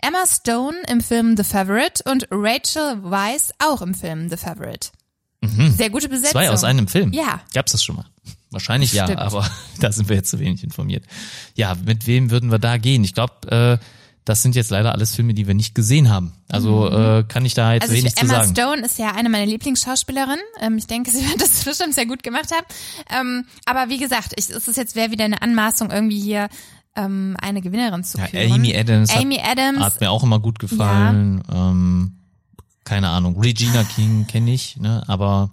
Emma 0.00 0.24
Stone 0.26 0.76
im 0.88 1.00
Film 1.00 1.36
The 1.36 1.44
Favorite 1.44 2.02
und 2.08 2.28
Rachel 2.30 2.98
Weisz 3.02 3.52
auch 3.58 3.82
im 3.82 3.94
Film 3.94 4.28
The 4.28 4.36
Favorite. 4.36 4.90
Sehr 5.76 5.90
gute 5.90 6.08
Besetzung. 6.08 6.28
Mhm. 6.40 6.46
Zwei 6.46 6.50
aus 6.50 6.64
einem 6.64 6.88
Film. 6.88 7.12
Ja. 7.12 7.40
Gab's 7.52 7.72
das 7.72 7.82
schon 7.84 7.96
mal? 7.96 8.06
Wahrscheinlich 8.50 8.92
ja, 8.92 9.04
Stimmt. 9.04 9.20
aber 9.20 9.48
da 9.80 9.90
sind 9.92 10.08
wir 10.08 10.16
jetzt 10.16 10.30
zu 10.30 10.38
wenig 10.38 10.62
informiert. 10.62 11.04
Ja, 11.54 11.76
mit 11.84 12.06
wem 12.06 12.30
würden 12.30 12.50
wir 12.50 12.58
da 12.58 12.76
gehen? 12.76 13.02
Ich 13.04 13.14
glaube, 13.14 13.78
äh, 13.80 13.84
das 14.24 14.42
sind 14.42 14.54
jetzt 14.56 14.70
leider 14.70 14.92
alles 14.92 15.14
Filme, 15.14 15.34
die 15.34 15.46
wir 15.46 15.54
nicht 15.54 15.74
gesehen 15.74 16.08
haben. 16.08 16.32
Also 16.48 16.88
äh, 16.90 17.24
kann 17.28 17.44
ich 17.44 17.52
da 17.54 17.74
jetzt 17.74 17.82
Also 17.82 17.94
wenig 17.94 18.06
ich, 18.06 18.14
zu 18.14 18.22
Emma 18.24 18.34
sagen. 18.44 18.52
Stone 18.54 18.82
ist 18.86 18.98
ja 18.98 19.10
eine 19.12 19.28
meiner 19.28 19.44
Lieblingsschauspielerinnen. 19.46 20.40
Ähm, 20.60 20.78
ich 20.78 20.86
denke, 20.86 21.10
sie 21.12 21.28
wird 21.28 21.40
das 21.40 21.62
bestimmt 21.64 21.94
sehr 21.94 22.06
gut 22.06 22.22
gemacht 22.22 22.50
haben. 22.52 22.66
Ähm, 23.10 23.44
aber 23.66 23.90
wie 23.90 23.98
gesagt, 23.98 24.32
ich, 24.36 24.48
es 24.50 24.66
ist 24.68 24.76
jetzt 24.76 24.94
wäre 24.96 25.10
wieder 25.10 25.24
eine 25.26 25.42
Anmaßung, 25.42 25.90
irgendwie 25.90 26.20
hier 26.20 26.48
ähm, 26.96 27.36
eine 27.42 27.60
Gewinnerin 27.60 28.04
zu 28.04 28.18
Ja, 28.18 28.28
küren. 28.28 28.52
Amy 28.52 28.74
Adams 28.76 29.10
Amy 29.14 29.36
hat, 29.36 29.58
Adams. 29.58 29.80
hat 29.80 30.00
mir 30.00 30.10
auch 30.10 30.22
immer 30.22 30.38
gut 30.38 30.58
gefallen. 30.58 31.42
Ähm, 31.52 32.12
keine 32.84 33.08
Ahnung. 33.08 33.38
Regina 33.40 33.82
King 33.84 34.26
kenne 34.26 34.52
ich, 34.52 34.76
ne? 34.76 35.02
Aber 35.06 35.50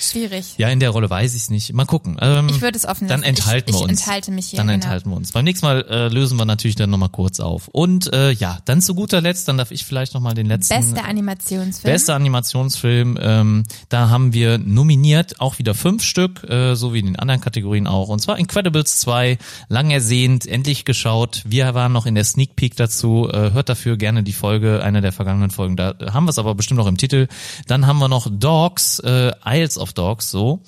Schwierig. 0.00 0.54
ja, 0.58 0.68
in 0.68 0.80
der 0.80 0.90
Rolle 0.90 1.08
weiß 1.10 1.34
ich 1.34 1.42
es 1.42 1.50
nicht. 1.50 1.72
Mal 1.72 1.84
gucken. 1.86 2.16
Ähm, 2.20 2.48
Ich 2.48 2.60
würde 2.60 2.76
es 2.76 2.84
offen 2.84 3.08
Dann 3.08 3.20
lassen. 3.20 3.30
enthalten 3.30 3.70
ich, 3.70 3.74
wir 3.76 3.84
ich 3.84 3.90
uns. 3.90 4.00
enthalte 4.00 4.30
mich 4.30 4.46
hier. 4.46 4.56
Dann 4.58 4.66
genau. 4.66 4.74
enthalten 4.74 5.10
wir 5.10 5.16
uns. 5.16 5.32
Beim 5.32 5.44
nächsten 5.44 5.66
Mal 5.66 5.84
äh, 5.88 6.08
lösen 6.08 6.36
wir 6.38 6.44
natürlich 6.44 6.76
dann 6.76 6.90
nochmal 6.90 7.08
kurz 7.08 7.40
auf. 7.40 7.68
Und 7.68 8.12
äh, 8.12 8.30
ja, 8.32 8.58
dann 8.64 8.80
zu 8.80 8.94
guter 8.94 9.20
Letzt, 9.20 9.48
dann 9.48 9.56
darf 9.58 9.70
ich 9.70 9.84
vielleicht 9.84 10.14
nochmal 10.14 10.34
den 10.34 10.46
letzten. 10.46 10.74
Bester 10.74 11.04
Animationsfilm. 11.04 11.92
Bester 11.92 12.14
Animationsfilm, 12.14 13.18
ähm, 13.20 13.62
da 13.88 14.08
haben 14.08 14.32
wir 14.32 14.58
nominiert 14.58 15.40
auch 15.40 15.58
wieder 15.58 15.74
fünf 15.74 16.02
Stück, 16.02 16.44
äh, 16.44 16.74
so 16.74 16.92
wie 16.94 16.98
in 17.00 17.06
den 17.06 17.16
anderen 17.16 17.40
Kategorien 17.40 17.86
auch. 17.86 18.08
Und 18.08 18.20
zwar 18.20 18.38
Incredibles 18.38 19.00
2, 19.00 19.38
lang 19.68 19.90
ersehnt, 19.90 20.46
endlich 20.46 20.84
geschaut. 20.84 21.42
Wir 21.46 21.74
waren 21.74 21.92
noch 21.92 22.06
in 22.06 22.14
der 22.14 22.24
Sneak 22.24 22.56
Peek 22.56 22.76
dazu. 22.76 23.28
Äh, 23.32 23.52
hört 23.52 23.68
dafür 23.68 23.96
gerne 23.96 24.22
die 24.22 24.32
Folge, 24.32 24.82
eine 24.82 25.00
der 25.00 25.12
vergangenen 25.12 25.50
Folgen. 25.50 25.76
Da 25.76 25.94
haben 26.12 26.24
wir 26.26 26.30
es 26.30 26.38
aber 26.38 26.54
bestimmt 26.54 26.78
noch 26.78 26.86
im 26.86 26.96
Titel. 26.96 27.28
Dann 27.66 27.86
haben 27.86 27.98
wir 27.98 28.08
noch 28.08 28.28
Dogs, 28.30 28.98
äh, 29.00 29.32
Isles 29.54 29.78
of 29.78 29.92
Dogs, 29.92 30.30
so. 30.30 30.62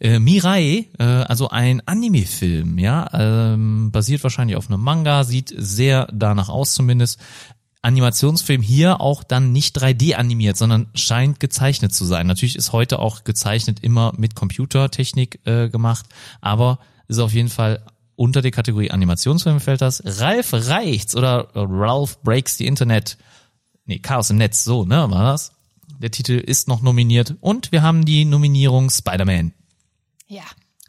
Äh, 0.00 0.18
Mirai, 0.18 0.88
äh, 0.98 1.02
also 1.02 1.48
ein 1.48 1.86
Anime-Film, 1.86 2.78
ja, 2.78 3.08
ähm, 3.12 3.90
basiert 3.92 4.22
wahrscheinlich 4.22 4.56
auf 4.56 4.68
einem 4.68 4.80
Manga, 4.80 5.24
sieht 5.24 5.54
sehr 5.56 6.08
danach 6.12 6.48
aus 6.48 6.74
zumindest. 6.74 7.20
Animationsfilm 7.84 8.62
hier 8.62 9.00
auch 9.00 9.24
dann 9.24 9.50
nicht 9.50 9.76
3D 9.76 10.14
animiert, 10.14 10.56
sondern 10.56 10.86
scheint 10.94 11.40
gezeichnet 11.40 11.92
zu 11.92 12.04
sein. 12.04 12.28
Natürlich 12.28 12.54
ist 12.54 12.72
heute 12.72 13.00
auch 13.00 13.24
gezeichnet 13.24 13.80
immer 13.80 14.12
mit 14.16 14.36
Computertechnik 14.36 15.40
äh, 15.46 15.68
gemacht, 15.68 16.06
aber 16.40 16.78
ist 17.08 17.18
auf 17.18 17.32
jeden 17.32 17.48
Fall 17.48 17.84
unter 18.14 18.40
die 18.40 18.52
Kategorie 18.52 18.92
Animationsfilm 18.92 19.58
fällt 19.58 19.82
das. 19.82 20.02
Ralf 20.04 20.52
Reichts 20.52 21.16
oder 21.16 21.48
Ralph 21.54 22.22
Breaks 22.22 22.56
the 22.56 22.66
Internet. 22.66 23.18
Nee, 23.84 23.98
Chaos 23.98 24.30
im 24.30 24.36
Netz, 24.36 24.62
so, 24.62 24.84
ne, 24.84 25.10
war 25.10 25.32
das? 25.32 25.52
Der 26.02 26.10
Titel 26.10 26.32
ist 26.32 26.68
noch 26.68 26.82
nominiert 26.82 27.36
und 27.40 27.72
wir 27.72 27.82
haben 27.82 28.04
die 28.04 28.24
Nominierung 28.24 28.90
Spider-Man. 28.90 29.52
Ja. 30.26 30.42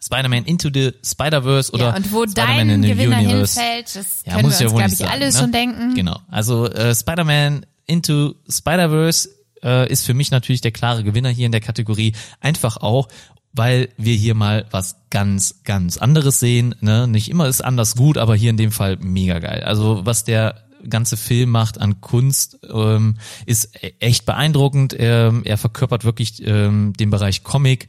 Spider-Man 0.03 0.43
Into 0.45 0.70
the 0.74 0.91
Spider-Verse 1.05 1.72
oder 1.72 1.89
ja. 1.89 1.95
Und 1.95 2.11
wo 2.11 2.26
Spider-Man 2.26 2.57
dein 2.57 2.70
in 2.72 2.84
the 2.84 2.89
Gewinner 2.89 3.20
Universe. 3.20 3.59
hinfällt, 3.61 3.95
das 3.95 4.24
Ja, 4.26 4.34
können 4.34 4.45
muss 4.47 4.59
wir 4.59 4.68
ja 4.68 4.74
uns, 4.74 4.74
wohl 4.74 4.88
glaube 4.88 4.93
ich, 5.03 5.09
alle 5.09 5.26
ne? 5.28 5.32
schon 5.32 5.51
denken. 5.51 5.93
Genau. 5.93 6.20
Also 6.30 6.68
äh, 6.68 6.93
Spider-Man 6.93 7.66
Into 7.86 8.36
Spider-Verse 8.49 9.30
äh, 9.64 9.91
ist 9.91 10.05
für 10.05 10.14
mich 10.16 10.32
natürlich 10.32 10.61
der 10.61 10.72
klare 10.72 11.03
Gewinner 11.03 11.30
hier 11.30 11.45
in 11.45 11.51
der 11.51 11.61
Kategorie. 11.61 12.14
Einfach 12.41 12.78
auch, 12.78 13.07
weil 13.53 13.89
wir 13.97 14.16
hier 14.16 14.34
mal 14.34 14.66
was 14.72 14.97
ganz, 15.11 15.64
ganz 15.64 15.97
anderes 15.97 16.39
sehen. 16.39 16.74
Ne? 16.82 17.07
Nicht 17.07 17.30
immer 17.30 17.47
ist 17.47 17.64
anders 17.64 17.95
gut, 17.95 18.18
aber 18.18 18.36
hier 18.36 18.49
in 18.49 18.57
dem 18.57 18.72
Fall 18.72 18.97
mega 18.97 19.38
geil. 19.39 19.64
Also 19.64 20.05
was 20.05 20.24
der 20.24 20.64
ganze 20.89 21.17
Film 21.17 21.49
macht 21.49 21.79
an 21.79 22.01
Kunst, 22.01 22.59
ähm, 22.71 23.17
ist 23.45 23.75
e- 23.81 23.93
echt 23.99 24.25
beeindruckend. 24.25 24.95
Ähm, 24.97 25.43
er 25.45 25.57
verkörpert 25.57 26.03
wirklich 26.03 26.45
ähm, 26.45 26.93
den 26.93 27.09
Bereich 27.09 27.43
Comic. 27.43 27.88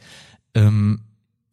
Ähm, 0.54 1.00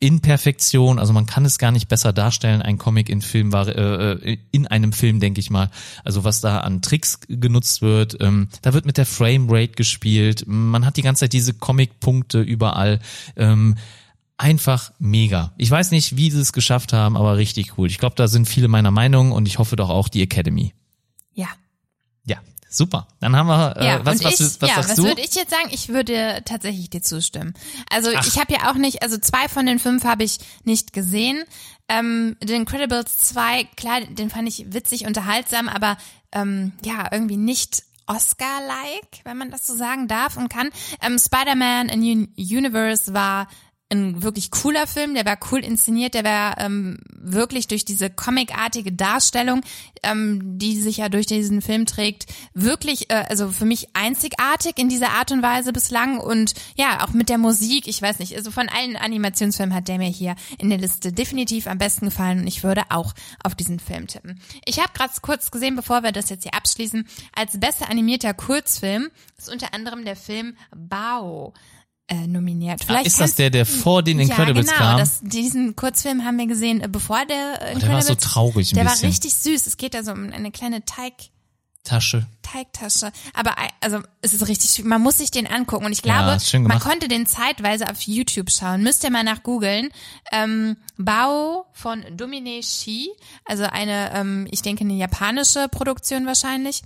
in 0.01 0.19
Perfektion, 0.19 0.97
also 0.97 1.13
man 1.13 1.27
kann 1.27 1.45
es 1.45 1.59
gar 1.59 1.71
nicht 1.71 1.87
besser 1.87 2.11
darstellen, 2.11 2.63
ein 2.63 2.79
Comic 2.79 3.07
in 3.07 3.21
Film 3.21 3.53
war 3.53 3.67
äh, 3.67 4.13
äh, 4.13 4.37
in 4.51 4.65
einem 4.65 4.93
Film, 4.93 5.19
denke 5.19 5.39
ich 5.39 5.51
mal. 5.51 5.69
Also 6.03 6.23
was 6.23 6.41
da 6.41 6.61
an 6.61 6.81
Tricks 6.81 7.19
genutzt 7.27 7.83
wird, 7.83 8.17
ähm, 8.19 8.47
da 8.63 8.73
wird 8.73 8.87
mit 8.87 8.97
der 8.97 9.05
Framerate 9.05 9.73
gespielt, 9.73 10.45
man 10.47 10.87
hat 10.87 10.97
die 10.97 11.03
ganze 11.03 11.21
Zeit 11.21 11.33
diese 11.33 11.53
Comic-Punkte 11.53 12.41
überall. 12.41 12.99
Ähm, 13.35 13.75
einfach 14.37 14.91
mega. 14.97 15.53
Ich 15.57 15.69
weiß 15.69 15.91
nicht, 15.91 16.17
wie 16.17 16.31
sie 16.31 16.41
es 16.41 16.51
geschafft 16.51 16.93
haben, 16.93 17.15
aber 17.15 17.37
richtig 17.37 17.77
cool. 17.77 17.87
Ich 17.87 17.99
glaube, 17.99 18.15
da 18.15 18.27
sind 18.27 18.49
viele 18.49 18.67
meiner 18.67 18.89
Meinung 18.89 19.31
und 19.31 19.47
ich 19.47 19.59
hoffe 19.59 19.75
doch 19.75 19.91
auch 19.91 20.09
die 20.09 20.23
Academy. 20.23 20.73
Ja. 21.33 21.47
Ja, 22.25 22.37
super. 22.69 23.07
Dann 23.19 23.35
haben 23.35 23.47
wir 23.47 23.77
äh, 23.77 23.85
Ja, 23.85 24.05
was, 24.05 24.23
was, 24.23 24.39
ich, 24.39 24.61
was 24.61 24.69
ja, 24.69 24.75
sagst 24.75 24.89
was 24.89 24.95
du? 24.97 25.03
würde 25.03 25.21
ich 25.21 25.33
jetzt 25.35 25.51
sagen? 25.51 25.69
Ich 25.71 25.89
würde 25.89 26.41
tatsächlich 26.45 26.89
dir 26.89 27.01
zustimmen. 27.01 27.53
Also 27.89 28.11
Ach. 28.15 28.25
ich 28.25 28.39
habe 28.39 28.53
ja 28.53 28.71
auch 28.71 28.75
nicht, 28.75 29.01
also 29.03 29.17
zwei 29.17 29.47
von 29.47 29.65
den 29.65 29.79
fünf 29.79 30.03
habe 30.03 30.23
ich 30.23 30.39
nicht 30.63 30.93
gesehen. 30.93 31.43
Ähm, 31.89 32.37
den 32.41 32.61
Incredibles 32.61 33.17
2, 33.17 33.65
klar, 33.75 34.01
den 34.01 34.29
fand 34.29 34.47
ich 34.47 34.71
witzig, 34.73 35.05
unterhaltsam, 35.05 35.67
aber 35.67 35.97
ähm, 36.31 36.71
ja, 36.85 37.09
irgendwie 37.11 37.37
nicht 37.37 37.83
Oscar-like, 38.07 39.23
wenn 39.23 39.37
man 39.37 39.51
das 39.51 39.67
so 39.67 39.75
sagen 39.75 40.07
darf 40.07 40.37
und 40.37 40.49
kann. 40.49 40.69
Ähm, 41.01 41.17
Spider-Man 41.17 41.89
in 41.89 42.01
Un 42.01 42.33
Universe 42.37 43.13
war 43.13 43.47
ein 43.91 44.23
wirklich 44.23 44.51
cooler 44.51 44.87
Film, 44.87 45.13
der 45.13 45.25
war 45.25 45.37
cool 45.51 45.63
inszeniert, 45.63 46.13
der 46.13 46.23
war 46.23 46.57
ähm, 46.59 46.99
wirklich 47.09 47.67
durch 47.67 47.85
diese 47.85 48.09
comicartige 48.09 48.91
Darstellung, 48.91 49.61
ähm, 50.03 50.57
die 50.57 50.79
sich 50.81 50.97
ja 50.97 51.09
durch 51.09 51.25
diesen 51.25 51.61
Film 51.61 51.85
trägt, 51.85 52.25
wirklich, 52.53 53.09
äh, 53.09 53.25
also 53.29 53.49
für 53.49 53.65
mich 53.65 53.89
einzigartig 53.93 54.77
in 54.77 54.89
dieser 54.89 55.11
Art 55.11 55.31
und 55.31 55.43
Weise 55.43 55.73
bislang 55.73 56.19
und 56.19 56.53
ja, 56.75 57.03
auch 57.03 57.13
mit 57.13 57.29
der 57.29 57.37
Musik, 57.37 57.87
ich 57.87 58.01
weiß 58.01 58.19
nicht, 58.19 58.35
also 58.35 58.51
von 58.51 58.69
allen 58.69 58.95
Animationsfilmen 58.95 59.75
hat 59.75 59.87
der 59.87 59.97
mir 59.97 60.09
hier 60.09 60.35
in 60.57 60.69
der 60.69 60.79
Liste 60.79 61.11
definitiv 61.11 61.67
am 61.67 61.77
besten 61.77 62.05
gefallen 62.05 62.39
und 62.39 62.47
ich 62.47 62.63
würde 62.63 62.83
auch 62.89 63.13
auf 63.43 63.55
diesen 63.55 63.79
Film 63.79 64.07
tippen. 64.07 64.39
Ich 64.65 64.79
habe 64.79 64.93
gerade 64.93 65.13
kurz 65.21 65.51
gesehen, 65.51 65.75
bevor 65.75 66.03
wir 66.03 66.11
das 66.11 66.29
jetzt 66.29 66.43
hier 66.43 66.53
abschließen, 66.53 67.07
als 67.35 67.59
bester 67.59 67.89
animierter 67.89 68.33
Kurzfilm 68.33 69.09
ist 69.37 69.49
unter 69.49 69.73
anderem 69.73 70.05
der 70.05 70.15
Film 70.15 70.55
Bao 70.75 71.53
äh, 72.11 72.27
nominiert. 72.27 72.81
Ah, 72.81 72.85
Vielleicht 72.85 73.07
ist 73.07 73.19
das 73.19 73.35
der, 73.35 73.49
der 73.49 73.65
vor 73.65 74.03
den 74.03 74.19
Incredibles 74.19 74.67
ja, 74.67 74.73
genau, 74.73 74.85
kam? 74.85 74.97
Das, 74.99 75.19
diesen 75.21 75.75
Kurzfilm 75.75 76.23
haben 76.25 76.37
wir 76.37 76.47
gesehen, 76.47 76.81
äh, 76.81 76.87
bevor 76.87 77.25
der 77.25 77.61
äh, 77.71 77.75
Oh, 77.75 77.79
der 77.79 77.89
war 77.89 78.01
so 78.01 78.13
Incredibles- 78.13 78.17
traurig 78.21 78.71
ein 78.71 78.75
Der 78.75 78.83
bisschen. 78.83 79.01
war 79.03 79.09
richtig 79.09 79.33
süß. 79.33 79.65
Es 79.67 79.77
geht 79.77 79.93
da 79.93 80.03
so 80.03 80.11
um 80.11 80.31
eine 80.31 80.51
kleine 80.51 80.83
Teig, 80.85 81.13
Tasche. 81.83 82.27
Teigtasche. 82.43 83.11
Aber 83.33 83.55
also 83.79 84.01
es 84.21 84.33
ist 84.33 84.47
richtig, 84.47 84.83
man 84.85 85.01
muss 85.01 85.17
sich 85.17 85.31
den 85.31 85.47
angucken. 85.47 85.85
Und 85.85 85.93
ich 85.93 86.05
Ja, 86.05 86.21
glaube, 86.27 86.39
schön 86.39 86.61
man 86.63 86.79
konnte 86.79 87.07
den 87.07 87.25
zeitweise 87.25 87.89
auf 87.89 88.01
YouTube 88.01 88.51
schauen. 88.51 88.83
Müsst 88.83 89.03
ihr 89.03 89.09
mal 89.09 89.23
nach 89.23 89.41
googeln. 89.41 89.89
Ähm, 90.31 90.77
Bao 90.97 91.65
von 91.73 92.03
Domine 92.15 92.61
Shi, 92.61 93.09
also 93.45 93.63
eine, 93.63 94.11
ähm, 94.13 94.47
ich 94.51 94.61
denke, 94.61 94.83
eine 94.83 94.93
japanische 94.93 95.67
Produktion 95.69 96.27
wahrscheinlich. 96.27 96.83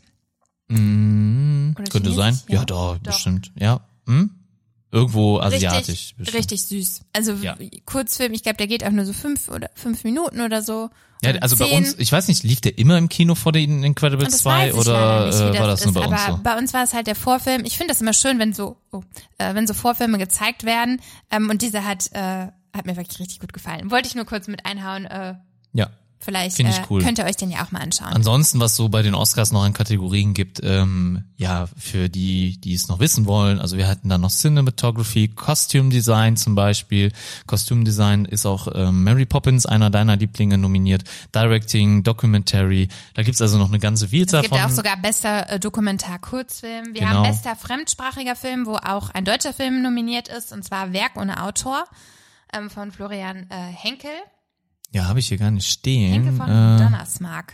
Mm, 0.70 1.74
könnte 1.90 2.12
sein. 2.14 2.40
Ja, 2.48 2.60
Ja, 2.60 2.66
doch, 2.66 2.94
doch. 2.98 3.04
bestimmt. 3.04 3.52
Ja. 3.60 3.82
Hm? 4.08 4.32
Irgendwo 4.96 5.40
asiatisch. 5.40 6.14
Richtig, 6.18 6.34
richtig 6.34 6.64
süß. 6.64 7.02
Also 7.14 7.34
Ja. 7.34 7.58
Kurzfilm, 7.86 8.34
ich 8.34 8.44
glaube, 8.44 8.58
der 8.58 8.68
geht 8.68 8.84
auch 8.86 8.92
nur 8.92 9.06
so 9.06 9.12
fünf 9.14 9.50
oder 9.50 9.70
fünf 9.76 10.04
Minuten 10.06 10.40
oder 10.42 10.62
so. 10.62 10.90
Ja, 11.22 11.32
also 11.42 11.58
bei 11.58 11.66
zehn. 11.66 11.78
uns, 11.80 11.96
ich 11.98 12.12
weiß 12.12 12.28
nicht, 12.30 12.44
lief 12.44 12.62
der 12.62 12.78
immer 12.78 12.98
im 12.98 13.10
Kino 13.10 13.36
vor 13.36 13.52
den 13.52 13.84
Incredibles 13.84 14.32
das 14.32 14.42
2 14.42 14.52
weiß 14.52 14.68
ich 14.70 14.86
leider 14.86 14.90
oder 14.90 15.26
nicht, 15.28 15.56
äh, 15.56 15.60
war 15.60 15.68
das 15.68 15.80
ist, 15.82 15.86
nur 15.86 15.94
bei 15.96 16.02
aber 16.04 16.12
uns 16.14 16.26
so? 16.28 16.40
bei 16.44 16.58
uns 16.58 16.74
war 16.74 16.84
es 16.84 16.94
halt 16.94 17.08
der 17.08 17.16
Vorfilm. 17.16 17.64
Ich 17.66 17.78
finde 17.78 17.92
das 17.94 18.02
immer 18.02 18.14
schön, 18.14 18.40
wenn 18.40 18.54
so, 18.54 18.78
oh, 18.92 19.02
äh, 19.38 19.54
wenn 19.56 19.68
so 19.68 19.74
Vorfilme 19.74 20.18
gezeigt 20.18 20.64
werden. 20.64 21.02
Ähm, 21.32 21.50
und 21.50 21.62
dieser 21.62 21.84
hat, 21.86 22.10
äh, 22.14 22.48
hat 22.74 22.86
mir 22.86 22.96
wirklich 22.96 23.20
richtig 23.20 23.40
gut 23.40 23.52
gefallen. 23.54 23.92
Wollte 23.92 24.08
ich 24.08 24.16
nur 24.16 24.26
kurz 24.26 24.48
mit 24.48 24.66
einhauen. 24.66 25.06
Äh, 25.06 25.36
Ja. 25.74 25.90
Vielleicht 26.20 26.60
äh, 26.60 26.72
cool. 26.90 27.02
könnt 27.04 27.20
ihr 27.20 27.26
euch 27.26 27.36
den 27.36 27.52
ja 27.52 27.64
auch 27.64 27.72
mal 27.72 27.82
anschauen. 27.82 28.08
Ansonsten, 28.14 28.60
was 28.60 28.76
so 28.76 28.90
bei 28.90 29.02
den 29.02 29.14
Oscars 29.14 29.52
noch 29.52 29.64
an 29.64 29.74
Kategorien 29.74 30.34
gibt, 30.34 30.60
ähm, 30.64 31.26
ja, 31.38 31.68
für 31.78 32.10
die, 32.10 32.60
die 32.60 32.74
es 32.74 32.88
noch 32.88 33.00
wissen 33.00 33.26
wollen, 33.26 33.60
also 33.60 33.78
wir 33.78 33.88
hatten 33.88 34.10
da 34.10 34.18
noch 34.18 34.32
Cinematography, 34.32 35.28
Costume 35.30 35.90
Design 35.90 36.36
zum 36.38 36.56
Beispiel. 36.56 37.12
Costume 37.46 37.84
Design 37.84 38.26
ist 38.26 38.46
auch 38.46 38.68
ähm, 38.74 39.04
Mary 39.04 39.26
Poppins, 39.26 39.66
einer 39.66 39.90
deiner 39.90 40.16
Lieblinge, 40.16 40.58
nominiert. 40.58 41.04
Directing, 41.34 42.04
Documentary, 42.04 42.88
da 43.14 43.24
gibt's 43.24 43.42
also 43.42 43.58
noch 43.58 43.70
eine 43.70 43.80
ganze 43.80 44.06
es 44.06 44.12
Vielzahl 44.12 44.42
gibt 44.42 44.56
von. 44.56 44.64
auch 44.64 44.70
sogar 44.70 44.98
bester 44.98 45.50
äh, 45.50 45.60
Dokumentar-Kurzfilm. 45.60 46.94
Wir 46.94 47.02
Genau. 47.02 47.08
haben 47.08 47.24
bester 47.30 47.56
fremdsprachiger 47.56 48.36
Film, 48.36 48.66
wo 48.66 48.76
auch 48.78 49.10
ein 49.12 49.26
deutscher 49.26 49.54
Film 49.54 49.82
nominiert 49.82 50.28
ist, 50.28 50.52
und 50.54 50.64
zwar 50.64 50.94
Werk 50.94 51.16
ohne 51.16 51.44
Autor 51.44 51.86
ähm, 52.54 52.70
von 52.70 52.92
Florian 52.92 53.48
äh, 53.50 53.56
Henkel. 53.74 54.10
Ja, 54.92 55.06
habe 55.08 55.20
ich 55.20 55.28
hier 55.28 55.38
gar 55.38 55.52
nicht 55.52 55.68
stehen. 55.70 56.12
Henkel 56.14 56.34
von 56.34 56.48
äh, 56.50 56.78
Donnersmarck. 56.78 57.54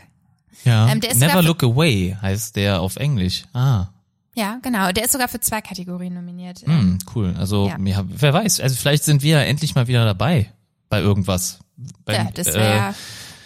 ja. 0.64 0.88
Ähm, 0.92 1.00
Never 1.16 1.42
Look 1.42 1.64
Away 1.64 2.16
heißt 2.22 2.56
der 2.56 2.82
auf 2.82 2.96
Englisch. 2.98 3.44
Ah. 3.54 3.88
Ja, 4.36 4.60
genau. 4.62 4.92
Der 4.92 5.04
ist 5.06 5.12
sogar 5.12 5.28
für 5.28 5.40
zwei 5.40 5.62
Kategorien 5.62 6.14
nominiert. 6.14 6.62
Hm, 6.66 7.00
cool. 7.16 7.36
Also 7.38 7.68
Ja. 7.68 7.78
ja. 7.84 8.04
wer 8.08 8.34
weiß, 8.34 8.60
also 8.62 8.76
vielleicht 8.76 9.04
sind 9.04 9.24
wir 9.24 9.40
ja 9.40 9.42
endlich 9.44 9.76
mal 9.76 9.88
wieder 9.88 10.06
dabei 10.06 10.52
bei 10.90 11.00
irgendwas. 11.02 11.60
Beim, 12.06 12.16
ja, 12.16 12.32
das 12.34 12.48
wäre. 12.48 12.90
äh, 12.90 12.94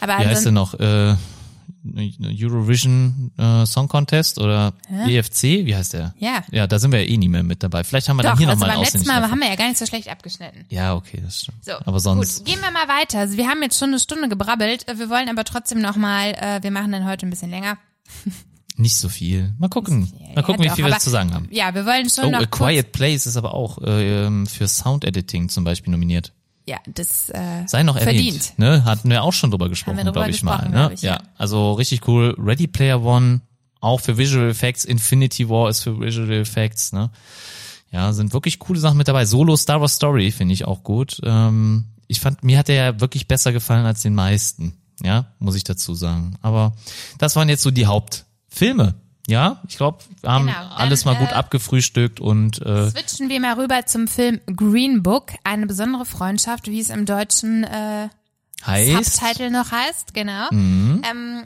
aber 0.01 0.19
wie 0.19 0.25
heißt 0.27 0.45
ansonsten, 0.47 0.53
noch? 0.53 0.73
Äh, 0.79 1.15
Eurovision 1.93 3.31
äh, 3.37 3.65
Song 3.65 3.87
Contest 3.87 4.39
oder 4.39 4.73
EFC, 5.07 5.43
wie 5.65 5.75
heißt 5.75 5.93
der? 5.93 6.13
Ja. 6.17 6.43
Ja, 6.51 6.67
da 6.67 6.79
sind 6.79 6.91
wir 6.91 7.01
ja 7.03 7.09
eh 7.09 7.17
nie 7.17 7.29
mehr 7.29 7.43
mit 7.43 7.63
dabei. 7.63 7.83
Vielleicht 7.83 8.09
haben 8.09 8.17
wir 8.17 8.23
doch, 8.23 8.31
dann 8.31 8.37
hier 8.39 8.49
also 8.49 8.59
nochmal 8.59 8.75
einen 8.75 8.83
letzten 8.83 9.07
Mal 9.07 9.21
haben 9.29 9.39
wir 9.39 9.47
ja 9.47 9.55
gar 9.55 9.67
nicht 9.67 9.77
so 9.77 9.85
schlecht 9.85 10.09
abgeschnitten. 10.09 10.65
Ja, 10.69 10.95
okay, 10.95 11.21
das 11.23 11.41
stimmt. 11.41 11.63
So, 11.63 11.73
Aber 11.85 11.99
sonst, 11.99 12.39
gut, 12.39 12.45
gehen 12.45 12.59
wir 12.61 12.71
mal 12.71 12.87
weiter. 12.87 13.19
Also 13.19 13.37
wir 13.37 13.47
haben 13.47 13.61
jetzt 13.61 13.77
schon 13.79 13.89
eine 13.89 13.99
Stunde 13.99 14.29
gebrabbelt. 14.29 14.87
Äh, 14.87 14.97
Wir 14.97 15.09
wollen 15.09 15.29
aber 15.29 15.43
trotzdem 15.43 15.81
noch 15.81 15.95
mal, 15.95 16.31
äh, 16.33 16.63
wir 16.63 16.71
machen 16.71 16.91
dann 16.91 17.05
heute 17.05 17.25
ein 17.25 17.29
bisschen 17.29 17.49
länger. 17.51 17.77
Nicht 18.77 18.97
so 18.97 19.07
viel. 19.07 19.53
Mal 19.57 19.69
gucken. 19.69 20.11
Mal 20.35 20.43
gucken, 20.43 20.63
Ja, 20.63 20.71
wie 20.71 20.75
viel 20.75 20.85
doch, 20.85 20.91
wir 20.91 20.99
zu 20.99 21.09
sagen 21.09 21.33
haben. 21.33 21.47
Ja, 21.49 21.73
wir 21.73 21.85
wollen 21.85 22.09
schon 22.09 22.25
Oh, 22.25 22.29
noch 22.31 22.41
A 22.41 22.45
Quiet 22.45 22.91
Place 22.91 23.25
ist 23.25 23.37
aber 23.37 23.53
auch 23.53 23.77
äh, 23.81 24.25
ähm, 24.25 24.47
für 24.47 24.67
Sound 24.67 25.05
Editing 25.05 25.47
zum 25.47 25.63
Beispiel 25.63 25.91
nominiert. 25.91 26.33
Ja, 26.65 26.79
das 26.87 27.29
äh, 27.29 27.63
Sei 27.67 27.83
noch 27.83 27.97
verdient. 27.97 28.27
erwähnt. 28.27 28.53
Ne? 28.57 28.85
Hatten 28.85 29.09
wir 29.09 29.23
auch 29.23 29.33
schon 29.33 29.51
drüber 29.51 29.69
gesprochen, 29.69 30.11
glaube 30.11 30.29
ich 30.29 30.41
mal. 30.41 30.67
Ne? 30.69 30.91
ich, 30.93 31.03
ja. 31.03 31.15
ja. 31.15 31.21
also 31.37 31.73
richtig 31.73 32.07
cool. 32.07 32.35
Ready 32.39 32.67
Player 32.67 33.03
One, 33.03 33.41
auch 33.81 34.01
für 34.01 34.17
Visual 34.17 34.49
Effects. 34.49 34.83
Infinity 34.83 35.47
War 35.47 35.69
ist 35.69 35.81
für 35.81 35.99
Visual 35.99 36.31
Effects. 36.31 36.91
Ne? 36.91 37.11
Ja, 37.91 38.13
sind 38.13 38.33
wirklich 38.33 38.59
coole 38.59 38.79
Sachen 38.79 38.97
mit 38.97 39.07
dabei. 39.07 39.25
Solo 39.25 39.55
Star 39.55 39.79
Wars 39.79 39.95
Story 39.95 40.31
finde 40.31 40.53
ich 40.53 40.65
auch 40.65 40.83
gut. 40.83 41.21
Ähm, 41.23 41.85
ich 42.07 42.19
fand, 42.19 42.43
mir 42.43 42.57
hat 42.57 42.67
der 42.67 42.75
ja 42.75 42.99
wirklich 42.99 43.27
besser 43.27 43.51
gefallen 43.51 43.85
als 43.85 44.01
den 44.01 44.15
meisten. 44.15 44.73
Ja, 45.03 45.33
muss 45.39 45.55
ich 45.55 45.63
dazu 45.63 45.93
sagen. 45.93 46.37
Aber 46.41 46.73
das 47.19 47.35
waren 47.35 47.49
jetzt 47.49 47.63
so 47.63 47.71
die 47.71 47.85
Hauptfilme. 47.85 48.95
Ja, 49.27 49.61
ich 49.67 49.77
glaube, 49.77 49.99
wir 50.21 50.31
haben 50.31 50.45
Genau, 50.45 50.57
dann, 50.59 50.71
alles 50.73 51.03
mal 51.05 51.15
gut 51.15 51.31
äh, 51.31 51.33
abgefrühstückt 51.33 52.19
und 52.19 52.61
äh, 52.61 52.89
Switchen 52.91 53.29
wir 53.29 53.39
mal 53.39 53.53
rüber 53.59 53.85
zum 53.85 54.07
Film 54.07 54.39
Green 54.45 55.01
Book, 55.01 55.31
eine 55.43 55.65
besondere 55.65 56.05
Freundschaft, 56.05 56.67
wie 56.67 56.79
es 56.79 56.89
im 56.89 57.05
deutschen 57.05 57.63
äh, 57.63 58.09
heißt 58.65 59.15
Subtitle 59.17 59.49
noch 59.51 59.71
heißt, 59.71 60.13
genau. 60.13 60.47
Ähm, 60.51 61.45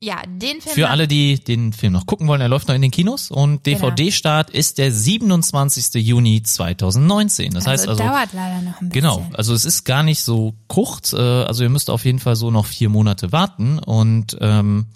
ja, 0.00 0.22
den 0.26 0.60
Film 0.60 0.74
Für 0.74 0.90
alle, 0.90 1.08
die 1.08 1.42
den 1.42 1.72
Film 1.72 1.92
noch 1.92 2.06
gucken 2.06 2.28
wollen, 2.28 2.40
er 2.40 2.48
läuft 2.48 2.68
noch 2.68 2.74
in 2.76 2.82
den 2.82 2.92
Kinos 2.92 3.30
und 3.32 3.64
Genau. 3.64 3.90
DVD-Start 3.90 4.50
ist 4.50 4.78
der 4.78 4.92
27. 4.92 5.94
Juni 5.94 6.42
2019. 6.42 7.52
Das 7.52 7.66
heißt 7.66 7.88
also, 7.88 8.04
dauert 8.04 8.32
leider 8.32 8.62
noch 8.62 8.80
ein 8.80 8.88
bisschen. 8.88 8.90
genau, 8.90 9.26
also 9.34 9.54
es 9.54 9.64
ist 9.64 9.84
gar 9.84 10.04
nicht 10.04 10.22
so 10.22 10.54
kurz, 10.68 11.12
äh, 11.14 11.16
also 11.16 11.64
ihr 11.64 11.68
müsst 11.70 11.90
auf 11.90 12.04
jeden 12.04 12.20
Fall 12.20 12.36
so 12.36 12.50
noch 12.52 12.66
vier 12.66 12.88
Monate 12.88 13.32
warten 13.32 13.78
und 13.80 14.36
ähm, 14.40 14.86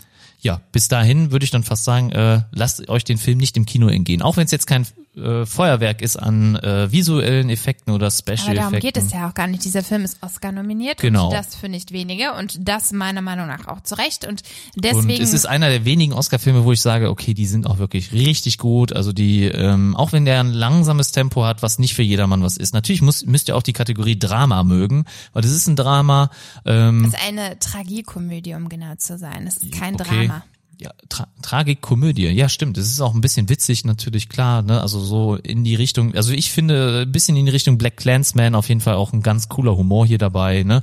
ja, 0.42 0.60
bis 0.72 0.88
dahin 0.88 1.30
würde 1.30 1.44
ich 1.44 1.50
dann 1.50 1.62
fast 1.62 1.84
sagen, 1.84 2.10
äh, 2.10 2.42
lasst 2.50 2.88
euch 2.88 3.04
den 3.04 3.16
Film 3.16 3.38
nicht 3.38 3.56
im 3.56 3.64
Kino 3.64 3.86
entgehen. 3.86 4.22
Auch 4.22 4.36
wenn 4.36 4.44
es 4.44 4.50
jetzt 4.50 4.66
kein 4.66 4.84
äh, 5.14 5.44
Feuerwerk 5.46 6.00
ist 6.02 6.16
an 6.16 6.56
äh, 6.56 6.90
visuellen 6.90 7.48
Effekten 7.50 7.92
oder 7.92 8.06
Aber 8.06 8.10
Special 8.14 8.56
darum 8.56 8.80
geht 8.80 8.96
es 8.96 9.12
ja 9.12 9.28
auch 9.28 9.34
gar 9.34 9.46
nicht. 9.46 9.64
Dieser 9.64 9.82
Film 9.84 10.04
ist 10.04 10.18
Oscar 10.22 10.50
nominiert 10.50 10.98
Genau. 11.00 11.26
und 11.26 11.34
das 11.34 11.54
für 11.54 11.68
nicht 11.68 11.92
wenige 11.92 12.32
und 12.32 12.66
das 12.66 12.92
meiner 12.92 13.20
Meinung 13.20 13.46
nach 13.46 13.68
auch 13.68 13.82
zu 13.82 13.94
Recht 13.96 14.26
und 14.26 14.42
deswegen 14.74 15.10
Und 15.10 15.10
es 15.10 15.32
ist 15.32 15.46
einer 15.46 15.68
der 15.68 15.84
wenigen 15.84 16.12
Oscar-Filme, 16.14 16.64
wo 16.64 16.72
ich 16.72 16.80
sage, 16.80 17.10
okay, 17.10 17.34
die 17.34 17.46
sind 17.46 17.66
auch 17.66 17.78
wirklich 17.78 18.12
richtig 18.12 18.58
gut. 18.58 18.92
Also 18.94 19.12
die, 19.12 19.44
ähm, 19.44 19.94
auch 19.94 20.12
wenn 20.12 20.24
der 20.24 20.40
ein 20.40 20.50
langsames 20.50 21.12
Tempo 21.12 21.44
hat, 21.44 21.62
was 21.62 21.78
nicht 21.78 21.94
für 21.94 22.02
jedermann 22.02 22.42
was 22.42 22.56
ist. 22.56 22.72
Natürlich 22.72 23.02
muss, 23.02 23.26
müsst 23.26 23.48
ihr 23.48 23.56
auch 23.56 23.62
die 23.62 23.74
Kategorie 23.74 24.18
Drama 24.18 24.64
mögen, 24.64 25.04
weil 25.34 25.42
das 25.42 25.52
ist 25.52 25.68
ein 25.68 25.76
Drama. 25.76 26.30
Ähm, 26.64 27.04
es 27.04 27.14
ist 27.14 27.28
eine 27.28 27.58
Tragikomödie, 27.58 28.54
um 28.54 28.68
genau 28.68 28.94
zu 28.96 29.18
sein. 29.18 29.46
Es 29.46 29.58
ist 29.58 29.72
kein 29.72 29.94
okay. 29.94 30.26
Drama. 30.26 30.31
Ja, 30.78 30.90
Tra 31.08 31.28
Tragikkomödie. 31.42 32.28
Ja, 32.28 32.48
stimmt. 32.48 32.76
Es 32.78 32.90
ist 32.90 33.00
auch 33.00 33.14
ein 33.14 33.20
bisschen 33.20 33.48
witzig, 33.48 33.84
natürlich 33.84 34.28
klar. 34.28 34.62
Ne? 34.62 34.80
Also 34.80 35.00
so 35.00 35.36
in 35.36 35.64
die 35.64 35.74
Richtung. 35.74 36.14
Also 36.14 36.32
ich 36.32 36.50
finde 36.50 37.02
ein 37.02 37.12
bisschen 37.12 37.36
in 37.36 37.46
die 37.46 37.52
Richtung 37.52 37.78
Black 37.78 37.96
Clansman 37.96 38.54
auf 38.54 38.68
jeden 38.68 38.80
Fall 38.80 38.94
auch 38.94 39.12
ein 39.12 39.22
ganz 39.22 39.48
cooler 39.48 39.76
Humor 39.76 40.06
hier 40.06 40.18
dabei. 40.18 40.62
Ne? 40.62 40.82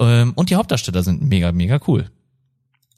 Ähm, 0.00 0.32
und 0.34 0.50
die 0.50 0.56
Hauptdarsteller 0.56 1.02
sind 1.02 1.22
mega, 1.22 1.52
mega 1.52 1.78
cool. 1.86 2.10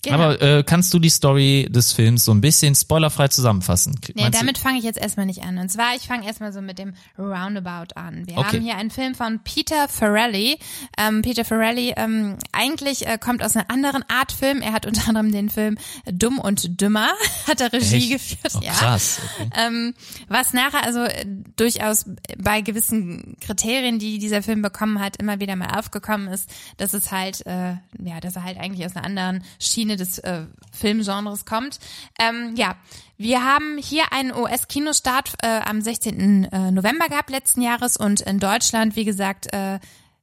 Genau. 0.04 0.14
Aber 0.16 0.40
äh, 0.40 0.62
kannst 0.62 0.94
du 0.94 1.00
die 1.00 1.08
Story 1.10 1.66
des 1.70 1.92
Films 1.92 2.24
so 2.24 2.30
ein 2.32 2.40
bisschen 2.40 2.74
spoilerfrei 2.76 3.26
zusammenfassen? 3.28 3.98
Nee, 4.14 4.22
Meinst 4.22 4.40
damit 4.40 4.56
fange 4.56 4.78
ich 4.78 4.84
jetzt 4.84 4.98
erstmal 4.98 5.26
nicht 5.26 5.42
an. 5.42 5.58
Und 5.58 5.70
zwar, 5.70 5.96
ich 5.96 6.02
fange 6.06 6.24
erstmal 6.24 6.52
so 6.52 6.60
mit 6.60 6.78
dem 6.78 6.94
Roundabout 7.18 7.94
an. 7.96 8.24
Wir 8.26 8.38
Okay. 8.38 8.46
haben 8.58 8.62
hier 8.62 8.76
einen 8.76 8.90
Film 8.90 9.16
von 9.16 9.40
Peter 9.42 9.88
Farrelly. 9.88 10.58
Ähm, 10.96 11.22
Peter 11.22 11.44
Farrelly 11.44 11.94
ähm, 11.96 12.38
eigentlich 12.52 13.08
äh, 13.08 13.18
kommt 13.18 13.42
aus 13.42 13.56
einer 13.56 13.68
anderen 13.70 14.04
Art 14.08 14.30
Film. 14.30 14.62
Er 14.62 14.72
hat 14.72 14.86
unter 14.86 15.08
anderem 15.08 15.32
den 15.32 15.50
Film 15.50 15.76
Dumm 16.06 16.38
und 16.38 16.80
Dümmer, 16.80 17.10
hat 17.48 17.60
er 17.60 17.72
Regie 17.72 18.14
Echt? 18.14 18.40
geführt. 18.40 18.54
Oh, 18.56 18.60
ja. 18.64 18.72
krass. 18.72 19.18
Okay. 19.40 19.50
Ähm, 19.56 19.94
was 20.28 20.52
nachher 20.52 20.84
also 20.84 21.00
äh, 21.00 21.26
durchaus 21.56 22.04
bei 22.38 22.60
gewissen 22.60 23.36
Kriterien, 23.40 23.98
die 23.98 24.18
dieser 24.20 24.42
Film 24.44 24.62
bekommen 24.62 25.00
hat, 25.00 25.16
immer 25.16 25.40
wieder 25.40 25.56
mal 25.56 25.76
aufgekommen 25.76 26.28
ist, 26.28 26.48
dass 26.76 26.94
es 26.94 27.10
halt, 27.10 27.44
äh, 27.46 27.72
ja, 28.00 28.20
dass 28.20 28.36
er 28.36 28.44
halt 28.44 28.58
eigentlich 28.58 28.86
aus 28.86 28.94
einer 28.94 29.04
anderen 29.04 29.42
Schiene 29.58 29.87
des 29.96 30.18
äh, 30.18 30.42
Filmgenres 30.72 31.44
kommt. 31.44 31.78
Ähm, 32.18 32.54
ja, 32.56 32.76
wir 33.16 33.44
haben 33.44 33.78
hier 33.78 34.12
einen 34.12 34.34
US-Kinostart 34.34 35.34
äh, 35.42 35.60
am 35.64 35.80
16. 35.80 36.44
äh, 36.44 36.70
November 36.70 37.08
gehabt 37.08 37.30
letzten 37.30 37.62
Jahres 37.62 37.96
und 37.96 38.20
in 38.20 38.38
Deutschland, 38.38 38.96
wie 38.96 39.04
gesagt, 39.04 39.52
äh, 39.52 39.78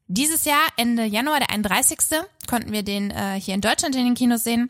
dieses 0.08 0.46
Jahr, 0.46 0.62
Ende 0.78 1.04
Januar, 1.04 1.40
der 1.40 1.50
31. 1.50 1.98
konnten 2.48 2.72
wir 2.72 2.84
den 2.84 3.10
äh, 3.12 3.40
hier 3.40 3.56
in 3.56 3.62
Deutschland 3.62 3.96
in 3.96 4.06
den 4.06 4.14
Kinos 4.14 4.44
sehen. 4.44 4.70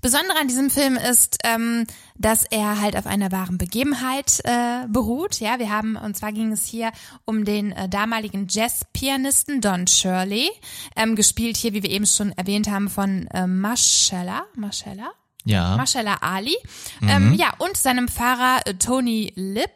Besondere 0.00 0.38
an 0.38 0.48
diesem 0.48 0.70
Film 0.70 0.96
ist, 0.96 1.38
ähm, 1.44 1.86
dass 2.16 2.44
er 2.44 2.80
halt 2.80 2.96
auf 2.96 3.06
einer 3.06 3.32
wahren 3.32 3.58
Begebenheit 3.58 4.40
äh, 4.44 4.86
beruht. 4.88 5.40
Ja, 5.40 5.58
wir 5.58 5.70
haben, 5.70 5.96
und 5.96 6.16
zwar 6.16 6.32
ging 6.32 6.52
es 6.52 6.66
hier 6.66 6.92
um 7.24 7.44
den 7.44 7.72
äh, 7.72 7.88
damaligen 7.88 8.46
Jazzpianisten 8.48 9.60
Don 9.60 9.86
Shirley, 9.86 10.50
ähm, 10.96 11.16
gespielt 11.16 11.56
hier, 11.56 11.74
wie 11.74 11.82
wir 11.82 11.90
eben 11.90 12.06
schon 12.06 12.32
erwähnt 12.32 12.70
haben, 12.70 12.88
von 12.88 13.26
äh, 13.28 13.46
Marcella. 13.46 14.44
Marcella? 14.56 15.10
Ja. 15.44 15.76
Marcella 15.76 16.18
Ali. 16.20 16.56
Ähm, 17.02 17.32
ja, 17.34 17.54
und 17.58 17.76
seinem 17.76 18.08
Fahrer 18.08 18.60
äh, 18.66 18.74
Tony 18.74 19.32
Lip, 19.36 19.72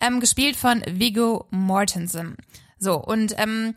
ähm, 0.00 0.20
gespielt 0.20 0.56
von 0.56 0.82
Viggo 0.86 1.46
Mortensen. 1.50 2.36
So, 2.78 2.96
und 2.96 3.34
ähm, 3.38 3.74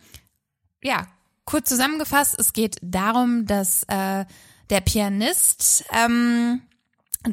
ja, 0.83 1.07
kurz 1.45 1.69
zusammengefasst, 1.69 2.39
es 2.39 2.53
geht 2.53 2.77
darum, 2.81 3.45
dass 3.45 3.83
äh, 3.83 4.25
der 4.69 4.81
Pianist 4.81 5.85
ähm, 5.91 6.61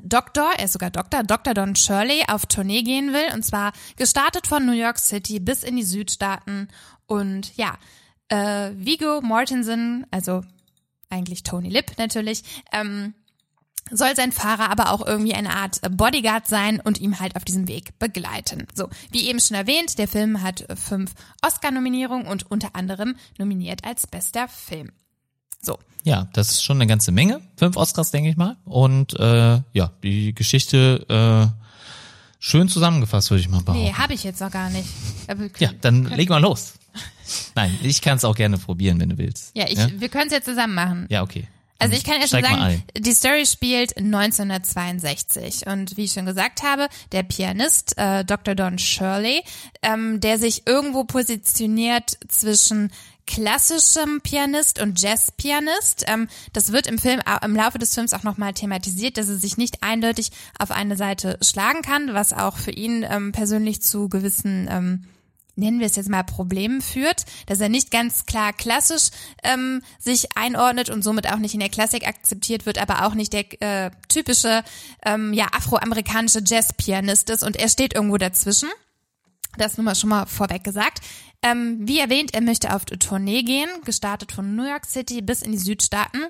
Doktor, 0.03 0.53
er 0.57 0.64
ist 0.64 0.72
sogar 0.72 0.91
Doktor, 0.91 1.22
Dr. 1.22 1.55
Don 1.55 1.76
Shirley 1.76 2.24
auf 2.28 2.47
Tournee 2.47 2.82
gehen 2.82 3.12
will. 3.12 3.32
Und 3.32 3.45
zwar 3.45 3.72
gestartet 3.97 4.47
von 4.47 4.66
New 4.66 4.72
York 4.72 4.99
City 4.99 5.41
bis 5.41 5.62
in 5.62 5.76
die 5.76 5.85
Südstaaten. 5.85 6.68
Und 7.07 7.57
ja, 7.57 7.76
äh, 8.28 8.72
Viggo 8.74 9.20
Mortensen, 9.20 10.07
also 10.11 10.43
eigentlich 11.11 11.43
Tony 11.43 11.68
Lip 11.68 11.93
natürlich, 11.99 12.43
ähm, 12.72 13.14
soll 13.91 14.16
sein 14.16 14.32
Fahrer 14.32 14.70
aber 14.70 14.91
auch 14.91 15.07
irgendwie 15.07 15.35
eine 15.35 15.55
Art 15.55 15.80
Bodyguard 15.91 16.47
sein 16.47 16.80
und 16.80 17.01
ihm 17.01 17.20
halt 17.20 17.37
auf 17.37 17.45
diesem 17.45 17.68
Weg 17.68 17.99
begleiten. 17.99 18.66
So, 18.74 18.89
wie 19.11 19.28
eben 19.28 19.41
schon 19.41 19.57
erwähnt, 19.57 19.99
der 19.99 20.09
Film 20.09 20.43
hat 20.43 20.64
fünf 20.74 21.12
Oscar-Nominierungen 21.43 22.26
und 22.26 22.51
unter 22.51 22.74
anderem 22.74 23.16
nominiert 23.39 23.85
als 23.85 24.07
bester 24.07 24.49
Film. 24.49 24.91
So, 25.65 25.79
Ja, 26.05 26.29
das 26.33 26.51
ist 26.53 26.62
schon 26.65 26.77
eine 26.79 26.87
ganze 26.87 27.11
Menge. 27.12 27.41
Fünf 27.57 27.77
Oscars, 27.77 28.11
denke 28.11 28.31
ich 28.31 28.37
mal. 28.37 28.57
Und 28.65 29.19
äh, 29.19 29.61
ja, 29.73 29.91
die 30.03 30.35
Geschichte 30.35 31.05
äh, 31.09 31.47
schön 32.39 32.69
zusammengefasst, 32.69 33.31
würde 33.31 33.41
ich 33.41 33.49
mal 33.49 33.62
behaupten. 33.62 33.83
nee, 33.85 33.93
habe 33.93 34.12
ich 34.15 34.23
jetzt 34.25 34.41
noch 34.41 34.51
gar 34.51 34.69
nicht. 34.71 34.89
Aber- 35.29 35.49
Ja, 35.59 35.71
dann 35.81 36.05
leg 36.05 36.29
mal 36.29 36.39
los. 36.43 36.75
Nein, 37.55 37.77
ich 37.83 38.03
kann 38.03 38.19
es 38.19 38.25
auch 38.25 38.37
gerne 38.37 38.59
probieren, 38.59 39.01
wenn 39.01 39.09
du 39.09 39.19
willst. 39.19 39.51
Ja, 39.57 39.65
ich, 39.67 39.79
Ja, 39.79 39.89
wir 39.99 40.09
können 40.11 40.27
es 40.27 40.33
jetzt 40.33 40.45
zusammen 40.45 40.75
machen. 40.75 41.07
ja 41.09 41.23
okay. 41.23 41.49
Also 41.79 41.97
ich 41.97 42.05
kann 42.05 42.21
ja 42.21 42.29
schon 42.29 42.41
sagen, 42.43 42.83
die 42.97 43.12
Story 43.12 43.45
spielt 43.47 43.95
1962 43.99 45.67
und 45.67 45.97
wie 45.97 46.05
ich 46.05 46.12
schon 46.12 46.25
gesagt 46.27 46.62
habe, 46.62 46.89
der 47.12 47.23
Pianist 47.25 47.99
äh, 47.99 48.25
Dr. 48.25 48.55
Don 48.55 48.79
Shirley, 48.79 49.43
ähm, 49.83 50.21
der 50.21 50.39
sich 50.39 50.67
irgendwo 50.67 51.05
positioniert 51.05 52.17
zwischen 52.29 52.91
klassischem 53.27 54.20
Pianist 54.22 54.81
und 54.81 55.01
Jazzpianist. 55.01 56.05
Ähm, 56.07 56.29
das 56.53 56.72
wird 56.72 56.87
im 56.87 56.99
Film 56.99 57.20
au- 57.25 57.45
im 57.45 57.55
Laufe 57.57 57.79
des 57.79 57.95
Films 57.95 58.12
auch 58.12 58.22
nochmal 58.22 58.53
thematisiert, 58.53 59.16
dass 59.16 59.29
er 59.29 59.37
sich 59.37 59.57
nicht 59.57 59.83
eindeutig 59.83 60.31
auf 60.59 60.70
eine 60.70 60.97
Seite 60.97 61.39
schlagen 61.43 61.83
kann, 61.83 62.14
was 62.14 62.33
auch 62.33 62.57
für 62.57 62.70
ihn 62.72 63.05
ähm, 63.09 63.33
persönlich 63.33 63.83
zu 63.83 64.09
gewissen 64.09 64.68
ähm, 64.70 65.05
nennen 65.57 65.79
wir 65.79 65.87
es 65.87 65.95
jetzt 65.95 66.09
mal 66.09 66.25
Problemen 66.25 66.81
führt, 66.83 67.27
dass 67.47 67.61
er 67.61 67.68
nicht 67.68 67.93
ganz 67.93 68.27
klar 68.27 68.53
klassisch 68.53 69.11
ähm, 69.45 69.83
sich 70.01 70.37
einordnet 70.37 70.91
und 70.91 71.03
somit 71.05 71.33
auch 71.33 71.39
nicht 71.39 71.55
in 71.55 71.61
der 71.61 71.68
Klassik 71.68 72.09
akzeptiert 72.09 72.66
wird, 72.66 72.79
aber 72.79 73.07
auch 73.07 73.14
nicht 73.14 73.33
der 73.33 73.62
äh, 73.62 73.91
typische 74.09 74.64
ähm, 75.07 75.33
ja 75.33 75.47
afroamerikanische 75.53 76.43
Jazzpianist 76.45 77.31
ist 77.31 77.45
und 77.45 77.55
er 77.57 77.68
steht 77.68 77.95
irgendwo 77.95 78.16
dazwischen. 78.16 78.68
Das 79.57 79.77
nur 79.77 79.85
mal 79.85 79.95
schon 79.95 80.11
mal 80.11 80.27
vorweg 80.27 80.64
gesagt. 80.64 80.99
Ähm, 81.45 81.77
wie 81.81 81.99
erwähnt, 81.99 82.33
er 82.33 82.41
möchte 82.41 82.75
auf 82.75 82.87
Tournee 82.87 83.43
gehen, 83.43 83.69
gestartet 83.85 84.33
von 84.33 84.57
New 84.57 84.67
York 84.67 84.87
City 84.87 85.21
bis 85.21 85.43
in 85.43 85.53
die 85.53 85.59
Südstaaten. 85.59 86.23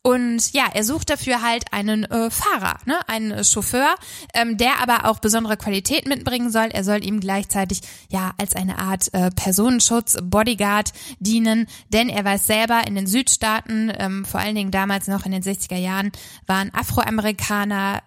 Und 0.00 0.54
ja, 0.54 0.64
er 0.72 0.84
sucht 0.84 1.10
dafür 1.10 1.42
halt 1.42 1.70
einen 1.70 2.04
äh, 2.04 2.30
Fahrer, 2.30 2.78
ne, 2.86 2.96
einen 3.06 3.30
äh, 3.30 3.44
Chauffeur, 3.44 3.94
ähm, 4.32 4.56
der 4.56 4.80
aber 4.80 5.04
auch 5.04 5.18
besondere 5.18 5.58
Qualität 5.58 6.08
mitbringen 6.08 6.50
soll. 6.50 6.68
Er 6.72 6.82
soll 6.82 7.04
ihm 7.04 7.20
gleichzeitig 7.20 7.82
ja 8.10 8.32
als 8.38 8.56
eine 8.56 8.78
Art 8.78 9.12
äh, 9.12 9.30
Personenschutz, 9.30 10.16
Bodyguard 10.22 10.94
dienen, 11.18 11.66
denn 11.90 12.08
er 12.08 12.24
weiß 12.24 12.46
selber, 12.46 12.86
in 12.86 12.94
den 12.94 13.06
Südstaaten, 13.06 13.92
ähm, 13.98 14.24
vor 14.24 14.40
allen 14.40 14.54
Dingen 14.54 14.70
damals 14.70 15.08
noch 15.08 15.26
in 15.26 15.32
den 15.32 15.42
60er 15.42 15.76
Jahren, 15.76 16.10
waren 16.46 16.72
Afroamerikaner 16.72 18.02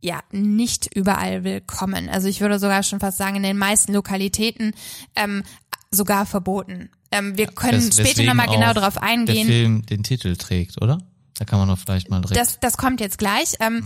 ja 0.00 0.20
nicht 0.30 0.94
überall 0.94 1.44
willkommen. 1.44 2.08
Also 2.08 2.28
ich 2.28 2.40
würde 2.40 2.58
sogar 2.58 2.82
schon 2.82 3.00
fast 3.00 3.18
sagen, 3.18 3.36
in 3.36 3.42
den 3.42 3.58
meisten 3.58 3.92
Lokalitäten 3.92 4.72
ähm, 5.16 5.42
sogar 5.90 6.26
verboten. 6.26 6.90
Ähm, 7.10 7.36
wir 7.36 7.46
können 7.48 7.82
Wes- 7.88 7.96
später 7.98 8.22
nochmal 8.24 8.48
genau 8.48 8.72
darauf 8.74 8.94
Der 8.94 9.02
eingehen. 9.02 9.46
Film 9.46 9.86
den 9.86 10.02
Titel 10.02 10.36
trägt, 10.36 10.80
oder? 10.82 10.98
Da 11.38 11.44
kann 11.44 11.58
man 11.58 11.68
doch 11.68 11.78
vielleicht 11.78 12.10
mal 12.10 12.20
direkt. 12.20 12.40
Das, 12.40 12.60
das 12.60 12.76
kommt 12.76 13.00
jetzt 13.00 13.18
gleich. 13.18 13.54
Ähm, 13.60 13.84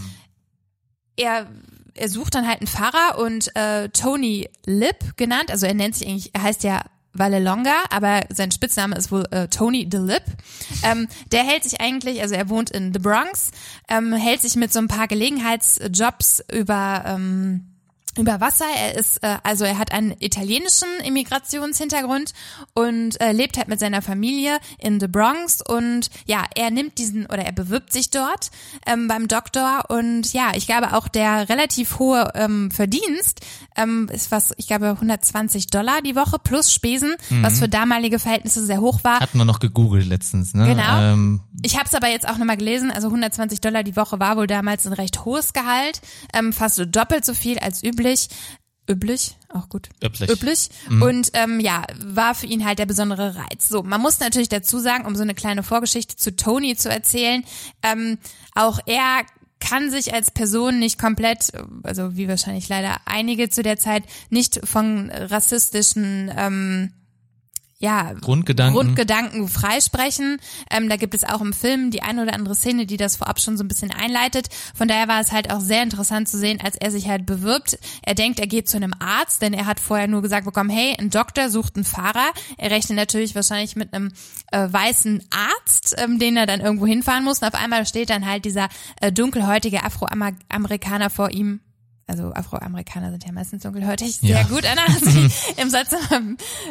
er, 1.17 1.47
er 1.95 2.09
sucht 2.09 2.35
dann 2.35 2.49
halt 2.49 2.61
einen 2.61 2.67
Fahrer 2.67 3.19
und 3.19 3.55
äh, 3.55 3.89
Tony 3.91 4.49
Lip 4.67 5.17
genannt, 5.17 5.51
also 5.51 5.67
er 5.67 5.75
nennt 5.75 5.95
sich 5.95 6.09
eigentlich, 6.09 6.31
er 6.35 6.43
heißt 6.43 6.65
ja 6.65 6.83
Vallelonga, 7.15 7.75
aber 7.91 8.23
sein 8.31 8.51
Spitzname 8.51 8.97
ist 8.97 9.13
wohl 9.13 9.25
äh, 9.31 9.49
Tony 9.49 9.89
the 9.91 9.99
Lip. 9.99 10.25
Ähm, 10.83 11.09
der 11.31 11.45
hält 11.45 11.65
sich 11.65 11.81
eigentlich, 11.81 12.23
also 12.23 12.35
er 12.35 12.49
wohnt 12.49 12.71
in 12.71 12.93
The 12.93 12.99
Bronx, 12.99 13.51
ähm, 13.89 14.13
hält 14.13 14.41
sich 14.41 14.57
mit 14.57 14.73
so 14.73 14.79
ein 14.79 14.89
paar 14.89 15.09
Gelegenheitsjobs 15.09 16.43
über 16.51 17.05
ähm, 17.07 17.73
über 18.19 18.41
Wasser. 18.41 18.67
Er 18.77 18.95
ist, 18.97 19.23
äh, 19.23 19.39
also 19.43 19.65
er 19.65 19.79
hat 19.79 19.93
einen 19.93 20.15
italienischen 20.19 20.89
Immigrationshintergrund 21.05 22.33
und 22.75 23.21
äh, 23.21 23.33
lebt 23.33 23.57
halt 23.57 23.69
mit 23.69 23.81
seiner 23.81 24.03
Familie 24.03 24.59
in 24.79 25.01
The 25.01 25.09
Bronx 25.09 25.63
und 25.63 26.11
ja, 26.27 26.45
er 26.55 26.71
nimmt 26.71 26.99
diesen 26.99 27.27
oder 27.27 27.45
er 27.45 27.53
bewirbt 27.53 27.93
sich 27.93 28.11
dort 28.11 28.51
ähm, 28.87 29.09
beim 29.09 29.29
Doktor 29.29 29.85
und 29.89 30.33
ja, 30.33 30.53
ich 30.55 30.67
glaube 30.67 30.95
auch 30.95 31.09
der 31.09 31.49
relativ 31.49 31.99
hohe 31.99 32.31
ähm, 32.35 32.71
Verdienst 32.71 33.41
ähm, 33.77 34.09
ist 34.13 34.31
was, 34.31 34.53
ich 34.57 34.67
glaube 34.67 34.91
120 34.91 35.69
Dollar 35.69 36.03
die 36.03 36.17
Woche 36.17 36.39
plus 36.39 36.73
Spesen, 36.73 37.15
mhm. 37.31 37.43
was 37.43 37.59
für 37.59 37.69
damalige 37.69 38.19
Verhältnisse 38.19 38.65
sehr 38.65 38.81
hoch 38.81 39.05
war. 39.05 39.21
Hatten 39.21 39.39
wir 39.39 39.45
noch 39.45 39.61
gegoogelt 39.61 40.07
letztens, 40.07 40.55
ne? 40.55 40.67
Genau. 40.67 41.01
Ähm, 41.01 41.41
ich 41.63 41.77
habe 41.77 41.87
es 41.87 41.95
aber 41.95 42.09
jetzt 42.09 42.29
auch 42.29 42.39
nochmal 42.39 42.57
gelesen, 42.57 42.91
also 42.91 43.09
120 43.09 43.61
Dollar 43.61 43.83
die 43.83 43.97
Woche 43.97 44.21
war 44.21 44.37
wohl 44.37 44.47
damals 44.47 44.87
ein 44.87 44.93
recht 44.93 45.25
hohes 45.25 45.53
Gehalt, 45.53 46.01
ähm, 46.35 46.53
fast 46.53 46.77
so 46.77 46.85
doppelt 46.85 47.25
so 47.25 47.35
viel 47.35 47.59
als 47.59 47.83
üblich 47.83 48.29
üblich. 48.89 49.37
Auch 49.49 49.69
gut. 49.69 49.89
Üblich. 50.03 50.31
Üblich. 50.31 50.69
Mhm. 50.89 51.03
Und 51.03 51.31
ähm, 51.35 51.61
ja, 51.61 51.85
war 52.05 52.35
für 52.35 52.47
ihn 52.47 52.65
halt 52.65 52.79
der 52.79 52.87
besondere 52.87 53.37
Reiz. 53.37 53.69
So, 53.69 53.83
man 53.83 54.01
muss 54.01 54.21
natürlich 54.21 54.49
dazu 54.49 54.79
sagen, 54.79 55.07
um 55.07 55.15
so 55.15 55.23
eine 55.23 55.35
kleine 55.35 55.63
Vorgeschichte 55.63 56.17
zu 56.17 56.35
Tony 56.35 56.77
zu 56.77 56.91
erzählen, 56.91 57.45
ähm, 57.83 58.19
auch 58.55 58.81
er 58.87 59.23
kann 59.63 59.91
sich 59.91 60.13
als 60.13 60.31
Person 60.33 60.81
nicht 60.81 60.99
komplett, 60.99 61.53
also 61.85 62.17
wie 62.17 62.29
wahrscheinlich 62.29 62.69
leider 62.69 62.97
einige 63.05 63.49
zu 63.49 63.63
der 63.63 63.79
Zeit, 63.79 64.03
nicht 64.29 64.61
von 64.67 65.11
rassistischen 65.11 66.31
ähm, 66.37 66.93
ja, 67.83 68.13
Grundgedanken, 68.13 68.75
Grundgedanken 68.75 69.49
freisprechen. 69.49 70.39
Ähm, 70.71 70.89
da 70.89 70.95
gibt 70.95 71.15
es 71.15 71.25
auch 71.25 71.41
im 71.41 71.53
Film 71.53 71.91
die 71.91 72.01
eine 72.03 72.23
oder 72.23 72.33
andere 72.33 72.55
Szene, 72.55 72.87
die 72.87 72.97
das 72.97 73.17
vorab 73.17 73.41
schon 73.41 73.57
so 73.57 73.65
ein 73.65 73.69
bisschen 73.69 73.91
einleitet. 73.91 74.47
Von 74.73 74.87
daher 74.87 75.09
war 75.09 75.21
es 75.21 75.33
halt 75.33 75.53
auch 75.53 75.61
sehr 75.61 75.83
interessant 75.83 76.29
zu 76.29 76.39
sehen, 76.39 76.61
als 76.63 76.77
er 76.77 76.93
sich 76.93 77.09
halt 77.09 77.27
bewirbt. 77.27 77.81
Er 78.03 78.15
denkt, 78.15 78.39
er 78.39 78.47
geht 78.47 78.69
zu 78.69 78.77
einem 78.77 78.95
Arzt, 79.01 79.43
denn 79.43 79.53
er 79.53 79.67
hat 79.67 79.81
vorher 79.81 80.07
nur 80.07 80.23
gesagt 80.23 80.45
bekommen, 80.45 80.71
hey, 80.71 80.95
ein 80.97 81.11
Doktor 81.11 81.51
sucht 81.51 81.75
einen 81.75 81.85
Fahrer. 81.85 82.31
Er 82.57 82.71
rechnet 82.71 82.99
natürlich 82.99 83.35
wahrscheinlich 83.35 83.75
mit 83.75 83.93
einem 83.93 84.13
äh, 84.53 84.73
weißen 84.73 85.21
Arzt, 85.31 85.97
ähm, 85.99 86.21
den 86.21 86.37
er 86.37 86.47
dann 86.47 86.61
irgendwo 86.61 86.87
hinfahren 86.87 87.25
muss. 87.25 87.43
Und 87.43 87.49
auf 87.49 87.61
einmal 87.61 87.85
steht 87.85 88.11
dann 88.11 88.29
halt 88.29 88.45
dieser 88.45 88.69
äh, 89.01 89.11
dunkelhäutige 89.11 89.83
Afroamerikaner 89.83 91.11
vor 91.11 91.31
ihm 91.33 91.59
also 92.07 92.33
Afroamerikaner 92.33 93.11
sind 93.11 93.25
ja 93.25 93.33
meistens 93.33 93.63
dunkelhäutig. 93.63 94.17
Sehr 94.17 94.31
ja. 94.31 94.43
gut, 94.45 94.65
Anna, 94.67 94.83
hast 94.87 95.07
du 95.07 95.31
im 95.63 95.71
Satz 95.71 95.93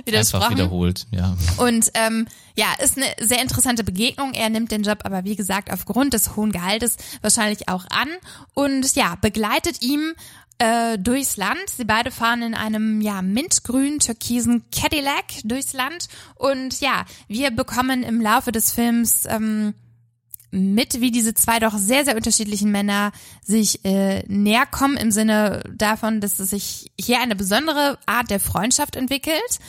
widersprochen. 0.05 0.43
Einfach 0.43 0.51
wiederholt, 0.51 1.07
ja. 1.11 1.35
Und 1.57 1.91
ähm, 1.93 2.27
ja, 2.55 2.67
ist 2.83 2.97
eine 2.97 3.07
sehr 3.19 3.41
interessante 3.41 3.83
Begegnung. 3.83 4.33
Er 4.33 4.49
nimmt 4.49 4.71
den 4.71 4.83
Job 4.83 4.99
aber 5.03 5.23
wie 5.23 5.35
gesagt 5.35 5.71
aufgrund 5.71 6.13
des 6.13 6.35
hohen 6.35 6.51
Gehaltes 6.51 6.97
wahrscheinlich 7.21 7.69
auch 7.69 7.85
an 7.89 8.09
und 8.53 8.95
ja, 8.95 9.15
begleitet 9.21 9.81
ihm 9.81 10.13
äh, 10.57 10.99
durchs 10.99 11.37
Land. 11.37 11.69
Sie 11.75 11.85
beide 11.85 12.11
fahren 12.11 12.43
in 12.43 12.53
einem 12.53 13.01
ja 13.01 13.21
mintgrün 13.21 13.99
türkisen 13.99 14.63
Cadillac 14.71 15.25
durchs 15.43 15.73
Land 15.73 16.07
und 16.35 16.81
ja, 16.81 17.05
wir 17.27 17.51
bekommen 17.51 18.03
im 18.03 18.21
Laufe 18.21 18.51
des 18.51 18.71
Films 18.71 19.25
ähm, 19.27 19.73
mit, 20.51 20.99
wie 20.99 21.11
diese 21.11 21.33
zwei 21.33 21.59
doch 21.59 21.77
sehr, 21.77 22.05
sehr 22.05 22.15
unterschiedlichen 22.15 22.71
Männer 22.71 23.11
sich 23.41 23.83
äh, 23.85 24.23
näher 24.27 24.65
kommen 24.65 24.97
im 24.97 25.11
Sinne 25.11 25.63
davon, 25.73 26.21
dass 26.21 26.39
es 26.39 26.49
sich 26.49 26.91
hier 26.99 27.19
eine 27.21 27.35
besondere 27.35 27.97
Art 28.05 28.29
der 28.29 28.39
Freundschaft 28.39 28.95
entwickelt. 28.95 29.59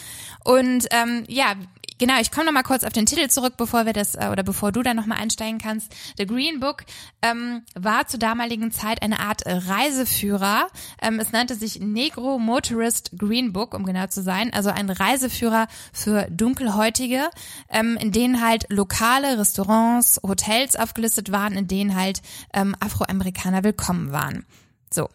Und 0.45 0.87
ähm, 0.91 1.25
ja, 1.29 1.55
Genau, 2.03 2.20
ich 2.20 2.33
komme 2.33 2.47
noch 2.47 2.53
mal 2.53 2.65
kurz 2.65 2.83
auf 2.83 2.93
den 2.93 3.07
Titel 3.07 3.29
zurück, 3.29 3.55
bevor 3.57 3.87
wir 3.87 3.93
das 3.93 4.16
äh, 4.16 4.27
oder 4.33 4.43
bevor 4.43 4.73
du 4.73 4.83
da 4.83 4.93
noch 4.93 5.07
mal 5.07 5.15
einsteigen 5.15 5.59
kannst. 5.59 5.95
The 6.19 6.27
Green 6.27 6.59
Book 6.59 6.83
ähm, 7.23 7.62
war 7.77 8.09
zur 8.09 8.19
damaligen 8.19 8.73
Zeit 8.73 9.03
eine 9.03 9.20
Art 9.20 9.43
Reiseführer. 9.47 10.66
Ähm, 11.01 11.20
es 11.20 11.31
nannte 11.31 11.55
sich 11.55 11.79
Negro 11.79 12.41
Motorist 12.41 13.12
Green 13.16 13.53
Book, 13.53 13.73
um 13.73 13.85
genau 13.85 14.09
zu 14.09 14.20
sein, 14.20 14.53
also 14.53 14.70
ein 14.70 14.91
Reiseführer 14.91 15.69
für 15.93 16.27
Dunkelhäutige, 16.29 17.31
ähm, 17.69 17.97
in 18.01 18.11
denen 18.11 18.45
halt 18.45 18.66
lokale 18.69 19.39
Restaurants, 19.39 20.19
Hotels 20.24 20.74
aufgelistet 20.74 21.31
waren, 21.31 21.53
in 21.53 21.69
denen 21.69 21.95
halt 21.95 22.20
ähm, 22.53 22.74
Afroamerikaner 22.81 23.62
willkommen 23.62 24.11
waren. 24.11 24.45
So 24.93 25.09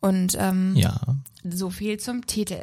und 0.00 0.36
ähm, 0.38 0.76
ja. 0.76 1.00
so 1.42 1.70
viel 1.70 1.98
zum 1.98 2.26
Titel. 2.26 2.62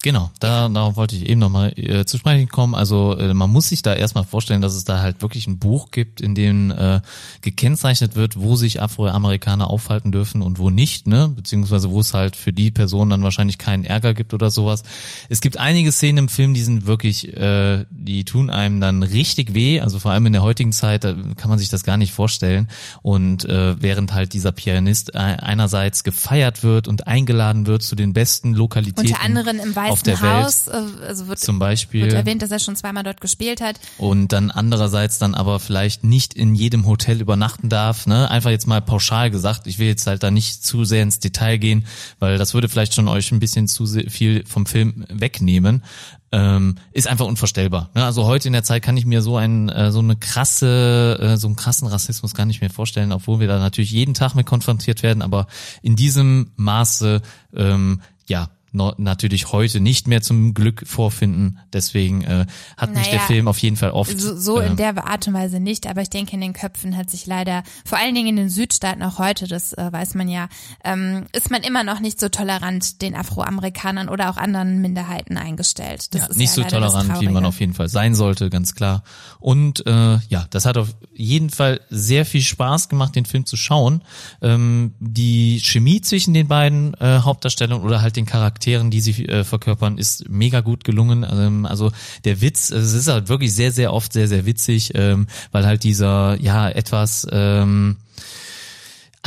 Genau, 0.00 0.30
da, 0.38 0.68
darauf 0.68 0.94
wollte 0.94 1.16
ich 1.16 1.28
eben 1.28 1.40
nochmal 1.40 1.72
äh, 1.76 2.04
zu 2.04 2.18
sprechen 2.18 2.48
kommen. 2.48 2.76
Also 2.76 3.18
äh, 3.18 3.34
man 3.34 3.50
muss 3.50 3.70
sich 3.70 3.82
da 3.82 3.94
erstmal 3.94 4.22
vorstellen, 4.22 4.60
dass 4.60 4.76
es 4.76 4.84
da 4.84 5.00
halt 5.00 5.22
wirklich 5.22 5.48
ein 5.48 5.58
Buch 5.58 5.90
gibt, 5.90 6.20
in 6.20 6.36
dem 6.36 6.70
äh, 6.70 7.00
gekennzeichnet 7.40 8.14
wird, 8.14 8.38
wo 8.38 8.54
sich 8.54 8.80
Afroamerikaner 8.80 9.68
aufhalten 9.68 10.12
dürfen 10.12 10.40
und 10.40 10.60
wo 10.60 10.70
nicht, 10.70 11.08
ne? 11.08 11.32
Beziehungsweise 11.34 11.90
wo 11.90 11.98
es 11.98 12.14
halt 12.14 12.36
für 12.36 12.52
die 12.52 12.70
Person 12.70 13.10
dann 13.10 13.24
wahrscheinlich 13.24 13.58
keinen 13.58 13.82
Ärger 13.82 14.14
gibt 14.14 14.34
oder 14.34 14.52
sowas. 14.52 14.84
Es 15.30 15.40
gibt 15.40 15.56
einige 15.56 15.90
Szenen 15.90 16.18
im 16.18 16.28
Film, 16.28 16.54
die 16.54 16.62
sind 16.62 16.86
wirklich, 16.86 17.36
äh, 17.36 17.84
die 17.90 18.24
tun 18.24 18.50
einem 18.50 18.80
dann 18.80 19.02
richtig 19.02 19.52
weh. 19.54 19.80
Also 19.80 19.98
vor 19.98 20.12
allem 20.12 20.26
in 20.26 20.32
der 20.32 20.42
heutigen 20.42 20.70
Zeit, 20.70 21.02
da 21.02 21.16
kann 21.36 21.50
man 21.50 21.58
sich 21.58 21.70
das 21.70 21.82
gar 21.82 21.96
nicht 21.96 22.12
vorstellen. 22.12 22.68
Und 23.02 23.46
äh, 23.46 23.74
während 23.82 24.14
halt 24.14 24.32
dieser 24.32 24.52
Pianist 24.52 25.16
äh, 25.16 25.18
einerseits 25.18 26.04
gefeiert 26.04 26.62
wird 26.62 26.86
und 26.86 27.08
eingeladen 27.08 27.66
wird 27.66 27.82
zu 27.82 27.96
den 27.96 28.12
besten 28.12 28.54
Lokalitäten. 28.54 29.08
Unter 29.08 29.22
anderem 29.24 29.58
im 29.58 29.74
Weißen 29.90 29.92
auf 29.92 30.02
der 30.02 30.20
Haus, 30.20 30.66
Welt. 30.66 31.00
Äh, 31.02 31.06
also 31.06 31.28
wird, 31.28 31.38
zum 31.38 31.58
Beispiel. 31.58 32.02
Wird 32.02 32.12
erwähnt, 32.12 32.42
dass 32.42 32.50
er 32.50 32.58
schon 32.58 32.76
zweimal 32.76 33.02
dort 33.02 33.20
gespielt 33.20 33.60
hat. 33.60 33.78
Und 33.98 34.32
dann 34.32 34.50
andererseits 34.50 35.18
dann 35.18 35.34
aber 35.34 35.60
vielleicht 35.60 36.04
nicht 36.04 36.34
in 36.34 36.54
jedem 36.54 36.86
Hotel 36.86 37.20
übernachten 37.20 37.68
darf. 37.68 38.06
Ne? 38.06 38.30
Einfach 38.30 38.50
jetzt 38.50 38.66
mal 38.66 38.80
pauschal 38.80 39.30
gesagt. 39.30 39.66
Ich 39.66 39.78
will 39.78 39.86
jetzt 39.86 40.06
halt 40.06 40.22
da 40.22 40.30
nicht 40.30 40.64
zu 40.64 40.84
sehr 40.84 41.02
ins 41.02 41.18
Detail 41.18 41.58
gehen, 41.58 41.86
weil 42.18 42.38
das 42.38 42.54
würde 42.54 42.68
vielleicht 42.68 42.94
schon 42.94 43.08
euch 43.08 43.32
ein 43.32 43.40
bisschen 43.40 43.68
zu 43.68 43.86
viel 43.86 44.44
vom 44.46 44.66
Film 44.66 45.04
wegnehmen. 45.08 45.82
Ähm, 46.30 46.74
ist 46.92 47.08
einfach 47.08 47.24
unvorstellbar. 47.24 47.88
Ne? 47.94 48.04
Also 48.04 48.26
heute 48.26 48.48
in 48.48 48.52
der 48.52 48.62
Zeit 48.62 48.82
kann 48.82 48.98
ich 48.98 49.06
mir 49.06 49.22
so 49.22 49.38
ein 49.38 49.70
äh, 49.70 49.90
so 49.90 50.00
eine 50.00 50.14
krasse 50.14 51.18
äh, 51.20 51.36
so 51.38 51.46
einen 51.46 51.56
krassen 51.56 51.88
Rassismus 51.88 52.34
gar 52.34 52.44
nicht 52.44 52.60
mehr 52.60 52.68
vorstellen, 52.68 53.12
obwohl 53.12 53.40
wir 53.40 53.48
da 53.48 53.58
natürlich 53.58 53.92
jeden 53.92 54.12
Tag 54.12 54.34
mit 54.34 54.44
konfrontiert 54.44 55.02
werden. 55.02 55.22
Aber 55.22 55.46
in 55.80 55.96
diesem 55.96 56.52
Maße 56.56 57.22
ähm, 57.54 58.02
ja 58.26 58.50
no, 58.72 58.94
natürlich 58.98 59.52
heute 59.52 59.80
nicht 59.80 60.06
mehr 60.08 60.22
zum 60.22 60.54
Glück 60.54 60.84
vorfinden. 60.86 61.58
Deswegen 61.72 62.22
äh, 62.22 62.46
hat 62.76 62.90
naja, 62.90 63.00
mich 63.00 63.08
der 63.08 63.20
Film 63.20 63.48
auf 63.48 63.58
jeden 63.58 63.76
Fall 63.76 63.90
oft. 63.90 64.18
So, 64.18 64.36
so 64.36 64.60
in 64.60 64.72
äh, 64.72 64.76
der 64.76 65.06
Art 65.06 65.26
und 65.26 65.34
Weise 65.34 65.60
nicht, 65.60 65.86
aber 65.86 66.02
ich 66.02 66.10
denke, 66.10 66.32
in 66.32 66.40
den 66.40 66.52
Köpfen 66.52 66.96
hat 66.96 67.10
sich 67.10 67.26
leider, 67.26 67.62
vor 67.84 67.98
allen 67.98 68.14
Dingen 68.14 68.28
in 68.28 68.36
den 68.36 68.50
Südstaaten 68.50 69.02
auch 69.02 69.18
heute, 69.18 69.48
das 69.48 69.72
äh, 69.72 69.88
weiß 69.90 70.14
man 70.14 70.28
ja, 70.28 70.48
ähm, 70.84 71.26
ist 71.32 71.50
man 71.50 71.62
immer 71.62 71.84
noch 71.84 72.00
nicht 72.00 72.20
so 72.20 72.28
tolerant 72.28 73.02
den 73.02 73.14
Afroamerikanern 73.14 74.08
oder 74.08 74.30
auch 74.30 74.36
anderen 74.36 74.80
Minderheiten 74.80 75.36
eingestellt. 75.36 76.14
Das 76.14 76.22
ja, 76.22 76.26
ist 76.28 76.36
nicht 76.36 76.56
ja 76.56 76.64
so 76.64 76.68
tolerant, 76.68 77.20
wie 77.20 77.28
man 77.28 77.44
auf 77.44 77.60
jeden 77.60 77.74
Fall 77.74 77.88
sein 77.88 78.14
sollte, 78.14 78.50
ganz 78.50 78.74
klar. 78.74 79.02
Und 79.40 79.86
äh, 79.86 80.18
ja, 80.28 80.46
das 80.50 80.66
hat 80.66 80.76
auf 80.76 80.94
jeden 81.14 81.50
Fall 81.50 81.80
sehr 81.90 82.26
viel 82.26 82.42
Spaß 82.42 82.88
gemacht, 82.88 83.16
den 83.16 83.24
Film 83.24 83.46
zu 83.46 83.56
schauen. 83.56 84.02
Ähm, 84.42 84.94
die 85.00 85.60
Chemie 85.60 86.00
zwischen 86.00 86.34
den 86.34 86.48
beiden 86.48 86.94
äh, 86.94 87.20
Hauptdarstellern 87.20 87.80
oder 87.80 88.02
halt 88.02 88.16
den 88.16 88.26
Charakteren 88.26 88.57
Charakteren, 88.58 88.90
die 88.90 89.00
sie 89.00 89.24
äh, 89.26 89.44
verkörpern, 89.44 89.98
ist 89.98 90.28
mega 90.28 90.60
gut 90.60 90.82
gelungen. 90.82 91.24
Ähm, 91.30 91.64
also 91.64 91.92
der 92.24 92.40
Witz, 92.40 92.70
es 92.70 92.92
ist 92.92 93.08
halt 93.08 93.28
wirklich 93.28 93.54
sehr, 93.54 93.70
sehr 93.70 93.92
oft 93.92 94.12
sehr, 94.12 94.26
sehr 94.26 94.46
witzig, 94.46 94.92
ähm, 94.94 95.28
weil 95.52 95.64
halt 95.64 95.84
dieser, 95.84 96.36
ja, 96.40 96.68
etwas, 96.68 97.26
ähm, 97.30 97.96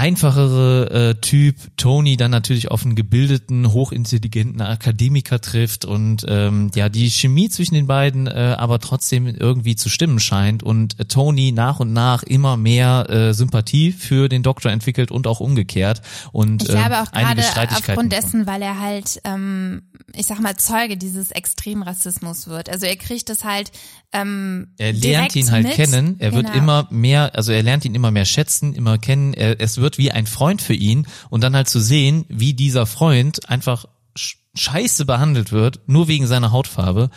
einfachere 0.01 1.11
äh, 1.11 1.21
Typ 1.21 1.55
Tony 1.77 2.17
dann 2.17 2.31
natürlich 2.31 2.71
auf 2.71 2.83
einen 2.83 2.95
gebildeten, 2.95 3.71
hochintelligenten 3.71 4.59
Akademiker 4.59 5.39
trifft 5.39 5.85
und 5.85 6.25
ähm, 6.27 6.71
ja 6.73 6.89
die 6.89 7.11
Chemie 7.11 7.49
zwischen 7.49 7.75
den 7.75 7.85
beiden 7.85 8.25
äh, 8.25 8.55
aber 8.57 8.79
trotzdem 8.79 9.27
irgendwie 9.27 9.75
zu 9.75 9.89
stimmen 9.89 10.19
scheint 10.19 10.63
und 10.63 10.99
äh, 10.99 11.05
Tony 11.05 11.51
nach 11.51 11.79
und 11.79 11.93
nach 11.93 12.23
immer 12.23 12.57
mehr 12.57 13.09
äh, 13.11 13.33
Sympathie 13.35 13.91
für 13.91 14.27
den 14.27 14.41
Doktor 14.41 14.71
entwickelt 14.71 15.11
und 15.11 15.27
auch 15.27 15.39
umgekehrt 15.39 16.01
und 16.31 16.63
ich 16.63 16.69
glaube 16.69 16.99
auch 16.99 17.13
äh, 17.13 17.35
gerade 17.35 17.71
aufgrund 17.71 18.11
dessen, 18.11 18.47
weil 18.47 18.63
er 18.63 18.79
halt 18.79 19.21
ähm, 19.23 19.83
ich 20.15 20.25
sag 20.25 20.39
mal 20.39 20.55
Zeuge 20.57 20.97
dieses 20.97 21.29
Extremrassismus 21.29 22.47
wird. 22.47 22.69
Also 22.69 22.87
er 22.87 22.95
kriegt 22.95 23.29
es 23.29 23.43
halt 23.43 23.71
ähm, 24.13 24.67
er 24.77 24.91
lernt 24.91 25.35
ihn 25.35 25.51
halt 25.51 25.67
mit. 25.67 25.73
kennen. 25.75 26.15
Er 26.19 26.33
wird 26.33 26.47
Genau. 26.47 26.57
immer 26.57 26.87
mehr, 26.91 27.33
also 27.35 27.51
er 27.53 27.63
lernt 27.63 27.85
ihn 27.85 27.95
immer 27.95 28.11
mehr 28.11 28.25
schätzen, 28.25 28.73
immer 28.73 28.97
kennen. 28.97 29.33
Er, 29.33 29.61
es 29.61 29.77
wird 29.77 29.90
wie 29.97 30.11
ein 30.11 30.27
Freund 30.27 30.61
für 30.61 30.73
ihn 30.73 31.07
und 31.29 31.41
dann 31.43 31.55
halt 31.55 31.69
zu 31.69 31.79
sehen, 31.79 32.25
wie 32.29 32.53
dieser 32.53 32.85
Freund 32.85 33.49
einfach 33.49 33.85
sch- 34.17 34.37
scheiße 34.55 35.05
behandelt 35.05 35.51
wird, 35.51 35.81
nur 35.87 36.07
wegen 36.07 36.27
seiner 36.27 36.51
Hautfarbe, 36.51 37.09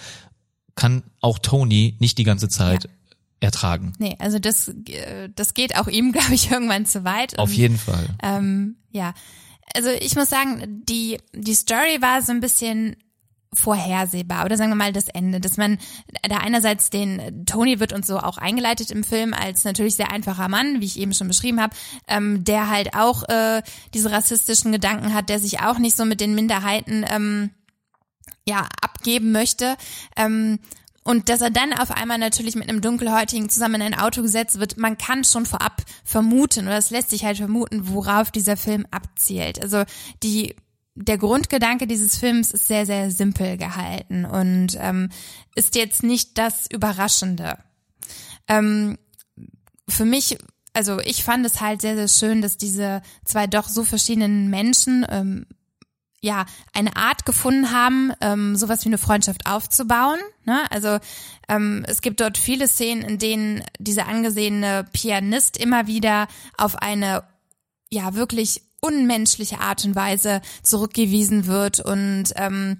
kann 0.74 1.04
auch 1.20 1.38
Tony 1.38 1.96
nicht 2.00 2.18
die 2.18 2.24
ganze 2.24 2.48
Zeit 2.48 2.88
ertragen. 3.40 3.92
Nee, 3.98 4.16
also 4.18 4.38
das, 4.38 4.68
äh, 4.68 5.28
das 5.34 5.54
geht 5.54 5.76
auch 5.76 5.86
ihm, 5.88 6.12
glaube 6.12 6.34
ich, 6.34 6.50
irgendwann 6.50 6.86
zu 6.86 7.04
weit. 7.04 7.38
Auf 7.38 7.50
Und, 7.50 7.56
jeden 7.56 7.78
Fall. 7.78 8.08
Ähm, 8.22 8.76
ja, 8.90 9.14
also 9.74 9.90
ich 9.90 10.14
muss 10.16 10.28
sagen, 10.30 10.82
die, 10.88 11.18
die 11.34 11.54
Story 11.54 11.98
war 12.00 12.22
so 12.22 12.32
ein 12.32 12.40
bisschen 12.40 12.96
vorhersehbar 13.54 14.44
oder 14.44 14.56
sagen 14.56 14.70
wir 14.70 14.76
mal 14.76 14.92
das 14.92 15.08
Ende, 15.08 15.40
dass 15.40 15.56
man 15.56 15.78
da 16.28 16.38
einerseits 16.38 16.90
den 16.90 17.44
Tony 17.46 17.80
wird 17.80 17.92
uns 17.92 18.06
so 18.06 18.18
auch 18.18 18.38
eingeleitet 18.38 18.90
im 18.90 19.04
Film 19.04 19.34
als 19.34 19.64
natürlich 19.64 19.96
sehr 19.96 20.12
einfacher 20.12 20.48
Mann, 20.48 20.80
wie 20.80 20.86
ich 20.86 20.98
eben 20.98 21.14
schon 21.14 21.28
beschrieben 21.28 21.60
habe, 21.60 21.74
ähm, 22.08 22.44
der 22.44 22.68
halt 22.68 22.94
auch 22.94 23.28
äh, 23.28 23.62
diese 23.94 24.10
rassistischen 24.10 24.72
Gedanken 24.72 25.14
hat, 25.14 25.28
der 25.28 25.38
sich 25.38 25.60
auch 25.60 25.78
nicht 25.78 25.96
so 25.96 26.04
mit 26.04 26.20
den 26.20 26.34
Minderheiten 26.34 27.04
ähm, 27.08 27.50
ja 28.46 28.68
abgeben 28.82 29.32
möchte. 29.32 29.76
Ähm, 30.16 30.58
und 31.04 31.28
dass 31.28 31.42
er 31.42 31.50
dann 31.50 31.74
auf 31.74 31.90
einmal 31.90 32.16
natürlich 32.16 32.56
mit 32.56 32.68
einem 32.68 32.80
Dunkelhäutigen 32.80 33.50
zusammen 33.50 33.74
in 33.76 33.82
ein 33.82 33.98
Auto 33.98 34.22
gesetzt 34.22 34.58
wird, 34.58 34.78
man 34.78 34.96
kann 34.96 35.22
schon 35.22 35.44
vorab 35.44 35.82
vermuten, 36.02 36.66
oder 36.66 36.78
es 36.78 36.90
lässt 36.90 37.10
sich 37.10 37.26
halt 37.26 37.36
vermuten, 37.36 37.88
worauf 37.88 38.30
dieser 38.30 38.56
Film 38.56 38.86
abzielt. 38.90 39.62
Also 39.62 39.84
die 40.22 40.56
der 40.94 41.18
Grundgedanke 41.18 41.86
dieses 41.86 42.16
Films 42.16 42.52
ist 42.52 42.68
sehr, 42.68 42.86
sehr 42.86 43.10
simpel 43.10 43.56
gehalten 43.56 44.24
und 44.24 44.76
ähm, 44.78 45.10
ist 45.54 45.74
jetzt 45.74 46.02
nicht 46.02 46.38
das 46.38 46.66
Überraschende. 46.70 47.58
Ähm, 48.46 48.98
für 49.88 50.04
mich, 50.04 50.38
also 50.72 51.00
ich 51.00 51.24
fand 51.24 51.44
es 51.44 51.60
halt 51.60 51.80
sehr, 51.80 51.96
sehr 51.96 52.08
schön, 52.08 52.42
dass 52.42 52.56
diese 52.56 53.02
zwei 53.24 53.46
doch 53.46 53.68
so 53.68 53.84
verschiedenen 53.84 54.50
Menschen 54.50 55.04
ähm, 55.10 55.46
ja 56.20 56.46
eine 56.72 56.96
Art 56.96 57.26
gefunden 57.26 57.72
haben, 57.72 58.12
ähm, 58.20 58.56
sowas 58.56 58.84
wie 58.84 58.88
eine 58.88 58.98
Freundschaft 58.98 59.46
aufzubauen. 59.46 60.18
Ne? 60.44 60.62
Also 60.70 60.98
ähm, 61.48 61.84
es 61.88 62.00
gibt 62.00 62.20
dort 62.20 62.38
viele 62.38 62.68
Szenen, 62.68 63.02
in 63.02 63.18
denen 63.18 63.62
dieser 63.78 64.06
angesehene 64.06 64.86
Pianist 64.92 65.56
immer 65.56 65.86
wieder 65.86 66.28
auf 66.56 66.76
eine 66.76 67.24
ja 67.90 68.14
wirklich 68.14 68.62
unmenschliche 68.84 69.60
Art 69.60 69.84
und 69.84 69.96
Weise 69.96 70.42
zurückgewiesen 70.62 71.46
wird 71.46 71.80
und 71.80 72.26
ähm, 72.36 72.78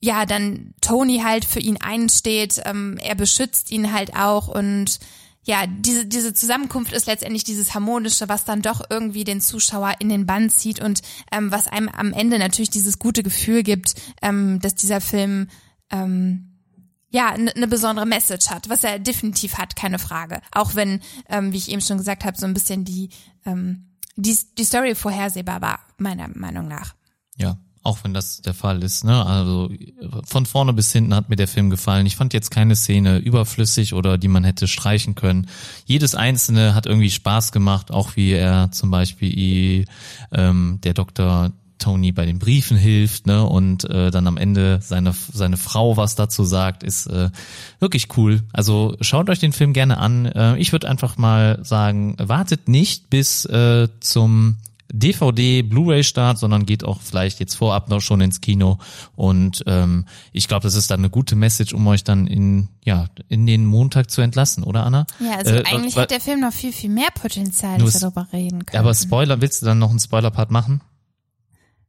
ja, 0.00 0.26
dann 0.26 0.74
Tony 0.80 1.20
halt 1.24 1.44
für 1.44 1.60
ihn 1.60 1.78
einsteht, 1.80 2.60
ähm, 2.64 2.98
er 3.00 3.14
beschützt 3.14 3.70
ihn 3.70 3.92
halt 3.92 4.16
auch 4.16 4.48
und 4.48 4.98
ja, 5.46 5.66
diese, 5.66 6.06
diese 6.06 6.32
Zusammenkunft 6.32 6.92
ist 6.92 7.06
letztendlich 7.06 7.44
dieses 7.44 7.74
Harmonische, 7.74 8.28
was 8.28 8.44
dann 8.44 8.62
doch 8.62 8.82
irgendwie 8.88 9.24
den 9.24 9.40
Zuschauer 9.40 9.94
in 9.98 10.08
den 10.08 10.26
Bann 10.26 10.50
zieht 10.50 10.80
und 10.80 11.02
ähm, 11.30 11.52
was 11.52 11.68
einem 11.68 11.88
am 11.88 12.12
Ende 12.12 12.38
natürlich 12.38 12.70
dieses 12.70 12.98
gute 12.98 13.22
Gefühl 13.22 13.62
gibt, 13.62 13.94
ähm, 14.22 14.58
dass 14.60 14.74
dieser 14.74 15.00
Film 15.00 15.48
ähm, 15.90 16.54
ja, 17.10 17.28
eine 17.28 17.52
ne 17.54 17.68
besondere 17.68 18.06
Message 18.06 18.48
hat, 18.50 18.68
was 18.68 18.82
er 18.82 18.98
definitiv 18.98 19.58
hat, 19.58 19.76
keine 19.76 20.00
Frage. 20.00 20.40
Auch 20.50 20.74
wenn, 20.74 21.00
ähm, 21.28 21.52
wie 21.52 21.58
ich 21.58 21.70
eben 21.70 21.82
schon 21.82 21.98
gesagt 21.98 22.24
habe, 22.24 22.36
so 22.36 22.46
ein 22.46 22.54
bisschen 22.54 22.84
die 22.84 23.10
ähm, 23.46 23.93
die, 24.16 24.36
die 24.58 24.64
Story 24.64 24.94
vorhersehbar 24.94 25.60
war, 25.60 25.80
meiner 25.98 26.28
Meinung 26.28 26.68
nach. 26.68 26.94
Ja, 27.36 27.58
auch 27.82 27.98
wenn 28.02 28.14
das 28.14 28.40
der 28.40 28.54
Fall 28.54 28.82
ist. 28.82 29.04
Ne? 29.04 29.24
Also 29.24 29.70
von 30.24 30.46
vorne 30.46 30.72
bis 30.72 30.90
hinten 30.92 31.14
hat 31.14 31.28
mir 31.28 31.36
der 31.36 31.48
Film 31.48 31.68
gefallen. 31.68 32.06
Ich 32.06 32.16
fand 32.16 32.32
jetzt 32.32 32.50
keine 32.50 32.76
Szene 32.76 33.18
überflüssig 33.18 33.92
oder 33.92 34.16
die 34.16 34.28
man 34.28 34.42
hätte 34.42 34.66
streichen 34.66 35.14
können. 35.14 35.48
Jedes 35.84 36.14
einzelne 36.14 36.74
hat 36.74 36.86
irgendwie 36.86 37.10
Spaß 37.10 37.52
gemacht, 37.52 37.90
auch 37.90 38.16
wie 38.16 38.32
er 38.32 38.70
zum 38.72 38.90
Beispiel 38.90 39.84
ähm, 40.32 40.78
der 40.82 40.94
Doktor 40.94 41.52
Tony 41.84 42.12
bei 42.12 42.24
den 42.24 42.38
Briefen 42.38 42.78
hilft, 42.78 43.26
ne, 43.26 43.44
und 43.44 43.84
äh, 43.90 44.10
dann 44.10 44.26
am 44.26 44.38
Ende 44.38 44.78
seine 44.80 45.12
seine 45.12 45.58
Frau 45.58 45.98
was 45.98 46.14
dazu 46.14 46.42
sagt, 46.42 46.82
ist 46.82 47.06
äh, 47.08 47.28
wirklich 47.78 48.08
cool. 48.16 48.40
Also 48.54 48.96
schaut 49.02 49.28
euch 49.28 49.38
den 49.38 49.52
Film 49.52 49.74
gerne 49.74 49.98
an. 49.98 50.24
Äh, 50.24 50.56
ich 50.56 50.72
würde 50.72 50.88
einfach 50.88 51.18
mal 51.18 51.58
sagen, 51.62 52.16
wartet 52.18 52.68
nicht 52.68 53.10
bis 53.10 53.44
äh, 53.44 53.88
zum 54.00 54.56
DVD, 54.90 55.60
Blu-ray-Start, 55.62 56.38
sondern 56.38 56.64
geht 56.64 56.84
auch 56.84 57.02
vielleicht 57.02 57.38
jetzt 57.40 57.54
vorab 57.54 57.90
noch 57.90 58.00
schon 58.00 58.22
ins 58.22 58.40
Kino. 58.40 58.78
Und 59.14 59.62
ähm, 59.66 60.06
ich 60.32 60.48
glaube, 60.48 60.62
das 60.62 60.74
ist 60.74 60.90
dann 60.90 61.00
eine 61.00 61.10
gute 61.10 61.36
Message, 61.36 61.74
um 61.74 61.86
euch 61.86 62.02
dann 62.02 62.26
in 62.26 62.68
ja 62.82 63.08
in 63.28 63.44
den 63.46 63.66
Montag 63.66 64.10
zu 64.10 64.22
entlassen, 64.22 64.64
oder 64.64 64.86
Anna? 64.86 65.06
Ja, 65.20 65.36
also 65.36 65.54
äh, 65.54 65.64
eigentlich 65.64 65.96
hat 65.96 66.10
der 66.10 66.20
Film 66.20 66.40
noch 66.40 66.52
viel 66.52 66.72
viel 66.72 66.90
mehr 66.90 67.10
Potenzial, 67.14 67.78
dass 67.78 67.94
wir 67.94 68.00
darüber 68.00 68.26
reden 68.32 68.64
können. 68.64 68.80
Aber 68.80 68.94
Spoiler, 68.94 69.42
willst 69.42 69.60
du 69.60 69.66
dann 69.66 69.78
noch 69.78 69.90
einen 69.90 70.00
Spoiler-Part 70.00 70.50
machen? 70.50 70.80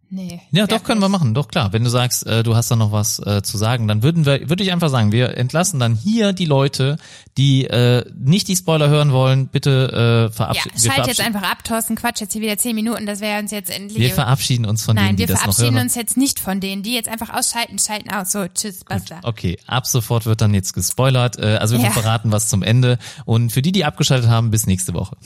Nee. 0.10 0.40
Ja, 0.52 0.68
doch 0.68 0.84
können 0.84 1.02
wir 1.02 1.10
machen, 1.10 1.34
doch 1.34 1.48
klar. 1.48 1.74
Wenn 1.74 1.84
du 1.84 1.90
sagst, 1.90 2.28
äh, 2.28 2.44
du 2.44 2.56
hast 2.56 2.70
da 2.70 2.76
noch 2.76 2.92
was 2.92 3.20
äh, 3.20 3.42
zu 3.42 3.58
sagen, 3.58 3.88
dann 3.88 4.04
würden 4.04 4.26
wir, 4.26 4.50
würde 4.50 4.64
ich 4.64 4.72
einfach 4.72 4.90
sagen, 4.90 5.12
wir 5.12 5.36
entlassen 5.36 5.80
dann 5.80 5.96
hier 5.96 6.32
die 6.32 6.46
Leute, 6.46 6.98
die 7.38 7.66
äh, 7.66 8.06
nicht 8.16 8.48
die 8.48 8.56
Spoiler 8.56 8.88
hören 8.88 9.12
wollen. 9.12 9.48
Bitte 9.48 10.30
äh, 10.30 10.34
verabschieden. 10.34 10.76
Ja, 10.78 10.94
schalt 10.94 11.08
jetzt 11.08 11.22
einfach 11.22 11.42
ab, 11.42 11.64
Thorsten. 11.64 11.96
Quatsch 11.96 12.22
jetzt 12.22 12.34
hier 12.34 12.42
wieder 12.42 12.58
zehn 12.58 12.76
Minuten. 12.76 13.08
Das 13.08 13.20
wäre 13.20 13.42
uns 13.42 13.50
jetzt 13.52 13.72
endlich. 13.72 14.00
Wir 14.00 14.12
verabschieden 14.12 14.66
uns 14.66 14.84
von 14.84 14.96
Nein, 14.96 15.08
denen, 15.08 15.18
die 15.18 15.26
das 15.26 15.40
noch 15.40 15.42
hören. 15.42 15.48
wir 15.48 15.54
verabschieden 15.54 15.82
uns 15.82 15.96
jetzt 15.96 16.18
nicht 16.18 16.40
von 16.40 16.60
denen, 16.60 16.84
die 16.84 16.94
jetzt 16.94 17.10
einfach 17.10 17.34
ausschalten, 17.34 17.80
schalten 17.80 18.12
aus. 18.12 18.32
So, 18.32 18.46
tschüss, 18.48 18.84
basta. 18.84 19.16
Gut, 19.16 19.26
okay, 19.26 19.58
ab 19.66 19.88
sofort 19.88 20.28
wird 20.28 20.40
dann 20.42 20.54
jetzt 20.54 20.74
gespoilert. 20.74 21.40
Äh, 21.40 21.58
also 21.58 21.78
wir 21.78 21.84
ja. 21.84 21.92
verraten 21.92 22.32
was 22.32 22.48
zum 22.48 22.62
Ende. 22.62 23.00
Und 23.26 23.52
für 23.52 23.64
die, 23.64 23.72
die 23.72 23.86
abgeschaltet 23.86 24.30
haben, 24.30 24.52
bis 24.52 24.68
nächste 24.68 24.94
Woche. 24.94 25.18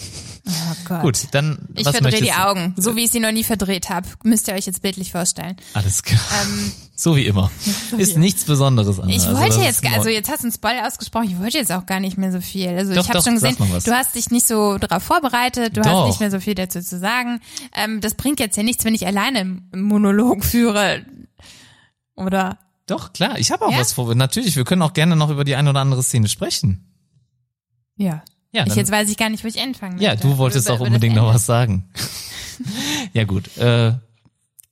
Oh 0.48 0.76
Gott. 0.88 1.02
Gut, 1.02 1.28
dann. 1.32 1.68
Ich 1.76 1.88
verdrehe 1.88 2.22
die 2.22 2.32
Augen, 2.32 2.74
so 2.78 2.96
wie 2.96 3.04
ich 3.04 3.12
sie 3.12 3.20
noch 3.20 3.32
nie 3.32 3.44
verdreht 3.44 3.90
habe. 3.90 4.08
Müsst 4.24 4.48
ihr 4.48 4.54
euch 4.54 4.69
jetzt 4.70 4.82
bildlich 4.82 5.12
vorstellen. 5.12 5.58
Alles 5.74 6.04
klar. 6.04 6.22
Ähm, 6.42 6.72
so 6.96 7.16
wie 7.16 7.26
immer. 7.26 7.52
So 7.92 7.98
ist 7.98 8.16
wie 8.16 8.20
nichts 8.20 8.46
Besonderes 8.46 9.00
an. 9.00 9.10
Ich 9.10 9.26
wollte 9.26 9.40
also, 9.40 9.62
jetzt, 9.62 9.86
also 9.86 10.10
jetzt 10.10 10.30
hast 10.30 10.42
du 10.42 10.48
einen 10.48 10.54
Spoiler 10.54 10.88
ausgesprochen, 10.88 11.30
ich 11.30 11.40
wollte 11.40 11.58
jetzt 11.58 11.72
auch 11.72 11.86
gar 11.86 12.00
nicht 12.00 12.18
mehr 12.18 12.32
so 12.32 12.42
viel. 12.42 12.70
Also 12.70 12.94
doch, 12.94 13.04
ich 13.04 13.10
habe 13.10 13.22
schon 13.22 13.36
gesehen, 13.36 13.58
du 13.58 13.92
hast 13.92 14.16
dich 14.16 14.32
nicht 14.32 14.48
so 14.48 14.78
darauf 14.78 15.04
vorbereitet, 15.04 15.78
du 15.78 15.82
doch. 15.82 15.90
hast 15.90 16.08
nicht 16.08 16.20
mehr 16.20 16.32
so 16.32 16.40
viel 16.40 16.56
dazu 16.56 16.82
zu 16.82 17.00
sagen. 17.00 17.42
Ähm, 17.76 18.02
das 18.02 18.14
bringt 18.16 18.40
jetzt 18.40 18.56
ja 18.58 18.64
nichts, 18.64 18.86
wenn 18.86 18.96
ich 18.96 19.06
alleine 19.06 19.40
einen 19.40 19.70
Monolog 19.74 20.46
führe. 20.46 21.06
Oder? 22.16 22.58
Doch, 22.86 23.14
klar, 23.14 23.38
ich 23.38 23.52
habe 23.52 23.66
auch 23.66 23.72
ja? 23.72 23.80
was 23.80 23.94
vor. 23.94 24.14
Natürlich, 24.16 24.56
wir 24.56 24.64
können 24.64 24.82
auch 24.82 24.94
gerne 24.94 25.16
noch 25.16 25.30
über 25.30 25.44
die 25.44 25.56
eine 25.56 25.70
oder 25.70 25.80
andere 25.80 26.04
Szene 26.04 26.28
sprechen. 26.28 26.86
Ja. 27.96 28.24
Ja, 28.52 28.66
ich 28.66 28.76
jetzt 28.76 28.92
weiß 28.92 29.10
ich 29.10 29.18
gar 29.18 29.30
nicht, 29.30 29.44
wo 29.44 29.48
ich 29.48 29.62
anfangen 29.62 29.98
möchte. 29.98 30.06
Ja, 30.06 30.16
du 30.16 30.38
wolltest 30.38 30.68
über, 30.68 30.76
auch 30.76 30.80
unbedingt 30.80 31.16
noch 31.16 31.34
was 31.34 31.46
sagen. 31.46 31.88
ja 33.14 33.26
gut, 33.26 33.56
äh, 33.58 33.94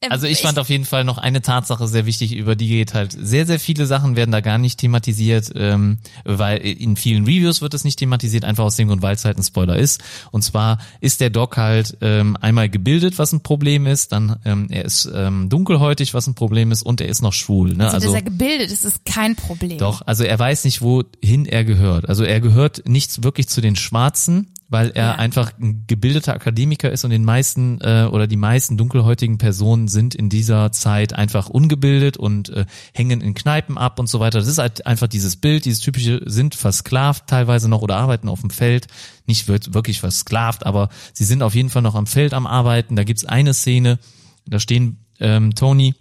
also 0.09 0.27
ich 0.27 0.41
fand 0.41 0.59
auf 0.59 0.69
jeden 0.69 0.85
Fall 0.85 1.03
noch 1.03 1.17
eine 1.17 1.41
Tatsache 1.41 1.87
sehr 1.87 2.05
wichtig, 2.05 2.35
über 2.35 2.55
die 2.55 2.67
geht 2.67 2.93
halt 2.93 3.13
sehr, 3.19 3.47
sehr 3.47 3.59
viele 3.59 3.87
Sachen 3.87 4.15
werden 4.15 4.31
da 4.31 4.41
gar 4.41 4.59
nicht 4.59 4.79
thematisiert, 4.79 5.51
ähm, 5.55 5.97
weil 6.23 6.57
in 6.59 6.95
vielen 6.95 7.25
Reviews 7.25 7.61
wird 7.61 7.73
es 7.73 7.83
nicht 7.83 7.97
thematisiert, 7.97 8.45
einfach 8.45 8.63
aus 8.63 8.75
dem 8.75 8.89
Grund, 8.89 9.01
weil 9.01 9.15
es 9.15 9.25
halt 9.25 9.37
ein 9.37 9.43
Spoiler 9.43 9.75
ist. 9.75 10.03
Und 10.31 10.43
zwar 10.43 10.77
ist 11.01 11.19
der 11.19 11.31
Doc 11.31 11.57
halt 11.57 11.97
ähm, 12.01 12.37
einmal 12.39 12.69
gebildet, 12.69 13.17
was 13.17 13.33
ein 13.33 13.41
Problem 13.41 13.87
ist, 13.87 14.11
dann 14.11 14.39
ähm, 14.45 14.67
er 14.69 14.85
ist 14.85 15.09
ähm, 15.11 15.49
dunkelhäutig, 15.49 16.13
was 16.13 16.27
ein 16.27 16.35
Problem 16.35 16.71
ist, 16.71 16.83
und 16.83 17.01
er 17.01 17.07
ist 17.07 17.23
noch 17.23 17.33
schwul. 17.33 17.73
Ne? 17.73 17.85
Also, 17.85 17.95
also 17.95 18.07
dass 18.09 18.15
er 18.15 18.21
gebildet 18.21 18.71
ist, 18.71 18.85
ist 18.85 19.03
kein 19.05 19.35
Problem. 19.35 19.79
Doch, 19.79 20.03
also 20.05 20.23
er 20.23 20.37
weiß 20.37 20.65
nicht, 20.65 20.81
wohin 20.81 21.45
er 21.47 21.63
gehört. 21.63 22.07
Also 22.07 22.23
er 22.23 22.39
gehört 22.39 22.87
nicht 22.87 23.23
wirklich 23.23 23.47
zu 23.47 23.61
den 23.61 23.75
Schwarzen, 23.75 24.53
weil 24.69 24.89
er 24.89 25.06
ja. 25.06 25.15
einfach 25.15 25.53
ein 25.60 25.85
gebildeter 25.88 26.34
Akademiker 26.34 26.91
ist 26.91 27.06
und 27.06 27.11
den 27.11 27.23
meisten 27.23 27.80
äh, 27.81 28.07
oder 28.11 28.27
die 28.27 28.38
meisten 28.38 28.77
dunkelhäutigen 28.77 29.38
Personen 29.38 29.88
sind 29.88 30.14
in 30.14 30.30
dieser 30.30 30.72
Zeit 30.72 31.14
einfach 31.14 31.49
ungebildet 31.49 32.18
und 32.18 32.49
äh, 32.49 32.65
hängen 32.94 33.22
in 33.22 33.34
Kneipen 33.34 33.77
ab 33.77 33.99
und 33.99 34.07
so 34.07 34.19
weiter. 34.19 34.39
Das 34.39 34.48
ist 34.48 34.57
halt 34.57 34.85
einfach 34.85 35.07
dieses 35.07 35.38
Bild, 35.38 35.65
dieses 35.65 35.80
typische, 35.80 36.22
sind 36.26 36.56
versklavt 36.56 37.27
teilweise 37.27 37.69
noch 37.69 37.81
oder 37.81 37.95
arbeiten 37.98 38.27
auf 38.27 38.41
dem 38.41 38.49
Feld. 38.49 38.88
Nicht 39.26 39.48
wirklich 39.48 39.99
versklavt, 39.99 40.65
aber 40.65 40.89
sie 41.14 41.26
sind 41.26 41.44
auf 41.44 41.56
jeden 41.56 41.69
Fall 41.69 41.81
noch 41.81 41.95
am 41.95 42.07
Feld 42.07 42.34
am 42.34 42.48
Arbeiten. 42.48 42.95
Da 42.95 43.03
gibt's 43.03 43.26
eine 43.26 43.53
Szene, 43.53 43.99
da 44.45 44.60
stehen 44.60 45.06
ähm, 45.19 45.56
Tony 45.56 45.95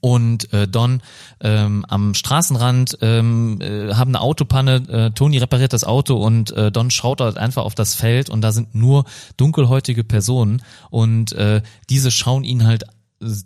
und 0.00 0.52
äh, 0.52 0.68
Don 0.68 1.02
ähm, 1.40 1.84
am 1.88 2.14
Straßenrand 2.14 2.98
ähm, 3.00 3.60
äh, 3.60 3.94
haben 3.94 4.10
eine 4.10 4.20
Autopanne. 4.20 4.76
Äh, 4.88 5.10
Tony 5.12 5.38
repariert 5.38 5.72
das 5.72 5.84
Auto 5.84 6.16
und 6.16 6.50
äh, 6.52 6.70
Don 6.70 6.90
schaut 6.90 7.20
halt 7.20 7.38
einfach 7.38 7.64
auf 7.64 7.74
das 7.74 7.94
Feld 7.94 8.30
und 8.30 8.40
da 8.40 8.52
sind 8.52 8.74
nur 8.74 9.04
dunkelhäutige 9.36 10.04
Personen 10.04 10.62
und 10.90 11.32
äh, 11.32 11.62
diese 11.88 12.10
schauen 12.10 12.44
ihn 12.44 12.66
halt 12.66 12.84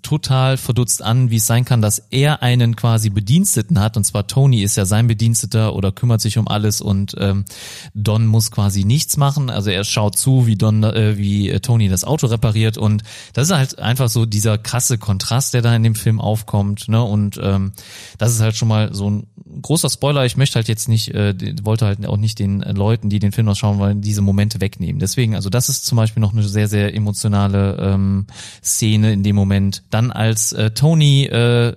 total 0.02 0.58
verdutzt 0.58 1.02
an, 1.02 1.30
wie 1.30 1.36
es 1.36 1.46
sein 1.46 1.64
kann, 1.64 1.80
dass 1.80 1.98
er 2.10 2.42
einen 2.42 2.76
quasi 2.76 3.08
Bediensteten 3.08 3.80
hat, 3.80 3.96
und 3.96 4.04
zwar 4.04 4.26
Tony 4.26 4.62
ist 4.62 4.76
ja 4.76 4.84
sein 4.84 5.06
Bediensteter 5.06 5.74
oder 5.74 5.92
kümmert 5.92 6.20
sich 6.20 6.36
um 6.36 6.46
alles 6.46 6.82
und 6.82 7.14
ähm, 7.18 7.46
Don 7.94 8.26
muss 8.26 8.50
quasi 8.50 8.84
nichts 8.84 9.16
machen. 9.16 9.48
Also 9.48 9.70
er 9.70 9.84
schaut 9.84 10.18
zu, 10.18 10.46
wie 10.46 10.56
Don, 10.56 10.82
äh, 10.84 11.16
wie 11.16 11.48
äh, 11.48 11.60
Tony 11.60 11.88
das 11.88 12.04
Auto 12.04 12.26
repariert 12.26 12.76
und 12.76 13.02
das 13.32 13.48
ist 13.48 13.56
halt 13.56 13.78
einfach 13.78 14.10
so 14.10 14.26
dieser 14.26 14.58
krasse 14.58 14.98
Kontrast, 14.98 15.54
der 15.54 15.62
da 15.62 15.74
in 15.74 15.82
dem 15.82 15.94
Film 15.94 16.20
aufkommt. 16.20 16.88
Ne? 16.88 17.02
Und 17.02 17.40
ähm, 17.42 17.72
das 18.18 18.32
ist 18.32 18.40
halt 18.40 18.56
schon 18.56 18.68
mal 18.68 18.94
so 18.94 19.08
ein 19.08 19.26
großer 19.62 19.88
Spoiler. 19.88 20.26
Ich 20.26 20.36
möchte 20.36 20.56
halt 20.56 20.68
jetzt 20.68 20.88
nicht, 20.88 21.14
äh, 21.14 21.34
wollte 21.62 21.86
halt 21.86 22.06
auch 22.06 22.18
nicht 22.18 22.38
den 22.38 22.60
Leuten, 22.60 23.08
die 23.08 23.20
den 23.20 23.32
Film 23.32 23.46
noch 23.46 23.56
schauen 23.56 23.78
wollen, 23.78 24.02
diese 24.02 24.20
Momente 24.20 24.60
wegnehmen. 24.60 24.98
Deswegen, 24.98 25.34
also 25.34 25.48
das 25.48 25.70
ist 25.70 25.86
zum 25.86 25.96
Beispiel 25.96 26.20
noch 26.20 26.32
eine 26.32 26.42
sehr, 26.42 26.68
sehr 26.68 26.94
emotionale 26.94 27.78
ähm, 27.80 28.26
Szene 28.62 29.12
in 29.12 29.22
dem 29.22 29.36
Moment. 29.36 29.61
Dann 29.90 30.10
als 30.10 30.52
äh, 30.52 30.70
Tony 30.70 31.24
äh, 31.24 31.68
äh, 31.68 31.74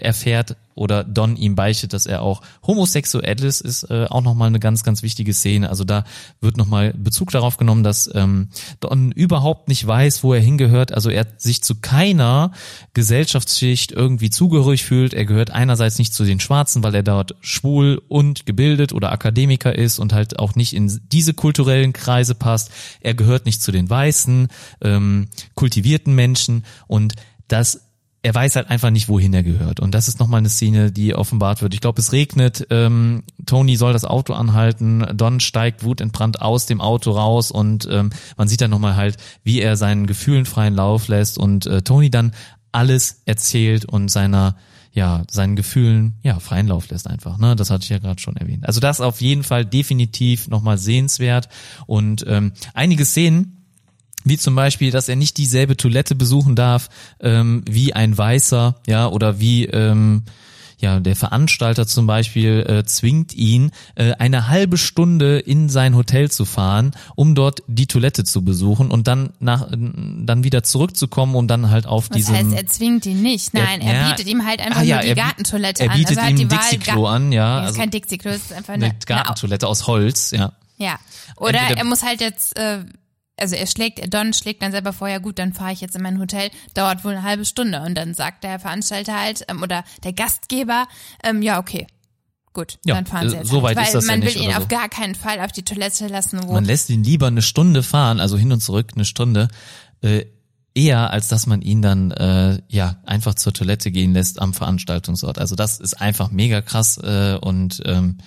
erfährt 0.00 0.56
oder 0.76 1.02
Don 1.02 1.36
ihm 1.36 1.56
beichtet, 1.56 1.92
dass 1.92 2.06
er 2.06 2.22
auch 2.22 2.42
homosexuell 2.64 3.42
ist, 3.42 3.62
ist 3.62 3.84
äh, 3.90 4.06
auch 4.08 4.22
nochmal 4.22 4.48
eine 4.48 4.60
ganz, 4.60 4.84
ganz 4.84 5.02
wichtige 5.02 5.32
Szene. 5.32 5.70
Also 5.70 5.84
da 5.84 6.04
wird 6.40 6.56
nochmal 6.56 6.92
Bezug 6.92 7.30
darauf 7.30 7.56
genommen, 7.56 7.82
dass 7.82 8.08
ähm, 8.14 8.50
Don 8.80 9.10
überhaupt 9.10 9.68
nicht 9.68 9.86
weiß, 9.86 10.22
wo 10.22 10.34
er 10.34 10.40
hingehört. 10.40 10.92
Also 10.92 11.10
er 11.10 11.26
sich 11.38 11.62
zu 11.64 11.76
keiner 11.76 12.52
Gesellschaftsschicht 12.92 13.90
irgendwie 13.90 14.30
zugehörig 14.30 14.84
fühlt. 14.84 15.14
Er 15.14 15.24
gehört 15.24 15.50
einerseits 15.50 15.98
nicht 15.98 16.12
zu 16.12 16.24
den 16.24 16.40
Schwarzen, 16.40 16.84
weil 16.84 16.94
er 16.94 17.02
dort 17.02 17.34
schwul 17.40 18.02
und 18.08 18.44
gebildet 18.44 18.92
oder 18.92 19.12
Akademiker 19.12 19.74
ist 19.74 19.98
und 19.98 20.12
halt 20.12 20.38
auch 20.38 20.54
nicht 20.54 20.74
in 20.74 21.00
diese 21.10 21.32
kulturellen 21.32 21.94
Kreise 21.94 22.34
passt. 22.34 22.70
Er 23.00 23.14
gehört 23.14 23.46
nicht 23.46 23.62
zu 23.62 23.72
den 23.72 23.88
weißen, 23.88 24.48
ähm, 24.82 25.28
kultivierten 25.54 26.14
Menschen 26.14 26.64
und 26.86 27.14
das 27.48 27.85
er 28.26 28.34
weiß 28.34 28.56
halt 28.56 28.70
einfach 28.70 28.90
nicht, 28.90 29.08
wohin 29.08 29.32
er 29.34 29.44
gehört. 29.44 29.78
Und 29.78 29.94
das 29.94 30.08
ist 30.08 30.18
nochmal 30.18 30.38
eine 30.38 30.48
Szene, 30.48 30.90
die 30.90 31.14
offenbart 31.14 31.62
wird. 31.62 31.74
Ich 31.74 31.80
glaube, 31.80 32.00
es 32.00 32.10
regnet, 32.10 32.66
ähm, 32.70 33.22
Tony 33.46 33.76
soll 33.76 33.92
das 33.92 34.04
Auto 34.04 34.32
anhalten, 34.32 35.06
Don 35.14 35.38
steigt 35.38 35.84
wutentbrannt 35.84 36.42
aus 36.42 36.66
dem 36.66 36.80
Auto 36.80 37.12
raus 37.12 37.52
und 37.52 37.86
ähm, 37.88 38.10
man 38.36 38.48
sieht 38.48 38.60
dann 38.60 38.72
nochmal 38.72 38.96
halt, 38.96 39.16
wie 39.44 39.60
er 39.60 39.76
seinen 39.76 40.08
Gefühlen 40.08 40.44
freien 40.44 40.74
Lauf 40.74 41.06
lässt 41.06 41.38
und 41.38 41.66
äh, 41.66 41.82
Tony 41.82 42.10
dann 42.10 42.32
alles 42.72 43.22
erzählt 43.26 43.84
und 43.84 44.08
seiner 44.08 44.56
ja, 44.90 45.22
seinen 45.30 45.54
Gefühlen 45.54 46.14
ja 46.22 46.40
freien 46.40 46.66
Lauf 46.66 46.88
lässt 46.88 47.06
einfach. 47.06 47.38
Ne, 47.38 47.54
das 47.54 47.70
hatte 47.70 47.84
ich 47.84 47.90
ja 47.90 47.98
gerade 47.98 48.20
schon 48.20 48.34
erwähnt. 48.36 48.66
Also 48.66 48.80
das 48.80 49.00
auf 49.00 49.20
jeden 49.20 49.44
Fall 49.44 49.64
definitiv 49.64 50.48
nochmal 50.48 50.78
sehenswert 50.78 51.48
und 51.86 52.24
ähm, 52.26 52.54
einige 52.74 53.04
Szenen 53.04 53.55
wie 54.26 54.36
zum 54.36 54.54
Beispiel, 54.54 54.90
dass 54.90 55.08
er 55.08 55.16
nicht 55.16 55.36
dieselbe 55.38 55.76
Toilette 55.76 56.14
besuchen 56.14 56.56
darf 56.56 56.88
ähm, 57.20 57.62
wie 57.70 57.92
ein 57.94 58.16
Weißer, 58.18 58.74
ja, 58.86 59.06
oder 59.08 59.38
wie 59.40 59.64
ähm, 59.66 60.24
ja, 60.78 61.00
der 61.00 61.16
Veranstalter 61.16 61.86
zum 61.86 62.06
Beispiel 62.06 62.66
äh, 62.68 62.84
zwingt 62.84 63.32
ihn, 63.32 63.70
äh, 63.94 64.12
eine 64.18 64.48
halbe 64.48 64.76
Stunde 64.76 65.38
in 65.38 65.70
sein 65.70 65.94
Hotel 65.96 66.30
zu 66.30 66.44
fahren, 66.44 66.90
um 67.14 67.34
dort 67.34 67.62
die 67.66 67.86
Toilette 67.86 68.24
zu 68.24 68.42
besuchen 68.44 68.90
und 68.90 69.06
dann 69.08 69.30
nach 69.40 69.68
dann 69.70 70.44
wieder 70.44 70.62
zurückzukommen, 70.62 71.34
um 71.34 71.48
dann 71.48 71.70
halt 71.70 71.86
auf 71.86 72.10
Was 72.10 72.16
diesem. 72.18 72.34
heißt, 72.34 72.52
er 72.52 72.66
zwingt 72.66 73.06
ihn 73.06 73.22
nicht? 73.22 73.54
Nein, 73.54 73.80
er, 73.80 73.94
ja, 74.02 74.08
bietet 74.10 74.26
ihm 74.28 74.44
halt 74.44 74.60
einfach 74.60 74.80
ah, 74.80 74.84
ja, 74.84 74.96
nur 74.96 75.02
die 75.04 75.08
er 75.10 75.14
Gartentoilette 75.14 75.82
er 75.84 75.90
an. 75.92 75.96
bietet 75.96 76.18
also 76.18 76.20
halt 76.22 76.30
ihm 76.32 76.36
die 76.36 76.44
ein 76.44 76.50
Wahl, 76.60 76.70
Dixie-Klo 76.70 77.06
an, 77.06 77.32
ja, 77.32 77.54
Nee, 77.54 77.60
ist 77.62 77.66
also 77.68 77.80
kein 77.80 77.90
Dixie-Klo, 77.90 78.30
ist 78.32 78.52
einfach 78.52 78.74
eine 78.74 78.84
eine, 78.86 78.94
eine 78.94 79.04
Gartentoilette 79.06 79.66
aus 79.66 79.86
Holz, 79.86 80.32
ja. 80.32 80.52
Ja. 80.76 80.98
Oder 81.38 81.60
Entweder- 81.60 81.78
er 81.78 81.84
muss 81.84 82.02
halt 82.02 82.20
jetzt, 82.20 82.58
äh, 82.58 82.80
also 83.38 83.54
er 83.54 83.66
schlägt, 83.66 84.12
Don 84.14 84.32
schlägt 84.32 84.62
dann 84.62 84.72
selber 84.72 84.92
vorher, 84.92 85.20
gut, 85.20 85.38
dann 85.38 85.52
fahre 85.52 85.72
ich 85.72 85.80
jetzt 85.80 85.94
in 85.96 86.02
mein 86.02 86.18
Hotel, 86.18 86.50
dauert 86.74 87.04
wohl 87.04 87.12
eine 87.12 87.22
halbe 87.22 87.44
Stunde. 87.44 87.82
Und 87.82 87.94
dann 87.94 88.14
sagt 88.14 88.44
der 88.44 88.58
Veranstalter 88.58 89.18
halt, 89.20 89.44
ähm, 89.48 89.62
oder 89.62 89.84
der 90.04 90.12
Gastgeber, 90.12 90.86
ähm, 91.22 91.42
ja, 91.42 91.58
okay. 91.58 91.86
Gut, 92.54 92.78
Ja, 92.86 92.94
dann 92.94 93.04
fahren 93.04 93.28
sie 93.28 93.36
äh, 93.36 93.38
jetzt. 93.40 93.48
so 93.50 93.56
halt. 93.56 93.64
weit 93.64 93.76
Weil 93.76 93.84
ist 93.84 93.94
das 93.94 94.06
ja 94.06 94.12
man 94.12 94.20
nicht 94.20 94.34
will 94.36 94.42
ihn 94.42 94.48
oder 94.48 94.56
auf 94.56 94.62
so. 94.62 94.68
gar 94.68 94.88
keinen 94.88 95.14
Fall 95.14 95.40
auf 95.40 95.52
die 95.52 95.62
Toilette 95.62 96.06
lassen, 96.08 96.40
wo 96.44 96.52
Man 96.54 96.64
lässt 96.64 96.88
ihn 96.88 97.04
lieber 97.04 97.26
eine 97.26 97.42
Stunde 97.42 97.82
fahren, 97.82 98.18
also 98.20 98.38
hin 98.38 98.50
und 98.52 98.60
zurück 98.60 98.92
eine 98.94 99.04
Stunde, 99.04 99.48
äh, 100.00 100.24
eher 100.74 101.10
als 101.10 101.28
dass 101.28 101.46
man 101.46 101.60
ihn 101.60 101.82
dann 101.82 102.10
äh, 102.12 102.60
ja 102.68 102.96
einfach 103.04 103.34
zur 103.34 103.52
Toilette 103.52 103.90
gehen 103.90 104.14
lässt 104.14 104.40
am 104.40 104.54
Veranstaltungsort. 104.54 105.38
Also 105.38 105.54
das 105.56 105.78
ist 105.80 106.00
einfach 106.00 106.30
mega 106.30 106.62
krass 106.62 106.96
äh, 106.96 107.36
und 107.40 107.82
ähm, 107.84 108.18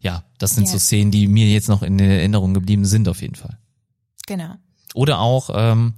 ja, 0.00 0.22
das 0.38 0.54
sind 0.54 0.66
Ja. 0.66 0.72
so 0.72 0.78
Szenen, 0.78 1.10
die 1.10 1.26
mir 1.26 1.46
jetzt 1.48 1.68
noch 1.68 1.82
in 1.82 1.98
Erinnerung 1.98 2.54
geblieben 2.54 2.84
sind 2.84 3.08
auf 3.08 3.20
jeden 3.20 3.34
Fall. 3.36 3.58
Genau. 4.26 4.56
Oder 4.94 5.20
auch 5.20 5.48
ähm, 5.54 5.94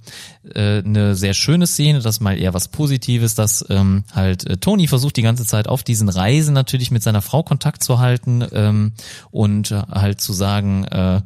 äh, 0.53 0.79
eine 0.79 1.15
sehr 1.15 1.33
schöne 1.33 1.67
Szene, 1.67 1.99
das 1.99 2.15
ist 2.15 2.21
mal 2.21 2.37
eher 2.39 2.53
was 2.53 2.69
Positives, 2.69 3.35
dass 3.35 3.65
ähm, 3.69 4.05
halt 4.13 4.45
äh, 4.49 4.57
Tony 4.57 4.87
versucht 4.87 5.17
die 5.17 5.21
ganze 5.21 5.45
Zeit 5.45 5.67
auf 5.67 5.83
diesen 5.83 6.07
Reisen 6.07 6.53
natürlich 6.53 6.91
mit 6.91 7.03
seiner 7.03 7.21
Frau 7.21 7.43
Kontakt 7.43 7.83
zu 7.83 7.99
halten 7.99 8.45
ähm, 8.53 8.93
und 9.31 9.71
äh, 9.71 9.81
halt 9.91 10.21
zu 10.21 10.31
sagen, 10.31 10.85
äh, 10.85 11.21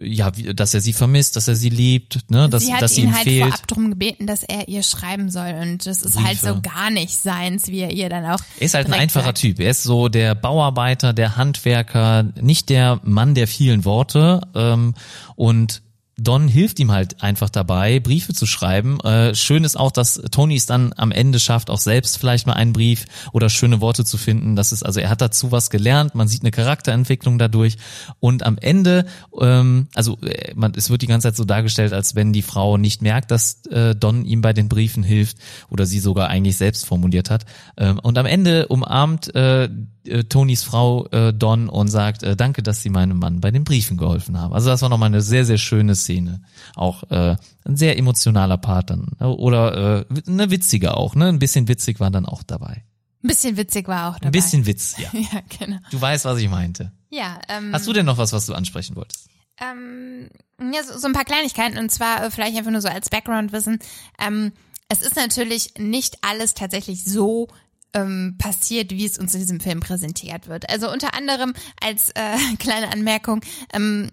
ja, 0.00 0.36
wie, 0.36 0.54
dass 0.54 0.74
er 0.74 0.80
sie 0.80 0.92
vermisst, 0.92 1.36
dass 1.36 1.48
er 1.48 1.56
sie 1.56 1.68
liebt, 1.68 2.30
ne, 2.30 2.48
dass, 2.48 2.64
sie 2.64 2.74
hat 2.74 2.82
dass 2.82 2.98
ihn 2.98 3.08
ihm 3.08 3.14
halt 3.14 3.24
fehlt. 3.24 3.44
vorab 3.44 3.66
darum 3.68 3.90
gebeten, 3.90 4.26
dass 4.26 4.42
er 4.42 4.68
ihr 4.68 4.82
schreiben 4.82 5.30
soll. 5.30 5.54
Und 5.60 5.86
das 5.86 6.02
ist 6.02 6.16
halt 6.16 6.40
Briefe. 6.40 6.54
so 6.54 6.60
gar 6.62 6.90
nicht 6.90 7.14
seins, 7.14 7.68
wie 7.68 7.80
er 7.80 7.92
ihr 7.92 8.08
dann 8.08 8.24
auch. 8.24 8.40
Er 8.58 8.66
ist 8.66 8.74
halt 8.74 8.88
ein 8.88 8.94
einfacher 8.94 9.26
sagt. 9.26 9.38
Typ. 9.38 9.60
Er 9.60 9.70
ist 9.70 9.82
so 9.82 10.08
der 10.08 10.34
Bauarbeiter, 10.34 11.12
der 11.12 11.36
Handwerker, 11.36 12.24
nicht 12.40 12.70
der 12.70 13.00
Mann 13.04 13.34
der 13.34 13.46
vielen 13.46 13.84
Worte. 13.84 14.40
Ähm, 14.54 14.94
und 15.36 15.82
Don 16.16 16.46
hilft 16.46 16.78
ihm 16.78 16.92
halt 16.92 17.22
einfach 17.22 17.50
dabei, 17.50 17.98
Briefe 17.98 18.34
zu 18.34 18.46
schreiben. 18.46 19.00
Äh, 19.00 19.34
schön 19.34 19.64
ist 19.64 19.76
auch, 19.76 19.90
dass 19.90 20.22
Tony 20.30 20.54
es 20.54 20.66
dann 20.66 20.92
am 20.96 21.10
Ende 21.10 21.40
schafft, 21.40 21.70
auch 21.70 21.78
selbst 21.78 22.18
vielleicht 22.18 22.46
mal 22.46 22.52
einen 22.52 22.72
Brief 22.72 23.06
oder 23.32 23.50
schöne 23.50 23.80
Worte 23.80 24.04
zu 24.04 24.16
finden. 24.16 24.54
Das 24.54 24.70
ist 24.70 24.84
also, 24.84 25.00
er 25.00 25.10
hat 25.10 25.20
dazu 25.20 25.50
was 25.50 25.70
gelernt. 25.70 26.14
Man 26.14 26.28
sieht 26.28 26.42
eine 26.42 26.52
Charakterentwicklung 26.52 27.38
dadurch. 27.38 27.76
Und 28.20 28.44
am 28.44 28.58
Ende, 28.58 29.06
ähm, 29.40 29.88
also 29.94 30.18
äh, 30.20 30.52
man, 30.54 30.72
es 30.76 30.88
wird 30.88 31.02
die 31.02 31.08
ganze 31.08 31.28
Zeit 31.28 31.36
so 31.36 31.44
dargestellt, 31.44 31.92
als 31.92 32.14
wenn 32.14 32.32
die 32.32 32.42
Frau 32.42 32.76
nicht 32.76 33.02
merkt, 33.02 33.30
dass 33.30 33.66
äh, 33.66 33.96
Don 33.96 34.24
ihm 34.24 34.40
bei 34.40 34.52
den 34.52 34.68
Briefen 34.68 35.02
hilft 35.02 35.38
oder 35.68 35.84
sie 35.84 35.98
sogar 35.98 36.28
eigentlich 36.28 36.56
selbst 36.56 36.86
formuliert 36.86 37.30
hat. 37.30 37.44
Ähm, 37.76 37.98
und 37.98 38.16
am 38.18 38.26
Ende 38.26 38.68
umarmt 38.68 39.34
äh, 39.34 39.68
äh, 40.06 40.24
Tonys 40.24 40.62
Frau 40.62 41.06
äh, 41.08 41.32
Don 41.32 41.68
und 41.68 41.88
sagt, 41.88 42.22
äh, 42.22 42.36
danke, 42.36 42.62
dass 42.62 42.82
sie 42.82 42.90
meinem 42.90 43.18
Mann 43.18 43.40
bei 43.40 43.50
den 43.50 43.64
Briefen 43.64 43.96
geholfen 43.96 44.40
haben. 44.40 44.52
Also 44.54 44.70
das 44.70 44.82
war 44.82 44.88
nochmal 44.88 45.08
eine 45.08 45.20
sehr, 45.20 45.44
sehr 45.44 45.58
schöne 45.58 45.94
Szene. 45.94 46.42
Auch 46.74 47.04
äh, 47.10 47.36
ein 47.64 47.76
sehr 47.76 47.98
emotionaler 47.98 48.58
Part 48.58 48.90
dann. 48.90 49.08
Oder 49.20 50.00
äh, 50.00 50.22
eine 50.26 50.50
witzige 50.50 50.96
auch, 50.96 51.14
ne? 51.14 51.28
Ein 51.28 51.38
bisschen 51.38 51.68
witzig 51.68 52.00
war 52.00 52.10
dann 52.10 52.26
auch 52.26 52.42
dabei. 52.42 52.84
Ein 53.22 53.28
bisschen 53.28 53.56
witzig 53.56 53.88
war 53.88 54.10
auch 54.10 54.18
dabei. 54.18 54.26
Ein 54.28 54.32
bisschen 54.32 54.66
Witz, 54.66 54.96
ja. 54.98 55.08
Ja, 55.18 55.40
genau. 55.58 55.78
Du 55.90 55.98
weißt, 55.98 56.26
was 56.26 56.38
ich 56.38 56.48
meinte. 56.50 56.92
Ja, 57.08 57.40
ähm, 57.48 57.72
Hast 57.72 57.86
du 57.86 57.92
denn 57.94 58.04
noch 58.04 58.18
was, 58.18 58.32
was 58.34 58.44
du 58.44 58.52
ansprechen 58.52 58.96
wolltest? 58.96 59.28
Ähm, 59.60 60.28
ja, 60.60 60.82
so, 60.82 60.98
so 60.98 61.06
ein 61.06 61.14
paar 61.14 61.24
Kleinigkeiten 61.24 61.78
und 61.78 61.90
zwar 61.90 62.24
äh, 62.24 62.30
vielleicht 62.30 62.56
einfach 62.58 62.70
nur 62.70 62.82
so 62.82 62.88
als 62.88 63.08
Background-Wissen. 63.08 63.78
Ähm, 64.20 64.52
es 64.88 65.00
ist 65.00 65.16
natürlich 65.16 65.74
nicht 65.78 66.18
alles 66.20 66.52
tatsächlich 66.52 67.04
so 67.04 67.48
ähm, 67.94 68.36
passiert, 68.38 68.90
wie 68.90 69.06
es 69.06 69.18
uns 69.18 69.34
in 69.34 69.40
diesem 69.40 69.60
Film 69.60 69.80
präsentiert 69.80 70.48
wird. 70.48 70.68
Also 70.68 70.90
unter 70.90 71.14
anderem 71.14 71.54
als 71.82 72.10
äh, 72.10 72.36
kleine 72.58 72.92
Anmerkung, 72.92 73.40
ähm, 73.72 74.10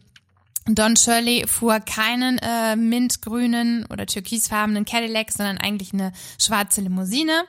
Don 0.68 0.96
Shirley 0.96 1.48
fuhr 1.48 1.80
keinen 1.80 2.38
äh, 2.38 2.76
mintgrünen 2.76 3.86
oder 3.88 4.06
türkisfarbenen 4.06 4.86
Cadillac, 4.86 5.32
sondern 5.32 5.58
eigentlich 5.58 5.92
eine 5.92 6.12
schwarze 6.38 6.82
Limousine. 6.82 7.46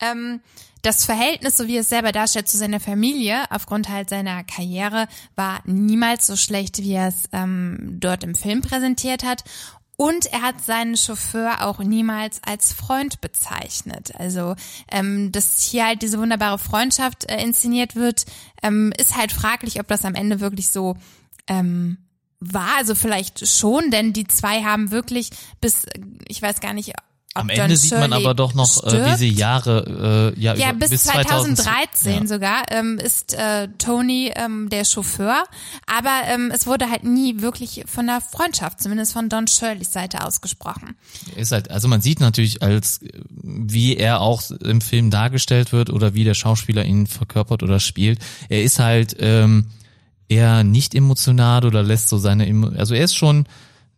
Ähm, 0.00 0.40
das 0.82 1.04
Verhältnis, 1.04 1.56
so 1.56 1.66
wie 1.66 1.76
es 1.76 1.88
selber 1.88 2.12
darstellt, 2.12 2.48
zu 2.48 2.56
seiner 2.56 2.80
Familie, 2.80 3.44
aufgrund 3.50 3.88
halt 3.88 4.08
seiner 4.08 4.44
Karriere, 4.44 5.08
war 5.34 5.60
niemals 5.66 6.26
so 6.26 6.36
schlecht, 6.36 6.78
wie 6.78 6.92
er 6.92 7.08
es 7.08 7.24
ähm, 7.32 7.96
dort 7.98 8.22
im 8.22 8.34
Film 8.34 8.60
präsentiert 8.60 9.24
hat. 9.24 9.44
Und 10.00 10.26
er 10.26 10.42
hat 10.42 10.64
seinen 10.64 10.96
Chauffeur 10.96 11.66
auch 11.66 11.80
niemals 11.80 12.40
als 12.44 12.72
Freund 12.72 13.20
bezeichnet. 13.20 14.14
Also, 14.14 14.54
ähm, 14.92 15.32
dass 15.32 15.60
hier 15.60 15.86
halt 15.86 16.02
diese 16.02 16.20
wunderbare 16.20 16.60
Freundschaft 16.60 17.28
äh, 17.28 17.42
inszeniert 17.42 17.96
wird, 17.96 18.24
ähm, 18.62 18.92
ist 18.96 19.16
halt 19.16 19.32
fraglich, 19.32 19.80
ob 19.80 19.88
das 19.88 20.04
am 20.04 20.14
Ende 20.14 20.38
wirklich 20.38 20.70
so 20.70 20.96
ähm, 21.48 21.98
war. 22.38 22.76
Also 22.76 22.94
vielleicht 22.94 23.48
schon, 23.48 23.90
denn 23.90 24.12
die 24.12 24.28
zwei 24.28 24.62
haben 24.62 24.92
wirklich 24.92 25.30
bis, 25.60 25.86
ich 26.28 26.40
weiß 26.40 26.60
gar 26.60 26.74
nicht, 26.74 26.92
Am 27.34 27.48
Ende 27.50 27.76
sieht 27.76 27.92
man 27.92 28.10
Shirley 28.10 28.24
aber 28.24 28.34
doch 28.34 28.54
noch, 28.54 28.82
äh, 28.84 29.06
wie 29.06 29.16
sie 29.16 29.28
Jahre, 29.28 30.34
äh, 30.36 30.40
ja, 30.40 30.54
Ja, 30.54 30.70
über, 30.70 30.88
bis, 30.88 31.04
2000 31.04 31.58
2013 31.58 32.22
ja. 32.22 32.26
sogar 32.26 32.62
ähm, 32.70 32.98
ist 32.98 33.34
äh, 33.34 33.68
Tony 33.78 34.32
ähm, 34.34 34.68
der 34.70 34.84
Chauffeur, 34.84 35.44
aber 35.86 36.10
ähm, 36.26 36.50
es 36.52 36.66
wurde 36.66 36.90
halt 36.90 37.04
nie 37.04 37.40
wirklich 37.40 37.84
von 37.86 38.06
der 38.06 38.20
Freundschaft, 38.20 38.80
zumindest 38.80 39.12
von 39.12 39.28
Don 39.28 39.46
Shirleys 39.46 39.92
Seite 39.92 40.24
ausgesprochen. 40.24 40.96
Ist 41.36 41.52
halt, 41.52 41.70
also 41.70 41.86
man 41.86 42.00
sieht 42.00 42.20
natürlich 42.20 42.62
als, 42.62 43.00
wie 43.30 43.96
er 43.96 44.20
auch 44.20 44.42
im 44.50 44.80
Film 44.80 45.10
dargestellt 45.10 45.72
wird 45.72 45.90
oder 45.90 46.14
wie 46.14 46.24
der 46.24 46.34
Schauspieler 46.34 46.84
ihn 46.84 47.06
verkörpert 47.06 47.62
oder 47.62 47.78
spielt. 47.78 48.18
Er 48.48 48.62
ist 48.62 48.78
halt 48.78 49.16
ähm, 49.20 49.66
eher 50.28 50.64
nicht 50.64 50.94
emotional 50.94 51.64
oder 51.64 51.82
lässt 51.82 52.08
so 52.08 52.18
seine, 52.18 52.72
also 52.76 52.94
er 52.94 53.04
ist 53.04 53.16
schon, 53.16 53.46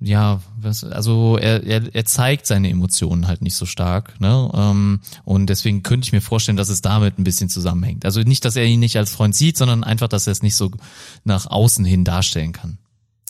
ja, 0.01 0.41
was, 0.59 0.83
also 0.83 1.37
er, 1.37 1.63
er, 1.65 1.95
er 1.95 2.05
zeigt 2.07 2.47
seine 2.47 2.71
Emotionen 2.71 3.27
halt 3.27 3.43
nicht 3.43 3.55
so 3.55 3.67
stark, 3.67 4.19
ne? 4.21 4.51
Ähm, 4.55 5.01
und 5.25 5.47
deswegen 5.49 5.83
könnte 5.83 6.07
ich 6.07 6.13
mir 6.13 6.23
vorstellen, 6.23 6.57
dass 6.57 6.71
es 6.71 6.81
damit 6.81 7.19
ein 7.19 7.25
bisschen 7.25 7.51
zusammenhängt. 7.51 8.05
Also 8.07 8.21
nicht, 8.23 8.45
dass 8.45 8.57
er 8.57 8.65
ihn 8.65 8.81
nicht 8.81 8.97
als 8.97 9.13
Freund 9.13 9.37
sieht, 9.37 9.59
sondern 9.59 9.85
einfach, 9.85 10.09
dass 10.09 10.27
er 10.27 10.33
es 10.33 10.43
nicht 10.43 10.57
so 10.57 10.71
nach 11.25 11.47
außen 11.47 11.85
hin 11.85 12.05
darstellen 12.05 12.53
kann 12.53 12.79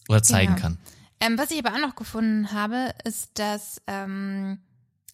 oder 0.08 0.22
zeigen 0.22 0.52
Ja. 0.52 0.58
kann. 0.58 0.78
Ähm, 1.20 1.36
was 1.36 1.50
ich 1.50 1.58
aber 1.64 1.74
auch 1.76 1.86
noch 1.86 1.96
gefunden 1.96 2.52
habe, 2.52 2.94
ist, 3.04 3.30
dass 3.34 3.82
ähm, 3.86 4.58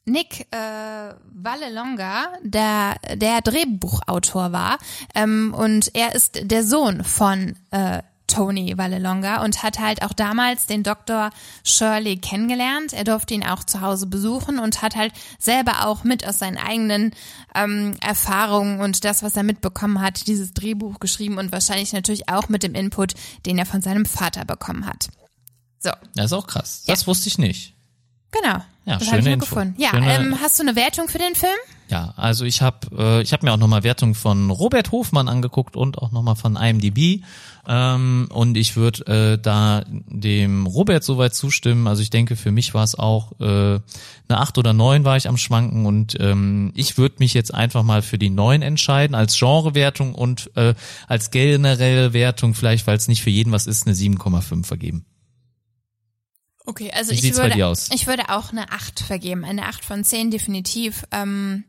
Nick 0.04 0.46
äh, 0.52 1.14
Vallelonga 1.34 2.28
der, 2.44 2.96
der 3.16 3.40
Drehbuchautor 3.40 4.52
war 4.52 4.78
ähm, 5.14 5.52
und 5.56 5.90
er 5.94 6.14
ist 6.14 6.38
der 6.50 6.62
Sohn 6.62 7.02
von 7.02 7.56
äh, 7.72 8.02
Tony 8.26 8.76
Vallelonga 8.76 9.44
und 9.44 9.62
hat 9.62 9.78
halt 9.78 10.02
auch 10.02 10.12
damals 10.12 10.66
den 10.66 10.82
Dr. 10.82 11.30
Shirley 11.62 12.16
kennengelernt. 12.16 12.92
Er 12.92 13.04
durfte 13.04 13.34
ihn 13.34 13.44
auch 13.44 13.64
zu 13.64 13.80
Hause 13.80 14.06
besuchen 14.06 14.58
und 14.58 14.82
hat 14.82 14.96
halt 14.96 15.12
selber 15.38 15.86
auch 15.86 16.04
mit 16.04 16.26
aus 16.26 16.38
seinen 16.38 16.58
eigenen 16.58 17.12
ähm, 17.54 17.96
Erfahrungen 18.00 18.80
und 18.80 19.04
das, 19.04 19.22
was 19.22 19.36
er 19.36 19.42
mitbekommen 19.42 20.00
hat, 20.00 20.26
dieses 20.26 20.54
Drehbuch 20.54 20.98
geschrieben 20.98 21.38
und 21.38 21.52
wahrscheinlich 21.52 21.92
natürlich 21.92 22.28
auch 22.28 22.48
mit 22.48 22.62
dem 22.62 22.74
Input, 22.74 23.14
den 23.44 23.58
er 23.58 23.66
von 23.66 23.82
seinem 23.82 24.04
Vater 24.04 24.44
bekommen 24.44 24.86
hat. 24.86 25.08
So. 25.78 25.90
Das 26.14 26.26
ist 26.26 26.32
auch 26.32 26.46
krass. 26.46 26.82
Das 26.86 27.02
ja. 27.02 27.06
wusste 27.06 27.28
ich 27.28 27.38
nicht. 27.38 27.75
Genau. 28.30 28.58
Ja, 28.84 28.98
das 28.98 29.08
schöne 29.08 29.20
ich 29.20 29.26
Info. 29.26 29.46
gefunden. 29.46 29.74
Ja, 29.78 29.90
schöne, 29.90 30.14
ähm, 30.14 30.36
hast 30.40 30.58
du 30.58 30.62
eine 30.62 30.76
Wertung 30.76 31.08
für 31.08 31.18
den 31.18 31.34
Film? 31.34 31.56
Ja, 31.88 32.14
also 32.16 32.44
ich 32.44 32.62
habe 32.62 32.86
äh, 32.96 33.22
ich 33.22 33.32
hab 33.32 33.42
mir 33.42 33.52
auch 33.52 33.58
nochmal 33.58 33.84
Wertung 33.84 34.14
von 34.14 34.50
Robert 34.50 34.92
Hofmann 34.92 35.28
angeguckt 35.28 35.76
und 35.76 35.98
auch 35.98 36.10
nochmal 36.12 36.36
von 36.36 36.56
IMDb. 36.56 37.22
Ähm, 37.68 38.28
und 38.32 38.56
ich 38.56 38.76
würde 38.76 39.06
äh, 39.34 39.38
da 39.40 39.82
dem 39.88 40.66
Robert 40.66 41.02
soweit 41.02 41.34
zustimmen. 41.34 41.86
Also 41.88 42.02
ich 42.02 42.10
denke, 42.10 42.36
für 42.36 42.52
mich 42.52 42.74
war 42.74 42.84
es 42.84 42.96
auch 42.96 43.32
äh, 43.40 43.44
eine 43.44 43.82
acht 44.28 44.58
oder 44.58 44.72
neun 44.72 45.04
war 45.04 45.16
ich 45.16 45.28
am 45.28 45.36
Schwanken 45.36 45.84
und 45.86 46.16
ähm, 46.20 46.72
ich 46.74 46.96
würde 46.96 47.16
mich 47.18 47.34
jetzt 47.34 47.52
einfach 47.52 47.82
mal 47.82 48.02
für 48.02 48.18
die 48.18 48.30
neun 48.30 48.62
entscheiden 48.62 49.14
als 49.14 49.38
Genrewertung 49.38 50.14
und 50.14 50.50
äh, 50.56 50.74
als 51.08 51.30
generelle 51.30 52.12
Wertung, 52.12 52.54
vielleicht 52.54 52.86
weil 52.86 52.96
es 52.96 53.08
nicht 53.08 53.22
für 53.22 53.30
jeden 53.30 53.52
was 53.52 53.66
ist, 53.66 53.86
eine 53.86 53.96
7,5 53.96 54.64
vergeben. 54.64 55.04
Okay, 56.66 56.90
also 56.92 57.12
Wie 57.12 57.14
ich 57.14 57.36
würde, 57.36 57.74
ich 57.92 58.06
würde 58.08 58.28
auch 58.28 58.50
eine 58.50 58.72
8 58.72 59.00
vergeben. 59.00 59.44
Eine 59.44 59.66
8 59.66 59.84
von 59.84 60.04
10 60.04 60.32
definitiv. 60.32 61.04
Ähm, 61.12 61.64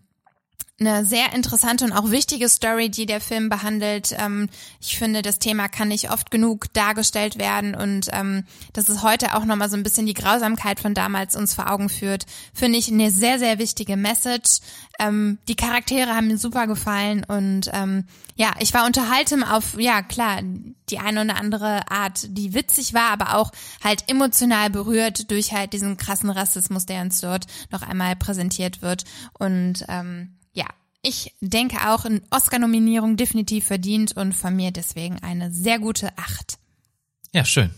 eine 0.79 1.05
sehr 1.05 1.33
interessante 1.33 1.85
und 1.85 1.91
auch 1.91 2.11
wichtige 2.11 2.47
Story, 2.49 2.89
die 2.89 3.07
der 3.07 3.19
Film 3.19 3.49
behandelt. 3.49 4.15
Ähm, 4.17 4.47
ich 4.79 4.97
finde, 4.97 5.23
das 5.23 5.39
Thema 5.39 5.67
kann 5.69 5.87
nicht 5.87 6.11
oft 6.11 6.29
genug 6.29 6.71
dargestellt 6.73 7.39
werden 7.39 7.73
und 7.73 8.09
ähm, 8.11 8.43
dass 8.73 8.87
es 8.87 9.01
heute 9.01 9.35
auch 9.35 9.45
nochmal 9.45 9.71
so 9.71 9.77
ein 9.77 9.81
bisschen 9.81 10.05
die 10.05 10.13
Grausamkeit 10.13 10.79
von 10.79 10.93
damals 10.93 11.35
uns 11.35 11.55
vor 11.55 11.71
Augen 11.71 11.89
führt, 11.89 12.25
finde 12.53 12.77
ich 12.77 12.91
eine 12.91 13.09
sehr, 13.09 13.39
sehr 13.39 13.57
wichtige 13.57 13.97
Message. 13.97 14.59
Ähm, 14.99 15.39
die 15.47 15.55
Charaktere 15.55 16.15
haben 16.15 16.27
mir 16.27 16.37
super 16.37 16.67
gefallen 16.67 17.23
und 17.27 17.71
ähm, 17.73 18.05
ja, 18.35 18.53
ich 18.59 18.71
war 18.75 18.85
unterhalten 18.85 19.43
auf, 19.43 19.79
ja 19.79 20.03
klar, 20.03 20.41
die 20.91 20.99
eine 20.99 21.23
oder 21.23 21.37
andere 21.37 21.89
Art, 21.89 22.27
die 22.29 22.53
witzig 22.53 22.93
war, 22.93 23.09
aber 23.09 23.35
auch 23.35 23.51
halt 23.83 24.03
emotional 24.07 24.69
berührt 24.69 25.31
durch 25.31 25.53
halt 25.53 25.73
diesen 25.73 25.97
krassen 25.97 26.29
Rassismus, 26.29 26.85
der 26.85 27.01
uns 27.01 27.19
dort 27.19 27.47
noch 27.71 27.81
einmal 27.81 28.15
präsentiert 28.15 28.83
wird 28.83 29.05
und 29.39 29.83
ähm, 29.87 30.37
ja, 30.57 30.66
ich 31.07 31.33
denke 31.41 31.77
auch 31.89 32.05
in 32.05 32.21
Oscar-Nominierung 32.31 33.17
definitiv 33.17 33.65
verdient 33.67 34.15
und 34.15 34.33
von 34.33 34.55
mir 34.55 34.71
deswegen 34.71 35.19
eine 35.23 35.51
sehr 35.51 35.79
gute 35.79 36.17
Acht. 36.17 36.57
Ja, 37.33 37.45
schön. 37.45 37.71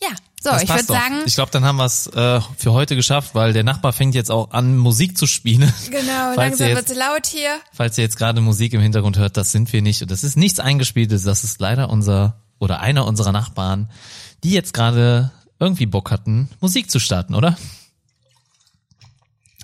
Ja, 0.00 0.08
so, 0.42 0.50
Das 0.50 0.62
ich 0.64 0.68
würde 0.68 0.84
sagen, 0.84 1.14
Ich 1.26 1.34
glaube, 1.36 1.52
dann 1.52 1.64
haben 1.64 1.76
wir 1.76 1.84
es 1.84 2.08
äh, 2.08 2.40
für 2.58 2.72
heute 2.72 2.96
geschafft, 2.96 3.34
weil 3.36 3.52
der 3.52 3.62
Nachbar 3.62 3.92
fängt 3.92 4.14
jetzt 4.16 4.30
auch 4.32 4.50
an, 4.50 4.76
Musik 4.76 5.16
zu 5.16 5.26
spielen. 5.28 5.72
genau, 5.90 6.34
langsam 6.34 6.68
jetzt- 6.68 6.88
wird's 6.88 6.94
laut 6.98 7.26
hier. 7.26 7.60
Falls 7.72 7.96
ihr 7.98 8.04
jetzt 8.04 8.16
gerade 8.16 8.40
Musik 8.40 8.72
im 8.72 8.80
Hintergrund 8.80 9.16
hört, 9.18 9.36
das 9.36 9.52
sind 9.52 9.72
wir 9.72 9.80
nicht. 9.82 10.02
Und 10.02 10.10
das 10.10 10.24
ist 10.24 10.36
nichts 10.36 10.58
eingespieltes. 10.58 11.22
Das 11.22 11.44
ist 11.44 11.60
leider 11.60 11.88
unser 11.90 12.40
oder 12.58 12.80
einer 12.80 13.06
unserer 13.06 13.30
Nachbarn, 13.32 13.90
die 14.42 14.50
jetzt 14.50 14.74
gerade 14.74 15.30
irgendwie 15.60 15.86
Bock 15.86 16.10
hatten, 16.10 16.48
Musik 16.60 16.90
zu 16.90 16.98
starten, 16.98 17.34
oder? 17.36 17.56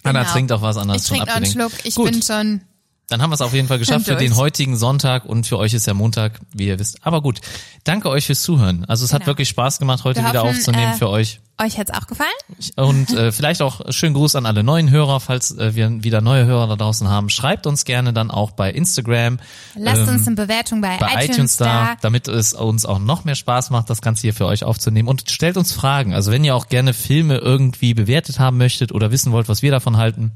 Anna 0.05 0.20
Genau. 0.23 0.33
trinkt 0.33 0.53
auch 0.53 0.62
was 0.62 0.77
anderes 0.77 1.03
Ich 1.03 1.09
trinke 1.09 1.27
noch 1.27 1.35
einen. 1.35 1.47
Schluck, 1.47 1.73
ich 1.85 1.95
Gut, 1.97 2.11
bin 2.12 2.23
schon 2.23 2.61
dann 3.09 3.22
haben 3.22 3.30
wir 3.30 3.35
es 3.35 3.40
auf 3.40 3.55
jeden 3.55 3.68
Fall 3.68 3.78
geschafft 3.78 4.05
für 4.05 4.16
den 4.16 4.36
heutigen 4.36 4.76
Sonntag 4.76 5.24
und 5.24 5.47
für 5.47 5.59
euch 5.59 5.72
ist 5.72 5.86
ja 5.86 5.94
Montag, 5.94 6.40
wie 6.52 6.66
ihr 6.66 6.78
wisst. 6.78 6.98
Aber 7.06 7.22
gut, 7.22 7.40
danke 7.85 8.10
euch 8.10 8.26
fürs 8.26 8.43
Zuhören. 8.43 8.85
Also 8.85 9.05
es 9.05 9.14
hat 9.14 9.20
Genau. 9.20 9.28
wirklich 9.28 9.48
Spaß 9.48 9.78
gemacht, 9.78 10.05
heute 10.05 10.20
Wir 10.22 10.28
wieder 10.28 10.43
hoffen, 10.43 10.56
aufzunehmen 10.56 10.93
äh, 10.93 10.97
für 10.97 11.09
euch. 11.09 11.40
Euch 11.60 11.78
hat's 11.78 11.90
auch 11.90 12.06
gefallen? 12.06 12.28
Und 12.76 13.10
äh, 13.10 13.32
vielleicht 13.32 13.62
auch 13.62 13.80
schönen 13.93 14.14
Gruß 14.14 14.36
an 14.36 14.44
alle 14.44 14.62
neuen 14.62 14.90
Hörer, 14.90 15.20
falls 15.20 15.56
äh, 15.56 15.74
wir 15.74 16.05
wieder 16.05 16.20
neue 16.20 16.44
Hörer 16.44 16.68
da 16.68 16.76
draußen 16.76 17.09
haben. 17.09 17.30
Schreibt 17.30 17.66
uns 17.66 17.86
gerne 17.86 18.12
dann 18.12 18.30
auch 18.30 18.51
bei 18.51 18.70
Instagram, 18.70 19.39
Lasst 19.74 20.02
ähm, 20.02 20.09
uns 20.09 20.26
eine 20.26 20.36
Bewertung 20.36 20.82
bei, 20.82 20.98
bei 20.98 21.24
iTunes, 21.24 21.56
da. 21.56 21.97
damit 22.02 22.28
es 22.28 22.52
uns 22.52 22.85
auch 22.85 22.98
noch 22.98 23.24
mehr 23.24 23.35
Spaß 23.35 23.70
macht, 23.70 23.89
das 23.89 24.02
Ganze 24.02 24.22
hier 24.22 24.35
für 24.35 24.47
euch 24.47 24.64
aufzunehmen. 24.64 25.09
Und 25.09 25.30
stellt 25.30 25.56
uns 25.56 25.72
Fragen. 25.72 26.12
Also 26.12 26.30
wenn 26.30 26.44
ihr 26.44 26.55
auch 26.55 26.68
gerne 26.68 26.93
Filme 26.93 27.39
irgendwie 27.39 27.94
bewertet 27.94 28.39
haben 28.39 28.59
möchtet 28.59 28.93
oder 28.93 29.10
wissen 29.10 29.32
wollt, 29.32 29.48
was 29.48 29.62
wir 29.62 29.70
davon 29.70 29.97
halten, 29.97 30.32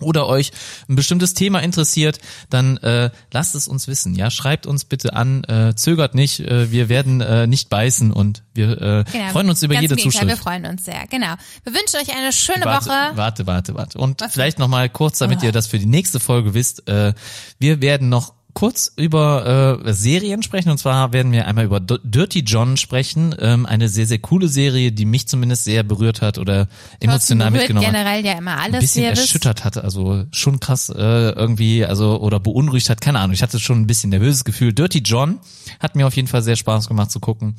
oder 0.00 0.26
euch 0.26 0.52
ein 0.88 0.96
bestimmtes 0.96 1.34
Thema 1.34 1.60
interessiert, 1.60 2.18
dann 2.50 2.76
äh, 2.78 3.10
lasst 3.32 3.54
es 3.54 3.68
uns 3.68 3.88
wissen. 3.88 4.14
Ja, 4.14 4.30
schreibt 4.30 4.66
uns 4.66 4.84
bitte 4.84 5.14
an, 5.14 5.44
äh, 5.44 5.74
zögert 5.74 6.14
nicht. 6.14 6.40
Äh, 6.40 6.70
wir 6.70 6.88
werden 6.88 7.20
äh, 7.20 7.46
nicht 7.46 7.68
beißen 7.68 8.12
und 8.12 8.42
wir 8.54 8.80
äh, 8.80 9.04
Genau. 9.12 9.28
freuen 9.32 9.48
uns 9.50 9.62
über 9.62 9.74
jede 9.80 9.94
Gegenteil, 9.94 10.22
Wir 10.28 10.34
Zuschrift. 10.34 10.42
freuen 10.42 10.66
uns 10.66 10.84
sehr, 10.84 11.06
genau. 11.08 11.34
Wir 11.64 11.74
wünschen 11.74 11.96
euch 12.00 12.16
eine 12.16 12.32
schöne 12.32 12.64
Warte, 12.64 12.86
Woche. 12.86 13.16
warte, 13.16 13.46
warte, 13.46 13.74
warte. 13.74 13.98
Und 13.98 14.20
Was? 14.20 14.32
vielleicht 14.32 14.58
noch 14.58 14.68
mal 14.68 14.88
kurz, 14.88 15.18
damit 15.18 15.40
Oh. 15.42 15.46
ihr 15.46 15.52
das 15.52 15.66
für 15.66 15.78
die 15.78 15.86
nächste 15.86 16.20
Folge 16.20 16.54
wisst. 16.54 16.88
Äh, 16.88 17.14
wir 17.58 17.80
werden 17.80 18.08
noch 18.08 18.34
kurz 18.58 18.92
über 18.96 19.78
äh, 19.86 19.92
Serien 19.92 20.42
sprechen. 20.42 20.70
Und 20.70 20.78
zwar 20.78 21.12
werden 21.12 21.30
wir 21.30 21.46
einmal 21.46 21.64
über 21.64 21.78
D 21.78 21.96
Dirty 22.02 22.40
John 22.40 22.76
sprechen. 22.76 23.32
Ähm, 23.38 23.66
eine 23.66 23.88
sehr, 23.88 24.04
sehr 24.04 24.18
coole 24.18 24.48
Serie, 24.48 24.90
die 24.90 25.04
mich 25.04 25.28
zumindest 25.28 25.62
sehr 25.62 25.84
berührt 25.84 26.22
hat 26.22 26.38
oder 26.38 26.66
emotional 26.98 27.52
berührt 27.52 27.68
mitgenommen 27.68 27.86
hat. 27.86 27.92
generell 27.94 28.26
ja 28.26 28.32
immer 28.32 28.56
Ein 28.56 28.74
alles, 28.74 28.80
bisschen 28.80 29.04
ihr 29.04 29.12
wisst. 29.12 29.22
erschüttert 29.22 29.64
hat, 29.64 29.78
also 29.78 30.24
schon 30.32 30.58
krass 30.58 30.88
äh, 30.88 30.96
irgendwie, 30.98 31.84
also 31.84 32.18
oder 32.20 32.40
beunruhigt 32.40 32.90
hat, 32.90 33.00
keine 33.00 33.20
Ahnung. 33.20 33.32
Ich 33.32 33.42
hatte 33.42 33.60
schon 33.60 33.80
ein 33.80 33.86
bisschen 33.86 34.10
nervöses 34.10 34.44
Gefühl. 34.44 34.72
Dirty 34.72 35.02
John 35.04 35.38
hat 35.78 35.94
mir 35.94 36.08
auf 36.08 36.16
jeden 36.16 36.26
Fall 36.26 36.42
sehr 36.42 36.56
Spaß 36.56 36.88
gemacht 36.88 37.12
zu 37.12 37.20
gucken. 37.20 37.54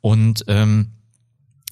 Und 0.00 0.44
ähm, 0.48 0.88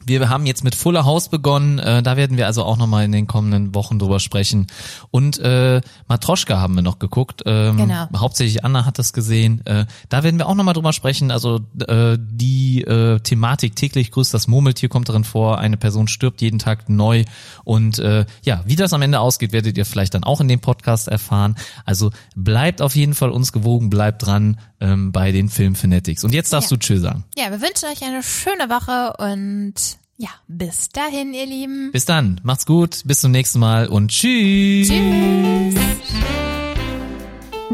wir 0.07 0.29
haben 0.31 0.47
jetzt 0.47 0.65
mit 0.65 0.75
Fuller 0.75 1.05
House 1.05 1.29
begonnen, 1.29 1.79
äh, 1.79 2.03
da 2.03 2.17
werden 2.17 2.37
wir 2.37 2.47
also 2.47 2.65
auch 2.65 2.77
nochmal 2.77 3.05
in 3.05 3.13
den 3.13 3.27
kommenden 3.27 3.75
Wochen 3.75 3.99
drüber 3.99 4.21
sprechen. 4.21 4.67
Und 5.11 5.39
äh, 5.39 5.81
Matroschka 6.09 6.59
haben 6.59 6.75
wir 6.75 6.83
noch 6.83 6.99
geguckt. 6.99 7.43
Ähm, 7.47 7.77
Genau. 7.77 8.09
Hauptsächlich 8.17 8.65
Anna 8.65 8.85
hat 8.85 8.99
das 8.99 9.13
gesehen. 9.13 9.65
Äh, 9.67 9.87
da 10.09 10.23
werden 10.23 10.39
wir 10.39 10.47
auch 10.49 10.55
nochmal 10.55 10.75
drüber 10.75 10.93
sprechen. 10.93 11.31
Also 11.31 11.61
äh, 11.87 12.17
die 12.19 12.83
äh, 12.83 13.21
Thematik 13.21 13.77
täglich 13.77 14.11
grüßt 14.11 14.33
das 14.33 14.49
Murmeltier 14.49 14.89
kommt 14.89 15.09
darin 15.09 15.25
vor. 15.25 15.59
Eine 15.59 15.77
Person 15.77 16.09
stirbt 16.09 16.41
jeden 16.41 16.59
Tag 16.59 16.89
neu. 16.89 17.25
Und 17.65 17.99
äh, 17.99 18.25
ja, 18.43 18.63
wie 18.65 18.77
das 18.77 18.93
am 18.93 19.03
Ende 19.03 19.21
ausgeht, 19.21 19.53
werdet 19.53 19.77
ihr 19.77 19.85
vielleicht 19.85 20.15
dann 20.15 20.25
auch 20.25 20.41
in 20.41 20.49
dem 20.49 20.61
Podcast 20.61 21.09
erfahren. 21.09 21.57
Also 21.85 22.11
bleibt 22.35 22.81
auf 22.83 22.97
jeden 22.97 23.15
Fall 23.15 23.31
uns 23.31 23.53
gewogen, 23.53 23.91
bleibt 23.91 24.25
dran 24.27 24.59
ähm, 24.81 25.13
bei 25.13 25.33
den 25.33 25.49
Filmfanatics. 25.51 26.25
Und 26.25 26.33
jetzt 26.33 26.53
darfst 26.53 26.71
Ja. 26.71 26.77
du 26.77 26.81
Tschö 26.81 26.99
sagen. 26.99 27.25
Ja, 27.37 27.51
wir 27.51 27.61
wünschen 27.61 27.89
euch 27.93 28.03
eine 28.03 28.23
schöne 28.23 28.69
Woche 28.71 29.13
und 29.33 29.75
ja, 30.19 30.29
bis 30.49 30.89
dahin, 30.91 31.33
ihr 31.33 31.47
Lieben. 31.47 31.93
Bis 31.93 32.05
dann, 32.05 32.41
macht's 32.43 32.67
gut, 32.67 33.03
bis 33.05 33.21
zum 33.21 33.31
nächsten 33.31 33.61
Mal 33.61 33.87
und 33.87 34.11
tschüss. 34.11 34.89
Tschüss. 34.89 35.75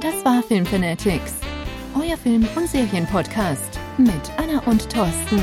Das 0.01 0.25
war 0.25 0.43
Filmfanatics, 0.43 1.33
euer 1.99 2.17
Film- 2.19 2.47
und 2.55 2.69
Serienpodcast 2.69 3.81
mit 3.97 4.31
Anna 4.37 4.61
und 4.67 4.89
Thorsten. 4.91 5.41